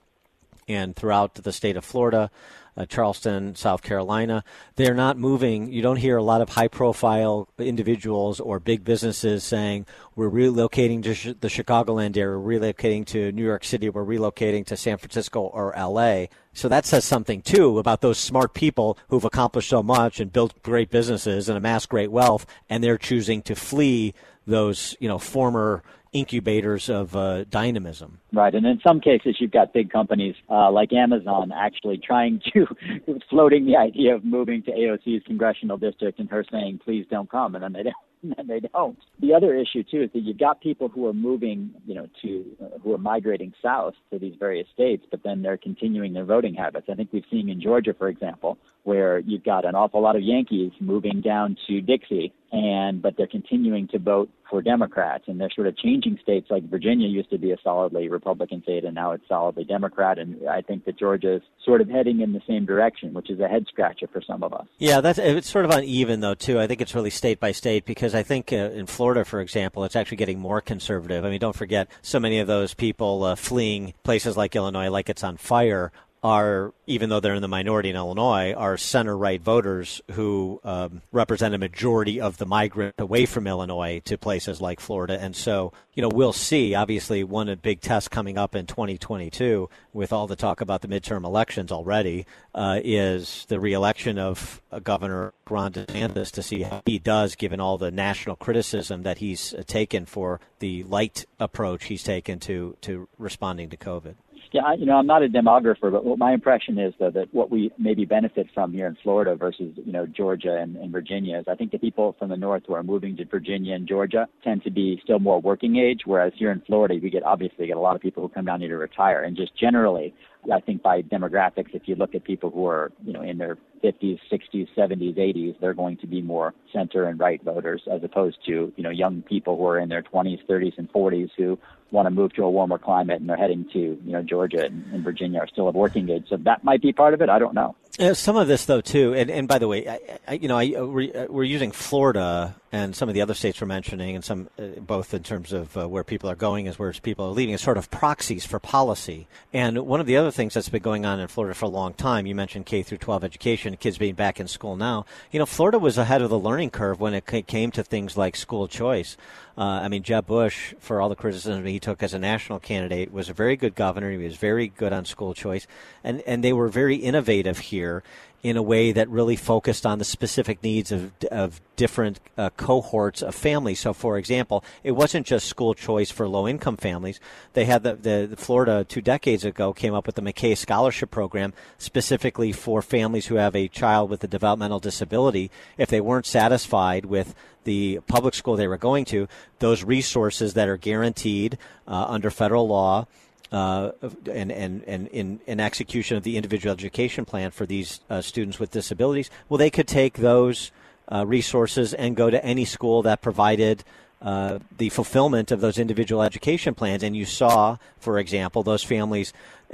and 0.68 0.96
throughout 0.96 1.34
the 1.34 1.52
state 1.52 1.76
of 1.76 1.84
Florida 1.84 2.30
uh, 2.76 2.86
Charleston, 2.86 3.54
South 3.54 3.82
Carolina. 3.82 4.44
They're 4.76 4.94
not 4.94 5.16
moving. 5.16 5.72
You 5.72 5.82
don't 5.82 5.96
hear 5.96 6.16
a 6.16 6.22
lot 6.22 6.40
of 6.40 6.50
high 6.50 6.68
profile 6.68 7.48
individuals 7.58 8.40
or 8.40 8.58
big 8.58 8.84
businesses 8.84 9.44
saying, 9.44 9.86
we're 10.16 10.30
relocating 10.30 11.02
to 11.02 11.34
the 11.34 11.48
Chicagoland 11.48 12.16
area, 12.16 12.38
we're 12.38 12.60
relocating 12.60 13.04
to 13.06 13.32
New 13.32 13.44
York 13.44 13.64
City, 13.64 13.88
we're 13.88 14.04
relocating 14.04 14.64
to 14.66 14.76
San 14.76 14.96
Francisco 14.98 15.40
or 15.40 15.74
LA. 15.76 16.26
So 16.52 16.68
that 16.68 16.86
says 16.86 17.04
something 17.04 17.42
too 17.42 17.78
about 17.78 18.00
those 18.00 18.18
smart 18.18 18.54
people 18.54 18.96
who've 19.08 19.24
accomplished 19.24 19.68
so 19.68 19.82
much 19.82 20.20
and 20.20 20.32
built 20.32 20.62
great 20.62 20.90
businesses 20.90 21.48
and 21.48 21.58
amassed 21.58 21.88
great 21.88 22.12
wealth, 22.12 22.46
and 22.70 22.82
they're 22.82 22.98
choosing 22.98 23.42
to 23.42 23.54
flee 23.54 24.14
those, 24.46 24.96
you 25.00 25.08
know, 25.08 25.18
former 25.18 25.82
incubators 26.14 26.88
of 26.88 27.14
uh, 27.14 27.44
dynamism. 27.44 28.20
Right, 28.32 28.54
and 28.54 28.64
in 28.64 28.80
some 28.82 29.00
cases, 29.00 29.36
you've 29.38 29.50
got 29.50 29.74
big 29.74 29.90
companies 29.90 30.36
uh, 30.48 30.70
like 30.70 30.92
Amazon 30.92 31.52
actually 31.52 31.98
trying 31.98 32.40
to 32.54 32.66
floating 33.30 33.66
the 33.66 33.76
idea 33.76 34.14
of 34.14 34.24
moving 34.24 34.62
to 34.62 34.70
AOC's 34.70 35.26
congressional 35.26 35.76
district, 35.76 36.18
and 36.20 36.30
her 36.30 36.44
saying, 36.50 36.80
"Please 36.82 37.04
don't 37.10 37.30
come," 37.30 37.54
and 37.54 37.62
then 37.62 37.72
they 37.74 37.82
don't. 37.82 37.94
And 38.38 38.48
they 38.48 38.60
don't. 38.60 38.96
The 39.20 39.34
other 39.34 39.54
issue 39.54 39.82
too 39.82 40.04
is 40.04 40.10
that 40.14 40.20
you've 40.20 40.38
got 40.38 40.62
people 40.62 40.88
who 40.88 41.06
are 41.08 41.12
moving, 41.12 41.74
you 41.84 41.94
know, 41.94 42.08
to 42.22 42.44
uh, 42.58 42.78
who 42.82 42.94
are 42.94 42.98
migrating 42.98 43.52
south 43.60 43.92
to 44.10 44.18
these 44.18 44.34
various 44.38 44.66
states, 44.72 45.04
but 45.10 45.22
then 45.22 45.42
they're 45.42 45.58
continuing 45.58 46.14
their 46.14 46.24
voting 46.24 46.54
habits. 46.54 46.86
I 46.90 46.94
think 46.94 47.10
we've 47.12 47.26
seen 47.30 47.50
in 47.50 47.60
Georgia, 47.60 47.92
for 47.92 48.08
example, 48.08 48.56
where 48.84 49.18
you've 49.18 49.44
got 49.44 49.64
an 49.64 49.74
awful 49.74 50.00
lot 50.00 50.14
of 50.14 50.22
Yankees 50.22 50.70
moving 50.78 51.20
down 51.22 51.56
to 51.66 51.80
Dixie, 51.80 52.32
and 52.52 53.02
but 53.02 53.16
they're 53.16 53.26
continuing 53.26 53.88
to 53.88 53.98
vote 53.98 54.30
for 54.48 54.60
Democrats, 54.62 55.24
and 55.26 55.40
they're 55.40 55.50
sort 55.54 55.66
of 55.66 55.76
changing 55.78 56.18
states. 56.22 56.48
Like 56.50 56.68
Virginia 56.70 57.08
used 57.08 57.30
to 57.30 57.38
be 57.38 57.50
a 57.50 57.56
solidly 57.64 58.08
Republican 58.08 58.62
state, 58.62 58.84
and 58.84 58.94
now 58.94 59.12
it's 59.12 59.26
solidly 59.26 59.64
Democrat. 59.64 60.18
And 60.18 60.48
I 60.48 60.60
think 60.60 60.84
that 60.84 60.98
Georgia 60.98 61.36
is 61.36 61.42
sort 61.64 61.80
of 61.80 61.88
heading 61.88 62.20
in 62.20 62.32
the 62.34 62.42
same 62.46 62.66
direction, 62.66 63.14
which 63.14 63.30
is 63.30 63.40
a 63.40 63.48
head 63.48 63.64
scratcher 63.68 64.06
for 64.12 64.20
some 64.20 64.42
of 64.42 64.52
us. 64.52 64.66
Yeah, 64.78 65.00
that's 65.00 65.18
it's 65.18 65.48
sort 65.48 65.64
of 65.64 65.70
uneven 65.70 66.20
though 66.20 66.34
too. 66.34 66.60
I 66.60 66.66
think 66.66 66.82
it's 66.82 66.94
really 66.94 67.10
state 67.10 67.40
by 67.40 67.52
state 67.52 67.86
because 67.86 68.14
I 68.14 68.22
think 68.22 68.52
uh, 68.52 68.56
in 68.56 68.86
Florida, 68.86 69.24
for 69.24 69.40
example, 69.40 69.82
it's 69.84 69.96
actually 69.96 70.18
getting 70.18 70.38
more 70.38 70.60
conservative. 70.60 71.24
I 71.24 71.30
mean, 71.30 71.40
don't 71.40 71.56
forget 71.56 71.88
so 72.02 72.20
many 72.20 72.38
of 72.38 72.46
those 72.46 72.74
people 72.74 73.24
uh, 73.24 73.34
fleeing 73.34 73.94
places 74.02 74.36
like 74.36 74.54
Illinois, 74.54 74.90
like 74.90 75.08
it's 75.08 75.24
on 75.24 75.38
fire, 75.38 75.90
are, 76.24 76.72
even 76.86 77.10
though 77.10 77.20
they're 77.20 77.34
in 77.34 77.42
the 77.42 77.48
minority 77.48 77.90
in 77.90 77.96
Illinois, 77.96 78.54
are 78.54 78.78
center 78.78 79.14
right 79.14 79.42
voters 79.42 80.00
who 80.12 80.58
um, 80.64 81.02
represent 81.12 81.54
a 81.54 81.58
majority 81.58 82.18
of 82.18 82.38
the 82.38 82.46
migrant 82.46 82.94
away 82.98 83.26
from 83.26 83.46
Illinois 83.46 84.00
to 84.06 84.16
places 84.16 84.58
like 84.58 84.80
Florida. 84.80 85.20
And 85.20 85.36
so, 85.36 85.74
you 85.92 86.00
know, 86.00 86.08
we'll 86.08 86.32
see. 86.32 86.74
Obviously, 86.74 87.24
one 87.24 87.54
big 87.60 87.82
test 87.82 88.10
coming 88.10 88.38
up 88.38 88.54
in 88.54 88.64
2022 88.64 89.68
with 89.92 90.14
all 90.14 90.26
the 90.26 90.34
talk 90.34 90.62
about 90.62 90.80
the 90.80 90.88
midterm 90.88 91.26
elections 91.26 91.70
already 91.70 92.24
uh, 92.54 92.80
is 92.82 93.44
the 93.50 93.60
reelection 93.60 94.18
of 94.18 94.62
uh, 94.72 94.78
Governor 94.78 95.34
Ron 95.50 95.74
DeSantis 95.74 96.30
to 96.32 96.42
see 96.42 96.62
how 96.62 96.80
he 96.86 96.98
does, 96.98 97.34
given 97.34 97.60
all 97.60 97.76
the 97.76 97.90
national 97.90 98.36
criticism 98.36 99.02
that 99.02 99.18
he's 99.18 99.52
uh, 99.52 99.62
taken 99.66 100.06
for 100.06 100.40
the 100.60 100.84
light 100.84 101.26
approach 101.38 101.84
he's 101.84 102.02
taken 102.02 102.40
to, 102.40 102.78
to 102.80 103.08
responding 103.18 103.68
to 103.68 103.76
COVID. 103.76 104.14
Yeah, 104.54 104.62
I, 104.62 104.74
you 104.74 104.86
know, 104.86 104.94
I'm 104.94 105.06
not 105.08 105.24
a 105.24 105.28
demographer, 105.28 105.90
but 105.90 106.04
what 106.04 106.16
my 106.16 106.32
impression 106.32 106.78
is 106.78 106.94
though 107.00 107.10
that 107.10 107.26
what 107.34 107.50
we 107.50 107.72
maybe 107.76 108.04
benefit 108.04 108.46
from 108.54 108.72
here 108.72 108.86
in 108.86 108.96
Florida 109.02 109.34
versus 109.34 109.72
you 109.84 109.92
know 109.92 110.06
Georgia 110.06 110.58
and, 110.62 110.76
and 110.76 110.92
Virginia 110.92 111.40
is 111.40 111.46
I 111.48 111.56
think 111.56 111.72
the 111.72 111.78
people 111.78 112.14
from 112.20 112.28
the 112.28 112.36
north 112.36 112.62
who 112.68 112.74
are 112.74 112.84
moving 112.84 113.16
to 113.16 113.24
Virginia 113.24 113.74
and 113.74 113.88
Georgia 113.88 114.28
tend 114.44 114.62
to 114.62 114.70
be 114.70 115.00
still 115.02 115.18
more 115.18 115.40
working 115.40 115.74
age, 115.74 116.02
whereas 116.04 116.32
here 116.36 116.52
in 116.52 116.60
Florida 116.68 116.94
we 117.02 117.10
get 117.10 117.24
obviously 117.24 117.66
get 117.66 117.76
a 117.76 117.80
lot 117.80 117.96
of 117.96 118.00
people 118.00 118.22
who 118.22 118.28
come 118.28 118.44
down 118.44 118.60
here 118.60 118.68
to 118.68 118.76
retire, 118.76 119.24
and 119.24 119.36
just 119.36 119.56
generally, 119.58 120.14
I 120.52 120.60
think 120.60 120.82
by 120.82 121.02
demographics, 121.02 121.74
if 121.74 121.82
you 121.86 121.94
look 121.94 122.14
at 122.14 122.24
people 122.24 122.50
who 122.50 122.66
are 122.66 122.92
you 123.04 123.12
know 123.12 123.22
in 123.22 123.38
their 123.38 123.58
50s, 123.82 124.18
60s, 124.32 124.68
70s, 124.76 125.16
80s, 125.16 125.60
they're 125.60 125.74
going 125.74 125.98
to 125.98 126.06
be 126.06 126.22
more 126.22 126.54
center 126.72 127.04
and 127.04 127.18
right 127.20 127.42
voters 127.42 127.82
as 127.90 128.02
opposed 128.02 128.38
to 128.46 128.72
you 128.76 128.82
know 128.82 128.90
young 128.90 129.22
people 129.22 129.56
who 129.56 129.66
are 129.66 129.78
in 129.78 129.88
their 129.88 130.02
20s, 130.02 130.44
30s, 130.46 130.78
and 130.78 130.92
40s 130.92 131.30
who 131.36 131.58
want 131.90 132.06
to 132.06 132.10
move 132.10 132.32
to 132.34 132.42
a 132.42 132.50
warmer 132.50 132.78
climate 132.78 133.20
and 133.20 133.28
they're 133.28 133.36
heading 133.36 133.66
to 133.72 133.78
you 133.78 134.12
know 134.12 134.22
Georgia 134.22 134.64
and, 134.64 134.84
and 134.92 135.04
Virginia 135.04 135.40
are 135.40 135.48
still 135.48 135.68
at 135.68 135.74
working 135.74 136.08
age. 136.08 136.26
So 136.28 136.36
that 136.38 136.64
might 136.64 136.82
be 136.82 136.92
part 136.92 137.14
of 137.14 137.22
it. 137.22 137.28
I 137.28 137.38
don't 137.38 137.54
know. 137.54 137.76
Uh, 137.96 138.12
some 138.12 138.36
of 138.36 138.48
this, 138.48 138.64
though, 138.64 138.80
too, 138.80 139.14
and, 139.14 139.30
and 139.30 139.46
by 139.46 139.56
the 139.56 139.68
way, 139.68 139.88
I, 139.88 140.00
I, 140.26 140.32
you 140.34 140.48
know, 140.48 140.58
I, 140.58 140.74
uh, 140.76 140.82
uh, 140.82 141.26
we're 141.30 141.44
using 141.44 141.70
Florida 141.70 142.56
and 142.72 142.96
some 142.96 143.08
of 143.08 143.14
the 143.14 143.20
other 143.20 143.34
states 143.34 143.60
we're 143.60 143.68
mentioning, 143.68 144.16
and 144.16 144.24
some 144.24 144.50
uh, 144.58 144.80
both 144.80 145.14
in 145.14 145.22
terms 145.22 145.52
of 145.52 145.76
uh, 145.76 145.88
where 145.88 146.02
people 146.02 146.28
are 146.28 146.34
going 146.34 146.66
as 146.66 146.76
where 146.76 146.92
people 146.92 147.26
are 147.26 147.30
leaving, 147.30 147.54
as 147.54 147.60
sort 147.60 147.78
of 147.78 147.92
proxies 147.92 148.44
for 148.44 148.58
policy. 148.58 149.28
And 149.52 149.86
one 149.86 150.00
of 150.00 150.06
the 150.06 150.16
other 150.16 150.32
things 150.32 150.54
that's 150.54 150.68
been 150.68 150.82
going 150.82 151.06
on 151.06 151.20
in 151.20 151.28
Florida 151.28 151.54
for 151.54 151.66
a 151.66 151.68
long 151.68 151.94
time, 151.94 152.26
you 152.26 152.34
mentioned 152.34 152.66
K 152.66 152.82
through 152.82 152.98
12 152.98 153.22
education, 153.22 153.76
kids 153.76 153.96
being 153.96 154.16
back 154.16 154.40
in 154.40 154.48
school 154.48 154.74
now. 154.74 155.06
You 155.30 155.38
know, 155.38 155.46
Florida 155.46 155.78
was 155.78 155.96
ahead 155.96 156.20
of 156.20 156.30
the 156.30 156.38
learning 156.38 156.70
curve 156.70 156.98
when 156.98 157.14
it 157.14 157.26
came 157.46 157.70
to 157.70 157.84
things 157.84 158.16
like 158.16 158.34
school 158.34 158.66
choice. 158.66 159.16
Uh, 159.56 159.80
I 159.82 159.88
mean, 159.88 160.02
Jeb 160.02 160.26
Bush, 160.26 160.74
for 160.80 161.00
all 161.00 161.08
the 161.08 161.14
criticism 161.14 161.64
he 161.64 161.78
took 161.78 162.02
as 162.02 162.12
a 162.12 162.18
national 162.18 162.58
candidate, 162.58 163.12
was 163.12 163.28
a 163.28 163.32
very 163.34 163.56
good 163.56 163.74
governor. 163.74 164.10
He 164.10 164.16
was 164.16 164.36
very 164.36 164.68
good 164.68 164.92
on 164.92 165.04
school 165.04 165.32
choice, 165.32 165.66
and 166.02 166.22
and 166.22 166.42
they 166.42 166.52
were 166.52 166.68
very 166.68 166.96
innovative 166.96 167.58
here 167.58 168.02
in 168.44 168.58
a 168.58 168.62
way 168.62 168.92
that 168.92 169.08
really 169.08 169.36
focused 169.36 169.86
on 169.86 169.98
the 169.98 170.04
specific 170.04 170.62
needs 170.62 170.92
of, 170.92 171.10
of 171.32 171.62
different 171.76 172.20
uh, 172.36 172.50
cohorts 172.50 173.22
of 173.22 173.34
families. 173.34 173.80
So, 173.80 173.94
for 173.94 174.18
example, 174.18 174.62
it 174.84 174.92
wasn't 174.92 175.26
just 175.26 175.48
school 175.48 175.72
choice 175.72 176.10
for 176.10 176.28
low 176.28 176.46
income 176.46 176.76
families. 176.76 177.18
They 177.54 177.64
had 177.64 177.82
the, 177.82 177.94
the, 177.94 178.26
the, 178.30 178.36
Florida 178.36 178.84
two 178.84 179.00
decades 179.00 179.46
ago 179.46 179.72
came 179.72 179.94
up 179.94 180.04
with 180.04 180.16
the 180.16 180.22
McKay 180.22 180.58
Scholarship 180.58 181.10
Program 181.10 181.54
specifically 181.78 182.52
for 182.52 182.82
families 182.82 183.26
who 183.26 183.36
have 183.36 183.56
a 183.56 183.66
child 183.66 184.10
with 184.10 184.22
a 184.22 184.28
developmental 184.28 184.78
disability. 184.78 185.50
If 185.78 185.88
they 185.88 186.02
weren't 186.02 186.26
satisfied 186.26 187.06
with 187.06 187.34
the 187.64 188.00
public 188.06 188.34
school 188.34 188.56
they 188.56 188.68
were 188.68 188.76
going 188.76 189.06
to, 189.06 189.26
those 189.60 189.84
resources 189.84 190.52
that 190.52 190.68
are 190.68 190.76
guaranteed 190.76 191.56
uh, 191.88 192.04
under 192.10 192.30
federal 192.30 192.68
law 192.68 193.06
uh, 193.54 193.92
and, 194.30 194.50
and, 194.50 194.82
and 194.84 195.06
in, 195.08 195.40
in 195.46 195.60
execution 195.60 196.16
of 196.16 196.24
the 196.24 196.36
individual 196.36 196.72
education 196.72 197.24
plan 197.24 197.52
for 197.52 197.66
these 197.66 198.00
uh, 198.10 198.20
students 198.20 198.58
with 198.58 198.72
disabilities, 198.72 199.30
well, 199.48 199.58
they 199.58 199.70
could 199.70 199.86
take 199.86 200.14
those 200.14 200.72
uh, 201.12 201.24
resources 201.24 201.94
and 201.94 202.16
go 202.16 202.30
to 202.30 202.44
any 202.44 202.64
school 202.64 203.02
that 203.02 203.22
provided 203.22 203.84
uh, 204.20 204.58
the 204.76 204.88
fulfillment 204.88 205.52
of 205.52 205.60
those 205.60 205.78
individual 205.78 206.22
education 206.22 206.74
plans. 206.74 207.04
And 207.04 207.14
you 207.14 207.24
saw, 207.24 207.76
for 207.98 208.18
example, 208.18 208.64
those 208.64 208.82
families 208.82 209.32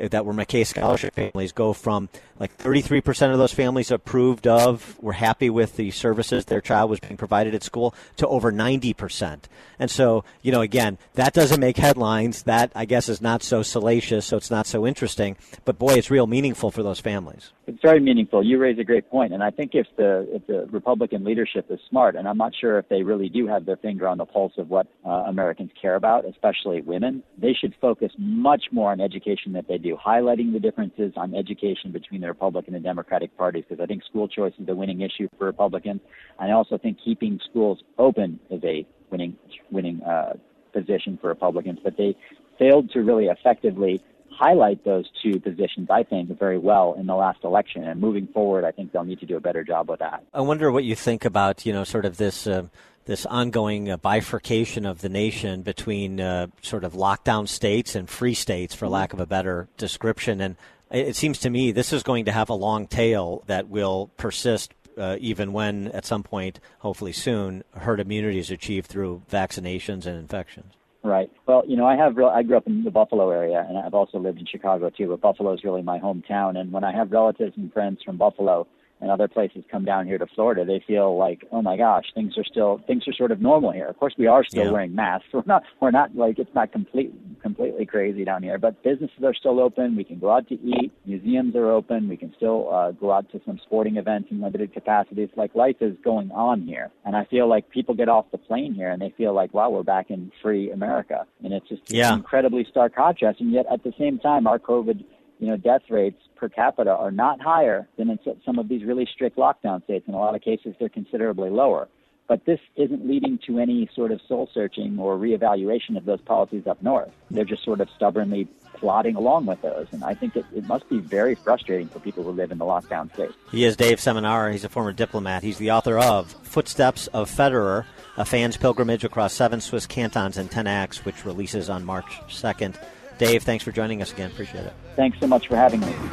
that 0.09 0.27
were 0.27 0.33
McKay 0.33 0.67
scholarship 0.67 1.15
families 1.15 1.53
go 1.53 1.73
from 1.73 2.09
like 2.39 2.57
33% 2.59 3.33
of 3.33 3.39
those 3.39 3.53
families 3.53 3.91
approved 3.91 4.47
of, 4.47 4.99
were 5.01 5.13
happy 5.13 5.51
with 5.51 5.77
the 5.77 5.91
services 5.91 6.47
their 6.47 6.61
child 6.61 6.91
was 6.91 6.99
being 6.99 7.17
provided 7.17 7.55
at 7.55 7.63
school, 7.63 7.95
to 8.17 8.27
over 8.27 8.51
90%. 8.51 9.43
And 9.79 9.91
so, 9.91 10.25
you 10.43 10.51
know, 10.51 10.63
again, 10.63 10.99
that 11.15 11.35
doesn't 11.35 11.61
make 11.61 11.77
headlines. 11.77 12.43
That, 12.45 12.73
I 12.75 12.85
guess, 12.85 13.09
is 13.09 13.21
not 13.21 13.43
so 13.43 13.63
salacious, 13.63 14.27
so 14.27 14.37
it's 14.37 14.51
not 14.51 14.67
so 14.67 14.87
interesting. 14.87 15.37
But 15.65 15.79
boy, 15.79 15.95
it's 15.95 16.11
real 16.11 16.27
meaningful 16.27 16.71
for 16.71 16.83
those 16.83 17.01
families. 17.01 17.53
It's 17.67 17.81
very 17.83 18.01
meaningful. 18.01 18.43
You 18.43 18.59
raise 18.59 18.79
a 18.79 18.85
great 18.85 19.09
point. 19.09 19.21
point, 19.21 19.35
and 19.35 19.43
I 19.43 19.51
think 19.51 19.73
if 19.75 19.87
the 19.97 20.27
if 20.33 20.47
the 20.47 20.67
Republican 20.71 21.25
leadership 21.25 21.67
is 21.71 21.79
smart, 21.89 22.17
and 22.17 22.27
I'm 22.27 22.39
not 22.39 22.53
sure 22.59 22.79
if 22.79 22.89
they 22.89 23.03
really 23.03 23.29
do 23.29 23.47
have 23.47 23.67
their 23.67 23.77
finger 23.77 24.09
on 24.09 24.19
the 24.19 24.25
pulse 24.25 24.53
of 24.57 24.71
what 24.71 24.87
uh, 25.05 25.25
Americans 25.29 25.71
care 25.81 25.95
about, 25.95 26.25
especially 26.25 26.81
women, 26.81 27.23
they 27.37 27.53
should 27.53 27.75
focus 27.81 28.13
much 28.19 28.65
more 28.73 28.93
on 28.93 29.01
education 29.01 29.53
than 29.53 29.65
they 29.69 29.79
do, 29.79 29.90
highlighting 29.97 30.53
the 30.53 30.61
differences 30.61 31.13
on 31.17 31.35
education 31.35 31.93
between 31.93 32.21
the 32.21 32.27
Republican 32.29 32.75
and 32.75 32.85
Democratic 32.85 33.37
parties, 33.37 33.65
because 33.69 33.83
I 33.83 33.87
think 33.87 34.05
school 34.05 34.29
choice 34.29 34.53
is 34.59 34.69
a 34.69 34.75
winning 34.75 35.01
issue 35.01 35.29
for 35.39 35.47
Republicans. 35.47 36.01
And 36.39 36.51
I 36.51 36.55
also 36.55 36.79
think 36.79 36.99
keeping 37.05 37.41
schools 37.51 37.83
open 37.99 38.41
is 38.51 38.63
a 38.65 38.87
winning 39.11 39.37
winning 39.71 40.03
uh, 40.03 40.35
position 40.73 41.19
for 41.21 41.29
Republicans, 41.29 41.79
but 41.83 41.97
they 41.97 42.17
failed 42.59 42.91
to 42.93 43.01
really 43.01 43.27
effectively 43.27 44.03
highlight 44.31 44.85
those 44.85 45.07
two 45.23 45.39
positions, 45.41 45.89
I 45.91 46.03
think, 46.03 46.39
very 46.39 46.59
well 46.59 46.95
in 46.99 47.07
the 47.07 47.15
last 47.15 47.41
election. 47.45 47.85
And 47.85 48.01
moving 48.01 48.27
forward, 48.29 48.65
I 48.65 48.71
think 48.71 48.93
they'll 48.93 49.05
need 49.05 49.21
to 49.21 49.27
do 49.27 49.37
a 49.37 49.41
better 49.41 49.65
job 49.65 49.91
with 49.91 50.01
that. 50.01 50.25
I 50.33 50.41
wonder 50.41 50.71
what 50.71 50.85
you 50.85 50.95
think 50.95 51.25
about, 51.25 51.67
you 51.67 51.73
know, 51.73 51.85
sort 51.85 52.05
of 52.05 52.17
this. 52.17 52.47
Uh, 52.47 52.65
this 53.07 53.27
ongoing 53.27 53.91
uh, 53.91 53.97
bifurcation 53.97 54.87
of 54.87 55.01
the 55.01 55.09
nation 55.09 55.63
between 55.63 56.21
uh, 56.21 56.47
sort 56.63 56.85
of 56.85 56.93
lockdown 56.93 57.49
states 57.49 57.95
and 57.95 58.09
free 58.09 58.35
states, 58.35 58.75
for 58.75 58.89
lack 58.89 59.13
of 59.13 59.21
a 59.21 59.27
better 59.27 59.69
description. 59.77 60.41
And 60.41 60.57
it 60.91 61.17
seems 61.17 61.39
to 61.41 61.51
me 61.51 61.73
this 61.73 61.93
is 61.93 62.03
going 62.03 62.25
to 62.27 62.33
have 62.33 62.49
a 62.49 62.55
long 62.55 62.87
tail 62.87 63.43
that 63.47 63.69
will 63.69 64.11
persist 64.17 64.75
uh, 64.99 65.17
even 65.21 65.53
when, 65.53 65.89
at 65.89 66.05
some 66.05 66.23
point, 66.23 66.61
hopefully 66.81 67.13
soon, 67.13 67.65
herd 67.75 68.01
immunity 68.01 68.39
is 68.39 68.51
achieved 68.51 68.87
through 68.87 69.23
vaccinations 69.31 70.07
and 70.07 70.17
infections. 70.19 70.75
Right. 71.03 71.31
Well, 71.47 71.63
you 71.67 71.77
know, 71.77 71.87
I 71.87 71.97
have 71.97 72.17
real, 72.17 72.29
I 72.29 72.43
grew 72.43 72.59
up 72.59 72.67
in 72.67 72.85
the 72.85 72.91
Buffalo 72.91 73.31
area, 73.31 73.65
and 73.67 73.79
I've 73.79 73.95
also 73.95 74.19
lived 74.19 74.39
in 74.39 74.47
Chicago 74.47 74.91
too. 74.91 75.09
But 75.09 75.23
Buffalo 75.23 75.55
is 75.55 75.65
really 75.65 75.81
my 75.81 75.99
hometown, 75.99 76.59
and 76.59 76.71
when 76.73 76.85
I 76.85 76.93
have 76.93 77.11
relatives 77.11 77.55
and 77.57 77.73
friends 77.73 78.01
from 78.05 78.19
Buffalo 78.19 78.67
and 79.01 79.11
other 79.11 79.29
places 79.29 79.65
come 79.71 79.85
down 79.85 80.07
here 80.07 80.19
to 80.19 80.27
Florida, 80.35 80.65
they 80.65 80.83
feel 80.87 81.17
like, 81.17 81.45
oh 81.53 81.63
my 81.63 81.77
gosh, 81.77 82.05
things 82.15 82.37
are 82.37 82.45
still 82.45 82.81
things 82.87 83.07
are 83.09 83.13
sort 83.13 83.31
of 83.31 83.41
normal 83.41 83.71
here. 83.73 83.87
Of 83.87 83.99
course, 83.99 84.15
we 84.19 84.27
are 84.27 84.45
still 84.45 84.65
Yeah. 84.65 84.71
wearing 84.73 84.95
masks. 84.95 85.29
We're 85.33 85.43
not 85.47 85.63
we're 85.81 85.91
not 85.91 86.15
like 86.15 86.39
it's 86.39 86.55
not 86.55 86.73
complete 86.73 87.13
completely 87.43 87.87
crazy 87.87 88.25
down 88.25 88.43
here, 88.43 88.59
but 88.59 88.83
businesses 88.83 89.25
are 89.25 89.35
still 89.35 89.61
open. 89.61 89.97
We 89.97 90.05
can 90.05 90.19
go 90.19 90.31
out 90.31 90.49
to 90.49 90.55
eat. 90.55 90.93
Museums 91.07 91.55
are 91.57 91.71
open. 91.71 92.09
We 92.09 92.17
can 92.17 92.33
still 92.37 92.69
uh, 92.73 92.91
go 92.93 93.13
out 93.13 93.31
to 93.33 93.41
some 93.47 93.59
sporting 93.65 93.97
events 93.97 94.29
in 94.31 94.41
limited 94.43 94.73
capacities. 94.73 95.29
Like 95.37 95.55
life 95.55 95.77
is 95.81 95.97
going 96.05 96.31
on 96.33 96.63
here, 96.63 96.91
and 97.05 97.17
I 97.17 97.25
feel 97.25 97.49
like 97.49 97.71
people 97.71 97.95
get 97.95 98.09
off 98.09 98.27
the 98.31 98.39
plane 98.39 98.75
here 98.75 98.91
and 98.91 99.01
they 99.01 99.15
feel 99.17 99.33
like, 99.33 99.55
wow, 99.55 99.71
we're 99.71 99.83
back 99.83 100.11
in 100.11 100.31
free 100.43 100.71
America, 100.71 101.27
and 101.43 101.53
it's 101.53 101.69
just 101.69 101.83
Yeah. 101.91 102.15
incredibly 102.15 102.65
stark 102.65 102.95
contrast. 102.95 103.41
And 103.41 103.51
yet, 103.53 103.67
at 103.73 103.83
the 103.83 103.93
same 103.99 104.19
time, 104.19 104.47
our 104.47 104.59
COVID 104.59 105.05
you 105.41 105.47
know, 105.47 105.57
death 105.57 105.83
rates 105.89 106.23
per 106.37 106.49
capita 106.49 106.91
are 106.91 107.11
not 107.11 107.41
higher 107.41 107.89
than 107.97 108.11
in 108.11 108.19
some 108.45 108.59
of 108.59 108.69
these 108.69 108.85
really 108.85 109.09
strict 109.13 109.37
lockdown 109.37 109.83
states. 109.85 110.07
In 110.07 110.15
a 110.15 110.19
lot 110.19 110.35
of 110.35 110.43
cases, 110.43 110.75
they're 110.79 110.91
considerably 110.91 111.51
lower. 111.51 111.89
But 112.29 112.45
this 112.45 112.61
isn't 112.77 113.09
leading 113.09 113.41
to 113.47 113.59
any 113.59 113.91
sort 113.93 114.13
of 114.13 114.21
soul 114.29 114.49
searching 114.55 114.99
or 115.01 115.17
reevaluation 115.17 115.97
of 115.97 116.05
those 116.05 116.21
policies 116.21 116.65
up 116.67 116.81
north. 116.81 117.11
They're 117.29 117.45
just 117.45 117.65
sort 117.65 117.81
of 117.81 117.89
stubbornly 117.97 118.47
plodding 118.75 119.17
along 119.17 119.47
with 119.47 119.61
those. 119.63 119.89
And 119.91 120.05
I 120.05 120.15
think 120.15 120.37
it, 120.37 120.45
it 120.55 120.65
must 120.69 120.89
be 120.89 120.99
very 120.99 121.35
frustrating 121.35 121.89
for 121.89 121.99
people 121.99 122.23
who 122.23 122.31
live 122.31 122.53
in 122.53 122.59
the 122.59 122.65
lockdown 122.65 123.13
states. 123.15 123.35
He 123.51 123.65
is 123.65 123.75
Dave 123.77 123.99
Seminara. 123.99 124.53
He's 124.53 124.65
a 124.65 124.69
former 124.69 124.93
diplomat. 124.93 125.43
He's 125.43 125.59
the 125.59 125.73
author 125.73 125.99
of 125.99 126.31
Footsteps 126.31 127.09
of 127.09 127.29
Federer, 127.29 127.85
a 128.17 128.25
fan's 128.25 128.57
pilgrimage 128.57 129.03
across 129.03 129.33
seven 129.33 129.61
Swiss 129.61 129.87
cantons 129.87 130.37
and 130.37 130.51
10 130.51 130.69
acts, 130.69 131.05
which 131.05 131.25
releases 131.25 131.69
on 131.69 131.85
March 131.85 132.21
2nd. 132.29 132.77
Dave, 133.21 133.43
thanks 133.43 133.63
for 133.63 133.71
joining 133.71 134.01
us 134.01 134.11
again. 134.13 134.31
Appreciate 134.31 134.65
it. 134.65 134.73
Thanks 134.97 135.21
so 135.21 135.27
much 135.27 135.47
for 135.47 135.55
having 135.55 135.81
me. 135.81 135.87
There 135.89 135.93
ain't 135.93 136.11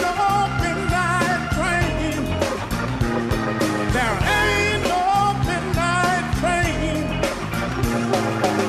no 0.00 0.50
midnight 0.58 1.54
train. 6.40 7.06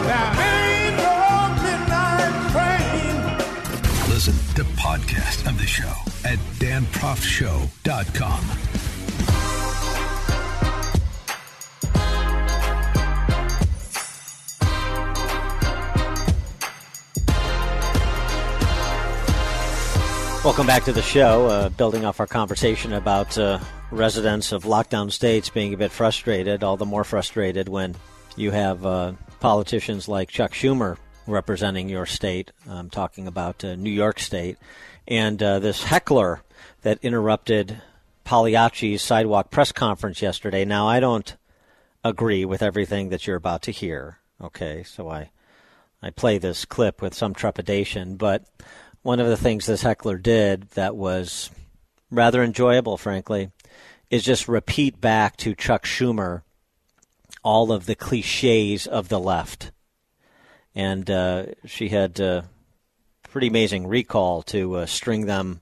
There 0.06 0.32
ain't 0.46 0.94
no 1.02 1.50
midnight 1.66 2.38
train. 2.54 3.18
Listen 4.14 4.38
to 4.54 4.62
podcast 4.78 5.50
of 5.50 5.58
the 5.58 5.66
show 5.66 5.90
at 6.24 6.38
danproftshow.com. 6.60 8.42
Welcome 20.46 20.68
back 20.68 20.84
to 20.84 20.94
the 20.94 21.02
show. 21.02 21.48
Uh, 21.48 21.70
building 21.70 22.06
off 22.06 22.20
our 22.20 22.28
conversation 22.28 22.94
about 22.94 23.36
uh, 23.36 23.58
residents 23.90 24.52
of 24.52 24.64
lockdown 24.64 25.12
states 25.12 25.50
being 25.50 25.74
a 25.74 25.78
bit 25.78 25.92
frustrated, 25.92 26.64
all 26.64 26.78
the 26.78 26.86
more 26.86 27.04
frustrated 27.04 27.68
when 27.68 27.96
you 28.36 28.52
have 28.52 28.86
uh, 28.86 29.14
politicians 29.40 30.08
like 30.08 30.30
Chuck 30.30 30.52
Schumer 30.52 30.98
representing 31.26 31.90
your 31.90 32.06
state, 32.06 32.52
um, 32.70 32.92
talking 32.92 33.26
about 33.26 33.64
uh, 33.66 33.74
New 33.74 33.90
York 33.90 34.20
State, 34.20 34.58
and 35.08 35.42
uh, 35.42 35.58
this 35.58 35.84
heckler 35.84 36.44
that 36.84 37.00
interrupted 37.02 37.82
Pagliacci's 38.24 39.02
sidewalk 39.02 39.50
press 39.50 39.72
conference 39.72 40.22
yesterday. 40.22 40.64
Now, 40.64 40.88
I 40.88 41.00
don't 41.00 41.36
agree 42.04 42.46
with 42.46 42.62
everything 42.62 43.10
that 43.10 43.26
you're 43.26 43.36
about 43.36 43.64
to 43.64 43.72
hear. 43.72 44.20
Okay, 44.40 44.84
so 44.84 45.10
I 45.10 45.32
I 46.04 46.12
play 46.12 46.38
this 46.38 46.66
clip 46.66 47.02
with 47.02 47.16
some 47.16 47.34
trepidation, 47.34 48.16
but 48.16 48.46
one 49.06 49.20
of 49.20 49.28
the 49.28 49.38
things 49.38 49.68
this 49.68 49.84
heckler 49.84 50.18
did 50.18 50.64
that 50.72 50.96
was 50.96 51.52
rather 52.10 52.42
enjoyable, 52.42 52.98
frankly, 52.98 53.52
is 54.10 54.24
just 54.24 54.48
repeat 54.48 55.00
back 55.00 55.38
to 55.38 55.54
Chuck 55.54 55.86
Schumer 55.86 56.42
all 57.44 57.72
of 57.72 57.86
the 57.86 57.94
cliches 57.94 58.88
of 58.88 59.08
the 59.10 59.20
left. 59.20 59.72
And 60.74 61.08
uh, 61.12 61.46
she 61.68 61.90
had 61.90 62.20
uh, 62.20 62.42
pretty 63.30 63.46
amazing 63.46 63.86
recall 63.86 64.42
to 64.42 64.78
uh, 64.78 64.86
string 64.88 65.28
them 65.28 65.62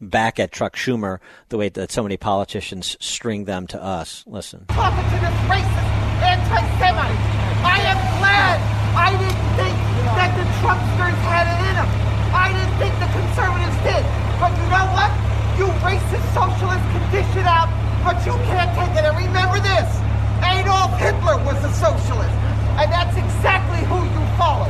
back 0.00 0.38
at 0.38 0.52
Chuck 0.52 0.76
Schumer 0.76 1.18
the 1.48 1.58
way 1.58 1.70
that 1.70 1.90
so 1.90 2.04
many 2.04 2.16
politicians 2.16 2.96
string 3.00 3.44
them 3.44 3.66
to 3.66 3.82
us. 3.82 4.22
Listen. 4.24 4.66
talking 4.68 5.02
to 5.02 5.18
this 5.18 5.40
racist 5.50 5.90
anti-Semite. 6.22 7.18
I 7.64 7.80
am 7.90 8.20
glad 8.20 8.60
I 8.94 9.10
didn't 9.10 9.56
think 9.58 9.76
that 10.14 10.36
the 10.38 10.44
Trumpsters 10.62 11.18
had 11.26 11.48
it 11.50 11.70
in 11.70 12.04
them. 12.04 12.13
I 12.34 12.50
didn't 12.50 12.76
think 12.82 12.92
the 12.98 13.06
conservatives 13.14 13.78
did. 13.86 14.02
But 14.42 14.50
you 14.58 14.66
know 14.66 14.86
what? 14.90 15.10
You 15.54 15.70
racist 15.86 16.26
socialists 16.34 16.82
can 16.90 17.04
dish 17.14 17.30
it 17.38 17.46
out, 17.46 17.70
but 18.02 18.18
you 18.26 18.34
can't 18.50 18.74
take 18.74 18.90
it. 18.98 19.06
And 19.06 19.14
remember 19.14 19.62
this, 19.62 19.86
Adolf 20.42 20.98
Hitler 20.98 21.38
was 21.46 21.56
a 21.62 21.70
socialist. 21.78 22.34
And 22.74 22.90
that's 22.90 23.14
exactly 23.14 23.86
who 23.86 24.02
you 24.02 24.22
follow. 24.34 24.66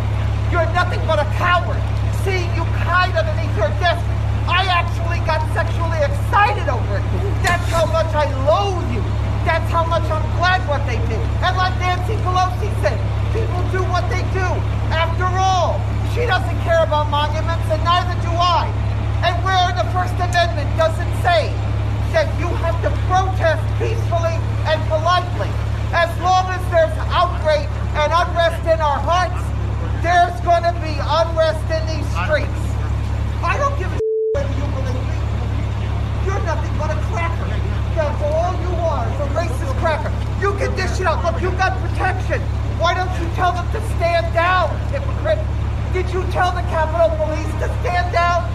You're 0.53 0.69
nothing 0.77 1.01
but 1.09 1.17
a 1.17 1.27
coward. 1.41 1.81
Seeing 2.21 2.53
you 2.53 2.69
hide 2.85 3.17
underneath 3.17 3.57
your 3.57 3.73
desk, 3.81 4.05
I 4.45 4.69
actually 4.69 5.25
got 5.25 5.41
sexually 5.57 6.05
excited 6.05 6.69
over 6.69 7.01
it. 7.01 7.05
That's 7.41 7.65
how 7.73 7.89
much 7.89 8.13
I 8.13 8.29
loathe 8.45 8.93
you. 8.93 9.24
That's 9.45 9.71
how 9.71 9.85
much 9.85 10.09
I'm 10.09 10.25
glad 10.41 10.65
what 10.65 10.81
they 10.89 10.97
did. 11.05 11.21
And 11.45 11.53
like 11.57 11.77
Nancy 11.77 12.17
Pelosi 12.25 12.73
said, 12.81 12.97
people 13.37 13.61
do 13.69 13.85
what 13.93 14.09
they 14.09 14.25
do. 14.33 14.49
After 14.89 15.29
all, 15.29 15.77
she 16.17 16.25
doesn't 16.25 16.59
care 16.65 16.81
about 16.81 17.13
monuments, 17.13 17.69
and 17.69 17.83
neither 17.85 18.17
do 18.25 18.33
I. 18.33 18.73
And 19.21 19.37
where 19.45 19.69
the 19.77 19.85
First 19.93 20.17
Amendment 20.17 20.71
doesn't 20.81 21.13
say 21.21 21.53
that 22.17 22.31
you 22.41 22.49
have 22.65 22.79
to 22.87 22.91
protest 23.11 23.61
peacefully 23.77 24.39
and 24.65 24.81
politely. 24.89 25.53
As 25.93 26.09
long 26.25 26.49
as 26.49 26.63
there's 26.73 26.97
outrage 27.13 27.69
and 28.01 28.11
unrest 28.15 28.65
in 28.65 28.81
our 28.81 29.03
hearts, 29.03 29.43
there's 30.01 30.39
going 30.41 30.65
to 30.65 30.75
be 30.81 30.95
unrest 31.05 31.67
in 31.69 31.83
these 31.91 32.09
streets. 32.25 32.65
I 33.45 33.61
don't 33.61 33.77
give 33.77 33.93
a 33.93 34.01
whether 34.33 34.55
you 34.57 34.67
believe 34.73 35.05
me. 35.05 35.19
You're 36.25 36.43
nothing 36.49 36.73
but 36.81 36.91
a 36.95 36.99
cracker. 37.13 37.74
That's 37.95 38.23
all 38.23 38.53
you 38.61 38.75
are, 38.83 39.07
a 39.07 39.27
racist 39.35 39.79
cracker. 39.79 40.11
You 40.41 40.53
can 40.55 40.75
dish 40.75 41.01
it 41.01 41.07
out. 41.07 41.25
Look, 41.25 41.41
you 41.41 41.51
got 41.53 41.81
protection. 41.81 42.41
Why 42.79 42.93
don't 42.93 43.11
you 43.21 43.33
tell 43.35 43.53
them 43.53 43.71
to 43.71 43.81
stand 43.97 44.35
down, 44.35 44.77
hypocrite? 44.91 45.39
Did 45.93 46.13
you 46.13 46.23
tell 46.33 46.51
the 46.51 46.63
Capitol 46.63 47.17
Police 47.25 47.53
to 47.63 47.81
stand 47.81 48.13
down? 48.13 48.51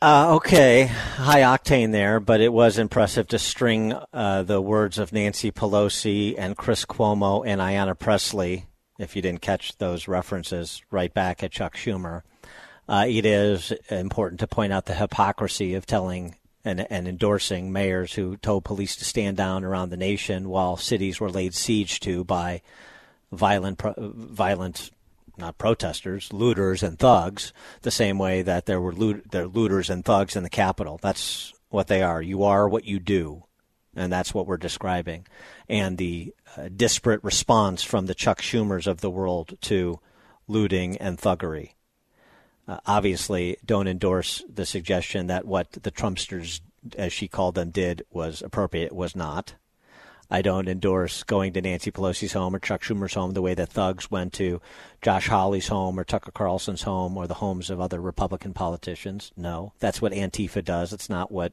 Uh, 0.00 0.34
okay, 0.36 0.84
high 0.84 1.40
octane 1.40 1.90
there, 1.90 2.20
but 2.20 2.40
it 2.40 2.52
was 2.52 2.78
impressive 2.78 3.26
to 3.28 3.38
string 3.38 3.94
uh, 4.12 4.44
the 4.44 4.60
words 4.60 4.98
of 4.98 5.12
Nancy 5.12 5.50
Pelosi 5.50 6.34
and 6.38 6.56
Chris 6.56 6.84
Cuomo 6.84 7.42
and 7.44 7.60
Ayanna 7.60 7.98
Pressley, 7.98 8.66
if 8.98 9.16
you 9.16 9.22
didn't 9.22 9.42
catch 9.42 9.76
those 9.78 10.06
references, 10.06 10.82
right 10.90 11.12
back 11.12 11.42
at 11.42 11.50
Chuck 11.50 11.76
Schumer. 11.76 12.22
Uh, 12.88 13.06
it 13.08 13.26
is 13.26 13.72
important 13.90 14.38
to 14.40 14.46
point 14.46 14.72
out 14.72 14.86
the 14.86 14.94
hypocrisy 14.94 15.74
of 15.74 15.86
telling 15.86 16.36
and, 16.66 16.86
and, 16.90 17.06
endorsing 17.06 17.72
mayors 17.72 18.14
who 18.14 18.36
told 18.36 18.64
police 18.64 18.96
to 18.96 19.04
stand 19.04 19.36
down 19.36 19.64
around 19.64 19.90
the 19.90 19.96
nation 19.96 20.48
while 20.48 20.76
cities 20.76 21.20
were 21.20 21.30
laid 21.30 21.54
siege 21.54 22.00
to 22.00 22.24
by 22.24 22.60
violent, 23.30 23.80
violent 23.96 24.90
not 25.38 25.58
protesters, 25.58 26.32
looters 26.32 26.82
and 26.82 26.98
thugs, 26.98 27.52
the 27.82 27.90
same 27.90 28.18
way 28.18 28.42
that 28.42 28.66
there 28.66 28.80
were 28.80 28.92
loot, 28.92 29.30
there 29.30 29.46
looters 29.46 29.88
and 29.90 30.04
thugs 30.04 30.34
in 30.34 30.42
the 30.42 30.50
Capitol. 30.50 30.98
That's 31.00 31.52
what 31.68 31.86
they 31.86 32.02
are. 32.02 32.20
You 32.20 32.42
are 32.42 32.68
what 32.68 32.84
you 32.84 32.98
do, 32.98 33.44
and 33.94 34.12
that's 34.12 34.34
what 34.34 34.46
we're 34.46 34.56
describing. 34.56 35.26
And 35.68 35.98
the 35.98 36.34
uh, 36.56 36.68
disparate 36.74 37.22
response 37.22 37.82
from 37.82 38.06
the 38.06 38.14
Chuck 38.14 38.40
Schumers 38.40 38.86
of 38.86 39.00
the 39.00 39.10
world 39.10 39.56
to 39.62 40.00
looting 40.48 40.96
and 40.96 41.18
thuggery. 41.18 41.75
Uh, 42.68 42.78
obviously, 42.86 43.56
don't 43.64 43.88
endorse 43.88 44.42
the 44.52 44.66
suggestion 44.66 45.28
that 45.28 45.44
what 45.44 45.72
the 45.72 45.90
Trumpsters, 45.90 46.60
as 46.96 47.12
she 47.12 47.28
called 47.28 47.54
them, 47.54 47.70
did 47.70 48.04
was 48.10 48.42
appropriate. 48.42 48.92
Was 48.92 49.14
not. 49.14 49.54
I 50.30 50.42
don't 50.42 50.68
endorse 50.68 51.22
going 51.22 51.52
to 51.52 51.60
Nancy 51.60 51.92
Pelosi's 51.92 52.32
home 52.32 52.54
or 52.54 52.58
Chuck 52.58 52.82
Schumer's 52.82 53.14
home 53.14 53.32
the 53.32 53.42
way 53.42 53.54
that 53.54 53.68
thugs 53.68 54.10
went 54.10 54.32
to 54.34 54.60
Josh 55.00 55.28
Hawley's 55.28 55.68
home 55.68 56.00
or 56.00 56.04
Tucker 56.04 56.32
Carlson's 56.32 56.82
home 56.82 57.16
or 57.16 57.26
the 57.26 57.34
homes 57.34 57.70
of 57.70 57.80
other 57.80 58.00
Republican 58.00 58.52
politicians. 58.52 59.30
No, 59.36 59.72
that's 59.78 60.02
what 60.02 60.12
Antifa 60.12 60.64
does. 60.64 60.92
It's 60.92 61.08
not 61.08 61.30
what 61.30 61.52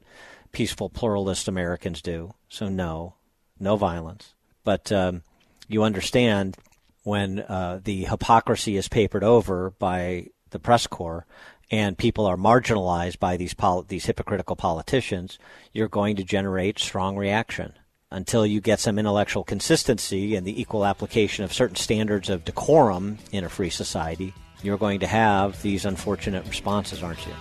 peaceful 0.50 0.90
pluralist 0.90 1.46
Americans 1.46 2.02
do. 2.02 2.34
So 2.48 2.68
no, 2.68 3.14
no 3.60 3.76
violence. 3.76 4.34
But 4.64 4.90
um, 4.90 5.22
you 5.68 5.84
understand 5.84 6.56
when 7.04 7.40
uh, 7.40 7.80
the 7.84 8.04
hypocrisy 8.04 8.76
is 8.76 8.88
papered 8.88 9.22
over 9.22 9.70
by 9.70 10.30
the 10.54 10.58
press 10.60 10.86
corps 10.86 11.26
and 11.70 11.98
people 11.98 12.24
are 12.26 12.36
marginalized 12.36 13.18
by 13.18 13.36
these 13.36 13.54
these 13.88 14.06
hypocritical 14.06 14.54
politicians, 14.54 15.38
you're 15.72 15.88
going 15.88 16.14
to 16.14 16.22
generate 16.22 16.78
strong 16.78 17.16
reaction 17.16 17.72
until 18.12 18.46
you 18.46 18.60
get 18.60 18.78
some 18.78 18.96
intellectual 18.96 19.42
consistency 19.42 20.36
and 20.36 20.46
the 20.46 20.60
equal 20.60 20.86
application 20.86 21.44
of 21.44 21.52
certain 21.52 21.74
standards 21.74 22.30
of 22.30 22.44
decorum 22.44 23.18
in 23.32 23.42
a 23.42 23.48
free 23.48 23.68
society, 23.68 24.32
you're 24.62 24.78
going 24.78 25.00
to 25.00 25.08
have 25.08 25.60
these 25.62 25.84
unfortunate 25.84 26.46
responses, 26.46 27.02
aren't 27.02 27.26
you? 27.26 27.34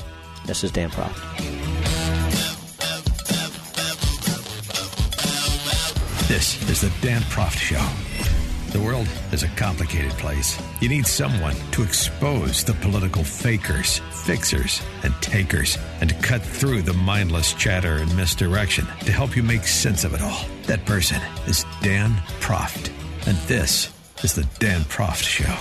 This 0.48 0.64
is 0.64 0.72
Dan 0.72 0.90
Proft. 0.90 1.20
This 6.28 6.68
is 6.68 6.82
the 6.82 6.92
Dan 7.02 7.22
Proft 7.22 7.58
Show. 7.58 8.33
The 8.74 8.82
world 8.82 9.08
is 9.32 9.44
a 9.44 9.48
complicated 9.50 10.14
place. 10.14 10.60
You 10.82 10.90
need 10.90 11.06
someone 11.06 11.54
to 11.74 11.84
expose 11.84 12.64
the 12.64 12.74
political 12.74 13.24
fakers, 13.24 14.00
fixers, 14.26 14.82
and 15.04 15.14
takers, 15.22 15.78
and 16.02 16.10
to 16.10 16.16
cut 16.16 16.42
through 16.42 16.82
the 16.82 16.94
mindless 16.94 17.54
chatter 17.54 17.98
and 17.98 18.18
misdirection 18.18 18.88
to 19.02 19.12
help 19.12 19.36
you 19.36 19.44
make 19.44 19.66
sense 19.66 20.04
of 20.04 20.16
it 20.16 20.24
all. 20.24 20.44
That 20.64 20.88
person 20.88 21.22
is 21.46 21.68
Dan 21.84 22.16
Proft. 22.40 22.90
And 23.28 23.38
this 23.48 23.94
is 24.24 24.34
the 24.34 24.50
Dan 24.58 24.82
Proft 24.82 25.22
Show. 25.22 25.54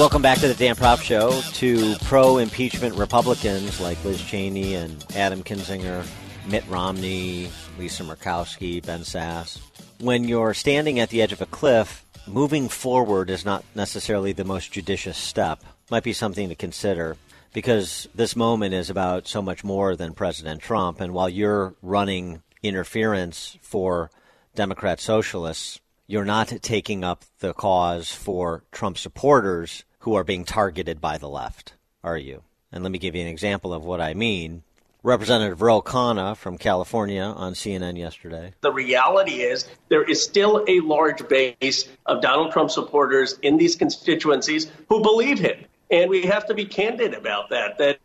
Welcome 0.00 0.22
back 0.22 0.38
to 0.38 0.48
the 0.48 0.54
Dan 0.54 0.74
Proft 0.74 1.02
Show. 1.02 1.38
To 1.56 1.96
pro 2.06 2.38
impeachment 2.38 2.94
Republicans 2.94 3.78
like 3.78 4.02
Liz 4.06 4.22
Cheney 4.22 4.74
and 4.74 5.04
Adam 5.14 5.42
Kinzinger, 5.42 6.06
Mitt 6.48 6.66
Romney, 6.66 7.50
Lisa 7.78 8.04
Murkowski, 8.04 8.82
Ben 8.86 9.00
Sasse 9.00 9.60
when 10.02 10.26
you're 10.26 10.52
standing 10.52 10.98
at 10.98 11.10
the 11.10 11.22
edge 11.22 11.32
of 11.32 11.40
a 11.40 11.46
cliff, 11.46 12.04
moving 12.26 12.68
forward 12.68 13.30
is 13.30 13.44
not 13.44 13.64
necessarily 13.76 14.32
the 14.32 14.44
most 14.44 14.72
judicious 14.72 15.16
step. 15.16 15.62
Might 15.92 16.02
be 16.02 16.12
something 16.12 16.48
to 16.48 16.56
consider 16.56 17.16
because 17.52 18.08
this 18.12 18.34
moment 18.34 18.74
is 18.74 18.90
about 18.90 19.28
so 19.28 19.40
much 19.40 19.62
more 19.62 19.94
than 19.94 20.12
President 20.12 20.60
Trump. 20.60 21.00
And 21.00 21.14
while 21.14 21.28
you're 21.28 21.74
running 21.82 22.42
interference 22.64 23.56
for 23.62 24.10
Democrat 24.56 24.98
socialists, 25.00 25.80
you're 26.08 26.24
not 26.24 26.48
taking 26.62 27.04
up 27.04 27.24
the 27.38 27.54
cause 27.54 28.10
for 28.10 28.64
Trump 28.72 28.98
supporters 28.98 29.84
who 30.00 30.14
are 30.14 30.24
being 30.24 30.44
targeted 30.44 31.00
by 31.00 31.16
the 31.16 31.28
left, 31.28 31.74
are 32.02 32.18
you? 32.18 32.42
And 32.72 32.82
let 32.82 32.90
me 32.90 32.98
give 32.98 33.14
you 33.14 33.22
an 33.22 33.28
example 33.28 33.72
of 33.72 33.84
what 33.84 34.00
I 34.00 34.14
mean. 34.14 34.64
Representative 35.04 35.62
Ro 35.62 35.82
Khanna 35.82 36.36
from 36.36 36.58
California 36.58 37.22
on 37.22 37.54
CNN 37.54 37.98
yesterday. 37.98 38.54
The 38.60 38.72
reality 38.72 39.42
is 39.42 39.68
there 39.88 40.04
is 40.04 40.22
still 40.22 40.64
a 40.68 40.78
large 40.80 41.26
base 41.28 41.88
of 42.06 42.22
Donald 42.22 42.52
Trump 42.52 42.70
supporters 42.70 43.36
in 43.42 43.56
these 43.56 43.74
constituencies 43.74 44.70
who 44.88 45.02
believe 45.02 45.40
him. 45.40 45.64
And 45.90 46.08
we 46.08 46.22
have 46.22 46.46
to 46.46 46.54
be 46.54 46.64
candid 46.64 47.14
about 47.14 47.50
that, 47.50 47.78
that 47.78 47.98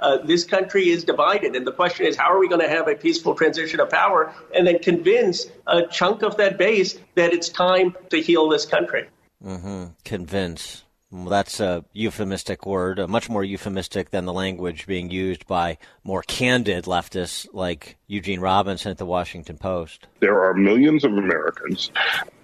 uh, 0.00 0.18
this 0.18 0.44
country 0.44 0.90
is 0.90 1.04
divided. 1.04 1.54
And 1.54 1.64
the 1.66 1.72
question 1.72 2.06
is, 2.06 2.16
how 2.16 2.32
are 2.32 2.38
we 2.38 2.48
going 2.48 2.60
to 2.60 2.68
have 2.68 2.88
a 2.88 2.96
peaceful 2.96 3.34
transition 3.34 3.78
of 3.78 3.88
power 3.88 4.34
and 4.54 4.66
then 4.66 4.80
convince 4.80 5.46
a 5.68 5.86
chunk 5.86 6.22
of 6.22 6.36
that 6.38 6.58
base 6.58 6.98
that 7.14 7.32
it's 7.32 7.48
time 7.48 7.94
to 8.10 8.20
heal 8.20 8.48
this 8.48 8.66
country? 8.66 9.08
Mm-hmm. 9.44 9.84
Convince. 10.04 10.84
Well, 11.10 11.24
that's 11.24 11.58
a 11.58 11.84
euphemistic 11.92 12.66
word, 12.66 13.00
a 13.00 13.08
much 13.08 13.28
more 13.28 13.42
euphemistic 13.42 14.10
than 14.10 14.26
the 14.26 14.32
language 14.32 14.86
being 14.86 15.10
used 15.10 15.44
by 15.46 15.78
more 16.04 16.22
candid 16.22 16.84
leftists 16.84 17.48
like 17.52 17.96
Eugene 18.06 18.40
Robinson 18.40 18.92
at 18.92 18.98
the 18.98 19.06
Washington 19.06 19.58
Post. 19.58 20.06
There 20.20 20.40
are 20.40 20.54
millions 20.54 21.04
of 21.04 21.12
Americans, 21.12 21.90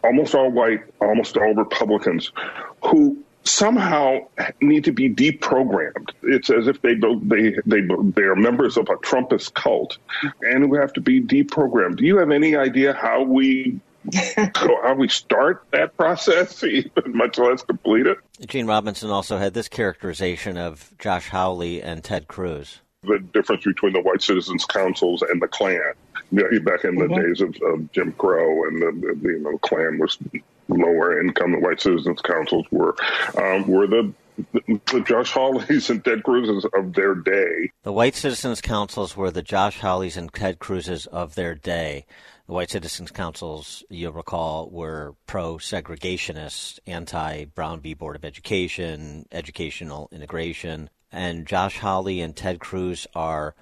almost 0.03 0.35
all 0.35 0.51
white, 0.51 0.81
almost 1.01 1.37
all 1.37 1.55
Republicans, 1.55 2.33
who 2.83 3.23
somehow 3.45 4.19
need 4.61 4.83
to 4.85 4.93
be 4.93 5.09
deprogrammed. 5.09 6.11
It's 6.25 6.51
as 6.51 6.67
if 6.67 6.83
they 6.83 6.95
they 6.95 7.55
they 7.65 7.83
they 7.83 8.23
are 8.23 8.35
members 8.35 8.77
of 8.77 8.89
a 8.89 8.97
Trumpist 8.97 9.55
cult 9.55 9.99
and 10.43 10.65
who 10.65 10.75
have 10.75 10.93
to 10.95 11.01
be 11.01 11.21
deprogrammed. 11.21 11.99
Do 11.99 12.05
you 12.05 12.19
have 12.19 12.33
any 12.33 12.57
idea 12.57 12.93
how 12.93 13.23
we 13.23 13.81
how 14.55 14.95
we 14.95 15.09
start 15.09 15.65
that 15.73 15.97
process, 15.97 16.63
even 16.65 16.91
much 17.07 17.39
less 17.39 17.63
complete 17.63 18.07
it. 18.07 18.19
Gene 18.47 18.67
Robinson 18.67 19.11
also 19.11 19.39
had 19.39 19.55
this 19.55 19.69
characterization 19.69 20.57
of 20.59 20.93
Josh 20.99 21.29
Hawley 21.29 21.83
and 21.83 22.03
Ted 22.03 22.29
Cruz. 22.29 22.81
The 23.03 23.19
difference 23.19 23.65
between 23.65 23.93
the 23.93 24.01
White 24.03 24.23
Citizens 24.23 24.65
Councils 24.65 25.23
and 25.23 25.41
the 25.41 25.49
Klan. 25.49 25.81
You 26.33 26.51
know, 26.51 26.61
back 26.61 26.85
in 26.85 26.97
the 26.97 27.05
mm-hmm. 27.05 27.23
days 27.23 27.41
of, 27.41 27.57
of, 27.63 27.93
Jim 27.93 28.13
Crow, 28.13 28.65
and 28.65 28.83
the, 28.83 29.17
the, 29.23 29.29
you 29.29 29.39
know, 29.39 29.57
Klan 29.59 29.99
was 29.99 30.19
lower 30.69 31.21
income. 31.21 31.53
The 31.53 31.61
White 31.61 31.81
Citizens 31.81 32.21
Councils 32.21 32.67
were 32.73 32.97
um, 33.41 33.69
were 33.69 33.87
the 33.87 34.13
the 34.37 35.05
Josh 35.07 35.33
Hawleys 35.33 35.89
and 35.91 36.05
Ted 36.05 36.23
Cruz's 36.23 36.67
of 36.75 36.95
their 36.95 37.15
day. 37.15 37.71
The 37.83 37.93
White 37.93 38.15
Citizens 38.15 38.61
Councils 38.61 39.17
were 39.17 39.31
the 39.31 39.43
Josh 39.43 39.79
Hawleys 39.79 40.17
and 40.17 40.33
Ted 40.33 40.59
Cruz's 40.59 41.07
of 41.07 41.35
their 41.35 41.55
day. 41.55 42.07
The 42.47 42.53
White 42.53 42.71
Citizens 42.71 43.11
Councils, 43.11 43.83
you'll 43.91 44.13
recall, 44.13 44.71
were 44.71 45.17
pro 45.27 45.57
segregationist, 45.57 46.79
anti 46.87 47.47
Brown 47.47 47.81
v. 47.81 47.93
Board 47.93 48.15
of 48.15 48.25
Education, 48.25 49.27
educational 49.33 50.09
integration. 50.13 50.89
And 51.11 51.45
Josh 51.45 51.79
Hawley 51.79 52.21
and 52.21 52.37
Ted 52.37 52.61
Cruz 52.61 53.09
are 53.17 53.57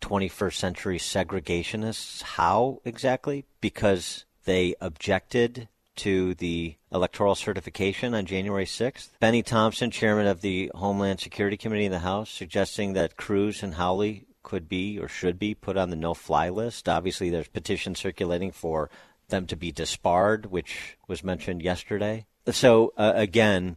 21st 0.00 0.54
century 0.54 0.98
segregationists. 0.98 2.22
How 2.22 2.80
exactly? 2.86 3.44
Because 3.60 4.24
they 4.44 4.74
objected 4.80 5.68
to 5.96 6.32
the 6.36 6.76
electoral 6.90 7.34
certification 7.34 8.14
on 8.14 8.24
January 8.24 8.64
6th. 8.64 9.10
Bennie 9.20 9.42
Thompson, 9.42 9.90
chairman 9.90 10.26
of 10.26 10.40
the 10.40 10.70
Homeland 10.74 11.20
Security 11.20 11.58
Committee 11.58 11.84
in 11.84 11.92
the 11.92 11.98
House, 11.98 12.30
suggesting 12.30 12.94
that 12.94 13.18
Cruz 13.18 13.62
and 13.62 13.74
Hawley 13.74 14.24
could 14.42 14.68
be 14.68 14.98
or 14.98 15.08
should 15.08 15.38
be 15.38 15.54
put 15.54 15.76
on 15.76 15.90
the 15.90 15.96
no 15.96 16.14
fly 16.14 16.48
list. 16.48 16.88
Obviously, 16.88 17.30
there's 17.30 17.48
petitions 17.48 17.98
circulating 17.98 18.52
for 18.52 18.90
them 19.28 19.46
to 19.46 19.56
be 19.56 19.72
disbarred, 19.72 20.46
which 20.46 20.96
was 21.06 21.24
mentioned 21.24 21.62
yesterday. 21.62 22.26
So, 22.46 22.92
uh, 22.96 23.12
again, 23.14 23.76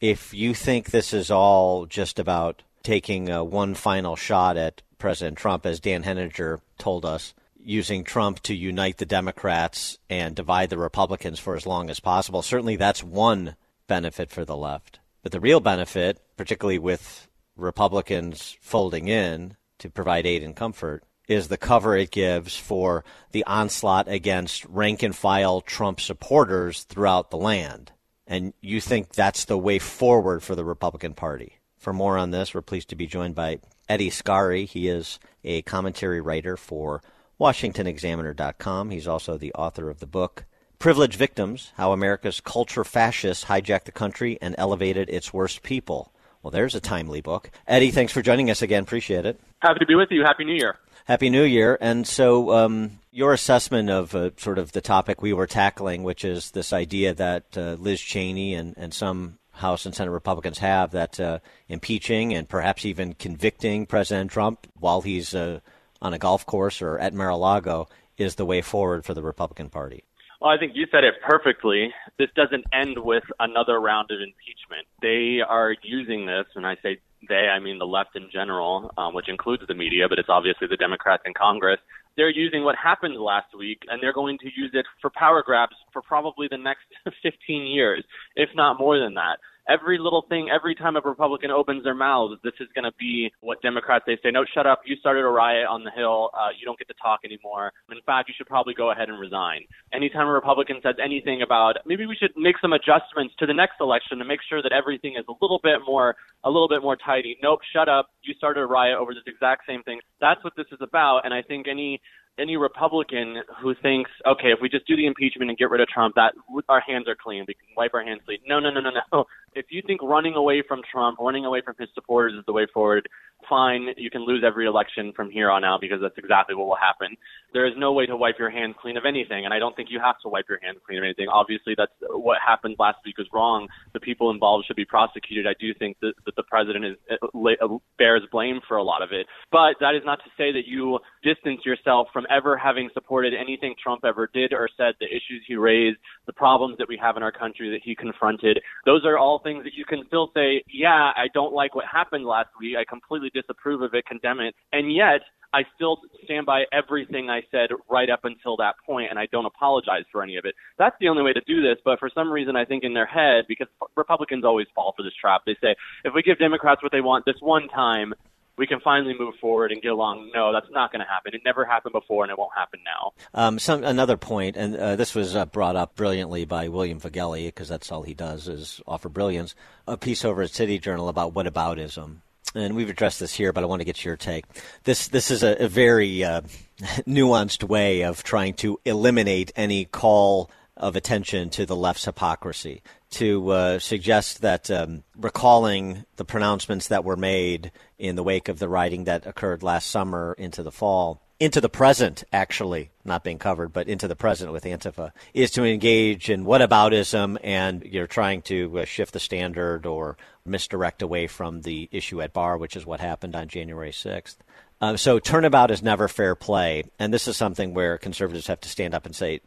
if 0.00 0.32
you 0.34 0.54
think 0.54 0.90
this 0.90 1.12
is 1.12 1.30
all 1.30 1.86
just 1.86 2.18
about 2.18 2.62
taking 2.82 3.30
uh, 3.30 3.42
one 3.42 3.74
final 3.74 4.16
shot 4.16 4.56
at 4.56 4.82
President 4.98 5.36
Trump, 5.38 5.66
as 5.66 5.80
Dan 5.80 6.02
Henninger 6.02 6.60
told 6.78 7.04
us, 7.04 7.34
using 7.58 8.04
Trump 8.04 8.40
to 8.40 8.54
unite 8.54 8.98
the 8.98 9.06
Democrats 9.06 9.98
and 10.10 10.36
divide 10.36 10.70
the 10.70 10.78
Republicans 10.78 11.38
for 11.38 11.56
as 11.56 11.66
long 11.66 11.88
as 11.88 11.98
possible, 12.00 12.42
certainly 12.42 12.76
that's 12.76 13.02
one 13.02 13.56
benefit 13.86 14.30
for 14.30 14.44
the 14.44 14.56
left. 14.56 15.00
But 15.22 15.32
the 15.32 15.40
real 15.40 15.60
benefit, 15.60 16.20
particularly 16.36 16.78
with 16.78 17.28
Republicans 17.56 18.56
folding 18.60 19.08
in, 19.08 19.56
to 19.84 19.90
provide 19.90 20.24
aid 20.24 20.42
and 20.42 20.56
comfort 20.56 21.04
is 21.28 21.48
the 21.48 21.58
cover 21.58 21.94
it 21.94 22.10
gives 22.10 22.56
for 22.56 23.04
the 23.32 23.44
onslaught 23.44 24.08
against 24.08 24.64
rank 24.64 25.02
and 25.02 25.14
file 25.14 25.60
Trump 25.60 26.00
supporters 26.00 26.84
throughout 26.84 27.30
the 27.30 27.36
land. 27.36 27.92
And 28.26 28.54
you 28.62 28.80
think 28.80 29.12
that's 29.12 29.44
the 29.44 29.58
way 29.58 29.78
forward 29.78 30.42
for 30.42 30.54
the 30.54 30.64
Republican 30.64 31.12
Party. 31.12 31.58
For 31.76 31.92
more 31.92 32.16
on 32.16 32.30
this, 32.30 32.54
we're 32.54 32.62
pleased 32.62 32.88
to 32.88 32.96
be 32.96 33.06
joined 33.06 33.34
by 33.34 33.58
Eddie 33.86 34.08
Scarry. 34.08 34.66
He 34.66 34.88
is 34.88 35.18
a 35.44 35.60
commentary 35.62 36.22
writer 36.22 36.56
for 36.56 37.02
WashingtonExaminer.com. 37.38 38.88
He's 38.88 39.06
also 39.06 39.36
the 39.36 39.52
author 39.52 39.90
of 39.90 40.00
the 40.00 40.06
book 40.06 40.46
Privileged 40.78 41.16
Victims 41.16 41.72
How 41.76 41.92
America's 41.92 42.40
Culture 42.40 42.84
Fascists 42.84 43.44
Hijacked 43.44 43.84
the 43.84 43.92
Country 43.92 44.38
and 44.40 44.54
Elevated 44.56 45.10
Its 45.10 45.34
Worst 45.34 45.62
People. 45.62 46.13
Well, 46.44 46.50
there's 46.50 46.74
a 46.74 46.80
timely 46.80 47.22
book. 47.22 47.50
Eddie, 47.66 47.90
thanks 47.90 48.12
for 48.12 48.20
joining 48.20 48.50
us 48.50 48.60
again. 48.60 48.82
Appreciate 48.82 49.24
it. 49.24 49.40
Happy 49.60 49.78
to 49.78 49.86
be 49.86 49.94
with 49.94 50.10
you. 50.10 50.24
Happy 50.24 50.44
New 50.44 50.52
Year. 50.52 50.76
Happy 51.06 51.30
New 51.30 51.42
Year. 51.42 51.78
And 51.80 52.06
so, 52.06 52.52
um, 52.52 52.98
your 53.10 53.32
assessment 53.32 53.88
of 53.88 54.14
uh, 54.14 54.28
sort 54.36 54.58
of 54.58 54.72
the 54.72 54.82
topic 54.82 55.22
we 55.22 55.32
were 55.32 55.46
tackling, 55.46 56.02
which 56.02 56.22
is 56.22 56.50
this 56.50 56.74
idea 56.74 57.14
that 57.14 57.44
uh, 57.56 57.76
Liz 57.78 57.98
Cheney 57.98 58.54
and, 58.54 58.74
and 58.76 58.92
some 58.92 59.38
House 59.52 59.86
and 59.86 59.94
Senate 59.94 60.10
Republicans 60.10 60.58
have 60.58 60.90
that 60.90 61.18
uh, 61.18 61.38
impeaching 61.70 62.34
and 62.34 62.46
perhaps 62.46 62.84
even 62.84 63.14
convicting 63.14 63.86
President 63.86 64.30
Trump 64.30 64.66
while 64.78 65.00
he's 65.00 65.34
uh, 65.34 65.60
on 66.02 66.12
a 66.12 66.18
golf 66.18 66.44
course 66.44 66.82
or 66.82 66.98
at 66.98 67.14
Mar-a-Lago 67.14 67.88
is 68.18 68.34
the 68.34 68.44
way 68.44 68.60
forward 68.60 69.06
for 69.06 69.14
the 69.14 69.22
Republican 69.22 69.70
Party. 69.70 70.04
Well, 70.44 70.52
I 70.52 70.58
think 70.58 70.72
you 70.74 70.84
said 70.92 71.04
it 71.04 71.14
perfectly. 71.26 71.88
This 72.18 72.28
doesn't 72.36 72.66
end 72.70 72.98
with 72.98 73.24
another 73.40 73.80
round 73.80 74.10
of 74.10 74.18
impeachment. 74.20 74.86
They 75.00 75.40
are 75.40 75.74
using 75.82 76.26
this, 76.26 76.44
and 76.54 76.66
I 76.66 76.76
say 76.82 76.98
they, 77.30 77.48
I 77.48 77.58
mean 77.60 77.78
the 77.78 77.86
left 77.86 78.14
in 78.14 78.28
general, 78.30 78.92
um, 78.98 79.14
which 79.14 79.30
includes 79.30 79.62
the 79.66 79.74
media, 79.74 80.06
but 80.06 80.18
it's 80.18 80.28
obviously 80.28 80.66
the 80.68 80.76
Democrats 80.76 81.22
in 81.24 81.32
Congress. 81.32 81.78
They're 82.18 82.28
using 82.28 82.62
what 82.62 82.76
happened 82.76 83.16
last 83.16 83.56
week, 83.58 83.84
and 83.88 84.02
they're 84.02 84.12
going 84.12 84.36
to 84.40 84.50
use 84.54 84.72
it 84.74 84.84
for 85.00 85.10
power 85.16 85.42
grabs 85.42 85.76
for 85.94 86.02
probably 86.02 86.46
the 86.50 86.58
next 86.58 86.84
15 87.22 87.66
years, 87.66 88.04
if 88.36 88.50
not 88.54 88.78
more 88.78 88.98
than 88.98 89.14
that 89.14 89.38
every 89.68 89.98
little 89.98 90.24
thing, 90.28 90.48
every 90.54 90.74
time 90.74 90.96
a 90.96 91.00
Republican 91.00 91.50
opens 91.50 91.84
their 91.84 91.94
mouths, 91.94 92.40
this 92.42 92.54
is 92.60 92.68
going 92.74 92.84
to 92.84 92.92
be 92.98 93.30
what 93.40 93.62
Democrats 93.62 94.04
they 94.06 94.16
say. 94.22 94.30
No, 94.30 94.44
shut 94.54 94.66
up. 94.66 94.82
You 94.84 94.96
started 94.96 95.20
a 95.20 95.28
riot 95.28 95.66
on 95.68 95.84
the 95.84 95.90
Hill. 95.90 96.30
Uh, 96.34 96.48
you 96.58 96.64
don't 96.64 96.78
get 96.78 96.88
to 96.88 96.94
talk 97.02 97.20
anymore. 97.24 97.72
In 97.90 97.98
fact, 98.06 98.28
you 98.28 98.34
should 98.36 98.46
probably 98.46 98.74
go 98.74 98.90
ahead 98.90 99.08
and 99.08 99.18
resign. 99.18 99.62
Anytime 99.92 100.26
a 100.26 100.32
Republican 100.32 100.80
says 100.82 100.96
anything 101.02 101.42
about 101.42 101.76
maybe 101.86 102.06
we 102.06 102.16
should 102.16 102.32
make 102.36 102.56
some 102.60 102.72
adjustments 102.72 103.34
to 103.38 103.46
the 103.46 103.54
next 103.54 103.76
election 103.80 104.18
to 104.18 104.24
make 104.24 104.40
sure 104.48 104.62
that 104.62 104.72
everything 104.72 105.14
is 105.18 105.24
a 105.28 105.34
little 105.40 105.60
bit 105.62 105.80
more 105.86 106.16
a 106.44 106.50
little 106.50 106.68
bit 106.68 106.82
more 106.82 106.96
tidy. 106.96 107.36
Nope, 107.42 107.60
shut 107.72 107.88
up. 107.88 108.10
You 108.22 108.34
started 108.34 108.60
a 108.60 108.66
riot 108.66 108.98
over 108.98 109.14
this 109.14 109.24
exact 109.26 109.62
same 109.66 109.82
thing. 109.82 110.00
That's 110.20 110.42
what 110.44 110.54
this 110.56 110.66
is 110.72 110.78
about. 110.80 111.22
And 111.24 111.32
I 111.32 111.42
think 111.42 111.66
any 111.68 112.00
any 112.38 112.56
Republican 112.56 113.36
who 113.62 113.74
thinks, 113.80 114.10
okay, 114.26 114.48
if 114.48 114.58
we 114.60 114.68
just 114.68 114.86
do 114.86 114.96
the 114.96 115.06
impeachment 115.06 115.50
and 115.50 115.58
get 115.58 115.70
rid 115.70 115.80
of 115.80 115.88
Trump, 115.88 116.14
that 116.16 116.34
our 116.68 116.80
hands 116.80 117.06
are 117.08 117.14
clean, 117.14 117.44
we 117.46 117.54
can 117.54 117.68
wipe 117.76 117.94
our 117.94 118.02
hands 118.02 118.20
clean. 118.24 118.38
No, 118.46 118.58
no, 118.58 118.70
no, 118.70 118.80
no, 118.80 118.90
no. 119.12 119.24
If 119.54 119.66
you 119.70 119.82
think 119.86 120.02
running 120.02 120.34
away 120.34 120.62
from 120.66 120.82
Trump, 120.90 121.18
running 121.20 121.44
away 121.44 121.62
from 121.64 121.74
his 121.78 121.88
supporters 121.94 122.34
is 122.38 122.44
the 122.46 122.52
way 122.52 122.66
forward, 122.72 123.08
fine. 123.48 123.88
You 123.96 124.10
can 124.10 124.24
lose 124.24 124.42
every 124.44 124.66
election 124.66 125.12
from 125.14 125.30
here 125.30 125.50
on 125.50 125.64
out 125.64 125.80
because 125.80 125.98
that's 126.00 126.16
exactly 126.18 126.54
what 126.54 126.66
will 126.66 126.76
happen. 126.76 127.16
There 127.52 127.66
is 127.66 127.74
no 127.76 127.92
way 127.92 128.06
to 128.06 128.16
wipe 128.16 128.38
your 128.38 128.50
hands 128.50 128.74
clean 128.80 128.96
of 128.96 129.04
anything, 129.06 129.44
and 129.44 129.54
I 129.54 129.58
don't 129.58 129.76
think 129.76 129.90
you 129.90 130.00
have 130.00 130.16
to 130.22 130.28
wipe 130.28 130.46
your 130.48 130.58
hands 130.62 130.78
clean 130.86 130.98
of 130.98 131.04
anything. 131.04 131.28
Obviously, 131.28 131.74
that's 131.76 131.92
what 132.10 132.38
happened 132.44 132.76
last 132.78 132.98
week 133.04 133.18
was 133.18 133.28
wrong. 133.32 133.68
The 133.92 134.00
people 134.00 134.30
involved 134.30 134.66
should 134.66 134.76
be 134.76 134.84
prosecuted. 134.84 135.46
I 135.46 135.54
do 135.60 135.74
think 135.74 135.98
that, 136.00 136.14
that 136.26 136.36
the 136.36 136.42
president 136.44 136.84
is 136.84 136.96
uh, 137.10 137.68
bears 137.98 138.22
blame 138.32 138.60
for 138.66 138.76
a 138.76 138.82
lot 138.82 139.02
of 139.02 139.10
it, 139.12 139.26
but 139.52 139.76
that 139.80 139.94
is 139.94 140.02
not 140.04 140.18
to 140.24 140.30
say 140.36 140.52
that 140.52 140.66
you 140.66 140.98
distance 141.22 141.60
yourself 141.64 142.08
from 142.12 142.26
ever 142.30 142.56
having 142.56 142.90
supported 142.92 143.34
anything 143.34 143.74
Trump 143.82 144.04
ever 144.04 144.28
did 144.32 144.52
or 144.52 144.68
said, 144.76 144.94
the 145.00 145.06
issues 145.06 145.44
he 145.46 145.56
raised, 145.56 145.98
the 146.26 146.32
problems 146.32 146.78
that 146.78 146.88
we 146.88 146.98
have 147.00 147.16
in 147.16 147.22
our 147.22 147.32
country 147.32 147.70
that 147.70 147.80
he 147.84 147.94
confronted. 147.94 148.58
Those 148.84 149.04
are 149.04 149.18
all 149.18 149.38
things 149.38 149.64
that 149.64 149.74
you 149.74 149.84
can 149.84 150.04
still 150.06 150.30
say, 150.34 150.62
yeah, 150.72 151.12
I 151.16 151.26
don't 151.34 151.52
like 151.52 151.74
what 151.74 151.84
happened 151.90 152.24
last 152.24 152.48
week. 152.58 152.76
I 152.78 152.84
completely 152.84 153.30
disapprove 153.34 153.82
of 153.82 153.94
it, 153.94 154.06
condemn 154.06 154.40
it. 154.40 154.54
And 154.72 154.92
yet, 154.94 155.20
I 155.54 155.62
still 155.76 155.98
stand 156.24 156.46
by 156.46 156.64
everything 156.72 157.30
I 157.30 157.42
said 157.52 157.70
right 157.88 158.10
up 158.10 158.24
until 158.24 158.56
that 158.56 158.74
point, 158.84 159.10
and 159.10 159.18
I 159.20 159.26
don't 159.26 159.46
apologize 159.46 160.02
for 160.10 160.20
any 160.20 160.36
of 160.36 160.44
it. 160.44 160.54
That's 160.78 160.96
the 160.98 161.08
only 161.08 161.22
way 161.22 161.32
to 161.32 161.40
do 161.46 161.62
this. 161.62 161.76
But 161.84 162.00
for 162.00 162.10
some 162.12 162.30
reason, 162.30 162.56
I 162.56 162.64
think 162.64 162.82
in 162.82 162.92
their 162.92 163.06
head, 163.06 163.44
because 163.46 163.68
Republicans 163.96 164.44
always 164.44 164.66
fall 164.74 164.94
for 164.96 165.04
this 165.04 165.14
trap, 165.14 165.42
they 165.46 165.56
say 165.62 165.76
if 166.04 166.12
we 166.12 166.22
give 166.22 166.40
Democrats 166.40 166.82
what 166.82 166.90
they 166.90 167.00
want 167.00 167.24
this 167.24 167.36
one 167.38 167.68
time, 167.68 168.14
we 168.56 168.66
can 168.66 168.80
finally 168.80 169.14
move 169.18 169.34
forward 169.40 169.72
and 169.72 169.82
get 169.82 169.92
along. 169.92 170.30
No, 170.34 170.52
that's 170.52 170.70
not 170.70 170.92
going 170.92 171.00
to 171.00 171.10
happen. 171.10 171.34
It 171.34 171.42
never 171.44 171.64
happened 171.64 171.92
before, 171.92 172.24
and 172.24 172.30
it 172.30 172.38
won't 172.38 172.52
happen 172.56 172.80
now. 172.84 173.12
Um, 173.34 173.58
some 173.58 173.82
another 173.84 174.16
point, 174.16 174.56
and 174.56 174.76
uh, 174.76 174.96
this 174.96 175.14
was 175.14 175.34
uh, 175.34 175.46
brought 175.46 175.76
up 175.76 175.96
brilliantly 175.96 176.44
by 176.44 176.68
William 176.68 177.00
Vagelli, 177.00 177.46
because 177.46 177.68
that's 177.68 177.90
all 177.90 178.02
he 178.02 178.14
does 178.14 178.48
is 178.48 178.80
offer 178.86 179.08
brilliance. 179.08 179.54
A 179.88 179.96
piece 179.96 180.24
over 180.24 180.42
at 180.42 180.50
City 180.50 180.78
Journal 180.78 181.08
about 181.08 181.34
whataboutism. 181.34 182.16
And 182.54 182.76
we've 182.76 182.90
addressed 182.90 183.18
this 183.18 183.34
here, 183.34 183.52
but 183.52 183.64
I 183.64 183.66
want 183.66 183.80
to 183.80 183.84
get 183.84 184.04
your 184.04 184.16
take. 184.16 184.44
This 184.84 185.08
this 185.08 185.30
is 185.32 185.42
a, 185.42 185.64
a 185.64 185.68
very 185.68 186.22
uh, 186.22 186.42
nuanced 187.08 187.64
way 187.64 188.02
of 188.02 188.22
trying 188.22 188.54
to 188.54 188.78
eliminate 188.84 189.50
any 189.56 189.86
call 189.86 190.50
of 190.76 190.94
attention 190.94 191.50
to 191.50 191.66
the 191.66 191.76
left's 191.76 192.04
hypocrisy 192.04 192.82
to 193.14 193.50
uh, 193.50 193.78
suggest 193.78 194.42
that 194.42 194.70
um, 194.70 195.04
recalling 195.16 196.04
the 196.16 196.24
pronouncements 196.24 196.88
that 196.88 197.04
were 197.04 197.16
made 197.16 197.72
in 197.98 198.16
the 198.16 198.22
wake 198.22 198.48
of 198.48 198.58
the 198.58 198.68
rioting 198.68 199.04
that 199.04 199.26
occurred 199.26 199.62
last 199.62 199.90
summer 199.90 200.34
into 200.38 200.62
the 200.62 200.72
fall, 200.72 201.20
into 201.40 201.60
the 201.60 201.68
present, 201.68 202.24
actually, 202.32 202.90
not 203.04 203.24
being 203.24 203.38
covered, 203.38 203.72
but 203.72 203.88
into 203.88 204.08
the 204.08 204.16
present 204.16 204.52
with 204.52 204.64
Antifa, 204.64 205.10
is 205.32 205.50
to 205.52 205.64
engage 205.64 206.30
in 206.30 206.44
whataboutism 206.44 207.38
and 207.42 207.82
you're 207.84 208.06
trying 208.06 208.42
to 208.42 208.80
uh, 208.80 208.84
shift 208.84 209.12
the 209.12 209.20
standard 209.20 209.86
or 209.86 210.16
misdirect 210.46 211.02
away 211.02 211.26
from 211.26 211.62
the 211.62 211.88
issue 211.92 212.20
at 212.22 212.32
bar, 212.32 212.56
which 212.56 212.76
is 212.76 212.86
what 212.86 213.00
happened 213.00 213.34
on 213.34 213.48
January 213.48 213.90
6th. 213.90 214.36
Uh, 214.80 214.96
so 214.96 215.18
turnabout 215.18 215.70
is 215.70 215.82
never 215.82 216.08
fair 216.08 216.34
play, 216.34 216.84
and 216.98 217.12
this 217.12 217.28
is 217.28 217.36
something 217.36 217.74
where 217.74 217.96
conservatives 217.96 218.48
have 218.48 218.60
to 218.60 218.68
stand 218.68 218.94
up 218.94 219.06
and 219.06 219.14
say, 219.14 219.40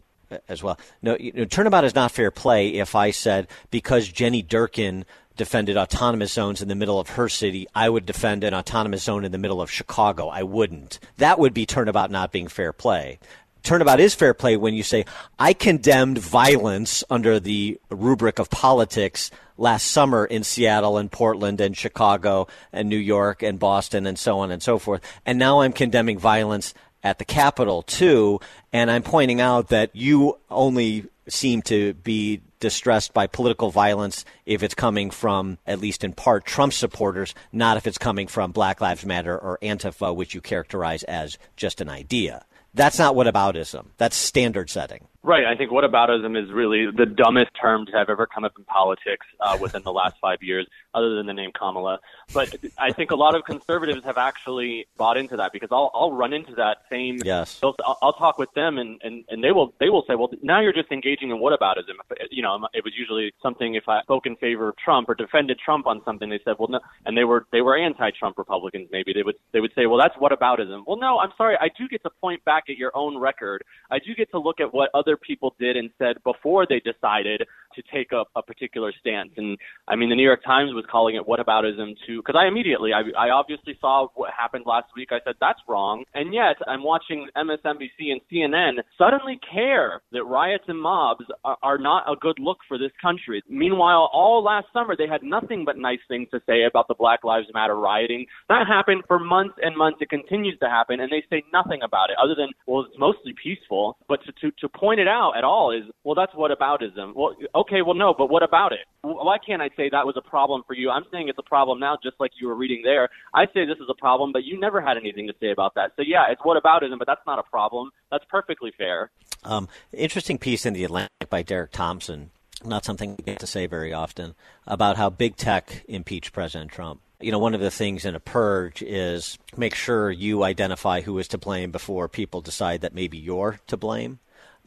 as 0.48 0.64
well. 0.64 0.80
No, 1.02 1.18
you 1.18 1.32
know, 1.34 1.45
turnabout 1.45 1.84
is 1.84 1.95
not 1.95 2.12
fair 2.12 2.32
play 2.32 2.70
if 2.70 2.95
I 2.95 3.12
said 3.12 3.48
because 3.72 4.08
Jenny 4.08 4.44
Durkan 4.44 5.06
defended 5.36 5.78
autonomous 5.78 6.34
zones 6.34 6.62
in 6.62 6.68
the 6.68 6.76
middle 6.76 6.99
of 6.99 7.10
her 7.10 7.30
city, 7.30 7.68
I 7.74 7.90
would 7.90 8.06
defend 8.06 8.44
an 8.44 8.54
autonomous 8.54 9.04
zone 9.04 9.24
in 9.24 9.32
the 9.32 9.38
middle 9.38 9.62
of 9.62 9.72
Chicago. 9.72 10.28
I 10.28 10.44
wouldn't. 10.44 10.99
That 11.18 11.40
would 11.40 11.54
be 11.54 11.66
turnabout 11.66 12.12
not 12.12 12.32
being 12.32 12.48
fair 12.48 12.74
play. 12.74 13.20
Turnabout 13.64 13.99
is 13.99 14.16
fair 14.16 14.34
play 14.34 14.58
when 14.58 14.74
you 14.74 14.84
say, 14.84 15.06
I 15.38 15.54
condemned 15.54 16.18
violence 16.18 17.04
under 17.10 17.40
the 17.40 17.80
rubric 17.90 18.40
of 18.40 18.49
politics 18.49 19.30
last 19.58 19.88
summer 19.88 20.26
in 20.26 20.44
Seattle 20.44 20.98
and 20.98 21.12
Portland 21.12 21.60
and 21.60 21.76
Chicago 21.76 22.48
and 22.72 22.88
New 22.88 22.98
York 22.98 23.44
and 23.44 23.60
Boston 23.60 24.06
and 24.06 24.18
so 24.18 24.40
on 24.40 24.52
and 24.52 24.62
so 24.62 24.80
forth. 24.80 25.02
And 25.26 25.40
now 25.40 25.62
I'm 25.62 25.74
condemning 25.74 26.18
violence 26.20 26.74
at 27.03 27.19
the 27.19 27.26
Capitol 27.26 27.82
too, 27.82 28.40
and 28.74 28.90
I'm 28.90 29.03
pointing 29.03 29.41
out 29.41 29.69
that 29.69 29.95
you 29.95 30.38
only 30.49 31.06
seem 31.28 31.61
to 31.64 31.94
be 31.94 32.41
distressed 32.60 33.14
by 33.14 33.28
political 33.28 33.69
violence 33.69 34.26
if 34.45 34.64
it's 34.64 34.74
coming 34.74 35.11
from, 35.11 35.57
at 35.68 35.80
least 35.80 36.03
in 36.03 36.14
part, 36.14 36.45
Trump 36.45 36.74
supporters, 36.74 37.36
not 37.52 37.78
if 37.78 37.86
it's 37.86 37.98
coming 37.98 38.28
from 38.28 38.52
Black 38.52 38.82
Lives 38.82 39.06
Matter 39.06 39.38
or 39.38 39.60
Antifa, 39.61 40.15
which 40.15 40.34
you 40.34 40.41
characterize 40.41 41.03
as 41.03 41.38
just 41.56 41.82
an 41.82 41.90
idea. 41.90 42.45
That's 42.74 42.99
not 42.99 43.15
whataboutism. 43.15 43.88
That's 43.98 44.15
standard 44.15 44.69
setting. 44.69 45.07
Right. 45.28 45.44
I 45.45 45.58
think 45.58 45.72
whataboutism 45.72 46.41
is 46.41 46.54
really 46.54 46.86
the 46.90 47.06
dumbest 47.06 47.52
term 47.62 47.86
to 47.88 47.91
have 47.91 48.10
ever 48.10 48.26
come 48.26 48.45
up 48.45 48.54
in 48.58 48.64
politics 48.64 49.26
uh, 49.41 49.58
within 49.60 49.84
the 49.84 49.91
last 49.91 50.16
five 50.22 50.41
years, 50.41 50.66
other 50.94 51.16
than 51.16 51.26
the 51.26 51.34
name 51.34 51.52
Kamala. 51.52 51.99
But 52.34 52.56
I 52.78 52.94
think 52.94 53.12
a 53.12 53.16
lot 53.18 53.36
of 53.36 53.44
conservatives 53.44 54.06
have 54.06 54.18
actually 54.18 54.88
bought 54.95 55.18
into 55.18 55.36
that 55.36 55.52
because 55.52 55.68
I'll 55.70 55.91
I'll 55.94 56.14
run 56.14 56.32
into 56.32 56.56
that 56.56 56.78
same. 56.90 57.18
Yes. 57.26 57.60
I'll, 57.62 57.76
I'll 58.02 58.14
talk 58.14 58.38
with 58.38 58.54
them 58.54 58.78
and, 58.78 59.02
and 59.04 59.26
and 59.28 59.44
they 59.44 59.52
will 59.52 59.74
they 59.82 59.90
will 59.90 60.06
say, 60.08 60.16
well, 60.16 60.30
now 60.41 60.62
you're 60.62 60.72
just 60.72 60.94
engaging 60.94 61.32
in 61.32 61.40
whataboutism. 61.40 61.95
You 62.32 62.44
know, 62.44 62.66
it 62.74 62.86
was 62.86 62.94
usually 62.98 63.34
something 63.44 63.76
if 63.76 63.90
I 63.90 64.04
spoke 64.04 64.28
in 64.28 64.38
favor 64.38 64.70
of 64.70 64.78
Trump 64.78 65.10
or 65.10 65.16
defended 65.16 65.60
Trump 65.60 65.88
on 65.88 66.02
something, 66.06 66.30
they 66.30 66.40
said, 66.45 66.56
well, 66.58 66.70
no, 66.70 66.80
and 67.06 67.18
they 67.18 67.26
were 67.26 67.45
they 67.52 67.60
were 67.60 67.78
anti-Trump 67.78 68.38
Republicans. 68.38 68.88
Maybe 68.94 69.12
they 69.12 69.24
would 69.24 69.36
they 69.52 69.60
would 69.60 69.74
say, 69.76 69.88
well, 69.88 69.99
that's 69.99 70.16
whataboutism. 70.16 70.84
Well, 70.88 70.98
no, 70.98 71.20
I'm 71.20 71.34
sorry, 71.36 71.58
I 71.60 71.68
do 71.78 71.90
get 71.90 72.02
to 72.04 72.12
point 72.22 72.45
back 72.45 72.64
at 72.70 72.78
your 72.78 72.95
own 72.95 73.18
record. 73.18 73.66
I 73.91 73.99
do 73.99 74.16
get 74.16 74.32
to 74.32 74.40
look 74.40 74.62
at 74.62 74.74
what 74.74 74.90
other 74.94 75.16
people 75.22 75.56
did 75.60 75.77
and 75.77 75.89
said 75.98 76.18
before 76.23 76.65
they 76.68 76.80
decided 76.80 77.44
to 77.78 77.84
take 77.94 78.12
up 78.12 78.28
a 78.36 78.41
particular 78.41 78.91
stance. 78.99 79.32
And 79.38 79.58
I 79.88 79.95
mean, 79.95 80.10
the 80.10 80.16
New 80.16 80.24
York 80.24 80.44
Times 80.44 80.74
was 80.74 80.86
calling 80.91 81.16
it 81.16 81.24
whataboutism 81.24 81.95
to, 82.08 82.18
because 82.18 82.36
I 82.38 82.48
immediately, 82.48 82.91
I, 82.94 83.02
I 83.18 83.30
obviously 83.30 83.78
saw 83.80 84.08
what 84.16 84.32
happened 84.38 84.66
last 84.66 84.88
week. 84.95 85.10
I 85.12 85.20
said, 85.24 85.36
that's 85.40 85.60
wrong. 85.68 86.04
And 86.14 86.34
yet 86.34 86.58
I'm 86.68 86.84
watching 86.84 87.28
MSNBC 87.38 88.12
and 88.12 88.22
CNN 88.32 88.82
suddenly 88.98 89.40
care 89.54 90.02
that 90.12 90.24
riots 90.26 90.66
and 90.68 90.82
mobs 90.82 91.26
are, 91.45 91.58
are 91.64 91.78
not 91.78 92.12
a 92.12 92.16
good 92.16 92.38
look 92.40 92.58
for 92.68 92.78
this 92.78 92.91
country. 93.02 93.41
Meanwhile, 93.49 94.10
all 94.12 94.44
last 94.44 94.68
summer, 94.74 94.95
they 94.98 95.08
had 95.08 95.24
nothing 95.24 95.64
but 95.66 95.78
nice 95.78 95.99
things 96.08 96.28
to 96.32 96.41
say 96.45 96.64
about 96.70 96.88
the 96.88 96.95
Black 96.95 97.24
Lives 97.24 97.48
Matter 97.54 97.76
rioting. 97.76 98.26
That 98.49 98.68
happened 98.68 99.04
for 99.08 99.20
months 99.20 99.56
and 99.62 99.78
months. 99.78 99.99
It 100.02 100.10
continues 100.10 100.58
to 100.60 100.68
happen, 100.68 100.99
and 100.99 101.12
they 101.12 101.24
say 101.30 101.44
nothing 101.54 101.82
about 101.84 102.10
it 102.10 102.18
other 102.22 102.36
than, 102.36 102.49
well, 102.66 102.82
it's 102.82 102.98
mostly 102.98 103.34
peaceful. 103.41 103.98
But 104.08 104.20
to, 104.26 104.32
to, 104.41 104.52
to 104.62 104.70
point 104.70 104.99
it 104.99 105.08
out 105.08 105.34
at 105.38 105.44
all 105.44 105.72
is, 105.72 105.84
well, 106.04 106.16
that's 106.16 106.34
whataboutism. 106.34 107.14
Well, 107.16 107.36
Okay, 107.56 107.66
well, 107.72 107.95
no, 107.95 108.14
but 108.18 108.30
what 108.30 108.44
about 108.44 108.72
it? 108.72 108.80
Why 109.02 109.38
can't 109.38 109.61
I 109.61 109.69
say 109.77 109.89
that 109.89 110.06
was 110.06 110.15
a 110.18 110.22
problem 110.22 110.64
for 110.68 110.73
you? 110.73 110.89
I'm 110.89 111.06
saying 111.11 111.30
it's 111.30 111.39
a 111.39 111.44
problem 111.44 111.80
now, 111.80 111.98
just 112.02 112.15
like 112.19 112.31
you 112.39 112.48
were 112.48 112.56
reading 112.56 112.81
there. 112.84 113.10
I 113.34 113.45
say 113.48 113.65
this 113.65 113.77
is 113.77 113.89
a 113.89 113.94
problem, 113.94 114.31
but 114.31 114.44
you 114.44 114.60
never 114.60 114.81
had 114.81 114.98
anything 114.98 115.27
to 115.27 115.34
say 115.39 115.52
about 115.52 115.76
that. 115.76 115.91
So 115.95 116.03
yeah, 116.06 116.26
it's 116.30 116.41
what 116.44 116.57
about 116.57 116.84
it, 116.84 116.91
but 116.98 117.07
that's 117.07 117.26
not 117.26 117.39
a 117.39 117.44
problem. 117.44 117.91
That's 118.11 118.26
perfectly 118.30 118.72
fair. 118.77 119.11
Um, 119.44 119.68
interesting 119.94 120.38
piece 120.38 120.65
in 120.65 120.73
the 120.73 120.84
Atlantic 120.84 121.30
by 121.30 121.44
Derek 121.44 121.72
Thompson. 121.72 122.31
Not 122.65 122.85
something 122.85 123.15
get 123.15 123.39
to 123.39 123.48
say 123.48 123.68
very 123.68 123.94
often 123.94 124.34
about 124.65 124.98
how 124.98 125.10
big 125.10 125.35
tech 125.35 125.85
impeached 125.88 126.34
President 126.34 126.72
Trump. 126.72 127.02
You 127.19 127.31
know, 127.31 127.39
one 127.39 127.53
of 127.53 127.61
the 127.61 127.72
things 127.72 128.03
in 128.03 128.15
a 128.15 128.19
purge 128.19 128.81
is 128.81 129.38
make 129.56 129.76
sure 129.76 130.11
you 130.11 130.44
identify 130.44 131.02
who 131.02 131.18
is 131.19 131.27
to 131.30 131.38
blame 131.38 131.72
before 131.72 132.07
people 132.07 132.41
decide 132.41 132.81
that 132.81 132.94
maybe 132.94 133.18
you're 133.18 133.60
to 133.68 133.77
blame 133.77 134.19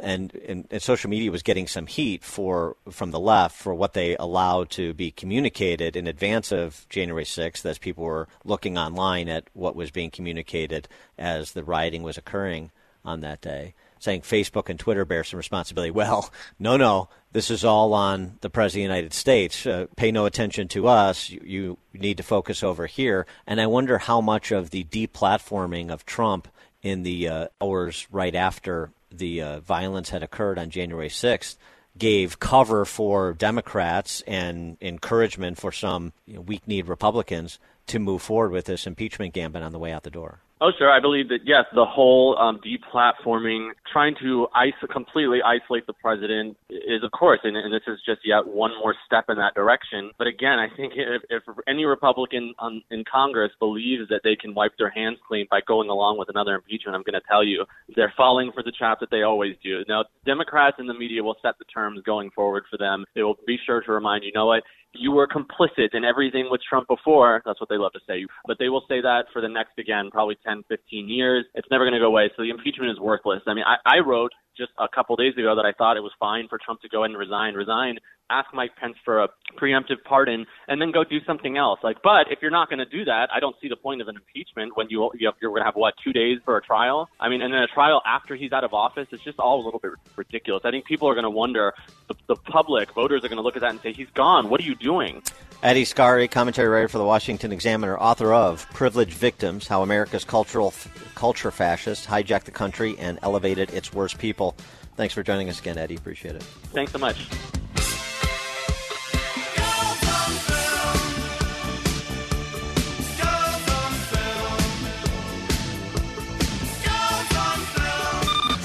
and, 0.02 0.34
and, 0.34 0.66
and, 0.70 0.82
social 0.82 1.10
media 1.10 1.30
was 1.30 1.42
getting 1.42 1.66
some 1.66 1.86
heat 1.86 2.24
for 2.24 2.76
from 2.90 3.10
the 3.10 3.20
left 3.20 3.56
for 3.56 3.74
what 3.74 3.92
they 3.92 4.16
allowed 4.16 4.70
to 4.70 4.94
be 4.94 5.10
communicated 5.10 5.96
in 5.96 6.06
advance 6.06 6.52
of 6.52 6.86
January 6.88 7.24
6th 7.24 7.64
as 7.64 7.78
people 7.78 8.04
were 8.04 8.28
looking 8.44 8.78
online 8.78 9.28
at 9.28 9.44
what 9.52 9.76
was 9.76 9.90
being 9.90 10.10
communicated 10.10 10.88
as 11.18 11.52
the 11.52 11.64
rioting 11.64 12.02
was 12.02 12.18
occurring 12.18 12.70
on 13.04 13.20
that 13.20 13.40
day 13.40 13.74
saying 14.00 14.22
Facebook 14.22 14.68
and 14.68 14.80
Twitter 14.80 15.04
bear 15.04 15.22
some 15.22 15.36
responsibility. 15.36 15.90
Well, 16.00 16.30
no, 16.58 16.78
no, 16.78 17.10
this 17.32 17.50
is 17.50 17.62
all 17.64 17.92
on 17.92 18.38
the 18.40 18.48
President 18.48 18.86
of 18.86 18.88
the 18.88 18.94
United 18.94 19.12
States. 19.12 19.66
Uh, 19.66 19.86
pay 19.96 20.10
no 20.10 20.24
attention 20.24 20.66
to 20.68 20.88
us. 20.88 21.28
You, 21.28 21.42
you, 21.44 21.78
need 21.92 22.16
to 22.16 22.22
focus 22.22 22.62
over 22.62 22.86
here. 22.86 23.26
And 23.46 23.60
I 23.60 23.66
wonder 23.66 23.98
how 23.98 24.22
much 24.22 24.50
of 24.50 24.70
the 24.70 24.84
deplatforming 24.84 25.90
of 25.90 26.06
Trump 26.06 26.48
in 26.82 27.02
the 27.02 27.28
uh, 27.28 27.48
hours 27.60 28.06
right 28.10 28.34
after 28.34 28.90
the 29.10 29.42
uh, 29.42 29.60
violence 29.60 30.10
had 30.10 30.22
occurred 30.22 30.58
on 30.58 30.70
January 30.70 31.08
6th 31.08 31.56
gave 31.98 32.38
cover 32.38 32.84
for 32.84 33.32
Democrats 33.32 34.22
and 34.26 34.76
encouragement 34.80 35.58
for 35.58 35.72
some 35.72 36.12
you 36.26 36.34
know, 36.34 36.40
weak-kneed 36.40 36.86
Republicans 36.86 37.58
to 37.86 37.98
move 37.98 38.22
forward 38.22 38.52
with 38.52 38.66
this 38.66 38.86
impeachment 38.86 39.34
gambit 39.34 39.62
on 39.62 39.72
the 39.72 39.78
way 39.78 39.92
out 39.92 40.04
the 40.04 40.10
door. 40.10 40.40
Oh, 40.62 40.72
sure. 40.76 40.90
I 40.90 41.00
believe 41.00 41.30
that, 41.30 41.40
yes, 41.46 41.64
the 41.74 41.86
whole 41.86 42.36
um, 42.38 42.60
deplatforming, 42.60 43.70
trying 43.90 44.14
to 44.20 44.46
iso- 44.54 44.92
completely 44.92 45.38
isolate 45.42 45.86
the 45.86 45.94
president 45.94 46.54
is, 46.68 47.02
of 47.02 47.10
course, 47.12 47.40
and, 47.44 47.56
and, 47.56 47.72
this 47.72 47.80
is 47.86 47.98
just 48.04 48.20
yet 48.26 48.46
one 48.46 48.72
more 48.78 48.94
step 49.06 49.24
in 49.30 49.38
that 49.38 49.54
direction. 49.54 50.10
But 50.18 50.26
again, 50.26 50.58
I 50.58 50.66
think 50.76 50.92
if, 50.96 51.22
if 51.30 51.42
any 51.66 51.86
Republican 51.86 52.52
on, 52.58 52.82
in 52.90 53.04
Congress 53.10 53.52
believes 53.58 54.10
that 54.10 54.20
they 54.22 54.36
can 54.36 54.54
wipe 54.54 54.72
their 54.76 54.90
hands 54.90 55.16
clean 55.26 55.46
by 55.50 55.60
going 55.66 55.88
along 55.88 56.18
with 56.18 56.28
another 56.28 56.56
impeachment, 56.56 56.94
I'm 56.94 57.04
going 57.04 57.18
to 57.18 57.26
tell 57.26 57.42
you, 57.42 57.64
they're 57.96 58.12
falling 58.14 58.50
for 58.52 58.62
the 58.62 58.72
trap 58.72 59.00
that 59.00 59.10
they 59.10 59.22
always 59.22 59.56
do. 59.64 59.82
Now, 59.88 60.04
Democrats 60.26 60.76
and 60.78 60.86
the 60.86 60.94
media 60.94 61.22
will 61.22 61.36
set 61.40 61.54
the 61.58 61.64
terms 61.72 62.02
going 62.04 62.30
forward 62.32 62.64
for 62.70 62.76
them. 62.76 63.06
They 63.14 63.22
will 63.22 63.38
be 63.46 63.56
sure 63.64 63.80
to 63.80 63.92
remind 63.92 64.24
you, 64.24 64.32
know 64.34 64.46
what, 64.46 64.62
you 64.92 65.12
were 65.12 65.26
complicit 65.26 65.94
in 65.94 66.04
everything 66.04 66.48
with 66.50 66.60
Trump 66.68 66.88
before. 66.88 67.42
That's 67.44 67.60
what 67.60 67.68
they 67.68 67.76
love 67.76 67.92
to 67.92 68.00
say. 68.08 68.26
But 68.46 68.58
they 68.58 68.68
will 68.68 68.84
say 68.88 69.00
that 69.00 69.24
for 69.32 69.40
the 69.40 69.48
next, 69.48 69.78
again, 69.78 70.10
probably 70.10 70.36
10, 70.44 70.64
15 70.68 71.08
years. 71.08 71.44
It's 71.54 71.68
never 71.70 71.84
going 71.84 71.94
to 71.94 72.00
go 72.00 72.06
away. 72.06 72.30
So 72.36 72.42
the 72.42 72.50
impeachment 72.50 72.90
is 72.90 72.98
worthless. 72.98 73.42
I 73.46 73.54
mean, 73.54 73.64
I, 73.64 73.76
I 73.86 73.98
wrote 74.00 74.32
just 74.60 74.72
a 74.78 74.88
couple 74.94 75.16
days 75.16 75.34
ago 75.36 75.56
that 75.56 75.64
I 75.64 75.72
thought 75.72 75.96
it 75.96 76.02
was 76.04 76.12
fine 76.20 76.46
for 76.48 76.58
Trump 76.62 76.82
to 76.82 76.88
go 76.88 77.02
ahead 77.02 77.10
and 77.10 77.18
resign. 77.18 77.54
Resign, 77.54 77.98
ask 78.30 78.52
Mike 78.54 78.76
Pence 78.76 78.96
for 79.04 79.24
a 79.24 79.28
preemptive 79.58 80.04
pardon, 80.04 80.46
and 80.68 80.80
then 80.80 80.92
go 80.92 81.02
do 81.02 81.18
something 81.26 81.56
else. 81.56 81.80
Like, 81.82 81.96
but 82.02 82.30
if 82.30 82.38
you're 82.40 82.50
not 82.50 82.68
going 82.68 82.78
to 82.78 82.84
do 82.84 83.04
that, 83.06 83.28
I 83.34 83.40
don't 83.40 83.56
see 83.60 83.68
the 83.68 83.76
point 83.76 84.00
of 84.00 84.08
an 84.08 84.16
impeachment 84.16 84.76
when 84.76 84.86
you, 84.88 85.10
you're 85.18 85.32
going 85.42 85.56
to 85.60 85.64
have 85.64 85.74
what 85.74 85.94
two 86.04 86.12
days 86.12 86.38
for 86.44 86.56
a 86.56 86.62
trial. 86.62 87.08
I 87.18 87.28
mean, 87.28 87.42
and 87.42 87.52
then 87.52 87.62
a 87.62 87.66
trial 87.66 88.00
after 88.06 88.36
he's 88.36 88.52
out 88.52 88.64
of 88.64 88.72
office. 88.72 89.08
It's 89.10 89.24
just 89.24 89.38
all 89.38 89.62
a 89.62 89.64
little 89.64 89.80
bit 89.80 89.92
ridiculous. 90.16 90.62
I 90.64 90.70
think 90.70 90.84
people 90.84 91.08
are 91.08 91.14
going 91.14 91.24
to 91.24 91.30
wonder. 91.30 91.74
The, 92.08 92.14
the 92.28 92.36
public 92.36 92.92
voters 92.94 93.24
are 93.24 93.28
going 93.28 93.38
to 93.38 93.42
look 93.42 93.56
at 93.56 93.62
that 93.62 93.70
and 93.70 93.80
say, 93.80 93.92
"He's 93.92 94.10
gone. 94.14 94.48
What 94.48 94.60
are 94.60 94.64
you 94.64 94.74
doing?" 94.74 95.22
Eddie 95.62 95.84
Scarry, 95.84 96.30
commentary 96.30 96.68
writer 96.68 96.88
for 96.88 96.98
the 96.98 97.04
Washington 97.04 97.52
Examiner, 97.52 97.98
author 97.98 98.32
of 98.32 98.66
"Privileged 98.72 99.12
Victims: 99.12 99.66
How 99.66 99.82
America's 99.82 100.24
Cultural 100.24 100.72
Culture 101.14 101.50
Fascists 101.50 102.06
Hijacked 102.06 102.44
the 102.44 102.50
Country 102.50 102.96
and 102.98 103.18
Elevated 103.22 103.70
Its 103.70 103.92
Worst 103.92 104.18
People." 104.18 104.49
Thanks 104.96 105.14
for 105.14 105.22
joining 105.22 105.48
us 105.48 105.60
again, 105.60 105.78
Eddie. 105.78 105.96
Appreciate 105.96 106.36
it. 106.36 106.42
Thanks 106.42 106.92
so 106.92 106.98
much. 106.98 107.28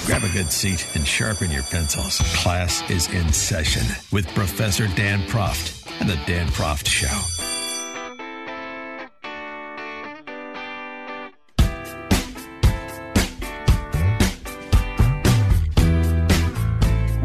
Grab 0.06 0.24
a 0.24 0.30
good 0.34 0.52
seat 0.52 0.86
and 0.96 1.06
sharpen 1.06 1.50
your 1.50 1.64
pencils. 1.64 2.20
Class 2.36 2.88
is 2.92 3.12
in 3.12 3.34
session 3.34 3.84
with 4.12 4.28
Professor 4.36 4.88
Dan 4.96 5.20
Proft 5.28 5.92
and 6.00 6.08
the 6.08 6.20
Dan 6.28 6.48
Proft 6.50 6.88
Show. 6.88 7.35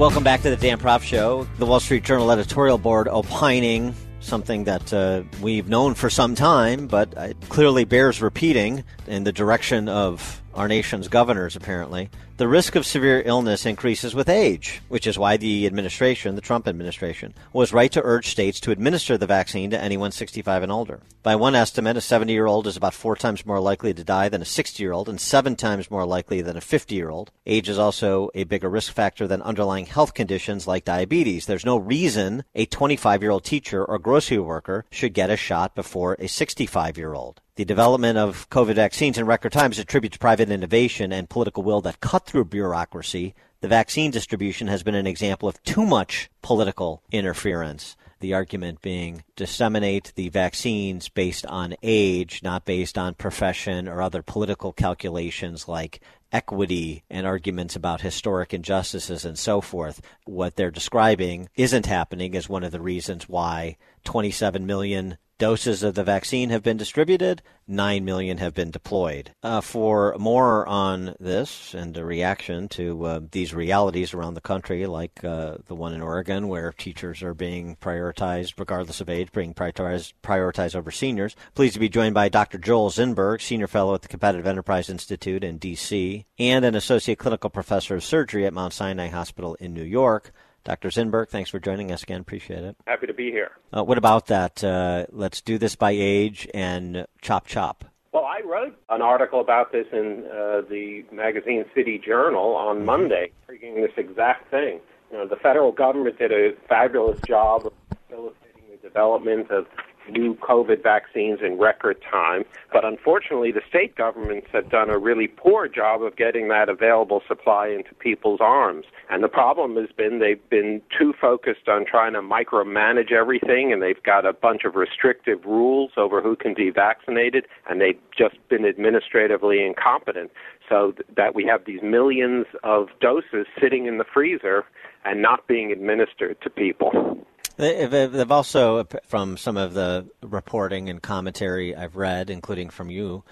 Welcome 0.00 0.24
back 0.24 0.40
to 0.40 0.48
the 0.48 0.56
Dan 0.56 0.78
Proft 0.78 1.02
Show. 1.02 1.46
The 1.58 1.66
Wall 1.66 1.78
Street 1.78 2.04
Journal 2.04 2.32
editorial 2.32 2.78
board 2.78 3.06
opining 3.06 3.94
something 4.20 4.64
that 4.64 4.94
uh, 4.94 5.24
we've 5.42 5.68
known 5.68 5.92
for 5.92 6.08
some 6.08 6.34
time, 6.34 6.86
but 6.86 7.12
it 7.18 7.36
clearly 7.50 7.84
bears 7.84 8.22
repeating 8.22 8.82
in 9.06 9.24
the 9.24 9.32
direction 9.32 9.90
of 9.90 10.42
our 10.54 10.68
nation's 10.68 11.08
governors, 11.08 11.54
apparently. 11.54 12.08
The 12.40 12.48
risk 12.48 12.74
of 12.74 12.86
severe 12.86 13.22
illness 13.26 13.66
increases 13.66 14.14
with 14.14 14.30
age, 14.30 14.80
which 14.88 15.06
is 15.06 15.18
why 15.18 15.36
the 15.36 15.66
administration, 15.66 16.36
the 16.36 16.40
Trump 16.40 16.66
administration, 16.66 17.34
was 17.52 17.74
right 17.74 17.92
to 17.92 18.00
urge 18.02 18.30
states 18.30 18.58
to 18.60 18.70
administer 18.70 19.18
the 19.18 19.26
vaccine 19.26 19.68
to 19.72 19.78
anyone 19.78 20.10
65 20.10 20.62
and 20.62 20.72
older. 20.72 21.00
By 21.22 21.36
one 21.36 21.54
estimate, 21.54 21.98
a 21.98 22.00
70 22.00 22.32
year 22.32 22.46
old 22.46 22.66
is 22.66 22.78
about 22.78 22.94
four 22.94 23.14
times 23.14 23.44
more 23.44 23.60
likely 23.60 23.92
to 23.92 24.02
die 24.02 24.30
than 24.30 24.40
a 24.40 24.46
60 24.46 24.82
year 24.82 24.92
old 24.92 25.06
and 25.06 25.20
seven 25.20 25.54
times 25.54 25.90
more 25.90 26.06
likely 26.06 26.40
than 26.40 26.56
a 26.56 26.62
50 26.62 26.94
year 26.94 27.10
old. 27.10 27.30
Age 27.44 27.68
is 27.68 27.78
also 27.78 28.30
a 28.34 28.44
bigger 28.44 28.70
risk 28.70 28.94
factor 28.94 29.26
than 29.28 29.42
underlying 29.42 29.84
health 29.84 30.14
conditions 30.14 30.66
like 30.66 30.86
diabetes. 30.86 31.44
There's 31.44 31.66
no 31.66 31.76
reason 31.76 32.44
a 32.54 32.64
25 32.64 33.20
year 33.20 33.32
old 33.32 33.44
teacher 33.44 33.84
or 33.84 33.98
grocery 33.98 34.38
worker 34.38 34.86
should 34.90 35.12
get 35.12 35.28
a 35.28 35.36
shot 35.36 35.74
before 35.74 36.16
a 36.18 36.26
65 36.26 36.96
year 36.96 37.12
old. 37.12 37.42
The 37.60 37.66
development 37.66 38.16
of 38.16 38.48
COVID 38.48 38.76
vaccines 38.76 39.18
in 39.18 39.26
record 39.26 39.52
time 39.52 39.70
is 39.70 39.78
a 39.78 39.84
tribute 39.84 40.14
to 40.14 40.18
private 40.18 40.50
innovation 40.50 41.12
and 41.12 41.28
political 41.28 41.62
will 41.62 41.82
that 41.82 42.00
cut 42.00 42.24
through 42.24 42.46
bureaucracy. 42.46 43.34
The 43.60 43.68
vaccine 43.68 44.10
distribution 44.10 44.68
has 44.68 44.82
been 44.82 44.94
an 44.94 45.06
example 45.06 45.46
of 45.46 45.62
too 45.62 45.84
much 45.84 46.30
political 46.40 47.02
interference. 47.12 47.98
The 48.20 48.32
argument 48.32 48.80
being 48.80 49.24
disseminate 49.36 50.14
the 50.16 50.30
vaccines 50.30 51.10
based 51.10 51.44
on 51.44 51.74
age, 51.82 52.42
not 52.42 52.64
based 52.64 52.96
on 52.96 53.12
profession 53.12 53.88
or 53.88 54.00
other 54.00 54.22
political 54.22 54.72
calculations 54.72 55.68
like 55.68 56.00
equity 56.32 57.04
and 57.10 57.26
arguments 57.26 57.76
about 57.76 58.00
historic 58.00 58.54
injustices 58.54 59.26
and 59.26 59.38
so 59.38 59.60
forth. 59.60 60.00
What 60.24 60.56
they're 60.56 60.70
describing 60.70 61.50
isn't 61.56 61.84
happening 61.84 62.32
is 62.32 62.48
one 62.48 62.64
of 62.64 62.72
the 62.72 62.80
reasons 62.80 63.28
why 63.28 63.76
27 64.04 64.64
million 64.64 65.18
doses 65.40 65.82
of 65.82 65.94
the 65.94 66.04
vaccine 66.04 66.50
have 66.50 66.62
been 66.62 66.76
distributed, 66.76 67.42
9 67.66 68.04
million 68.04 68.36
have 68.36 68.52
been 68.52 68.70
deployed. 68.70 69.32
Uh, 69.42 69.62
for 69.62 70.14
more 70.18 70.68
on 70.68 71.16
this 71.18 71.72
and 71.72 71.96
a 71.96 72.04
reaction 72.04 72.68
to 72.68 73.04
uh, 73.06 73.20
these 73.32 73.54
realities 73.54 74.12
around 74.12 74.34
the 74.34 74.40
country, 74.42 74.86
like 74.86 75.24
uh, 75.24 75.56
the 75.66 75.74
one 75.74 75.94
in 75.94 76.02
Oregon, 76.02 76.46
where 76.46 76.72
teachers 76.72 77.22
are 77.22 77.32
being 77.32 77.76
prioritized 77.76 78.54
regardless 78.58 79.00
of 79.00 79.08
age, 79.08 79.32
being 79.32 79.54
prioritized, 79.54 80.12
prioritized 80.22 80.76
over 80.76 80.90
seniors, 80.90 81.34
pleased 81.54 81.74
to 81.74 81.80
be 81.80 81.88
joined 81.88 82.14
by 82.14 82.28
Dr. 82.28 82.58
Joel 82.58 82.90
Zinberg, 82.90 83.40
Senior 83.40 83.66
Fellow 83.66 83.94
at 83.94 84.02
the 84.02 84.08
Competitive 84.08 84.46
Enterprise 84.46 84.90
Institute 84.90 85.42
in 85.42 85.56
D.C., 85.56 86.26
and 86.38 86.64
an 86.66 86.74
Associate 86.74 87.18
Clinical 87.18 87.48
Professor 87.48 87.94
of 87.94 88.04
Surgery 88.04 88.44
at 88.44 88.52
Mount 88.52 88.74
Sinai 88.74 89.08
Hospital 89.08 89.54
in 89.54 89.72
New 89.72 89.84
York. 89.84 90.32
Dr. 90.64 90.88
Zinberg, 90.88 91.28
thanks 91.28 91.50
for 91.50 91.58
joining 91.58 91.90
us 91.90 92.02
again. 92.02 92.20
Appreciate 92.20 92.64
it. 92.64 92.76
Happy 92.86 93.06
to 93.06 93.14
be 93.14 93.30
here. 93.30 93.52
Uh, 93.76 93.82
what 93.82 93.98
about 93.98 94.26
that? 94.26 94.62
Uh, 94.62 95.06
let's 95.10 95.40
do 95.40 95.58
this 95.58 95.74
by 95.74 95.92
age 95.92 96.48
and 96.52 97.06
chop 97.22 97.46
chop. 97.46 97.84
Well, 98.12 98.24
I 98.24 98.40
wrote 98.44 98.76
an 98.88 99.02
article 99.02 99.40
about 99.40 99.70
this 99.72 99.86
in 99.92 100.24
uh, 100.26 100.62
the 100.68 101.04
magazine 101.12 101.64
City 101.74 101.98
Journal 102.04 102.56
on 102.56 102.76
mm-hmm. 102.76 102.86
Monday, 102.86 103.32
arguing 103.48 103.82
this 103.82 103.92
exact 103.96 104.50
thing. 104.50 104.80
You 105.10 105.18
know, 105.18 105.28
the 105.28 105.36
federal 105.36 105.72
government 105.72 106.18
did 106.18 106.32
a 106.32 106.52
fabulous 106.68 107.20
job 107.26 107.66
of 107.66 107.72
facilitating 108.06 108.64
the 108.70 108.76
development 108.76 109.50
of 109.50 109.66
new 110.10 110.34
COVID 110.36 110.82
vaccines 110.82 111.40
in 111.44 111.58
record 111.58 112.02
time. 112.10 112.44
But 112.72 112.84
unfortunately, 112.84 113.52
the 113.52 113.62
state 113.68 113.96
governments 113.96 114.48
have 114.52 114.70
done 114.70 114.90
a 114.90 114.98
really 114.98 115.26
poor 115.26 115.68
job 115.68 116.02
of 116.02 116.16
getting 116.16 116.48
that 116.48 116.68
available 116.68 117.22
supply 117.26 117.68
into 117.68 117.94
people's 117.94 118.40
arms. 118.40 118.86
And 119.08 119.22
the 119.22 119.28
problem 119.28 119.76
has 119.76 119.90
been 119.96 120.18
they've 120.18 120.48
been 120.50 120.82
too 120.96 121.12
focused 121.20 121.68
on 121.68 121.84
trying 121.84 122.12
to 122.12 122.20
micromanage 122.20 123.12
everything, 123.12 123.72
and 123.72 123.82
they've 123.82 124.02
got 124.02 124.24
a 124.24 124.32
bunch 124.32 124.64
of 124.64 124.76
restrictive 124.76 125.44
rules 125.44 125.92
over 125.96 126.22
who 126.22 126.36
can 126.36 126.54
be 126.54 126.70
vaccinated, 126.70 127.46
and 127.68 127.80
they've 127.80 127.98
just 128.16 128.36
been 128.48 128.64
administratively 128.64 129.64
incompetent. 129.64 130.30
So 130.68 130.92
th- 130.92 131.06
that 131.16 131.34
we 131.34 131.44
have 131.46 131.64
these 131.64 131.82
millions 131.82 132.46
of 132.62 132.88
doses 133.00 133.46
sitting 133.60 133.86
in 133.86 133.98
the 133.98 134.04
freezer 134.04 134.64
and 135.04 135.20
not 135.22 135.46
being 135.46 135.72
administered 135.72 136.40
to 136.42 136.50
people. 136.50 137.18
They- 137.60 138.06
They've 138.06 138.30
also, 138.32 138.84
from 139.06 139.36
some 139.36 139.56
of 139.56 139.74
the 139.74 140.06
reporting 140.22 140.88
and 140.88 141.02
commentary 141.02 141.76
I've 141.76 141.96
read, 141.96 142.30
including 142.30 142.70
from 142.70 142.88
you, 142.90 143.22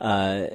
uh, 0.00 0.46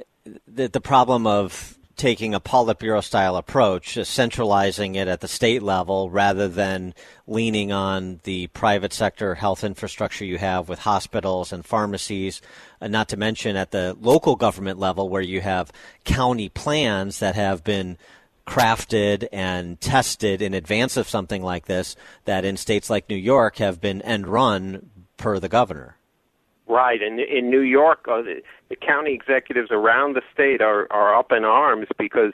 the, 0.46 0.68
the 0.68 0.80
problem 0.80 1.26
of 1.26 1.74
taking 1.96 2.32
a 2.32 2.40
Politburo 2.40 3.02
style 3.02 3.36
approach, 3.36 3.98
uh, 3.98 4.04
centralizing 4.04 4.94
it 4.94 5.08
at 5.08 5.20
the 5.20 5.28
state 5.28 5.62
level 5.62 6.08
rather 6.08 6.46
than 6.48 6.94
leaning 7.26 7.72
on 7.72 8.20
the 8.22 8.46
private 8.48 8.92
sector 8.92 9.34
health 9.34 9.64
infrastructure 9.64 10.24
you 10.24 10.38
have 10.38 10.68
with 10.68 10.78
hospitals 10.78 11.52
and 11.52 11.66
pharmacies, 11.66 12.40
and 12.80 12.92
not 12.92 13.08
to 13.08 13.16
mention 13.16 13.56
at 13.56 13.72
the 13.72 13.96
local 14.00 14.36
government 14.36 14.78
level 14.78 15.08
where 15.08 15.20
you 15.20 15.40
have 15.40 15.72
county 16.04 16.48
plans 16.48 17.18
that 17.18 17.34
have 17.34 17.64
been 17.64 17.98
crafted 18.48 19.28
and 19.30 19.78
tested 19.80 20.40
in 20.40 20.54
advance 20.54 20.96
of 20.96 21.06
something 21.08 21.42
like 21.42 21.66
this 21.66 21.96
that 22.24 22.44
in 22.44 22.56
states 22.56 22.88
like 22.88 23.08
New 23.08 23.16
York 23.16 23.56
have 23.56 23.80
been 23.80 24.00
end 24.02 24.26
run 24.26 24.90
per 25.18 25.38
the 25.38 25.48
governor. 25.48 25.96
Right, 26.66 27.00
and 27.02 27.20
in 27.20 27.50
New 27.50 27.60
York, 27.60 28.06
uh, 28.10 28.22
the, 28.22 28.42
the 28.68 28.76
county 28.76 29.12
executives 29.12 29.70
around 29.70 30.14
the 30.14 30.22
state 30.32 30.60
are 30.60 30.86
are 30.90 31.14
up 31.14 31.32
in 31.32 31.44
arms 31.44 31.88
because 31.98 32.32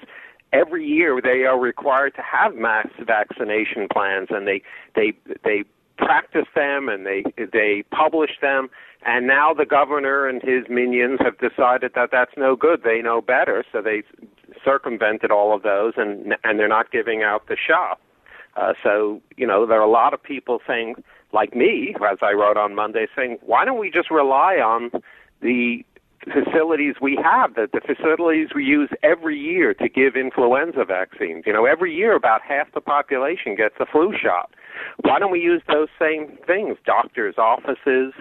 every 0.52 0.86
year 0.86 1.20
they 1.22 1.44
are 1.44 1.58
required 1.58 2.14
to 2.14 2.22
have 2.22 2.54
mass 2.54 2.88
vaccination 3.04 3.88
plans, 3.92 4.28
and 4.30 4.46
they 4.46 4.62
they 4.94 5.12
they 5.44 5.64
practice 5.98 6.46
them 6.54 6.88
and 6.88 7.06
they 7.06 7.24
they 7.52 7.84
publish 7.90 8.32
them. 8.40 8.70
And 9.06 9.26
now 9.26 9.52
the 9.52 9.66
governor 9.66 10.26
and 10.26 10.42
his 10.42 10.64
minions 10.68 11.20
have 11.22 11.38
decided 11.38 11.92
that 11.94 12.08
that's 12.10 12.32
no 12.36 12.56
good. 12.56 12.82
They 12.82 13.02
know 13.02 13.20
better, 13.20 13.64
so 13.70 13.82
they 13.82 14.02
circumvented 14.64 15.30
all 15.30 15.54
of 15.54 15.62
those, 15.62 15.94
and 15.96 16.34
and 16.44 16.58
they're 16.58 16.68
not 16.68 16.90
giving 16.90 17.22
out 17.22 17.48
the 17.48 17.56
shot. 17.56 18.00
Uh, 18.56 18.72
so 18.82 19.20
you 19.36 19.46
know 19.46 19.66
there 19.66 19.80
are 19.80 19.86
a 19.86 19.90
lot 19.90 20.14
of 20.14 20.22
people 20.22 20.60
saying, 20.66 20.94
like 21.32 21.54
me, 21.54 21.94
as 22.10 22.18
I 22.22 22.32
wrote 22.32 22.56
on 22.56 22.74
Monday, 22.74 23.06
saying, 23.16 23.38
why 23.42 23.64
don't 23.64 23.78
we 23.78 23.90
just 23.90 24.10
rely 24.10 24.56
on 24.56 24.90
the 25.40 25.84
facilities 26.24 26.94
we 27.00 27.18
have, 27.22 27.54
that 27.54 27.72
the 27.72 27.80
facilities 27.80 28.48
we 28.54 28.64
use 28.64 28.88
every 29.02 29.38
year 29.38 29.74
to 29.74 29.88
give 29.88 30.16
influenza 30.16 30.84
vaccines. 30.84 31.44
You 31.46 31.52
know, 31.52 31.66
every 31.66 31.94
year 31.94 32.16
about 32.16 32.40
half 32.42 32.72
the 32.72 32.80
population 32.80 33.54
gets 33.54 33.74
a 33.80 33.86
flu 33.86 34.12
shot. 34.20 34.50
Why 35.02 35.18
don't 35.18 35.30
we 35.30 35.40
use 35.40 35.62
those 35.68 35.88
same 35.98 36.38
things? 36.46 36.78
Doctors' 36.84 37.36
offices, 37.38 38.12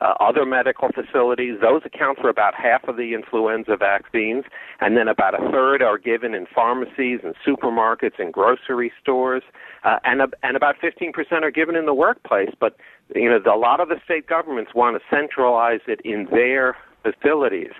uh, 0.00 0.14
other 0.20 0.44
medical 0.44 0.88
facilities. 0.88 1.58
Those 1.60 1.82
account 1.84 2.18
for 2.20 2.28
about 2.28 2.54
half 2.54 2.84
of 2.88 2.96
the 2.96 3.14
influenza 3.14 3.76
vaccines, 3.76 4.44
and 4.80 4.96
then 4.96 5.08
about 5.08 5.34
a 5.34 5.50
third 5.50 5.82
are 5.82 5.98
given 5.98 6.34
in 6.34 6.46
pharmacies 6.54 7.20
and 7.22 7.34
supermarkets 7.46 8.18
and 8.18 8.32
grocery 8.32 8.92
stores, 9.00 9.42
uh, 9.84 9.98
and 10.04 10.22
uh, 10.22 10.26
and 10.42 10.56
about 10.56 10.76
15% 10.82 11.14
are 11.42 11.50
given 11.50 11.76
in 11.76 11.86
the 11.86 11.94
workplace. 11.94 12.50
But 12.58 12.76
you 13.14 13.28
know, 13.28 13.38
a 13.52 13.58
lot 13.58 13.80
of 13.80 13.88
the 13.88 13.96
state 14.04 14.26
governments 14.26 14.72
want 14.74 14.96
to 14.96 15.02
centralize 15.14 15.80
it 15.86 16.00
in 16.04 16.26
their 16.30 16.76
facilities. 17.02 17.72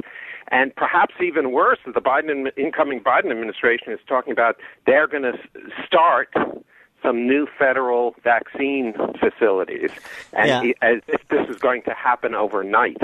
And 0.50 0.74
perhaps 0.76 1.14
even 1.22 1.52
worse, 1.52 1.78
the 1.86 2.00
Biden 2.00 2.50
incoming 2.58 3.00
Biden 3.00 3.30
administration 3.30 3.92
is 3.92 3.98
talking 4.06 4.32
about 4.32 4.56
they're 4.86 5.08
going 5.08 5.22
to 5.22 5.32
start 5.86 6.28
some 7.04 7.26
new 7.26 7.46
federal 7.58 8.14
vaccine 8.24 8.94
facilities, 9.20 9.90
and 10.32 10.48
Yeah. 10.48 10.72
as 10.82 11.00
if 11.08 11.20
this 11.28 11.48
is 11.48 11.56
going 11.56 11.82
to 11.82 11.92
happen 11.94 12.34
overnight. 12.34 12.96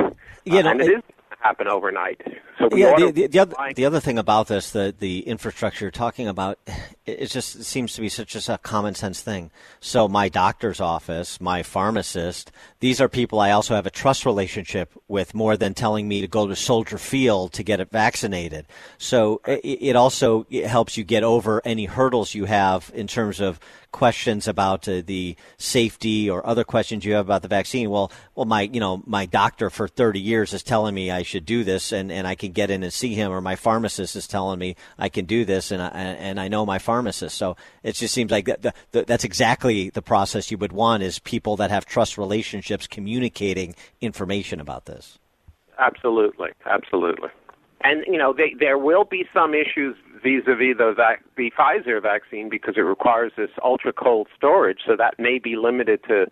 You 0.44 0.58
Uh, 0.60 0.70
and 0.70 0.80
it 0.80 0.86
it- 0.86 0.90
is 0.90 1.02
going 1.02 1.02
to 1.30 1.36
happen 1.42 1.68
overnight. 1.68 2.20
So 2.58 2.68
yeah, 2.76 2.94
the, 2.96 3.10
the, 3.12 3.26
the, 3.28 3.38
other, 3.38 3.56
the 3.74 3.84
other 3.86 4.00
thing 4.00 4.18
about 4.18 4.48
this, 4.48 4.70
the 4.72 4.94
the 4.98 5.20
infrastructure 5.20 5.84
you're 5.86 5.90
talking 5.92 6.28
about, 6.28 6.58
it, 7.06 7.22
it 7.22 7.26
just 7.26 7.56
it 7.56 7.64
seems 7.64 7.94
to 7.94 8.00
be 8.02 8.08
such 8.10 8.28
just 8.28 8.48
a 8.50 8.58
common 8.58 8.94
sense 8.94 9.22
thing. 9.22 9.50
So 9.80 10.08
my 10.08 10.28
doctor's 10.28 10.80
office, 10.80 11.40
my 11.40 11.62
pharmacist, 11.62 12.52
these 12.80 13.00
are 13.00 13.08
people 13.08 13.38
I 13.40 13.50
also 13.50 13.74
have 13.74 13.86
a 13.86 13.90
trust 13.90 14.24
relationship 14.24 14.92
with 15.06 15.34
more 15.34 15.56
than 15.56 15.74
telling 15.74 16.08
me 16.08 16.22
to 16.22 16.26
go 16.26 16.46
to 16.46 16.56
Soldier 16.56 16.96
Field 16.96 17.52
to 17.52 17.62
get 17.62 17.78
it 17.78 17.90
vaccinated. 17.90 18.66
So 18.96 19.42
it, 19.46 19.60
it 19.60 19.96
also 19.96 20.46
it 20.50 20.66
helps 20.66 20.96
you 20.96 21.04
get 21.04 21.22
over 21.22 21.60
any 21.64 21.84
hurdles 21.84 22.34
you 22.34 22.46
have 22.46 22.90
in 22.94 23.06
terms 23.06 23.38
of 23.38 23.60
questions 23.92 24.46
about 24.46 24.88
uh, 24.88 25.02
the 25.04 25.36
safety 25.58 26.30
or 26.30 26.46
other 26.46 26.64
questions 26.64 27.04
you 27.04 27.12
have 27.14 27.26
about 27.26 27.42
the 27.42 27.48
vaccine. 27.48 27.90
Well, 27.90 28.10
well, 28.34 28.46
my 28.46 28.62
you 28.62 28.80
know 28.80 29.02
my 29.06 29.26
doctor 29.26 29.68
for 29.68 29.86
30 29.86 30.20
years 30.20 30.54
is 30.54 30.62
telling 30.62 30.94
me 30.94 31.10
I 31.10 31.22
should 31.22 31.44
do 31.44 31.64
this, 31.64 31.92
and, 31.92 32.10
and 32.10 32.26
I 32.26 32.34
can 32.34 32.52
get 32.52 32.70
in 32.70 32.82
and 32.82 32.92
see 32.92 33.14
him, 33.14 33.30
or 33.30 33.40
my 33.40 33.56
pharmacist 33.56 34.16
is 34.16 34.26
telling 34.26 34.58
me 34.58 34.76
I 34.98 35.10
can 35.10 35.26
do 35.26 35.44
this, 35.44 35.70
and 35.70 35.82
I, 35.82 35.88
and 35.88 36.40
I 36.40 36.48
know 36.48 36.64
my 36.64 36.78
pharmacist. 36.78 37.36
So 37.36 37.56
it 37.82 37.94
just 37.94 38.14
seems 38.14 38.30
like 38.30 38.46
that, 38.46 38.74
that, 38.92 39.06
that's 39.06 39.24
exactly 39.24 39.90
the 39.90 40.02
process 40.02 40.50
you 40.50 40.58
would 40.58 40.72
want 40.72 41.02
is 41.02 41.18
people 41.18 41.56
that 41.56 41.70
have 41.70 41.84
trust 41.84 42.16
relationships 42.16 42.69
communicating 42.86 43.74
information 44.00 44.60
about 44.60 44.86
this. 44.86 45.18
Absolutely, 45.78 46.50
absolutely. 46.66 47.30
And 47.82 48.04
you 48.06 48.18
know, 48.18 48.34
they, 48.36 48.54
there 48.58 48.78
will 48.78 49.04
be 49.04 49.24
some 49.32 49.54
issues 49.54 49.96
vis-a-vis 50.22 50.76
the, 50.76 50.92
vac- 50.94 51.24
the 51.36 51.50
Pfizer 51.58 52.00
vaccine 52.02 52.50
because 52.50 52.74
it 52.76 52.82
requires 52.82 53.32
this 53.36 53.50
ultra 53.64 53.92
cold 53.92 54.28
storage, 54.36 54.80
so 54.86 54.96
that 54.96 55.14
may 55.18 55.38
be 55.38 55.56
limited 55.56 56.00
to 56.08 56.26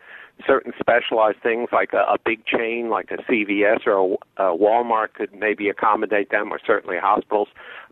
certain 0.46 0.72
specialized 0.78 1.38
things 1.42 1.68
like 1.72 1.92
a, 1.92 2.04
a 2.12 2.16
big 2.24 2.44
chain 2.44 2.90
like 2.90 3.10
a 3.10 3.16
CVS 3.30 3.86
or 3.86 4.18
a, 4.36 4.44
a 4.44 4.56
Walmart 4.56 5.14
could 5.14 5.34
maybe 5.34 5.68
accommodate 5.68 6.30
them, 6.30 6.52
or 6.52 6.60
certainly 6.64 6.96
hospitals. 6.98 7.48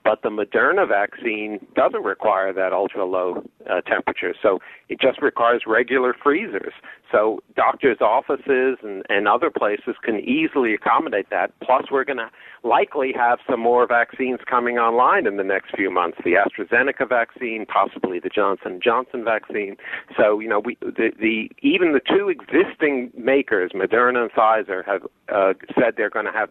But 0.07 0.23
the 0.23 0.29
Moderna 0.31 0.87
vaccine 0.87 1.59
doesn't 1.75 2.05
require 2.05 2.53
that 2.53 2.73
ultra 2.73 3.05
low 3.05 3.43
uh, 3.69 3.81
temperature, 3.81 4.35
so 4.41 4.61
it 4.89 5.01
just 5.01 5.21
requires 5.21 5.63
regular 5.67 6.15
freezers. 6.23 6.73
So 7.11 7.41
doctors' 7.57 7.99
offices 8.01 8.79
and, 8.85 9.03
and 9.09 9.27
other 9.27 9.51
places 9.51 9.97
can 10.05 10.21
easily 10.21 10.75
accommodate 10.75 11.31
that. 11.31 11.51
Plus, 11.61 11.87
we're 11.91 12.05
going 12.05 12.19
to 12.19 12.31
likely 12.63 13.13
have 13.17 13.41
some 13.51 13.59
more 13.59 13.85
vaccines 13.89 14.39
coming 14.49 14.79
online 14.79 15.27
in 15.27 15.39
the 15.39 15.45
next 15.45 15.75
few 15.75 15.91
months. 15.91 16.19
The 16.25 16.35
AstraZeneca 16.35 17.09
vaccine, 17.09 17.67
possibly 17.67 18.21
the 18.21 18.29
Johnson 18.29 18.79
Johnson 18.83 19.25
vaccine. 19.25 19.77
So 20.17 20.39
you 20.39 20.49
know, 20.49 20.61
we 20.61 20.77
the, 20.81 21.11
the 21.19 21.51
even 21.63 21.95
the 21.95 22.01
two 22.01 22.29
existing 22.29 23.11
makers, 23.17 23.73
Moderna 23.75 24.23
and 24.23 24.31
Pfizer, 24.31 24.85
have 24.87 25.03
uh, 25.35 25.55
said 25.75 25.95
they're 25.97 26.11
going 26.11 26.27
to 26.27 26.33
have 26.33 26.51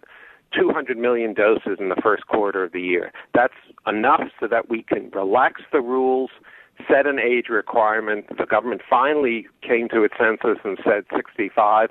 200 0.54 0.98
million 0.98 1.34
doses 1.34 1.78
in 1.80 1.90
the 1.90 2.02
first 2.02 2.28
quarter 2.28 2.64
of 2.64 2.72
the 2.72 2.82
year. 2.82 3.12
That's 3.34 3.54
enough 3.88 4.24
so 4.40 4.48
that 4.48 4.70
we 4.70 4.84
can 4.84 5.10
relax 5.12 5.62
the 5.72 5.82
rules, 5.82 6.32
set 6.90 7.08
an 7.08 7.20
age 7.20 7.50
requirement. 7.50 8.26
The 8.38 8.46
government 8.46 8.82
finally 8.90 9.48
came 9.62 9.90
to 9.90 10.04
its 10.04 10.16
senses 10.18 10.58
and 10.64 10.78
said 10.84 11.04
65. 11.16 11.90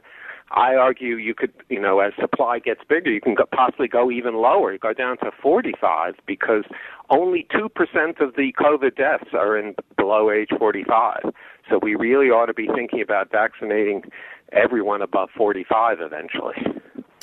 I 0.51 0.75
argue 0.75 1.17
you 1.17 1.35
could, 1.35 1.53
you 1.69 1.81
know, 1.81 2.01
as 2.01 2.13
supply 2.21 2.59
gets 2.59 2.83
bigger, 2.89 3.11
you 3.11 3.21
can 3.21 3.35
go, 3.35 3.45
possibly 3.53 3.89
go 3.89 4.11
even 4.11 4.35
lower. 4.35 4.73
You 4.73 4.79
go 4.79 4.93
down 4.93 5.17
to 5.19 5.31
45 5.43 6.15
because 6.27 6.65
only 7.11 7.47
2% 7.51 7.67
of 8.21 8.37
the 8.37 8.53
COVID 8.61 8.97
deaths 8.97 9.31
are 9.33 9.59
in 9.59 9.75
below 9.97 10.31
age 10.31 10.51
45. 10.59 11.33
So 11.69 11.81
we 11.83 11.95
really 11.97 12.27
ought 12.27 12.47
to 12.47 12.55
be 12.55 12.69
thinking 12.75 13.01
about 13.01 13.33
vaccinating 13.33 14.03
everyone 14.53 15.03
above 15.03 15.31
45 15.37 15.99
eventually. 16.01 16.55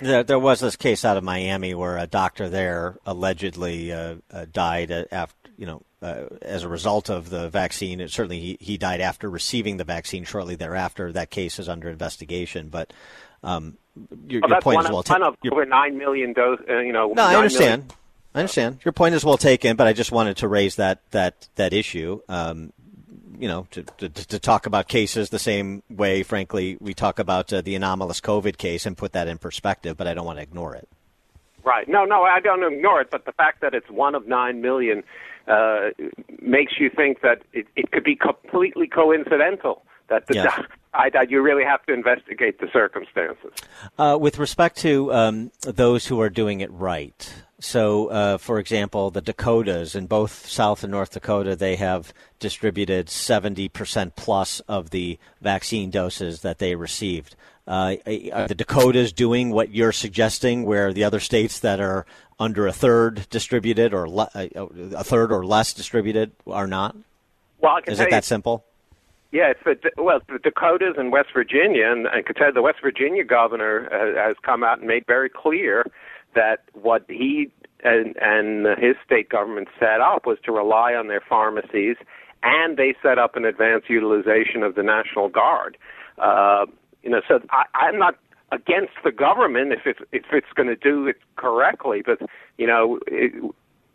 There, 0.01 0.23
there 0.23 0.39
was 0.39 0.59
this 0.59 0.75
case 0.75 1.05
out 1.05 1.17
of 1.17 1.23
Miami 1.23 1.73
where 1.73 1.97
a 1.97 2.07
doctor 2.07 2.49
there 2.49 2.97
allegedly 3.05 3.91
uh, 3.93 4.15
uh, 4.31 4.45
died 4.51 4.91
after, 5.11 5.51
you 5.57 5.65
know, 5.65 5.81
uh, 6.01 6.25
as 6.41 6.63
a 6.63 6.67
result 6.69 7.09
of 7.09 7.29
the 7.29 7.49
vaccine. 7.49 7.99
It, 8.01 8.09
certainly, 8.11 8.39
he, 8.39 8.57
he 8.59 8.77
died 8.77 9.01
after 9.01 9.29
receiving 9.29 9.77
the 9.77 9.83
vaccine. 9.83 10.23
Shortly 10.23 10.55
thereafter, 10.55 11.11
that 11.11 11.29
case 11.29 11.59
is 11.59 11.69
under 11.69 11.89
investigation. 11.89 12.69
But 12.69 12.91
um, 13.43 13.77
your, 14.27 14.41
Well, 14.41 14.49
your 14.51 14.61
point 14.61 14.75
one, 14.77 14.85
is 14.85 14.91
well 14.91 15.03
taken. 15.03 15.23
of 15.23 15.35
over 15.51 15.65
9 15.65 15.97
million 15.97 16.33
doses, 16.33 16.65
uh, 16.69 16.79
you 16.79 16.93
know. 16.93 17.13
No, 17.13 17.23
I 17.23 17.35
understand. 17.35 17.83
million- 17.83 17.97
I 18.33 18.39
understand. 18.39 18.79
Your 18.85 18.93
point 18.93 19.13
is 19.13 19.25
well 19.25 19.37
taken, 19.37 19.75
but 19.75 19.87
I 19.87 19.93
just 19.93 20.11
wanted 20.11 20.37
to 20.37 20.47
raise 20.47 20.77
that 20.77 21.01
that 21.11 21.49
that 21.55 21.73
issue. 21.73 22.21
Um, 22.29 22.71
you 23.41 23.47
know, 23.47 23.67
to, 23.71 23.83
to 23.97 24.09
to 24.09 24.39
talk 24.39 24.67
about 24.67 24.87
cases 24.87 25.29
the 25.29 25.39
same 25.39 25.81
way, 25.89 26.21
frankly, 26.21 26.77
we 26.79 26.93
talk 26.93 27.17
about 27.17 27.51
uh, 27.51 27.61
the 27.61 27.75
anomalous 27.75 28.21
COVID 28.21 28.57
case 28.57 28.85
and 28.85 28.95
put 28.95 29.13
that 29.13 29.27
in 29.27 29.39
perspective. 29.39 29.97
But 29.97 30.07
I 30.07 30.13
don't 30.13 30.25
want 30.25 30.37
to 30.37 30.43
ignore 30.43 30.75
it. 30.75 30.87
Right. 31.63 31.87
No, 31.87 32.05
no, 32.05 32.23
I 32.23 32.39
don't 32.39 32.63
ignore 32.63 33.01
it, 33.01 33.09
but 33.11 33.25
the 33.25 33.31
fact 33.31 33.61
that 33.61 33.73
it's 33.73 33.89
one 33.89 34.15
of 34.15 34.27
9 34.27 34.61
million 34.61 35.03
uh, 35.47 35.89
makes 36.41 36.73
you 36.79 36.89
think 36.89 37.21
that 37.21 37.41
it, 37.53 37.67
it 37.75 37.91
could 37.91 38.03
be 38.03 38.15
completely 38.15 38.87
coincidental. 38.87 39.83
That 40.09 40.27
the 40.27 40.35
Yes. 40.35 40.59
I, 40.93 41.09
I, 41.15 41.21
you 41.29 41.41
really 41.41 41.63
have 41.63 41.85
to 41.85 41.93
investigate 41.93 42.59
the 42.59 42.67
circumstances. 42.73 43.51
Uh, 43.97 44.17
with 44.19 44.37
respect 44.37 44.77
to 44.79 45.13
um, 45.13 45.51
those 45.61 46.07
who 46.07 46.19
are 46.19 46.29
doing 46.29 46.59
it 46.59 46.69
right, 46.71 47.33
so 47.61 48.07
uh, 48.07 48.37
for 48.37 48.59
example, 48.59 49.11
the 49.11 49.21
Dakotas 49.21 49.95
in 49.95 50.07
both 50.07 50.47
South 50.47 50.83
and 50.83 50.91
North 50.91 51.11
Dakota, 51.11 51.55
they 51.55 51.75
have 51.75 52.13
distributed 52.39 53.07
70% 53.07 54.15
plus 54.15 54.59
of 54.61 54.89
the 54.89 55.19
vaccine 55.41 55.89
doses 55.89 56.41
that 56.41 56.57
they 56.57 56.75
received. 56.75 57.35
Uh, 57.67 57.95
are 58.33 58.47
the 58.47 58.55
Dakotas 58.55 59.13
doing 59.13 59.51
what 59.51 59.69
you're 59.69 59.91
suggesting, 59.91 60.65
where 60.65 60.91
the 60.91 61.03
other 61.03 61.19
states 61.19 61.59
that 61.59 61.79
are 61.79 62.05
under 62.39 62.65
a 62.65 62.73
third 62.73 63.27
distributed 63.29 63.93
or 63.93 64.09
le- 64.09 64.29
uh, 64.33 64.47
a 64.95 65.03
third 65.03 65.31
or 65.31 65.45
less 65.45 65.73
distributed 65.73 66.31
are 66.47 66.67
not? 66.67 66.95
Well, 67.59 67.75
I 67.75 67.81
can 67.81 67.93
Is 67.93 67.99
it 67.99 68.09
that 68.09 68.25
simple? 68.25 68.65
Yeah, 69.31 69.51
it's 69.51 69.61
the 69.63 70.01
well, 70.01 70.19
the 70.27 70.39
Dakotas 70.39 70.95
and 70.97 71.11
West 71.11 71.29
Virginia, 71.33 71.89
and 71.89 72.07
I 72.07 72.21
could 72.21 72.35
tell 72.35 72.47
you 72.47 72.53
the 72.53 72.61
West 72.61 72.79
Virginia 72.81 73.23
governor 73.23 73.87
uh, 73.89 74.27
has 74.27 74.35
come 74.41 74.63
out 74.63 74.79
and 74.79 74.87
made 74.87 75.05
very 75.05 75.29
clear 75.29 75.85
that 76.35 76.63
what 76.73 77.05
he 77.07 77.51
and, 77.83 78.15
and 78.21 78.65
his 78.79 78.95
state 79.05 79.29
government 79.29 79.67
set 79.79 80.01
up 80.01 80.25
was 80.25 80.37
to 80.45 80.51
rely 80.51 80.93
on 80.93 81.07
their 81.07 81.21
pharmacies, 81.27 81.97
and 82.43 82.77
they 82.77 82.95
set 83.01 83.17
up 83.17 83.35
an 83.35 83.45
advanced 83.45 83.89
utilization 83.89 84.63
of 84.63 84.75
the 84.75 84.83
National 84.83 85.29
Guard. 85.29 85.77
Uh, 86.17 86.65
you 87.03 87.09
know, 87.09 87.21
so 87.27 87.39
I, 87.49 87.63
I'm 87.73 87.97
not 87.97 88.15
against 88.51 88.93
the 89.03 89.11
government 89.11 89.71
if 89.71 89.81
it's 89.85 89.99
if 90.11 90.25
it's 90.31 90.51
going 90.55 90.67
to 90.67 90.75
do 90.75 91.07
it 91.07 91.17
correctly, 91.37 92.03
but 92.05 92.19
you 92.57 92.67
know, 92.67 92.99
it, 93.07 93.33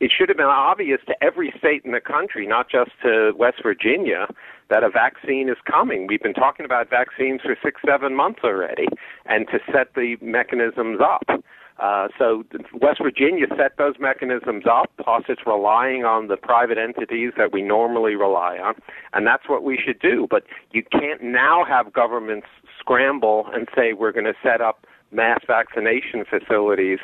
it 0.00 0.12
should 0.16 0.28
have 0.28 0.36
been 0.36 0.46
obvious 0.46 1.00
to 1.06 1.14
every 1.22 1.52
state 1.58 1.82
in 1.84 1.92
the 1.92 2.00
country, 2.00 2.46
not 2.46 2.68
just 2.70 2.90
to 3.02 3.32
West 3.36 3.62
Virginia, 3.62 4.26
that 4.68 4.82
a 4.84 4.90
vaccine 4.90 5.48
is 5.48 5.56
coming. 5.64 6.06
We've 6.06 6.22
been 6.22 6.34
talking 6.34 6.66
about 6.66 6.90
vaccines 6.90 7.40
for 7.42 7.56
six, 7.62 7.80
seven 7.86 8.14
months 8.14 8.40
already, 8.44 8.86
and 9.24 9.46
to 9.48 9.58
set 9.72 9.94
the 9.94 10.16
mechanisms 10.20 11.00
up. 11.00 11.42
Uh, 11.78 12.08
so 12.18 12.42
West 12.72 13.00
Virginia 13.02 13.46
set 13.56 13.76
those 13.76 13.96
mechanisms 13.98 14.64
up, 14.70 14.90
plus 14.98 15.24
it's 15.28 15.46
relying 15.46 16.04
on 16.04 16.28
the 16.28 16.36
private 16.36 16.78
entities 16.78 17.32
that 17.36 17.52
we 17.52 17.60
normally 17.60 18.14
rely 18.14 18.56
on, 18.58 18.74
and 19.12 19.26
that's 19.26 19.48
what 19.48 19.62
we 19.62 19.78
should 19.78 19.98
do. 19.98 20.26
But 20.30 20.44
you 20.72 20.82
can't 20.82 21.22
now 21.22 21.64
have 21.64 21.92
governments 21.92 22.46
scramble 22.80 23.46
and 23.52 23.68
say 23.74 23.92
we're 23.92 24.12
going 24.12 24.24
to 24.24 24.34
set 24.42 24.60
up 24.60 24.86
mass 25.12 25.40
vaccination 25.46 26.24
facilities 26.24 26.98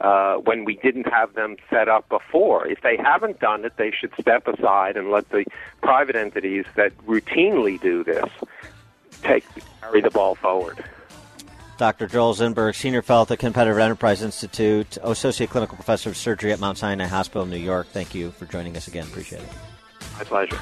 uh, 0.00 0.36
when 0.36 0.64
we 0.64 0.76
didn't 0.76 1.08
have 1.08 1.34
them 1.34 1.56
set 1.70 1.88
up 1.88 2.08
before. 2.08 2.66
If 2.66 2.82
they 2.82 2.96
haven't 2.96 3.40
done 3.40 3.64
it, 3.64 3.76
they 3.78 3.90
should 3.90 4.12
step 4.20 4.46
aside 4.46 4.96
and 4.96 5.10
let 5.10 5.28
the 5.30 5.44
private 5.82 6.16
entities 6.16 6.66
that 6.76 6.96
routinely 7.06 7.80
do 7.80 8.04
this 8.04 8.28
take 9.22 9.44
carry 9.80 10.00
the 10.00 10.10
ball 10.10 10.34
forward. 10.34 10.84
Dr. 11.78 12.08
Joel 12.08 12.34
Zinberg, 12.34 12.74
Senior 12.74 13.02
Fellow 13.02 13.22
at 13.22 13.28
the 13.28 13.36
Competitive 13.36 13.78
Enterprise 13.78 14.20
Institute, 14.20 14.98
Associate 15.02 15.48
Clinical 15.48 15.76
Professor 15.76 16.10
of 16.10 16.16
Surgery 16.16 16.52
at 16.52 16.58
Mount 16.58 16.76
Sinai 16.76 17.06
Hospital 17.06 17.44
in 17.44 17.50
New 17.50 17.56
York. 17.56 17.86
Thank 17.92 18.14
you 18.14 18.32
for 18.32 18.46
joining 18.46 18.76
us 18.76 18.88
again. 18.88 19.06
Appreciate 19.06 19.42
it. 19.42 19.48
My 20.18 20.24
pleasure. 20.24 20.58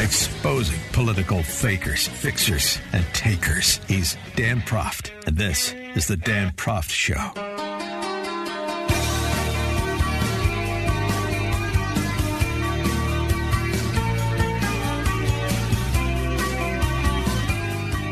Exposing 0.00 0.81
political 1.02 1.42
fakers, 1.42 2.06
fixers, 2.06 2.78
and 2.92 3.04
takers. 3.12 3.80
He's 3.88 4.16
Dan 4.36 4.60
Proft, 4.60 5.10
and 5.26 5.36
this 5.36 5.72
is 5.96 6.06
the 6.06 6.16
Dan 6.16 6.52
Proft 6.52 6.90
Show. 6.90 7.32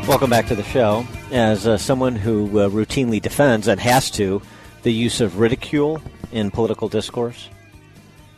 Welcome 0.05 0.29
back 0.29 0.47
to 0.47 0.55
the 0.55 0.63
show. 0.63 1.05
As 1.31 1.65
uh, 1.65 1.77
someone 1.77 2.17
who 2.17 2.59
uh, 2.59 2.67
routinely 2.67 3.21
defends 3.21 3.69
and 3.69 3.79
has 3.79 4.11
to 4.11 4.41
the 4.83 4.91
use 4.91 5.21
of 5.21 5.39
ridicule 5.39 6.01
in 6.33 6.51
political 6.51 6.89
discourse, 6.89 7.47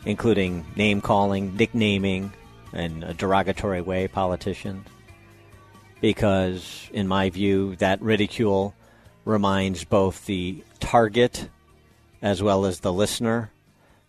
including 0.06 0.64
name 0.76 1.02
calling, 1.02 1.58
nicknaming, 1.58 2.32
in 2.74 3.04
a 3.04 3.14
derogatory 3.14 3.82
way 3.82 4.08
politicians, 4.08 4.88
because 6.02 6.90
in 6.92 7.08
my 7.08 7.30
view, 7.30 7.76
that 7.78 8.02
ridicule 8.02 8.74
reminds 9.26 9.84
both 9.84 10.26
the 10.26 10.64
target 10.80 11.50
as 12.22 12.42
well 12.42 12.66
as 12.66 12.80
the 12.80 12.94
listener 12.94 13.52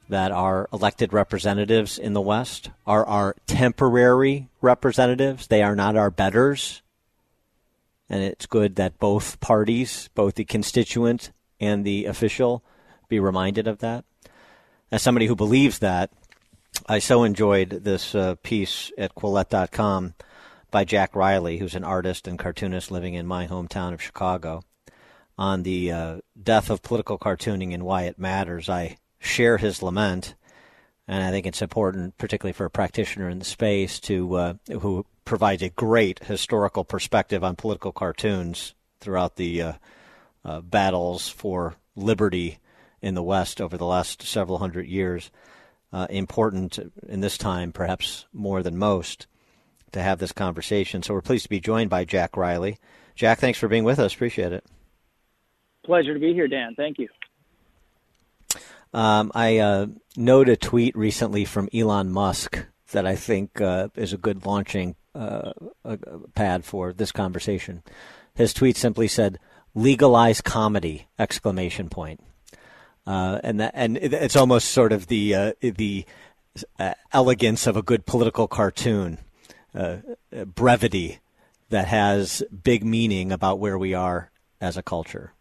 that 0.08 0.32
our 0.32 0.68
elected 0.72 1.12
representatives 1.12 1.98
in 1.98 2.12
the 2.12 2.20
West 2.20 2.70
are 2.86 3.06
our 3.06 3.36
temporary 3.46 4.48
representatives. 4.60 5.46
They 5.46 5.62
are 5.62 5.76
not 5.76 5.96
our 5.96 6.10
betters 6.10 6.82
and 8.08 8.22
it's 8.22 8.46
good 8.46 8.76
that 8.76 8.98
both 8.98 9.40
parties, 9.40 10.08
both 10.14 10.34
the 10.34 10.44
constituent 10.44 11.32
and 11.60 11.84
the 11.84 12.04
official, 12.04 12.62
be 13.08 13.18
reminded 13.18 13.66
of 13.66 13.78
that. 13.78 14.04
As 14.90 15.02
somebody 15.02 15.26
who 15.26 15.36
believes 15.36 15.78
that, 15.78 16.10
I 16.86 16.98
so 16.98 17.24
enjoyed 17.24 17.70
this 17.70 18.14
uh, 18.14 18.34
piece 18.42 18.92
at 18.98 19.14
Quillette.com 19.14 20.14
by 20.70 20.84
Jack 20.84 21.14
Riley, 21.14 21.58
who's 21.58 21.74
an 21.74 21.84
artist 21.84 22.28
and 22.28 22.38
cartoonist 22.38 22.90
living 22.90 23.14
in 23.14 23.26
my 23.26 23.46
hometown 23.46 23.94
of 23.94 24.02
Chicago, 24.02 24.62
on 25.38 25.62
the 25.62 25.90
uh, 25.90 26.16
death 26.40 26.68
of 26.68 26.82
political 26.82 27.18
cartooning 27.18 27.72
and 27.72 27.84
why 27.84 28.02
it 28.02 28.18
matters. 28.18 28.68
I 28.68 28.98
share 29.18 29.56
his 29.56 29.82
lament, 29.82 30.34
and 31.08 31.22
I 31.22 31.30
think 31.30 31.46
it's 31.46 31.62
important, 31.62 32.18
particularly 32.18 32.52
for 32.52 32.66
a 32.66 32.70
practitioner 32.70 33.28
in 33.28 33.38
the 33.38 33.44
space, 33.44 33.98
to 34.00 34.34
uh, 34.34 34.54
who 34.80 35.06
provides 35.24 35.62
a 35.62 35.70
great 35.70 36.24
historical 36.24 36.84
perspective 36.84 37.42
on 37.42 37.56
political 37.56 37.92
cartoons 37.92 38.74
throughout 39.00 39.36
the 39.36 39.62
uh, 39.62 39.72
uh, 40.44 40.60
battles 40.60 41.28
for 41.28 41.76
liberty 41.96 42.58
in 43.00 43.14
the 43.14 43.22
West 43.22 43.60
over 43.60 43.76
the 43.76 43.86
last 43.86 44.22
several 44.22 44.58
hundred 44.58 44.86
years. 44.86 45.30
Uh, 45.94 46.08
important 46.10 46.80
in 47.08 47.20
this 47.20 47.38
time, 47.38 47.70
perhaps 47.70 48.26
more 48.32 48.64
than 48.64 48.76
most, 48.76 49.28
to 49.92 50.02
have 50.02 50.18
this 50.18 50.32
conversation. 50.32 51.04
So 51.04 51.14
we're 51.14 51.20
pleased 51.20 51.44
to 51.44 51.48
be 51.48 51.60
joined 51.60 51.88
by 51.88 52.04
Jack 52.04 52.36
Riley. 52.36 52.78
Jack, 53.14 53.38
thanks 53.38 53.60
for 53.60 53.68
being 53.68 53.84
with 53.84 54.00
us. 54.00 54.12
Appreciate 54.12 54.52
it. 54.52 54.64
Pleasure 55.84 56.12
to 56.12 56.18
be 56.18 56.34
here, 56.34 56.48
Dan. 56.48 56.74
Thank 56.76 56.98
you. 56.98 57.06
Um, 58.92 59.30
I 59.36 59.58
uh, 59.58 59.86
noted 60.16 60.54
a 60.54 60.56
tweet 60.56 60.96
recently 60.96 61.44
from 61.44 61.68
Elon 61.72 62.10
Musk 62.10 62.66
that 62.90 63.06
I 63.06 63.14
think 63.14 63.60
uh, 63.60 63.86
is 63.94 64.12
a 64.12 64.18
good 64.18 64.44
launching 64.44 64.96
uh, 65.14 65.52
pad 66.34 66.64
for 66.64 66.92
this 66.92 67.12
conversation. 67.12 67.84
His 68.34 68.52
tweet 68.52 68.76
simply 68.76 69.06
said, 69.06 69.38
"Legalize 69.76 70.40
comedy!" 70.40 71.06
exclamation 71.20 71.88
point. 71.88 72.18
Uh, 73.06 73.38
and 73.44 73.60
that, 73.60 73.72
and 73.74 73.98
it's 73.98 74.36
almost 74.36 74.70
sort 74.70 74.92
of 74.92 75.08
the 75.08 75.34
uh, 75.34 75.52
the 75.60 76.06
uh, 76.78 76.94
elegance 77.12 77.66
of 77.66 77.76
a 77.76 77.82
good 77.82 78.06
political 78.06 78.48
cartoon, 78.48 79.18
uh, 79.74 79.96
brevity 80.54 81.18
that 81.68 81.88
has 81.88 82.42
big 82.62 82.84
meaning 82.84 83.32
about 83.32 83.58
where 83.58 83.76
we 83.76 83.92
are 83.94 84.30
as 84.60 84.76
a 84.76 84.82
culture. 84.82 85.32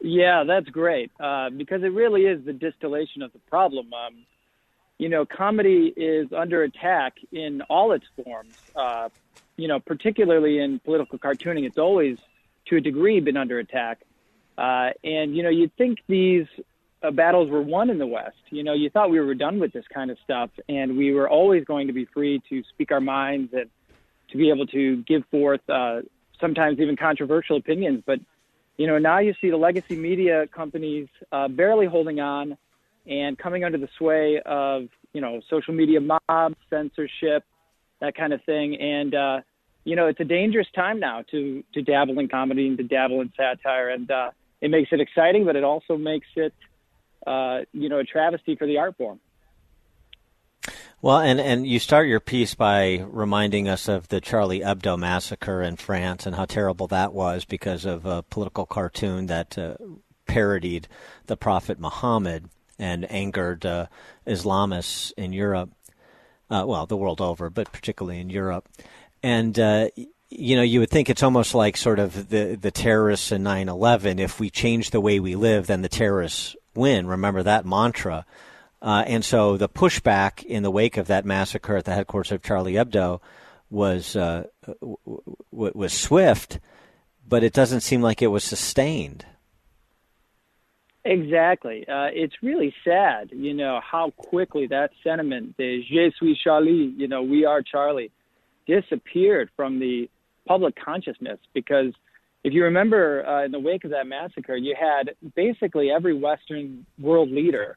Yeah, 0.00 0.44
that's 0.44 0.68
great 0.68 1.10
uh, 1.18 1.50
because 1.50 1.82
it 1.82 1.92
really 1.92 2.22
is 2.22 2.44
the 2.44 2.52
distillation 2.52 3.22
of 3.22 3.32
the 3.32 3.40
problem. 3.50 3.92
Um, 3.92 4.24
you 4.98 5.08
know, 5.08 5.24
comedy 5.24 5.92
is 5.96 6.32
under 6.32 6.62
attack 6.62 7.14
in 7.32 7.62
all 7.62 7.92
its 7.92 8.06
forms. 8.16 8.54
Uh, 8.74 9.08
you 9.56 9.68
know, 9.68 9.80
particularly 9.80 10.58
in 10.60 10.78
political 10.80 11.18
cartooning, 11.18 11.66
it's 11.66 11.78
always, 11.78 12.16
to 12.66 12.76
a 12.76 12.80
degree, 12.80 13.18
been 13.20 13.36
under 13.36 13.58
attack. 13.58 14.00
Uh, 14.58 14.90
and 15.04 15.36
you 15.36 15.42
know, 15.42 15.48
you'd 15.48 15.74
think 15.76 15.98
these 16.08 16.46
uh, 17.02 17.10
battles 17.10 17.48
were 17.48 17.62
won 17.62 17.90
in 17.90 17.98
the 17.98 18.06
West. 18.06 18.36
You 18.50 18.64
know, 18.64 18.74
you 18.74 18.90
thought 18.90 19.08
we 19.10 19.20
were 19.20 19.34
done 19.34 19.60
with 19.60 19.72
this 19.72 19.84
kind 19.94 20.10
of 20.10 20.18
stuff, 20.24 20.50
and 20.68 20.96
we 20.96 21.14
were 21.14 21.28
always 21.28 21.64
going 21.64 21.86
to 21.86 21.92
be 21.92 22.06
free 22.06 22.42
to 22.48 22.62
speak 22.70 22.90
our 22.90 23.00
minds 23.00 23.52
and 23.52 23.70
to 24.30 24.36
be 24.36 24.50
able 24.50 24.66
to 24.66 25.02
give 25.04 25.22
forth 25.30 25.60
uh, 25.70 26.00
sometimes 26.40 26.80
even 26.80 26.96
controversial 26.96 27.56
opinions. 27.56 28.02
But 28.04 28.20
you 28.78 28.86
know, 28.86 28.98
now 28.98 29.18
you 29.18 29.34
see 29.40 29.50
the 29.50 29.56
legacy 29.56 29.96
media 29.96 30.46
companies 30.46 31.08
uh, 31.32 31.48
barely 31.48 31.86
holding 31.86 32.20
on 32.20 32.56
and 33.08 33.36
coming 33.36 33.64
under 33.64 33.78
the 33.78 33.88
sway 33.98 34.40
of, 34.46 34.88
you 35.12 35.20
know, 35.20 35.40
social 35.50 35.74
media 35.74 36.00
mobs, 36.00 36.56
censorship, 36.70 37.44
that 38.00 38.14
kind 38.14 38.32
of 38.32 38.42
thing. 38.44 38.76
And, 38.76 39.14
uh, 39.14 39.40
you 39.84 39.96
know, 39.96 40.06
it's 40.06 40.20
a 40.20 40.24
dangerous 40.24 40.68
time 40.76 41.00
now 41.00 41.24
to, 41.32 41.64
to 41.74 41.82
dabble 41.82 42.18
in 42.20 42.28
comedy 42.28 42.68
and 42.68 42.78
to 42.78 42.84
dabble 42.84 43.20
in 43.20 43.32
satire. 43.36 43.88
And 43.88 44.08
uh, 44.10 44.30
it 44.60 44.70
makes 44.70 44.90
it 44.92 45.00
exciting, 45.00 45.44
but 45.44 45.56
it 45.56 45.64
also 45.64 45.96
makes 45.96 46.26
it, 46.36 46.52
uh, 47.26 47.60
you 47.72 47.88
know, 47.88 47.98
a 47.98 48.04
travesty 48.04 48.56
for 48.56 48.66
the 48.66 48.78
art 48.78 48.96
form. 48.96 49.20
Well, 51.00 51.18
and, 51.18 51.40
and 51.40 51.64
you 51.64 51.78
start 51.78 52.08
your 52.08 52.18
piece 52.18 52.56
by 52.56 53.04
reminding 53.08 53.68
us 53.68 53.86
of 53.86 54.08
the 54.08 54.20
Charlie 54.20 54.60
Hebdo 54.60 54.98
massacre 54.98 55.62
in 55.62 55.76
France 55.76 56.26
and 56.26 56.34
how 56.34 56.44
terrible 56.44 56.88
that 56.88 57.12
was 57.12 57.44
because 57.44 57.84
of 57.84 58.04
a 58.04 58.24
political 58.24 58.66
cartoon 58.66 59.26
that 59.26 59.56
uh, 59.56 59.76
parodied 60.26 60.88
the 61.26 61.36
Prophet 61.36 61.78
Muhammad 61.78 62.50
and 62.80 63.08
angered 63.12 63.64
uh, 63.64 63.86
Islamists 64.26 65.12
in 65.16 65.32
Europe. 65.32 65.70
Uh, 66.50 66.64
well, 66.66 66.86
the 66.86 66.96
world 66.96 67.20
over, 67.20 67.48
but 67.48 67.70
particularly 67.70 68.18
in 68.18 68.30
Europe. 68.30 68.68
And 69.22 69.56
uh, 69.56 69.90
you 70.30 70.56
know, 70.56 70.62
you 70.62 70.80
would 70.80 70.90
think 70.90 71.08
it's 71.08 71.22
almost 71.22 71.54
like 71.54 71.76
sort 71.76 71.98
of 71.98 72.28
the 72.28 72.56
the 72.60 72.70
terrorists 72.70 73.32
in 73.32 73.42
9/11. 73.42 74.20
If 74.20 74.38
we 74.38 74.50
change 74.50 74.90
the 74.90 75.00
way 75.00 75.20
we 75.20 75.34
live, 75.34 75.66
then 75.66 75.82
the 75.82 75.88
terrorists 75.88 76.56
win. 76.74 77.06
Remember 77.06 77.42
that 77.42 77.64
mantra. 77.64 78.26
Uh, 78.80 79.02
and 79.06 79.24
so 79.24 79.56
the 79.56 79.68
pushback 79.68 80.44
in 80.44 80.62
the 80.62 80.70
wake 80.70 80.96
of 80.96 81.08
that 81.08 81.24
massacre 81.24 81.76
at 81.76 81.84
the 81.84 81.94
headquarters 81.94 82.30
of 82.30 82.42
Charlie 82.42 82.74
Hebdo 82.74 83.20
was 83.70 84.14
uh, 84.14 84.44
w- 84.80 84.96
w- 85.52 85.72
was 85.74 85.92
swift, 85.92 86.60
but 87.26 87.42
it 87.42 87.52
doesn't 87.52 87.80
seem 87.80 88.02
like 88.02 88.22
it 88.22 88.28
was 88.28 88.44
sustained. 88.44 89.26
Exactly. 91.04 91.88
Uh, 91.88 92.08
it's 92.12 92.34
really 92.42 92.74
sad, 92.84 93.30
you 93.32 93.54
know, 93.54 93.80
how 93.82 94.10
quickly 94.10 94.66
that 94.66 94.90
sentiment, 95.02 95.56
the 95.56 95.82
"Je 95.88 96.12
suis 96.18 96.38
Charlie," 96.38 96.92
you 96.96 97.08
know, 97.08 97.22
"We 97.22 97.44
are 97.46 97.62
Charlie," 97.62 98.10
disappeared 98.66 99.50
from 99.56 99.80
the 99.80 100.08
public 100.48 100.74
consciousness 100.82 101.38
because 101.52 101.92
if 102.42 102.52
you 102.52 102.64
remember 102.64 103.26
uh, 103.26 103.44
in 103.44 103.52
the 103.52 103.60
wake 103.60 103.84
of 103.84 103.90
that 103.90 104.06
massacre, 104.06 104.56
you 104.56 104.74
had 104.78 105.14
basically 105.36 105.90
every 105.90 106.14
Western 106.14 106.86
world 106.98 107.30
leader, 107.30 107.76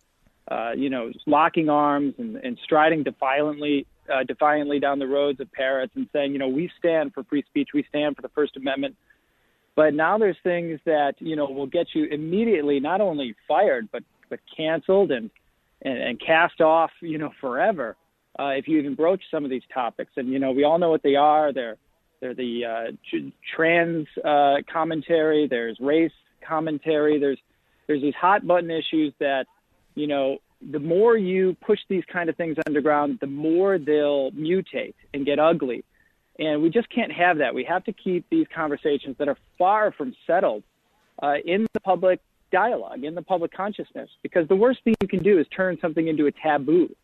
uh, 0.49 0.71
you 0.75 0.89
know, 0.89 1.11
locking 1.25 1.69
arms 1.69 2.13
and, 2.17 2.37
and 2.37 2.57
striding 2.63 3.03
defiantly, 3.03 3.85
uh, 4.11 4.23
defiantly 4.23 4.79
down 4.79 4.99
the 4.99 5.07
roads 5.07 5.39
of 5.39 5.51
Paris 5.51 5.89
and 5.95 6.07
saying, 6.13 6.31
you 6.31 6.39
know, 6.39 6.47
we 6.47 6.71
stand 6.79 7.13
for 7.13 7.23
free 7.25 7.43
speech, 7.47 7.69
we 7.73 7.83
stand 7.89 8.15
for 8.15 8.21
the 8.21 8.29
First 8.29 8.55
Amendment. 8.55 8.95
But 9.75 9.93
now 9.93 10.17
there's 10.17 10.37
things 10.43 10.79
that 10.85 11.13
you 11.19 11.35
know 11.35 11.45
will 11.45 11.67
get 11.67 11.87
you 11.93 12.05
immediately 12.05 12.79
not 12.79 13.01
only 13.01 13.35
fired 13.47 13.87
but 13.91 14.03
but 14.29 14.39
canceled 14.55 15.11
and 15.11 15.29
and, 15.81 15.97
and 15.97 16.19
cast 16.19 16.61
off, 16.61 16.91
you 17.01 17.17
know, 17.17 17.31
forever 17.39 17.95
uh, 18.39 18.49
if 18.49 18.67
you 18.67 18.77
even 18.79 18.95
broach 18.95 19.21
some 19.31 19.43
of 19.43 19.49
these 19.49 19.63
topics. 19.73 20.11
And 20.17 20.29
you 20.29 20.39
know, 20.39 20.51
we 20.51 20.63
all 20.63 20.77
know 20.77 20.89
what 20.89 21.03
they 21.03 21.15
are. 21.15 21.51
They're 21.51 21.77
they're 22.21 22.33
the 22.33 22.65
uh, 22.65 23.19
trans 23.55 24.07
uh, 24.23 24.57
commentary. 24.71 25.47
There's 25.47 25.77
race 25.79 26.11
commentary. 26.47 27.19
There's 27.19 27.39
there's 27.87 28.01
these 28.01 28.15
hot 28.15 28.47
button 28.47 28.71
issues 28.71 29.13
that 29.19 29.47
you 29.95 30.07
know 30.07 30.37
the 30.71 30.79
more 30.79 31.17
you 31.17 31.57
push 31.65 31.79
these 31.89 32.03
kind 32.11 32.29
of 32.29 32.37
things 32.37 32.57
underground, 32.67 33.17
the 33.19 33.27
more 33.27 33.77
they'll 33.79 34.31
mutate 34.31 34.93
and 35.13 35.25
get 35.25 35.39
ugly. 35.39 35.83
And 36.39 36.61
we 36.61 36.69
just 36.69 36.89
can't 36.89 37.11
have 37.11 37.39
that. 37.39 37.53
We 37.53 37.63
have 37.65 37.83
to 37.85 37.93
keep 37.93 38.25
these 38.29 38.45
conversations 38.53 39.15
that 39.17 39.27
are 39.27 39.37
far 39.57 39.91
from 39.91 40.15
settled 40.27 40.63
uh, 41.21 41.35
in 41.45 41.67
the 41.73 41.79
public 41.79 42.19
dialogue, 42.51 43.03
in 43.03 43.15
the 43.15 43.21
public 43.21 43.51
consciousness, 43.51 44.09
because 44.21 44.47
the 44.47 44.55
worst 44.55 44.83
thing 44.83 44.93
you 45.01 45.07
can 45.07 45.23
do 45.23 45.39
is 45.39 45.47
turn 45.55 45.77
something 45.81 46.07
into 46.07 46.27
a 46.27 46.31
taboo. 46.31 46.95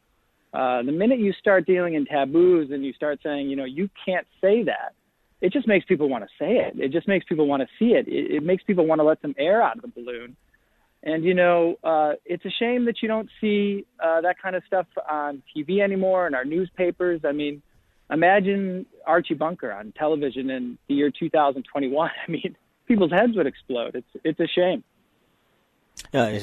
Uh, 0.54 0.82
the 0.84 0.92
minute 0.92 1.20
you 1.20 1.34
start 1.34 1.66
dealing 1.66 1.96
in 1.96 2.06
taboos 2.06 2.72
and 2.72 2.86
you 2.86 2.94
start 2.94 3.20
saying, 3.24 3.50
you 3.50 3.56
know, 3.56 3.66
you 3.66 3.90
can't 4.06 4.26
say 4.42 4.64
that, 4.64 4.94
it 5.42 5.54
just 5.54 5.68
makes 5.68 5.86
people 5.86 6.10
want 6.10 6.24
to 6.24 6.30
say 6.40 6.58
it. 6.58 6.80
It 6.80 6.92
just 6.92 7.08
makes 7.08 7.26
people 7.26 7.48
want 7.48 7.62
to 7.62 7.68
see 7.78 7.94
it. 7.94 8.08
It, 8.08 8.36
it 8.38 8.44
makes 8.44 8.64
people 8.64 8.86
want 8.86 9.00
to 9.00 9.04
let 9.04 9.22
some 9.22 9.36
air 9.38 9.62
out 9.62 9.78
of 9.78 9.82
the 9.84 9.88
balloon. 9.90 10.36
And 11.04 11.24
you 11.24 11.34
know, 11.34 11.76
uh, 11.84 12.14
it's 12.26 12.44
a 12.46 12.50
shame 12.50 12.86
that 12.86 13.02
you 13.02 13.08
don't 13.08 13.30
see 13.40 13.86
uh, 14.04 14.22
that 14.22 14.42
kind 14.42 14.56
of 14.56 14.64
stuff 14.66 14.88
on 15.10 15.44
TV 15.56 15.80
anymore 15.82 16.28
in 16.28 16.34
our 16.34 16.44
newspapers. 16.44 17.22
I 17.24 17.32
mean, 17.34 17.62
imagine 18.10 18.86
Archie 19.06 19.36
Bunker 19.36 19.72
on 19.72 19.94
television 19.98 20.50
in 20.50 20.78
the 20.88 20.96
year 20.96 21.12
2021. 21.12 22.10
I 22.28 22.32
mean, 22.32 22.56
people's 22.88 23.12
heads 23.12 23.36
would 23.36 23.48
explode. 23.48 23.96
It's 23.96 24.08
it's 24.24 24.40
a 24.40 24.48
shame. 24.48 24.84
Yeah, 26.14 26.40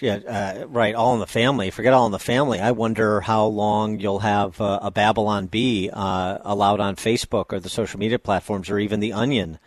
yeah, 0.00 0.14
uh, 0.14 0.66
right. 0.68 0.94
All 0.94 1.14
in 1.14 1.20
the 1.20 1.26
Family. 1.26 1.70
Forget 1.70 1.92
All 1.92 2.06
in 2.06 2.12
the 2.12 2.18
Family. 2.18 2.60
I 2.60 2.70
wonder 2.70 3.20
how 3.20 3.46
long 3.46 3.98
you'll 3.98 4.20
have 4.20 4.60
uh, 4.60 4.78
a 4.82 4.90
Babylon 4.90 5.46
Bee 5.46 5.90
uh, 5.92 6.38
allowed 6.42 6.80
on 6.80 6.96
Facebook 6.96 7.46
or 7.52 7.60
the 7.60 7.68
social 7.68 7.98
media 7.98 8.18
platforms 8.18 8.70
or 8.70 8.78
even 8.78 9.00
The 9.00 9.12
Onion. 9.12 9.58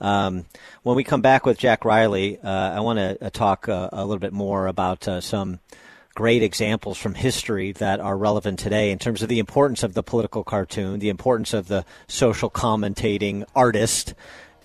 Um, 0.00 0.46
when 0.82 0.96
we 0.96 1.04
come 1.04 1.20
back 1.20 1.46
with 1.46 1.58
Jack 1.58 1.84
Riley, 1.84 2.38
uh, 2.40 2.48
I 2.48 2.80
want 2.80 2.98
to 2.98 3.26
uh, 3.26 3.30
talk 3.30 3.68
a 3.68 3.88
little 3.92 4.18
bit 4.18 4.32
more 4.32 4.66
about 4.66 5.06
some 5.20 5.60
great 6.14 6.42
examples 6.42 6.98
from 6.98 7.14
history 7.14 7.72
that 7.72 8.00
are 8.00 8.16
relevant 8.16 8.58
today 8.58 8.90
in 8.90 8.98
terms 8.98 9.22
of 9.22 9.28
the 9.28 9.38
importance 9.38 9.82
of 9.82 9.94
the 9.94 10.02
political 10.02 10.44
cartoon, 10.44 10.98
the 10.98 11.08
importance 11.08 11.54
of 11.54 11.68
the 11.68 11.84
social 12.06 12.50
commentating 12.50 13.44
artist, 13.54 14.14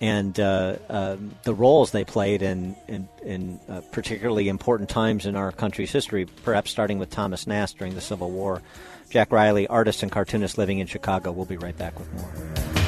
and 0.00 0.38
uh, 0.38 0.76
uh, 0.88 1.16
the 1.42 1.54
roles 1.54 1.90
they 1.90 2.04
played 2.04 2.42
in, 2.42 2.76
in, 2.86 3.08
in 3.24 3.60
uh, 3.68 3.80
particularly 3.92 4.48
important 4.48 4.88
times 4.88 5.26
in 5.26 5.36
our 5.36 5.50
country's 5.52 5.90
history, 5.90 6.26
perhaps 6.44 6.70
starting 6.70 6.98
with 6.98 7.10
Thomas 7.10 7.46
Nast 7.46 7.78
during 7.78 7.94
the 7.94 8.00
Civil 8.00 8.30
War. 8.30 8.62
Jack 9.10 9.32
Riley, 9.32 9.66
artist 9.66 10.02
and 10.02 10.12
cartoonist 10.12 10.58
living 10.58 10.78
in 10.78 10.86
Chicago. 10.86 11.32
We'll 11.32 11.46
be 11.46 11.56
right 11.56 11.76
back 11.76 11.98
with 11.98 12.12
more. 12.14 12.87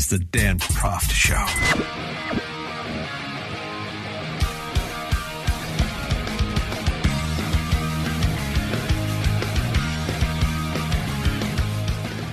Is 0.00 0.06
the 0.06 0.18
Dan 0.18 0.58
Proft 0.58 1.10
Show. 1.10 1.34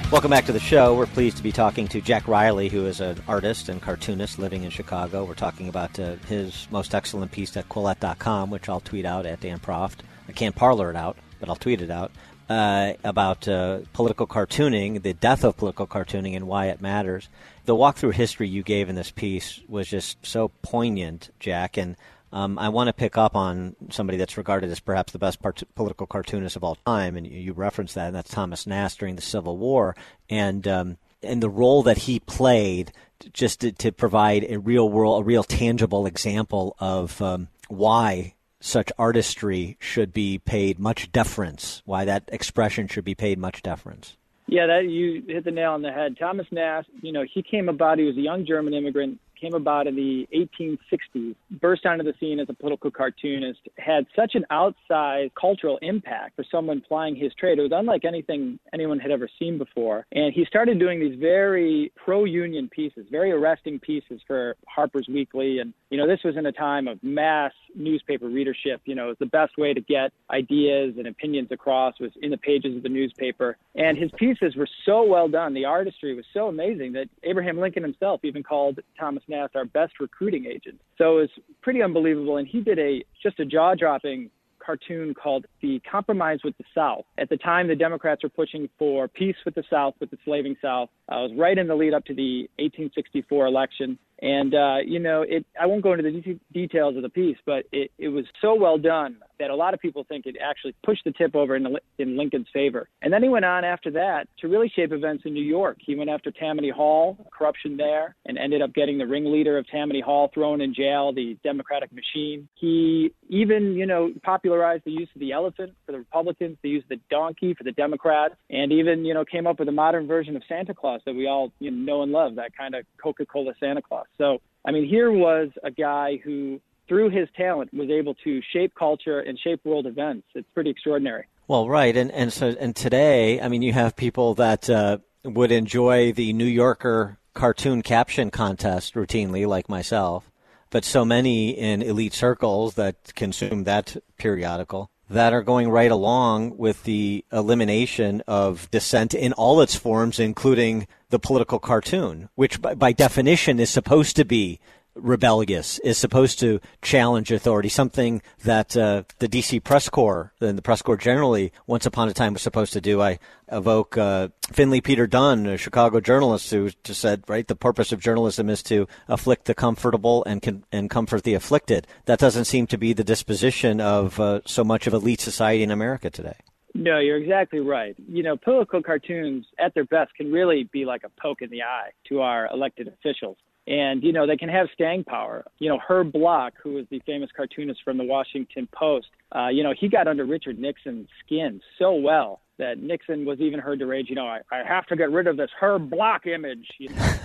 Welcome 0.09 0.31
back 0.31 0.45
to 0.45 0.53
the 0.53 0.61
show. 0.61 0.95
We're 0.95 1.07
pleased 1.07 1.35
to 1.35 1.43
be 1.43 1.51
talking 1.51 1.89
to 1.89 1.99
Jack 1.99 2.29
Riley, 2.29 2.69
who 2.69 2.85
is 2.85 3.01
an 3.01 3.21
artist 3.27 3.67
and 3.67 3.81
cartoonist 3.81 4.39
living 4.39 4.63
in 4.63 4.69
Chicago. 4.69 5.25
We're 5.25 5.33
talking 5.33 5.67
about 5.67 5.99
uh, 5.99 6.15
his 6.29 6.69
most 6.71 6.95
excellent 6.95 7.33
piece 7.33 7.57
at 7.57 7.67
Quillette.com, 7.67 8.49
which 8.49 8.69
I'll 8.69 8.79
tweet 8.79 9.03
out 9.03 9.25
at 9.25 9.41
Dan 9.41 9.59
Proft. 9.59 9.97
I 10.29 10.31
can't 10.31 10.55
Parler 10.55 10.89
it 10.89 10.95
out, 10.95 11.17
but 11.41 11.49
I'll 11.49 11.57
tweet 11.57 11.81
it 11.81 11.91
out. 11.91 12.13
Uh, 12.49 12.93
about 13.03 13.45
uh, 13.49 13.79
political 13.91 14.25
cartooning, 14.25 15.01
the 15.01 15.13
death 15.13 15.43
of 15.43 15.57
political 15.57 15.85
cartooning, 15.85 16.33
and 16.33 16.47
why 16.47 16.67
it 16.67 16.79
matters. 16.79 17.27
The 17.67 17.75
walkthrough 17.75 18.13
history 18.13 18.47
you 18.47 18.63
gave 18.63 18.87
in 18.87 18.95
this 18.95 19.11
piece 19.11 19.59
was 19.67 19.89
just 19.89 20.25
so 20.25 20.47
poignant, 20.61 21.31
Jack, 21.37 21.75
and 21.75 21.97
um, 22.31 22.57
I 22.57 22.69
want 22.69 22.87
to 22.87 22.93
pick 22.93 23.17
up 23.17 23.35
on 23.35 23.75
somebody 23.89 24.17
that's 24.17 24.37
regarded 24.37 24.71
as 24.71 24.79
perhaps 24.79 25.11
the 25.11 25.19
best 25.19 25.41
part- 25.41 25.63
political 25.75 26.07
cartoonist 26.07 26.55
of 26.55 26.63
all 26.63 26.75
time, 26.85 27.17
and 27.17 27.27
you, 27.27 27.37
you 27.37 27.51
referenced 27.53 27.95
that, 27.95 28.07
and 28.07 28.15
that's 28.15 28.31
Thomas 28.31 28.67
Nast 28.67 28.99
during 28.99 29.17
the 29.17 29.21
Civil 29.21 29.57
War, 29.57 29.97
and 30.29 30.65
um, 30.65 30.97
and 31.21 31.43
the 31.43 31.49
role 31.49 31.83
that 31.83 31.97
he 31.97 32.21
played 32.21 32.93
just 33.33 33.61
to, 33.61 33.71
to, 33.73 33.91
provide 33.91 34.45
a 34.47 34.59
real 34.59 34.87
world, 34.87 35.21
a 35.21 35.25
real 35.25 35.43
tangible 35.43 36.05
example 36.05 36.75
of 36.79 37.21
um, 37.21 37.49
why 37.67 38.33
such 38.61 38.91
artistry 38.97 39.75
should 39.79 40.13
be 40.13 40.37
paid 40.37 40.79
much 40.79 41.11
deference, 41.11 41.81
why 41.85 42.05
that 42.05 42.29
expression 42.29 42.87
should 42.87 43.05
be 43.05 43.15
paid 43.15 43.37
much 43.37 43.61
deference. 43.61 44.16
Yeah, 44.47 44.65
that 44.67 44.89
you 44.89 45.23
hit 45.27 45.43
the 45.43 45.51
nail 45.51 45.71
on 45.73 45.81
the 45.81 45.91
head. 45.91 46.15
Thomas 46.17 46.47
Nast, 46.51 46.87
you 47.01 47.11
know, 47.11 47.25
he 47.33 47.43
came 47.43 47.67
about. 47.67 47.99
He 47.99 48.05
was 48.05 48.15
a 48.17 48.21
young 48.21 48.45
German 48.45 48.73
immigrant 48.73 49.19
came 49.39 49.53
about 49.53 49.87
in 49.87 49.95
the 49.95 50.27
1860s, 50.33 51.35
burst 51.59 51.85
onto 51.85 52.03
the 52.03 52.13
scene 52.19 52.39
as 52.39 52.47
a 52.49 52.53
political 52.53 52.91
cartoonist, 52.91 53.59
had 53.77 54.05
such 54.15 54.35
an 54.35 54.45
outsized 54.51 55.31
cultural 55.39 55.77
impact 55.81 56.35
for 56.35 56.45
someone 56.49 56.81
plying 56.81 57.15
his 57.15 57.33
trade. 57.35 57.59
It 57.59 57.63
was 57.63 57.71
unlike 57.73 58.05
anything 58.05 58.59
anyone 58.73 58.99
had 58.99 59.11
ever 59.11 59.29
seen 59.39 59.57
before. 59.57 60.05
And 60.11 60.33
he 60.33 60.45
started 60.45 60.79
doing 60.79 60.99
these 60.99 61.17
very 61.19 61.91
pro 61.95 62.23
union 62.25 62.69
pieces, 62.69 63.05
very 63.11 63.31
arresting 63.31 63.79
pieces 63.79 64.21
for 64.25 64.55
Harper's 64.67 65.07
Weekly. 65.07 65.59
And, 65.59 65.73
you 65.89 65.97
know, 65.97 66.07
this 66.07 66.19
was 66.23 66.37
in 66.37 66.45
a 66.45 66.51
time 66.51 66.87
of 66.87 67.01
mass 67.03 67.53
newspaper 67.75 68.27
readership. 68.27 68.81
You 68.85 68.95
know, 68.95 69.05
it 69.05 69.09
was 69.09 69.17
the 69.19 69.25
best 69.25 69.57
way 69.57 69.73
to 69.73 69.81
get 69.81 70.11
ideas 70.29 70.95
and 70.97 71.07
opinions 71.07 71.49
across 71.51 71.99
was 71.99 72.11
in 72.21 72.31
the 72.31 72.37
pages 72.37 72.75
of 72.75 72.83
the 72.83 72.89
newspaper. 72.89 73.57
And 73.75 73.97
his 73.97 74.11
pieces 74.17 74.55
were 74.55 74.67
so 74.85 75.03
well 75.03 75.27
done. 75.27 75.53
The 75.53 75.65
artistry 75.65 76.15
was 76.15 76.25
so 76.33 76.47
amazing 76.47 76.93
that 76.93 77.09
Abraham 77.23 77.59
Lincoln 77.59 77.83
himself 77.83 78.21
even 78.23 78.43
called 78.43 78.79
Thomas 78.99 79.23
Nast 79.27 79.55
our 79.55 79.65
best 79.65 79.99
recruiting 79.99 80.45
agent. 80.45 80.79
So 80.97 81.17
it 81.17 81.21
was 81.21 81.29
pretty 81.61 81.81
unbelievable. 81.81 82.37
And 82.37 82.47
he 82.47 82.61
did 82.61 82.79
a 82.79 83.03
just 83.23 83.39
a 83.39 83.45
jaw 83.45 83.75
dropping 83.75 84.29
cartoon 84.67 85.13
called 85.13 85.45
The 85.61 85.81
Compromise 85.89 86.39
with 86.43 86.57
the 86.57 86.65
South. 86.75 87.05
At 87.17 87.29
the 87.29 87.37
time, 87.37 87.67
the 87.67 87.75
Democrats 87.75 88.23
were 88.23 88.29
pushing 88.29 88.69
for 88.77 89.07
peace 89.07 89.35
with 89.45 89.55
the 89.55 89.63
South, 89.69 89.95
with 89.99 90.11
the 90.11 90.17
slaving 90.25 90.57
South. 90.61 90.89
Uh, 91.09 91.19
it 91.19 91.29
was 91.29 91.31
right 91.37 91.57
in 91.57 91.67
the 91.67 91.75
lead 91.75 91.93
up 91.93 92.03
to 92.05 92.13
the 92.13 92.49
1864 92.59 93.45
election. 93.45 93.97
And, 94.21 94.53
uh, 94.53 94.77
you 94.85 94.99
know, 94.99 95.21
it, 95.21 95.45
I 95.59 95.67
won't 95.67 95.83
go 95.83 95.93
into 95.93 96.03
the 96.03 96.21
de- 96.21 96.39
details 96.51 96.97
of 96.97 97.03
the 97.03 97.09
piece, 97.09 97.37
but 97.45 97.65
it, 97.71 97.91
it 97.97 98.09
was 98.09 98.25
so 98.41 98.55
well 98.55 98.77
done 98.77 99.17
that 99.39 99.49
a 99.49 99.55
lot 99.55 99.73
of 99.73 99.79
people 99.79 100.05
think 100.07 100.25
it 100.25 100.35
actually 100.41 100.75
pushed 100.83 101.03
the 101.05 101.11
tip 101.11 101.35
over 101.35 101.55
in, 101.55 101.77
in 101.97 102.17
Lincoln's 102.17 102.47
favor. 102.53 102.89
And 103.01 103.11
then 103.11 103.23
he 103.23 103.29
went 103.29 103.45
on 103.45 103.63
after 103.63 103.91
that 103.91 104.27
to 104.39 104.47
really 104.47 104.71
shape 104.75 104.91
events 104.91 105.23
in 105.25 105.33
New 105.33 105.43
York. 105.43 105.77
He 105.79 105.95
went 105.95 106.09
after 106.09 106.31
Tammany 106.31 106.69
Hall, 106.69 107.17
corruption 107.31 107.77
there, 107.77 108.15
and 108.25 108.37
ended 108.37 108.61
up 108.61 108.73
getting 108.73 108.97
the 108.97 109.07
ringleader 109.07 109.57
of 109.57 109.67
Tammany 109.67 110.01
Hall 110.01 110.29
thrown 110.33 110.61
in 110.61 110.73
jail, 110.73 111.13
the 111.13 111.37
Democratic 111.43 111.91
machine. 111.91 112.47
He 112.55 113.13
even, 113.29 113.73
you 113.73 113.85
know, 113.85 114.11
popularized 114.23 114.83
the 114.85 114.91
use 114.91 115.09
of 115.15 115.19
the 115.19 115.31
elephant 115.31 115.73
for 115.85 115.91
the 115.91 115.99
Republicans, 115.99 116.57
the 116.61 116.69
use 116.69 116.83
of 116.83 116.89
the 116.89 116.99
donkey 117.09 117.53
for 117.53 117.63
the 117.63 117.71
Democrats, 117.71 118.35
and 118.49 118.71
even, 118.71 119.05
you 119.05 119.13
know, 119.13 119.25
came 119.25 119.47
up 119.47 119.59
with 119.59 119.67
a 119.67 119.71
modern 119.71 120.07
version 120.07 120.35
of 120.35 120.43
Santa 120.47 120.73
Claus 120.73 121.01
that 121.05 121.15
we 121.15 121.27
all 121.27 121.51
you 121.59 121.71
know, 121.71 121.77
know 121.77 122.01
and 122.03 122.11
love, 122.11 122.35
that 122.35 122.55
kind 122.55 122.75
of 122.75 122.85
Coca-Cola 123.01 123.53
Santa 123.59 123.81
Claus. 123.81 124.05
So, 124.17 124.39
I 124.65 124.71
mean, 124.71 124.87
here 124.87 125.11
was 125.11 125.49
a 125.63 125.71
guy 125.71 126.19
who 126.23 126.59
through 126.87 127.09
his 127.09 127.27
talent, 127.35 127.73
was 127.73 127.89
able 127.89 128.15
to 128.15 128.41
shape 128.53 128.73
culture 128.75 129.19
and 129.19 129.37
shape 129.39 129.63
world 129.65 129.85
events. 129.85 130.27
It's 130.35 130.47
pretty 130.53 130.69
extraordinary. 130.69 131.25
Well, 131.47 131.67
right, 131.69 131.95
and 131.95 132.11
and 132.11 132.31
so 132.33 132.55
and 132.59 132.75
today, 132.75 133.39
I 133.39 133.47
mean, 133.47 133.61
you 133.61 133.73
have 133.73 133.95
people 133.95 134.33
that 134.35 134.69
uh, 134.69 134.97
would 135.23 135.51
enjoy 135.51 136.11
the 136.11 136.33
New 136.33 136.45
Yorker 136.45 137.17
cartoon 137.33 137.81
caption 137.83 138.31
contest 138.31 138.95
routinely, 138.95 139.47
like 139.47 139.69
myself, 139.69 140.31
but 140.69 140.83
so 140.83 141.05
many 141.05 141.51
in 141.51 141.81
elite 141.81 142.13
circles 142.13 142.75
that 142.75 143.13
consume 143.15 143.63
that 143.63 143.95
periodical 144.17 144.89
that 145.09 145.33
are 145.33 145.41
going 145.41 145.69
right 145.69 145.91
along 145.91 146.57
with 146.57 146.83
the 146.83 147.23
elimination 147.31 148.21
of 148.27 148.69
dissent 148.71 149.13
in 149.13 149.33
all 149.33 149.61
its 149.61 149.75
forms, 149.75 150.19
including 150.19 150.87
the 151.09 151.19
political 151.19 151.59
cartoon, 151.59 152.29
which 152.35 152.61
by, 152.61 152.73
by 152.73 152.91
definition 152.91 153.59
is 153.59 153.69
supposed 153.69 154.15
to 154.15 154.25
be 154.25 154.59
rebellious, 154.99 155.79
is 155.79 155.97
supposed 155.97 156.39
to 156.39 156.59
challenge 156.81 157.31
authority, 157.31 157.69
something 157.69 158.21
that 158.43 158.75
uh, 158.75 159.03
the 159.19 159.27
D.C. 159.27 159.59
press 159.59 159.89
corps 159.89 160.33
and 160.39 160.57
the 160.57 160.61
press 160.61 160.81
corps 160.81 160.97
generally, 160.97 161.51
once 161.65 161.85
upon 161.85 162.09
a 162.09 162.13
time, 162.13 162.33
was 162.33 162.41
supposed 162.41 162.73
to 162.73 162.81
do. 162.81 163.01
I 163.01 163.19
evoke 163.51 163.97
uh, 163.97 164.29
Finley 164.51 164.81
Peter 164.81 165.07
Dunne, 165.07 165.45
a 165.45 165.57
Chicago 165.57 165.99
journalist, 165.99 166.51
who 166.51 166.69
just 166.83 167.01
said, 167.01 167.23
right, 167.27 167.47
the 167.47 167.55
purpose 167.55 167.91
of 167.91 167.99
journalism 167.99 168.49
is 168.49 168.61
to 168.63 168.87
afflict 169.07 169.45
the 169.45 169.55
comfortable 169.55 170.23
and 170.25 170.41
con- 170.41 170.63
and 170.71 170.89
comfort 170.89 171.23
the 171.23 171.33
afflicted. 171.33 171.87
That 172.05 172.19
doesn't 172.19 172.45
seem 172.45 172.67
to 172.67 172.77
be 172.77 172.93
the 172.93 173.03
disposition 173.03 173.79
of 173.81 174.19
uh, 174.19 174.41
so 174.45 174.63
much 174.63 174.87
of 174.87 174.93
elite 174.93 175.21
society 175.21 175.63
in 175.63 175.71
America 175.71 176.09
today. 176.09 176.35
No, 176.73 176.99
you're 176.99 177.17
exactly 177.17 177.59
right. 177.59 177.95
You 178.07 178.21
know, 178.21 178.37
political 178.37 178.83
cartoons 178.83 179.47
at 179.57 179.73
their 179.73 179.85
best 179.85 180.13
can 180.15 180.31
really 180.31 180.69
be 180.71 180.85
like 180.85 181.03
a 181.03 181.09
poke 181.19 181.41
in 181.41 181.49
the 181.49 181.63
eye 181.63 181.89
to 182.09 182.21
our 182.21 182.47
elected 182.53 182.87
officials 182.87 183.37
and 183.67 184.01
you 184.01 184.13
know 184.13 184.25
they 184.25 184.37
can 184.37 184.49
have 184.49 184.67
staying 184.73 185.03
power. 185.03 185.45
You 185.59 185.69
know, 185.69 185.79
Herb 185.85 186.11
Block, 186.11 186.53
who 186.61 186.73
was 186.73 186.85
the 186.89 186.99
famous 187.05 187.29
cartoonist 187.35 187.81
from 187.83 187.97
the 187.97 188.03
Washington 188.03 188.67
Post, 188.71 189.07
uh, 189.35 189.49
you 189.49 189.63
know, 189.63 189.73
he 189.77 189.89
got 189.89 190.07
under 190.07 190.25
Richard 190.25 190.57
Nixon's 190.57 191.09
skin 191.25 191.61
so 191.77 191.93
well 191.93 192.41
that 192.57 192.79
Nixon 192.79 193.25
was 193.25 193.39
even 193.39 193.59
heard 193.59 193.79
to 193.79 193.85
rage. 193.85 194.07
You 194.09 194.15
know, 194.15 194.27
I, 194.27 194.39
I 194.51 194.63
have 194.67 194.85
to 194.87 194.95
get 194.95 195.11
rid 195.11 195.27
of 195.27 195.37
this 195.37 195.49
Herb 195.59 195.89
Block 195.89 196.25
image. 196.25 196.67
You 196.79 196.89
know? 196.89 197.13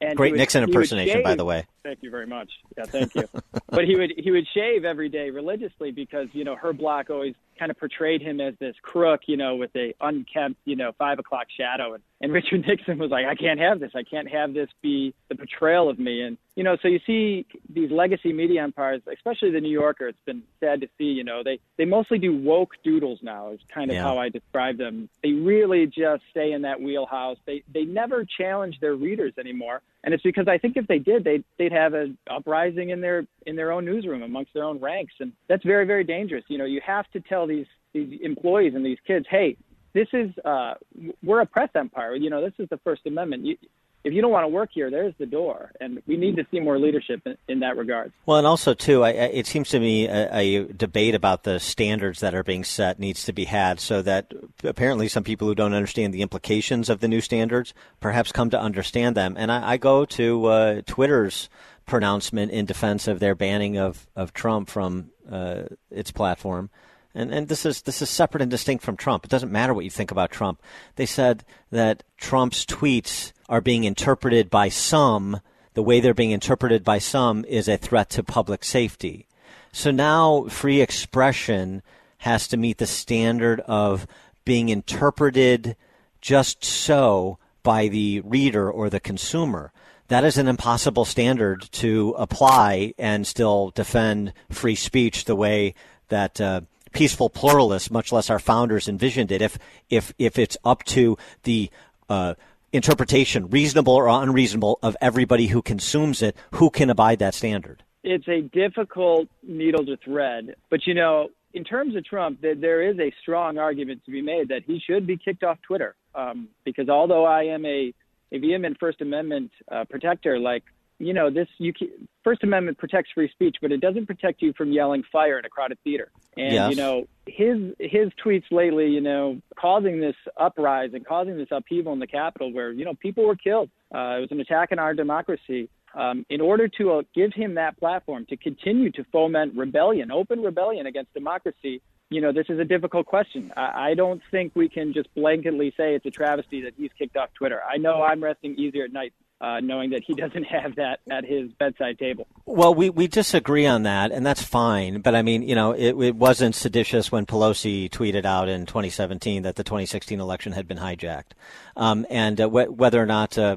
And 0.00 0.16
Great 0.16 0.32
would, 0.32 0.38
Nixon 0.38 0.64
impersonation, 0.64 1.22
by 1.22 1.34
the 1.34 1.44
way. 1.44 1.66
Thank 1.82 2.00
you 2.02 2.10
very 2.10 2.26
much. 2.26 2.50
Yeah, 2.76 2.84
thank 2.84 3.14
you. 3.14 3.26
but 3.68 3.84
he 3.84 3.96
would 3.96 4.12
he 4.16 4.30
would 4.30 4.46
shave 4.52 4.84
every 4.84 5.08
day 5.08 5.30
religiously 5.30 5.92
because 5.92 6.28
you 6.32 6.44
know 6.44 6.56
Herb 6.56 6.78
Block 6.78 7.08
always 7.10 7.34
kind 7.58 7.70
of 7.70 7.78
portrayed 7.78 8.22
him 8.22 8.40
as 8.40 8.54
this 8.58 8.74
crook, 8.82 9.22
you 9.26 9.36
know, 9.36 9.56
with 9.56 9.70
a 9.76 9.94
unkempt, 10.00 10.60
you 10.64 10.76
know, 10.76 10.92
five 10.98 11.18
o'clock 11.18 11.46
shadow. 11.56 11.94
And, 11.94 12.02
and 12.20 12.32
Richard 12.32 12.64
Nixon 12.66 12.98
was 12.98 13.10
like, 13.10 13.26
I 13.26 13.34
can't 13.34 13.60
have 13.60 13.80
this. 13.80 13.92
I 13.94 14.02
can't 14.02 14.28
have 14.30 14.54
this 14.54 14.68
be 14.82 15.14
the 15.28 15.36
portrayal 15.36 15.88
of 15.88 15.98
me. 15.98 16.22
And, 16.22 16.38
you 16.56 16.64
know, 16.64 16.76
so 16.80 16.88
you 16.88 17.00
see 17.06 17.46
these 17.68 17.90
legacy 17.90 18.32
media 18.32 18.62
empires, 18.62 19.02
especially 19.12 19.50
the 19.50 19.60
New 19.60 19.72
Yorker, 19.72 20.08
it's 20.08 20.18
been 20.24 20.42
sad 20.60 20.80
to 20.82 20.88
see, 20.98 21.04
you 21.04 21.24
know, 21.24 21.42
they, 21.44 21.58
they 21.76 21.84
mostly 21.84 22.18
do 22.18 22.36
woke 22.36 22.72
doodles 22.82 23.20
now 23.22 23.52
is 23.52 23.60
kind 23.72 23.90
of 23.90 23.96
yeah. 23.96 24.02
how 24.02 24.18
I 24.18 24.28
describe 24.28 24.78
them. 24.78 25.08
They 25.22 25.32
really 25.32 25.86
just 25.86 26.22
stay 26.30 26.52
in 26.52 26.62
that 26.62 26.80
wheelhouse. 26.80 27.38
They, 27.46 27.62
they 27.72 27.84
never 27.84 28.24
challenge 28.24 28.80
their 28.80 28.94
readers 28.94 29.34
anymore. 29.38 29.82
And 30.04 30.12
it's 30.12 30.22
because 30.22 30.46
I 30.48 30.58
think 30.58 30.76
if 30.76 30.86
they 30.86 30.98
did, 30.98 31.24
they'd, 31.24 31.42
they'd 31.58 31.72
have 31.72 31.94
an 31.94 32.16
uprising 32.30 32.90
in 32.90 33.00
their, 33.00 33.26
in 33.46 33.56
their 33.56 33.72
own 33.72 33.84
newsroom 33.84 34.22
amongst 34.22 34.52
their 34.54 34.64
own 34.64 34.78
ranks. 34.78 35.14
And 35.18 35.32
that's 35.48 35.64
very, 35.64 35.86
very 35.86 36.04
dangerous. 36.04 36.44
You 36.48 36.58
know, 36.58 36.66
you 36.66 36.80
have 36.86 37.10
to 37.12 37.20
tell 37.20 37.46
these 37.46 37.66
these 37.94 38.20
employees 38.22 38.74
and 38.74 38.84
these 38.84 38.98
kids, 39.06 39.24
hey, 39.30 39.56
this 39.94 40.08
is 40.12 40.30
uh, 40.44 40.74
we're 41.22 41.40
a 41.40 41.46
press 41.46 41.70
empire. 41.74 42.16
You 42.16 42.28
know, 42.28 42.42
this 42.42 42.52
is 42.58 42.68
the 42.68 42.78
First 42.78 43.02
Amendment. 43.06 43.46
You, 43.46 43.56
if 44.04 44.12
you 44.12 44.20
don't 44.20 44.30
want 44.30 44.44
to 44.44 44.48
work 44.48 44.70
here, 44.72 44.90
there's 44.90 45.14
the 45.18 45.26
door, 45.26 45.72
and 45.80 46.02
we 46.06 46.16
need 46.16 46.36
to 46.36 46.46
see 46.50 46.60
more 46.60 46.78
leadership 46.78 47.22
in, 47.24 47.36
in 47.48 47.60
that 47.60 47.76
regard. 47.76 48.12
Well, 48.26 48.36
and 48.36 48.46
also 48.46 48.74
too, 48.74 49.02
I, 49.02 49.10
it 49.10 49.46
seems 49.46 49.70
to 49.70 49.80
me 49.80 50.06
a, 50.06 50.28
a, 50.36 50.64
debate 50.64 51.14
about 51.14 51.44
the 51.44 51.58
standards 51.58 52.20
that 52.20 52.34
are 52.34 52.42
being 52.42 52.64
set 52.64 52.98
needs 52.98 53.24
to 53.24 53.32
be 53.32 53.44
had, 53.44 53.80
so 53.80 54.02
that 54.02 54.30
apparently 54.62 55.08
some 55.08 55.24
people 55.24 55.48
who 55.48 55.54
don't 55.54 55.72
understand 55.72 56.12
the 56.12 56.22
implications 56.22 56.90
of 56.90 57.00
the 57.00 57.08
new 57.08 57.22
standards 57.22 57.72
perhaps 58.00 58.30
come 58.30 58.50
to 58.50 58.60
understand 58.60 59.16
them. 59.16 59.36
And 59.38 59.50
I, 59.50 59.72
I 59.72 59.76
go 59.78 60.04
to 60.04 60.46
uh, 60.46 60.82
Twitter's 60.86 61.48
pronouncement 61.86 62.52
in 62.52 62.66
defense 62.66 63.08
of 63.08 63.20
their 63.20 63.34
banning 63.34 63.78
of 63.78 64.06
of 64.14 64.32
Trump 64.32 64.68
from 64.68 65.10
uh, 65.30 65.64
its 65.90 66.10
platform 66.10 66.70
and 67.14 67.32
and 67.32 67.48
this 67.48 67.64
is 67.64 67.82
this 67.82 68.02
is 68.02 68.10
separate 68.10 68.42
and 68.42 68.50
distinct 68.50 68.84
from 68.84 68.96
Trump. 68.96 69.24
It 69.24 69.30
doesn't 69.30 69.52
matter 69.52 69.72
what 69.72 69.84
you 69.84 69.90
think 69.90 70.10
about 70.10 70.30
Trump. 70.30 70.60
They 70.96 71.06
said 71.06 71.44
that 71.70 72.02
Trump's 72.16 72.66
tweets 72.66 73.32
are 73.48 73.60
being 73.60 73.84
interpreted 73.84 74.50
by 74.50 74.68
some 74.68 75.40
the 75.74 75.82
way 75.82 76.00
they're 76.00 76.14
being 76.14 76.30
interpreted 76.30 76.84
by 76.84 76.98
some 76.98 77.44
is 77.46 77.68
a 77.68 77.76
threat 77.76 78.08
to 78.10 78.22
public 78.22 78.64
safety. 78.64 79.26
So 79.72 79.90
now 79.90 80.44
free 80.44 80.80
expression 80.80 81.82
has 82.18 82.46
to 82.48 82.56
meet 82.56 82.78
the 82.78 82.86
standard 82.86 83.60
of 83.60 84.06
being 84.44 84.68
interpreted 84.68 85.76
just 86.20 86.64
so 86.64 87.38
by 87.64 87.88
the 87.88 88.20
reader 88.20 88.70
or 88.70 88.88
the 88.88 89.00
consumer. 89.00 89.72
That 90.08 90.24
is 90.24 90.38
an 90.38 90.48
impossible 90.48 91.04
standard 91.04 91.68
to 91.72 92.14
apply 92.16 92.94
and 92.98 93.26
still 93.26 93.70
defend 93.70 94.32
free 94.50 94.76
speech 94.76 95.24
the 95.24 95.34
way 95.34 95.74
that 96.08 96.40
uh, 96.40 96.60
peaceful 96.92 97.30
pluralists, 97.30 97.90
much 97.90 98.12
less 98.12 98.30
our 98.30 98.38
founders 98.38 98.88
envisioned 98.88 99.32
it. 99.32 99.42
If 99.42 99.58
if 99.90 100.12
if 100.18 100.38
it's 100.38 100.56
up 100.64 100.84
to 100.84 101.18
the 101.42 101.70
uh, 102.08 102.34
interpretation, 102.74 103.48
reasonable 103.48 103.94
or 103.94 104.08
unreasonable, 104.08 104.78
of 104.82 104.96
everybody 105.00 105.46
who 105.46 105.62
consumes 105.62 106.20
it, 106.22 106.36
who 106.52 106.70
can 106.70 106.90
abide 106.90 107.20
that 107.20 107.34
standard? 107.34 107.82
It's 108.02 108.28
a 108.28 108.42
difficult 108.42 109.28
needle 109.42 109.86
to 109.86 109.96
thread, 109.96 110.56
but 110.68 110.86
you 110.86 110.94
know, 110.94 111.28
in 111.54 111.62
terms 111.62 111.94
of 111.94 112.04
Trump, 112.04 112.40
there 112.42 112.82
is 112.82 112.98
a 112.98 113.12
strong 113.22 113.58
argument 113.58 114.04
to 114.04 114.10
be 114.10 114.20
made 114.20 114.48
that 114.48 114.62
he 114.66 114.80
should 114.84 115.06
be 115.06 115.16
kicked 115.16 115.44
off 115.44 115.56
Twitter. 115.62 115.94
Um, 116.14 116.48
because 116.64 116.88
although 116.88 117.24
I 117.24 117.44
am 117.44 117.64
a, 117.64 117.94
a 118.32 118.38
vehement 118.38 118.76
First 118.80 119.00
Amendment 119.00 119.52
uh, 119.70 119.84
protector, 119.88 120.38
like 120.38 120.64
you 120.98 121.12
know, 121.12 121.30
this 121.30 121.48
you 121.58 121.72
can, 121.72 121.88
First 122.22 122.42
Amendment 122.42 122.78
protects 122.78 123.10
free 123.12 123.28
speech, 123.30 123.56
but 123.60 123.72
it 123.72 123.80
doesn't 123.80 124.06
protect 124.06 124.42
you 124.42 124.52
from 124.52 124.72
yelling 124.72 125.02
fire 125.10 125.38
in 125.38 125.44
a 125.44 125.48
crowded 125.48 125.78
theater. 125.84 126.10
And 126.36 126.52
yes. 126.52 126.70
you 126.70 126.76
know, 126.76 127.06
his 127.26 127.58
his 127.78 128.10
tweets 128.24 128.44
lately, 128.50 128.88
you 128.88 129.00
know, 129.00 129.40
causing 129.58 130.00
this 130.00 130.16
uprising, 130.36 131.04
causing 131.04 131.36
this 131.36 131.48
upheaval 131.50 131.92
in 131.92 131.98
the 131.98 132.06
Capitol, 132.06 132.52
where 132.52 132.72
you 132.72 132.84
know 132.84 132.94
people 132.94 133.24
were 133.24 133.36
killed. 133.36 133.70
Uh, 133.94 134.16
it 134.18 134.20
was 134.20 134.28
an 134.30 134.40
attack 134.40 134.70
on 134.72 134.78
our 134.78 134.94
democracy. 134.94 135.68
Um, 135.94 136.26
in 136.28 136.40
order 136.40 136.66
to 136.78 136.92
uh, 136.94 137.02
give 137.14 137.32
him 137.32 137.54
that 137.54 137.78
platform 137.78 138.26
to 138.28 138.36
continue 138.36 138.90
to 138.92 139.04
foment 139.12 139.54
rebellion, 139.54 140.10
open 140.10 140.42
rebellion 140.42 140.86
against 140.86 141.14
democracy, 141.14 141.82
you 142.10 142.20
know, 142.20 142.32
this 142.32 142.46
is 142.48 142.58
a 142.58 142.64
difficult 142.64 143.06
question. 143.06 143.52
I, 143.56 143.90
I 143.90 143.94
don't 143.94 144.20
think 144.30 144.52
we 144.54 144.68
can 144.68 144.92
just 144.92 145.14
blanketly 145.14 145.74
say 145.76 145.94
it's 145.94 146.06
a 146.06 146.10
travesty 146.10 146.62
that 146.62 146.74
he's 146.76 146.90
kicked 146.98 147.16
off 147.16 147.30
Twitter. 147.34 147.60
I 147.62 147.76
know 147.76 148.02
I'm 148.02 148.22
resting 148.22 148.56
easier 148.56 148.84
at 148.84 148.92
night 148.92 149.12
uh, 149.44 149.60
knowing 149.60 149.90
that 149.90 150.02
he 150.04 150.14
doesn't 150.14 150.44
have 150.44 150.76
that 150.76 151.00
at 151.10 151.24
his 151.24 151.52
bedside 151.52 151.98
table. 151.98 152.26
Well, 152.46 152.74
we, 152.74 152.90
we 152.90 153.06
disagree 153.06 153.66
on 153.66 153.82
that, 153.82 154.10
and 154.10 154.24
that's 154.24 154.42
fine. 154.42 155.00
But 155.00 155.14
I 155.14 155.22
mean, 155.22 155.42
you 155.42 155.54
know, 155.54 155.72
it, 155.72 155.94
it 156.00 156.16
wasn't 156.16 156.54
seditious 156.54 157.12
when 157.12 157.26
Pelosi 157.26 157.90
tweeted 157.90 158.24
out 158.24 158.48
in 158.48 158.66
2017 158.66 159.42
that 159.42 159.56
the 159.56 159.64
2016 159.64 160.18
election 160.18 160.52
had 160.52 160.66
been 160.66 160.78
hijacked, 160.78 161.32
um, 161.76 162.06
and 162.08 162.40
uh, 162.40 162.48
wh- 162.48 162.76
whether 162.76 163.00
or 163.00 163.06
not. 163.06 163.36
Uh, 163.36 163.56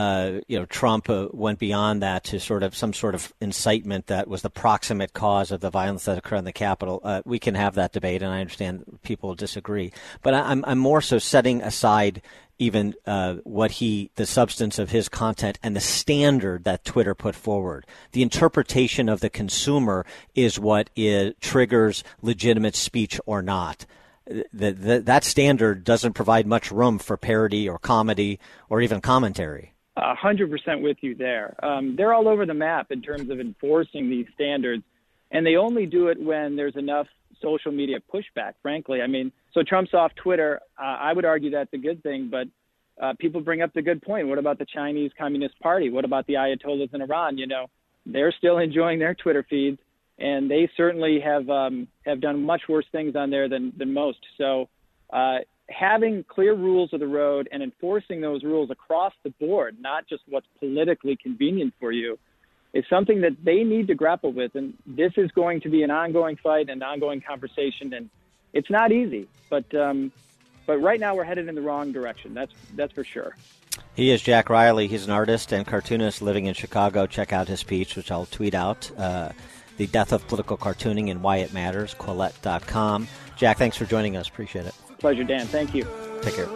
uh, 0.00 0.40
you 0.48 0.58
know, 0.58 0.64
Trump 0.64 1.10
uh, 1.10 1.28
went 1.30 1.58
beyond 1.58 2.00
that 2.02 2.24
to 2.24 2.40
sort 2.40 2.62
of 2.62 2.74
some 2.74 2.94
sort 2.94 3.14
of 3.14 3.34
incitement 3.42 4.06
that 4.06 4.28
was 4.28 4.40
the 4.40 4.48
proximate 4.48 5.12
cause 5.12 5.50
of 5.50 5.60
the 5.60 5.68
violence 5.68 6.06
that 6.06 6.16
occurred 6.16 6.38
in 6.38 6.44
the 6.46 6.52
Capitol. 6.52 7.02
Uh, 7.04 7.20
we 7.26 7.38
can 7.38 7.54
have 7.54 7.74
that 7.74 7.92
debate, 7.92 8.22
and 8.22 8.32
I 8.32 8.40
understand 8.40 8.98
people 9.02 9.34
disagree. 9.34 9.92
But 10.22 10.32
I, 10.32 10.40
I'm, 10.40 10.64
I'm 10.66 10.78
more 10.78 11.02
so 11.02 11.18
setting 11.18 11.60
aside 11.60 12.22
even 12.58 12.94
uh, 13.06 13.34
what 13.44 13.72
he, 13.72 14.10
the 14.14 14.24
substance 14.24 14.78
of 14.78 14.88
his 14.88 15.10
content 15.10 15.58
and 15.62 15.76
the 15.76 15.80
standard 15.80 16.64
that 16.64 16.82
Twitter 16.82 17.14
put 17.14 17.34
forward. 17.34 17.84
The 18.12 18.22
interpretation 18.22 19.06
of 19.10 19.20
the 19.20 19.28
consumer 19.28 20.06
is 20.34 20.58
what 20.58 20.88
triggers 21.42 22.04
legitimate 22.22 22.74
speech 22.74 23.20
or 23.26 23.42
not. 23.42 23.84
The, 24.26 24.70
the, 24.72 25.00
that 25.00 25.24
standard 25.24 25.84
doesn't 25.84 26.14
provide 26.14 26.46
much 26.46 26.70
room 26.70 26.98
for 26.98 27.18
parody 27.18 27.68
or 27.68 27.78
comedy 27.78 28.38
or 28.70 28.80
even 28.80 29.02
commentary. 29.02 29.69
A 30.02 30.14
hundred 30.14 30.50
percent 30.50 30.80
with 30.80 30.96
you 31.02 31.14
there. 31.14 31.54
Um, 31.62 31.94
they're 31.94 32.14
all 32.14 32.26
over 32.26 32.46
the 32.46 32.54
map 32.54 32.90
in 32.90 33.02
terms 33.02 33.28
of 33.28 33.38
enforcing 33.38 34.08
these 34.08 34.26
standards, 34.34 34.82
and 35.30 35.44
they 35.44 35.56
only 35.56 35.84
do 35.84 36.08
it 36.08 36.18
when 36.18 36.56
there's 36.56 36.76
enough 36.76 37.06
social 37.42 37.70
media 37.70 37.98
pushback. 38.12 38.54
Frankly, 38.62 39.02
I 39.02 39.06
mean, 39.06 39.30
so 39.52 39.62
Trump's 39.62 39.92
off 39.92 40.12
Twitter. 40.14 40.60
Uh, 40.78 40.96
I 41.08 41.12
would 41.12 41.26
argue 41.26 41.50
that's 41.50 41.72
a 41.74 41.78
good 41.78 42.02
thing, 42.02 42.30
but 42.30 42.48
uh, 43.02 43.12
people 43.18 43.42
bring 43.42 43.60
up 43.60 43.74
the 43.74 43.82
good 43.82 44.00
point. 44.00 44.28
What 44.28 44.38
about 44.38 44.58
the 44.58 44.64
Chinese 44.64 45.10
Communist 45.18 45.58
Party? 45.60 45.90
What 45.90 46.06
about 46.06 46.26
the 46.26 46.34
Ayatollahs 46.34 46.94
in 46.94 47.02
Iran? 47.02 47.36
You 47.36 47.46
know, 47.46 47.66
they're 48.06 48.32
still 48.38 48.56
enjoying 48.56 49.00
their 49.00 49.14
Twitter 49.14 49.44
feeds, 49.50 49.80
and 50.18 50.50
they 50.50 50.70
certainly 50.78 51.20
have 51.20 51.50
um, 51.50 51.88
have 52.06 52.22
done 52.22 52.42
much 52.42 52.62
worse 52.70 52.86
things 52.90 53.16
on 53.16 53.28
there 53.28 53.50
than 53.50 53.74
than 53.76 53.92
most. 53.92 54.20
So, 54.38 54.70
uh, 55.12 55.40
having 55.70 56.24
clear 56.24 56.54
rules 56.54 56.92
of 56.92 57.00
the 57.00 57.06
road 57.06 57.48
and 57.52 57.62
enforcing 57.62 58.20
those 58.20 58.42
rules 58.42 58.70
across 58.70 59.12
the 59.22 59.30
board, 59.30 59.76
not 59.80 60.06
just 60.08 60.22
what's 60.28 60.46
politically 60.58 61.16
convenient 61.16 61.72
for 61.78 61.92
you, 61.92 62.18
is 62.72 62.84
something 62.90 63.20
that 63.22 63.36
they 63.44 63.64
need 63.64 63.86
to 63.88 63.94
grapple 63.94 64.32
with. 64.32 64.54
And 64.54 64.74
this 64.86 65.12
is 65.16 65.30
going 65.32 65.60
to 65.62 65.68
be 65.68 65.82
an 65.82 65.90
ongoing 65.90 66.36
fight, 66.36 66.68
and 66.68 66.82
an 66.82 66.82
ongoing 66.82 67.20
conversation, 67.20 67.92
and 67.94 68.10
it's 68.52 68.70
not 68.70 68.92
easy. 68.92 69.28
But 69.48 69.72
um, 69.74 70.12
but 70.66 70.78
right 70.78 71.00
now 71.00 71.14
we're 71.14 71.24
headed 71.24 71.48
in 71.48 71.54
the 71.54 71.62
wrong 71.62 71.92
direction. 71.92 72.34
That's 72.34 72.52
that's 72.74 72.92
for 72.92 73.04
sure. 73.04 73.36
He 73.94 74.10
is 74.10 74.22
Jack 74.22 74.50
Riley. 74.50 74.88
He's 74.88 75.04
an 75.04 75.10
artist 75.10 75.52
and 75.52 75.66
cartoonist 75.66 76.22
living 76.22 76.46
in 76.46 76.54
Chicago. 76.54 77.06
Check 77.06 77.32
out 77.32 77.48
his 77.48 77.60
speech, 77.60 77.96
which 77.96 78.10
I'll 78.10 78.26
tweet 78.26 78.54
out. 78.54 78.90
Uh, 78.96 79.30
the 79.76 79.86
Death 79.86 80.12
of 80.12 80.26
Political 80.28 80.58
Cartooning 80.58 81.10
and 81.10 81.22
Why 81.22 81.38
It 81.38 81.54
Matters, 81.54 81.94
Quillette.com. 81.94 83.08
Jack, 83.36 83.56
thanks 83.56 83.76
for 83.76 83.86
joining 83.86 84.16
us. 84.16 84.28
Appreciate 84.28 84.66
it. 84.66 84.74
Pleasure, 85.00 85.24
Dan. 85.24 85.46
Thank 85.46 85.74
you. 85.74 85.86
Take 86.20 86.34
care. 86.34 86.48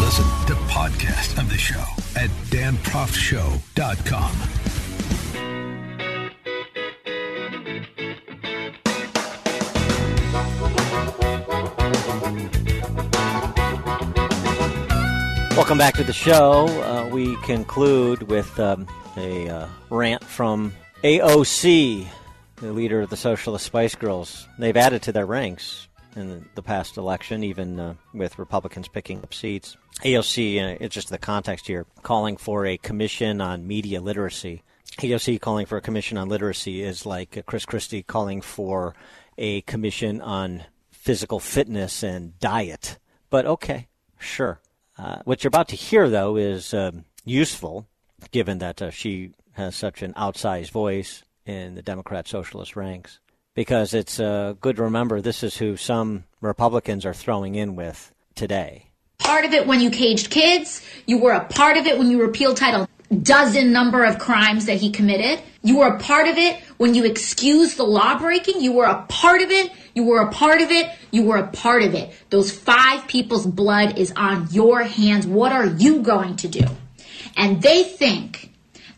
Listen 0.00 0.24
to 0.46 0.54
podcast 0.70 1.38
of 1.38 1.48
the 1.50 1.58
show 1.58 1.84
at 2.16 2.30
danproftshow.com. 2.50 4.57
Welcome 15.58 15.76
back 15.78 15.94
to 15.94 16.04
the 16.04 16.12
show. 16.12 16.68
Uh, 16.84 17.08
we 17.08 17.34
conclude 17.38 18.22
with 18.22 18.60
um, 18.60 18.86
a 19.16 19.48
uh, 19.48 19.68
rant 19.90 20.22
from 20.22 20.72
AOC, 21.02 22.06
the 22.58 22.72
leader 22.72 23.00
of 23.00 23.10
the 23.10 23.16
Socialist 23.16 23.66
Spice 23.66 23.96
Girls. 23.96 24.46
They've 24.56 24.76
added 24.76 25.02
to 25.02 25.12
their 25.12 25.26
ranks 25.26 25.88
in 26.14 26.48
the 26.54 26.62
past 26.62 26.96
election, 26.96 27.42
even 27.42 27.80
uh, 27.80 27.94
with 28.14 28.38
Republicans 28.38 28.86
picking 28.86 29.18
up 29.18 29.34
seats. 29.34 29.76
AOC, 30.04 30.62
uh, 30.62 30.76
it's 30.80 30.94
just 30.94 31.08
the 31.08 31.18
context 31.18 31.66
here, 31.66 31.86
calling 32.04 32.36
for 32.36 32.64
a 32.64 32.78
commission 32.78 33.40
on 33.40 33.66
media 33.66 34.00
literacy. 34.00 34.62
AOC 34.98 35.40
calling 35.40 35.66
for 35.66 35.76
a 35.76 35.82
commission 35.82 36.16
on 36.16 36.28
literacy 36.28 36.82
is 36.82 37.04
like 37.04 37.42
Chris 37.46 37.66
Christie 37.66 38.04
calling 38.04 38.42
for 38.42 38.94
a 39.36 39.62
commission 39.62 40.20
on 40.20 40.62
physical 40.92 41.40
fitness 41.40 42.04
and 42.04 42.38
diet. 42.38 42.98
But 43.28 43.44
okay, 43.44 43.88
sure. 44.20 44.60
Uh, 44.98 45.20
what 45.24 45.42
you're 45.42 45.48
about 45.48 45.68
to 45.68 45.76
hear, 45.76 46.10
though, 46.10 46.36
is 46.36 46.74
um, 46.74 47.04
useful, 47.24 47.86
given 48.32 48.58
that 48.58 48.82
uh, 48.82 48.90
she 48.90 49.32
has 49.52 49.76
such 49.76 50.02
an 50.02 50.12
outsized 50.14 50.70
voice 50.70 51.22
in 51.46 51.74
the 51.74 51.82
Democrat 51.82 52.26
Socialist 52.26 52.76
ranks, 52.76 53.20
because 53.54 53.94
it's 53.94 54.18
uh, 54.18 54.54
good 54.60 54.76
to 54.76 54.82
remember 54.82 55.20
this 55.20 55.42
is 55.42 55.56
who 55.56 55.76
some 55.76 56.24
Republicans 56.40 57.06
are 57.06 57.14
throwing 57.14 57.54
in 57.54 57.76
with 57.76 58.12
today. 58.34 58.90
Part 59.18 59.44
of 59.44 59.52
it 59.52 59.66
when 59.66 59.80
you 59.80 59.90
caged 59.90 60.30
kids. 60.30 60.84
You 61.06 61.18
were 61.18 61.32
a 61.32 61.44
part 61.44 61.76
of 61.76 61.86
it 61.86 61.98
when 61.98 62.10
you 62.10 62.20
repealed 62.20 62.56
Title 62.56 62.88
dozen 63.22 63.72
number 63.72 64.04
of 64.04 64.18
crimes 64.18 64.66
that 64.66 64.76
he 64.76 64.90
committed. 64.90 65.42
You 65.68 65.80
were 65.80 65.88
a 65.88 65.98
part 65.98 66.28
of 66.28 66.38
it 66.38 66.58
when 66.78 66.94
you 66.94 67.04
excused 67.04 67.76
the 67.76 67.84
law 67.84 68.18
breaking. 68.18 68.62
You 68.62 68.72
were 68.72 68.86
a 68.86 69.02
part 69.02 69.42
of 69.42 69.50
it. 69.50 69.70
You 69.94 70.04
were 70.04 70.22
a 70.22 70.32
part 70.32 70.62
of 70.62 70.70
it. 70.70 70.90
You 71.10 71.24
were 71.24 71.36
a 71.36 71.46
part 71.46 71.82
of 71.82 71.94
it. 71.94 72.10
Those 72.30 72.50
five 72.50 73.06
people's 73.06 73.46
blood 73.46 73.98
is 73.98 74.10
on 74.16 74.48
your 74.50 74.82
hands. 74.82 75.26
What 75.26 75.52
are 75.52 75.66
you 75.66 76.00
going 76.00 76.36
to 76.36 76.48
do? 76.48 76.64
And 77.36 77.60
they 77.60 77.82
think 77.82 78.50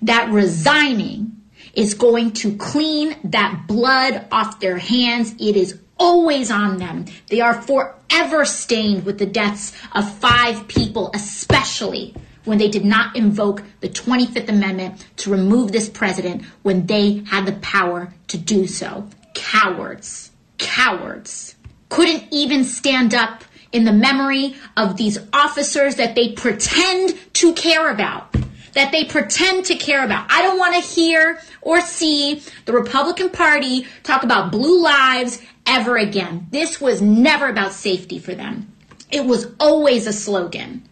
that 0.02 0.30
resigning 0.30 1.42
is 1.74 1.94
going 1.94 2.34
to 2.34 2.56
clean 2.56 3.16
that 3.24 3.64
blood 3.66 4.28
off 4.30 4.60
their 4.60 4.78
hands. 4.78 5.34
It 5.40 5.56
is 5.56 5.76
always 5.98 6.52
on 6.52 6.76
them. 6.76 7.06
They 7.30 7.40
are 7.40 7.60
forever 7.60 8.44
stained 8.44 9.05
with 9.05 9.18
the 9.18 9.26
deaths 9.26 9.72
of 9.90 10.09
five 10.18 10.68
people, 10.68 11.10
especially 11.14 12.14
when 12.44 12.58
they 12.58 12.68
did 12.68 12.84
not 12.84 13.16
invoke 13.16 13.62
the 13.80 13.88
25th 13.88 14.48
Amendment 14.48 15.06
to 15.16 15.30
remove 15.30 15.72
this 15.72 15.88
president 15.88 16.44
when 16.62 16.86
they 16.86 17.22
had 17.26 17.46
the 17.46 17.52
power 17.52 18.12
to 18.28 18.38
do 18.38 18.66
so. 18.66 19.06
Cowards. 19.34 20.30
Cowards. 20.58 21.56
Couldn't 21.88 22.24
even 22.30 22.64
stand 22.64 23.14
up 23.14 23.44
in 23.72 23.84
the 23.84 23.92
memory 23.92 24.56
of 24.76 24.96
these 24.96 25.18
officers 25.32 25.96
that 25.96 26.14
they 26.14 26.32
pretend 26.32 27.18
to 27.34 27.52
care 27.54 27.90
about. 27.90 28.32
That 28.74 28.92
they 28.92 29.04
pretend 29.04 29.66
to 29.66 29.74
care 29.74 30.04
about. 30.04 30.26
I 30.30 30.42
don't 30.42 30.58
want 30.58 30.74
to 30.76 30.80
hear 30.80 31.40
or 31.60 31.80
see 31.80 32.42
the 32.66 32.72
Republican 32.72 33.30
Party 33.30 33.86
talk 34.04 34.22
about 34.22 34.52
blue 34.52 34.80
lives 34.82 35.42
ever 35.66 35.96
again. 35.96 36.46
This 36.50 36.80
was 36.80 37.02
never 37.02 37.48
about 37.48 37.72
safety 37.72 38.18
for 38.18 38.34
them. 38.34 38.72
It 39.10 39.24
was 39.24 39.48
always 39.58 40.06
a 40.06 40.12
slogan. 40.12 40.88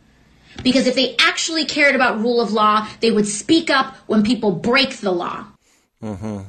Because 0.62 0.86
if 0.86 0.94
they 0.94 1.16
actually 1.18 1.64
cared 1.64 1.94
about 1.94 2.20
rule 2.20 2.40
of 2.40 2.52
law, 2.52 2.88
they 3.00 3.10
would 3.10 3.26
speak 3.26 3.70
up 3.70 3.94
when 4.06 4.22
people 4.22 4.52
break 4.52 4.96
the 4.98 5.12
law. 5.12 5.46
Mm-hmm. 6.02 6.40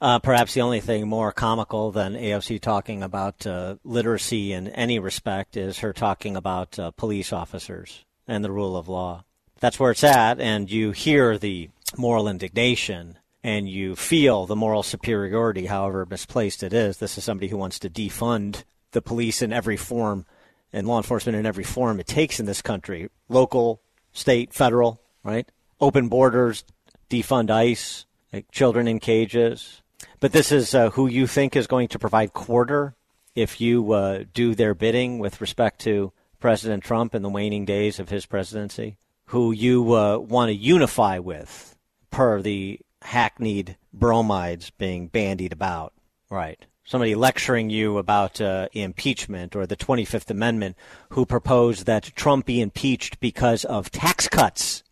Uh, 0.00 0.18
perhaps 0.18 0.54
the 0.54 0.60
only 0.60 0.80
thing 0.80 1.08
more 1.08 1.32
comical 1.32 1.90
than 1.90 2.14
AOC 2.14 2.60
talking 2.60 3.02
about 3.02 3.46
uh, 3.46 3.76
literacy 3.84 4.52
in 4.52 4.68
any 4.68 4.98
respect 4.98 5.56
is 5.56 5.78
her 5.78 5.92
talking 5.92 6.36
about 6.36 6.78
uh, 6.78 6.90
police 6.90 7.32
officers 7.32 8.04
and 8.26 8.44
the 8.44 8.50
rule 8.50 8.76
of 8.76 8.88
law. 8.88 9.24
That's 9.60 9.80
where 9.80 9.92
it's 9.92 10.04
at, 10.04 10.40
and 10.40 10.70
you 10.70 10.90
hear 10.90 11.38
the 11.38 11.70
moral 11.96 12.28
indignation 12.28 13.18
and 13.42 13.68
you 13.68 13.94
feel 13.94 14.46
the 14.46 14.56
moral 14.56 14.82
superiority, 14.82 15.66
however 15.66 16.06
misplaced 16.06 16.62
it 16.62 16.72
is. 16.72 16.96
This 16.96 17.18
is 17.18 17.24
somebody 17.24 17.48
who 17.48 17.58
wants 17.58 17.78
to 17.80 17.90
defund 17.90 18.64
the 18.92 19.02
police 19.02 19.42
in 19.42 19.52
every 19.52 19.76
form 19.76 20.26
and 20.74 20.86
law 20.88 20.98
enforcement 20.98 21.38
in 21.38 21.46
every 21.46 21.64
form 21.64 22.00
it 22.00 22.06
takes 22.06 22.40
in 22.40 22.46
this 22.46 22.60
country 22.60 23.08
local, 23.28 23.80
state, 24.12 24.52
federal, 24.52 25.00
right? 25.22 25.50
Open 25.80 26.08
borders, 26.08 26.64
defund 27.08 27.48
ICE, 27.48 28.04
like 28.32 28.50
children 28.50 28.88
in 28.88 28.98
cages. 28.98 29.82
But 30.20 30.32
this 30.32 30.52
is 30.52 30.74
uh, 30.74 30.90
who 30.90 31.06
you 31.06 31.26
think 31.26 31.56
is 31.56 31.66
going 31.66 31.88
to 31.88 31.98
provide 31.98 32.32
quarter 32.32 32.94
if 33.34 33.60
you 33.60 33.92
uh, 33.92 34.24
do 34.34 34.54
their 34.54 34.74
bidding 34.74 35.18
with 35.18 35.40
respect 35.40 35.80
to 35.82 36.12
President 36.40 36.82
Trump 36.84 37.14
in 37.14 37.22
the 37.22 37.30
waning 37.30 37.64
days 37.64 37.98
of 37.98 38.10
his 38.10 38.26
presidency, 38.26 38.96
who 39.26 39.52
you 39.52 39.94
uh, 39.94 40.18
want 40.18 40.50
to 40.50 40.54
unify 40.54 41.18
with 41.18 41.76
per 42.10 42.42
the 42.42 42.80
hackneyed 43.02 43.76
bromides 43.92 44.70
being 44.70 45.08
bandied 45.08 45.52
about, 45.52 45.92
right? 46.30 46.66
Somebody 46.84 47.14
lecturing 47.14 47.70
you 47.70 47.98
about 47.98 48.40
uh, 48.40 48.68
impeachment 48.72 49.56
or 49.56 49.66
the 49.66 49.76
25th 49.76 50.30
Amendment 50.30 50.76
who 51.10 51.26
proposed 51.26 51.86
that 51.86 52.12
Trump 52.14 52.46
be 52.46 52.60
impeached 52.60 53.20
because 53.20 53.64
of 53.64 53.90
tax 53.90 54.28
cuts. 54.28 54.82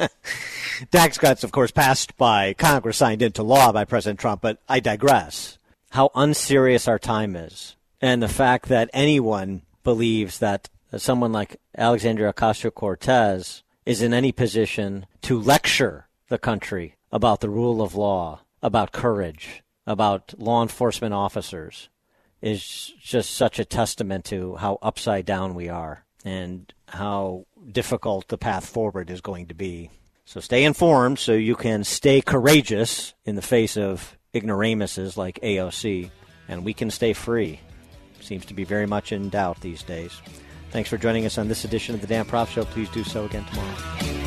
tax 0.90 1.18
cuts, 1.18 1.44
of 1.44 1.52
course, 1.52 1.70
passed 1.70 2.16
by 2.16 2.54
Congress, 2.54 2.96
signed 2.96 3.22
into 3.22 3.42
law 3.42 3.72
by 3.72 3.84
President 3.84 4.18
Trump, 4.18 4.40
but 4.40 4.58
I 4.68 4.80
digress. 4.80 5.58
How 5.90 6.10
unserious 6.14 6.88
our 6.88 6.98
time 6.98 7.36
is. 7.36 7.76
And 8.00 8.22
the 8.22 8.28
fact 8.28 8.68
that 8.68 8.90
anyone 8.92 9.62
believes 9.84 10.38
that 10.38 10.70
someone 10.96 11.32
like 11.32 11.60
Alexandria 11.76 12.32
Ocasio 12.32 12.72
Cortez 12.72 13.62
is 13.84 14.02
in 14.02 14.14
any 14.14 14.32
position 14.32 15.06
to 15.22 15.38
lecture 15.38 16.06
the 16.28 16.38
country 16.38 16.96
about 17.10 17.40
the 17.40 17.50
rule 17.50 17.82
of 17.82 17.94
law, 17.94 18.40
about 18.62 18.92
courage, 18.92 19.62
about 19.86 20.34
law 20.38 20.62
enforcement 20.62 21.14
officers 21.14 21.88
is 22.40 22.92
just 23.00 23.30
such 23.30 23.58
a 23.58 23.64
testament 23.64 24.24
to 24.26 24.56
how 24.56 24.78
upside 24.82 25.24
down 25.24 25.54
we 25.54 25.68
are 25.68 26.04
and 26.24 26.72
how 26.88 27.46
difficult 27.70 28.28
the 28.28 28.38
path 28.38 28.66
forward 28.66 29.10
is 29.10 29.20
going 29.20 29.46
to 29.46 29.54
be. 29.54 29.90
So 30.24 30.40
stay 30.40 30.64
informed 30.64 31.18
so 31.18 31.32
you 31.32 31.56
can 31.56 31.84
stay 31.84 32.20
courageous 32.20 33.14
in 33.24 33.36
the 33.36 33.42
face 33.42 33.76
of 33.76 34.16
ignoramuses 34.32 35.16
like 35.16 35.40
AOC, 35.40 36.10
and 36.48 36.64
we 36.64 36.74
can 36.74 36.90
stay 36.90 37.12
free. 37.12 37.60
Seems 38.20 38.46
to 38.46 38.54
be 38.54 38.64
very 38.64 38.86
much 38.86 39.12
in 39.12 39.28
doubt 39.30 39.60
these 39.60 39.82
days. 39.82 40.12
Thanks 40.70 40.88
for 40.88 40.96
joining 40.96 41.26
us 41.26 41.38
on 41.38 41.48
this 41.48 41.64
edition 41.64 41.94
of 41.94 42.00
the 42.00 42.06
Dan 42.06 42.24
Proft 42.24 42.48
Show. 42.48 42.64
Please 42.64 42.88
do 42.90 43.04
so 43.04 43.24
again 43.24 43.44
tomorrow. 43.44 44.21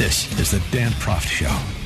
This 0.00 0.40
is 0.40 0.50
the 0.50 0.62
Dan 0.74 0.92
Proft 0.92 1.28
Show. 1.28 1.79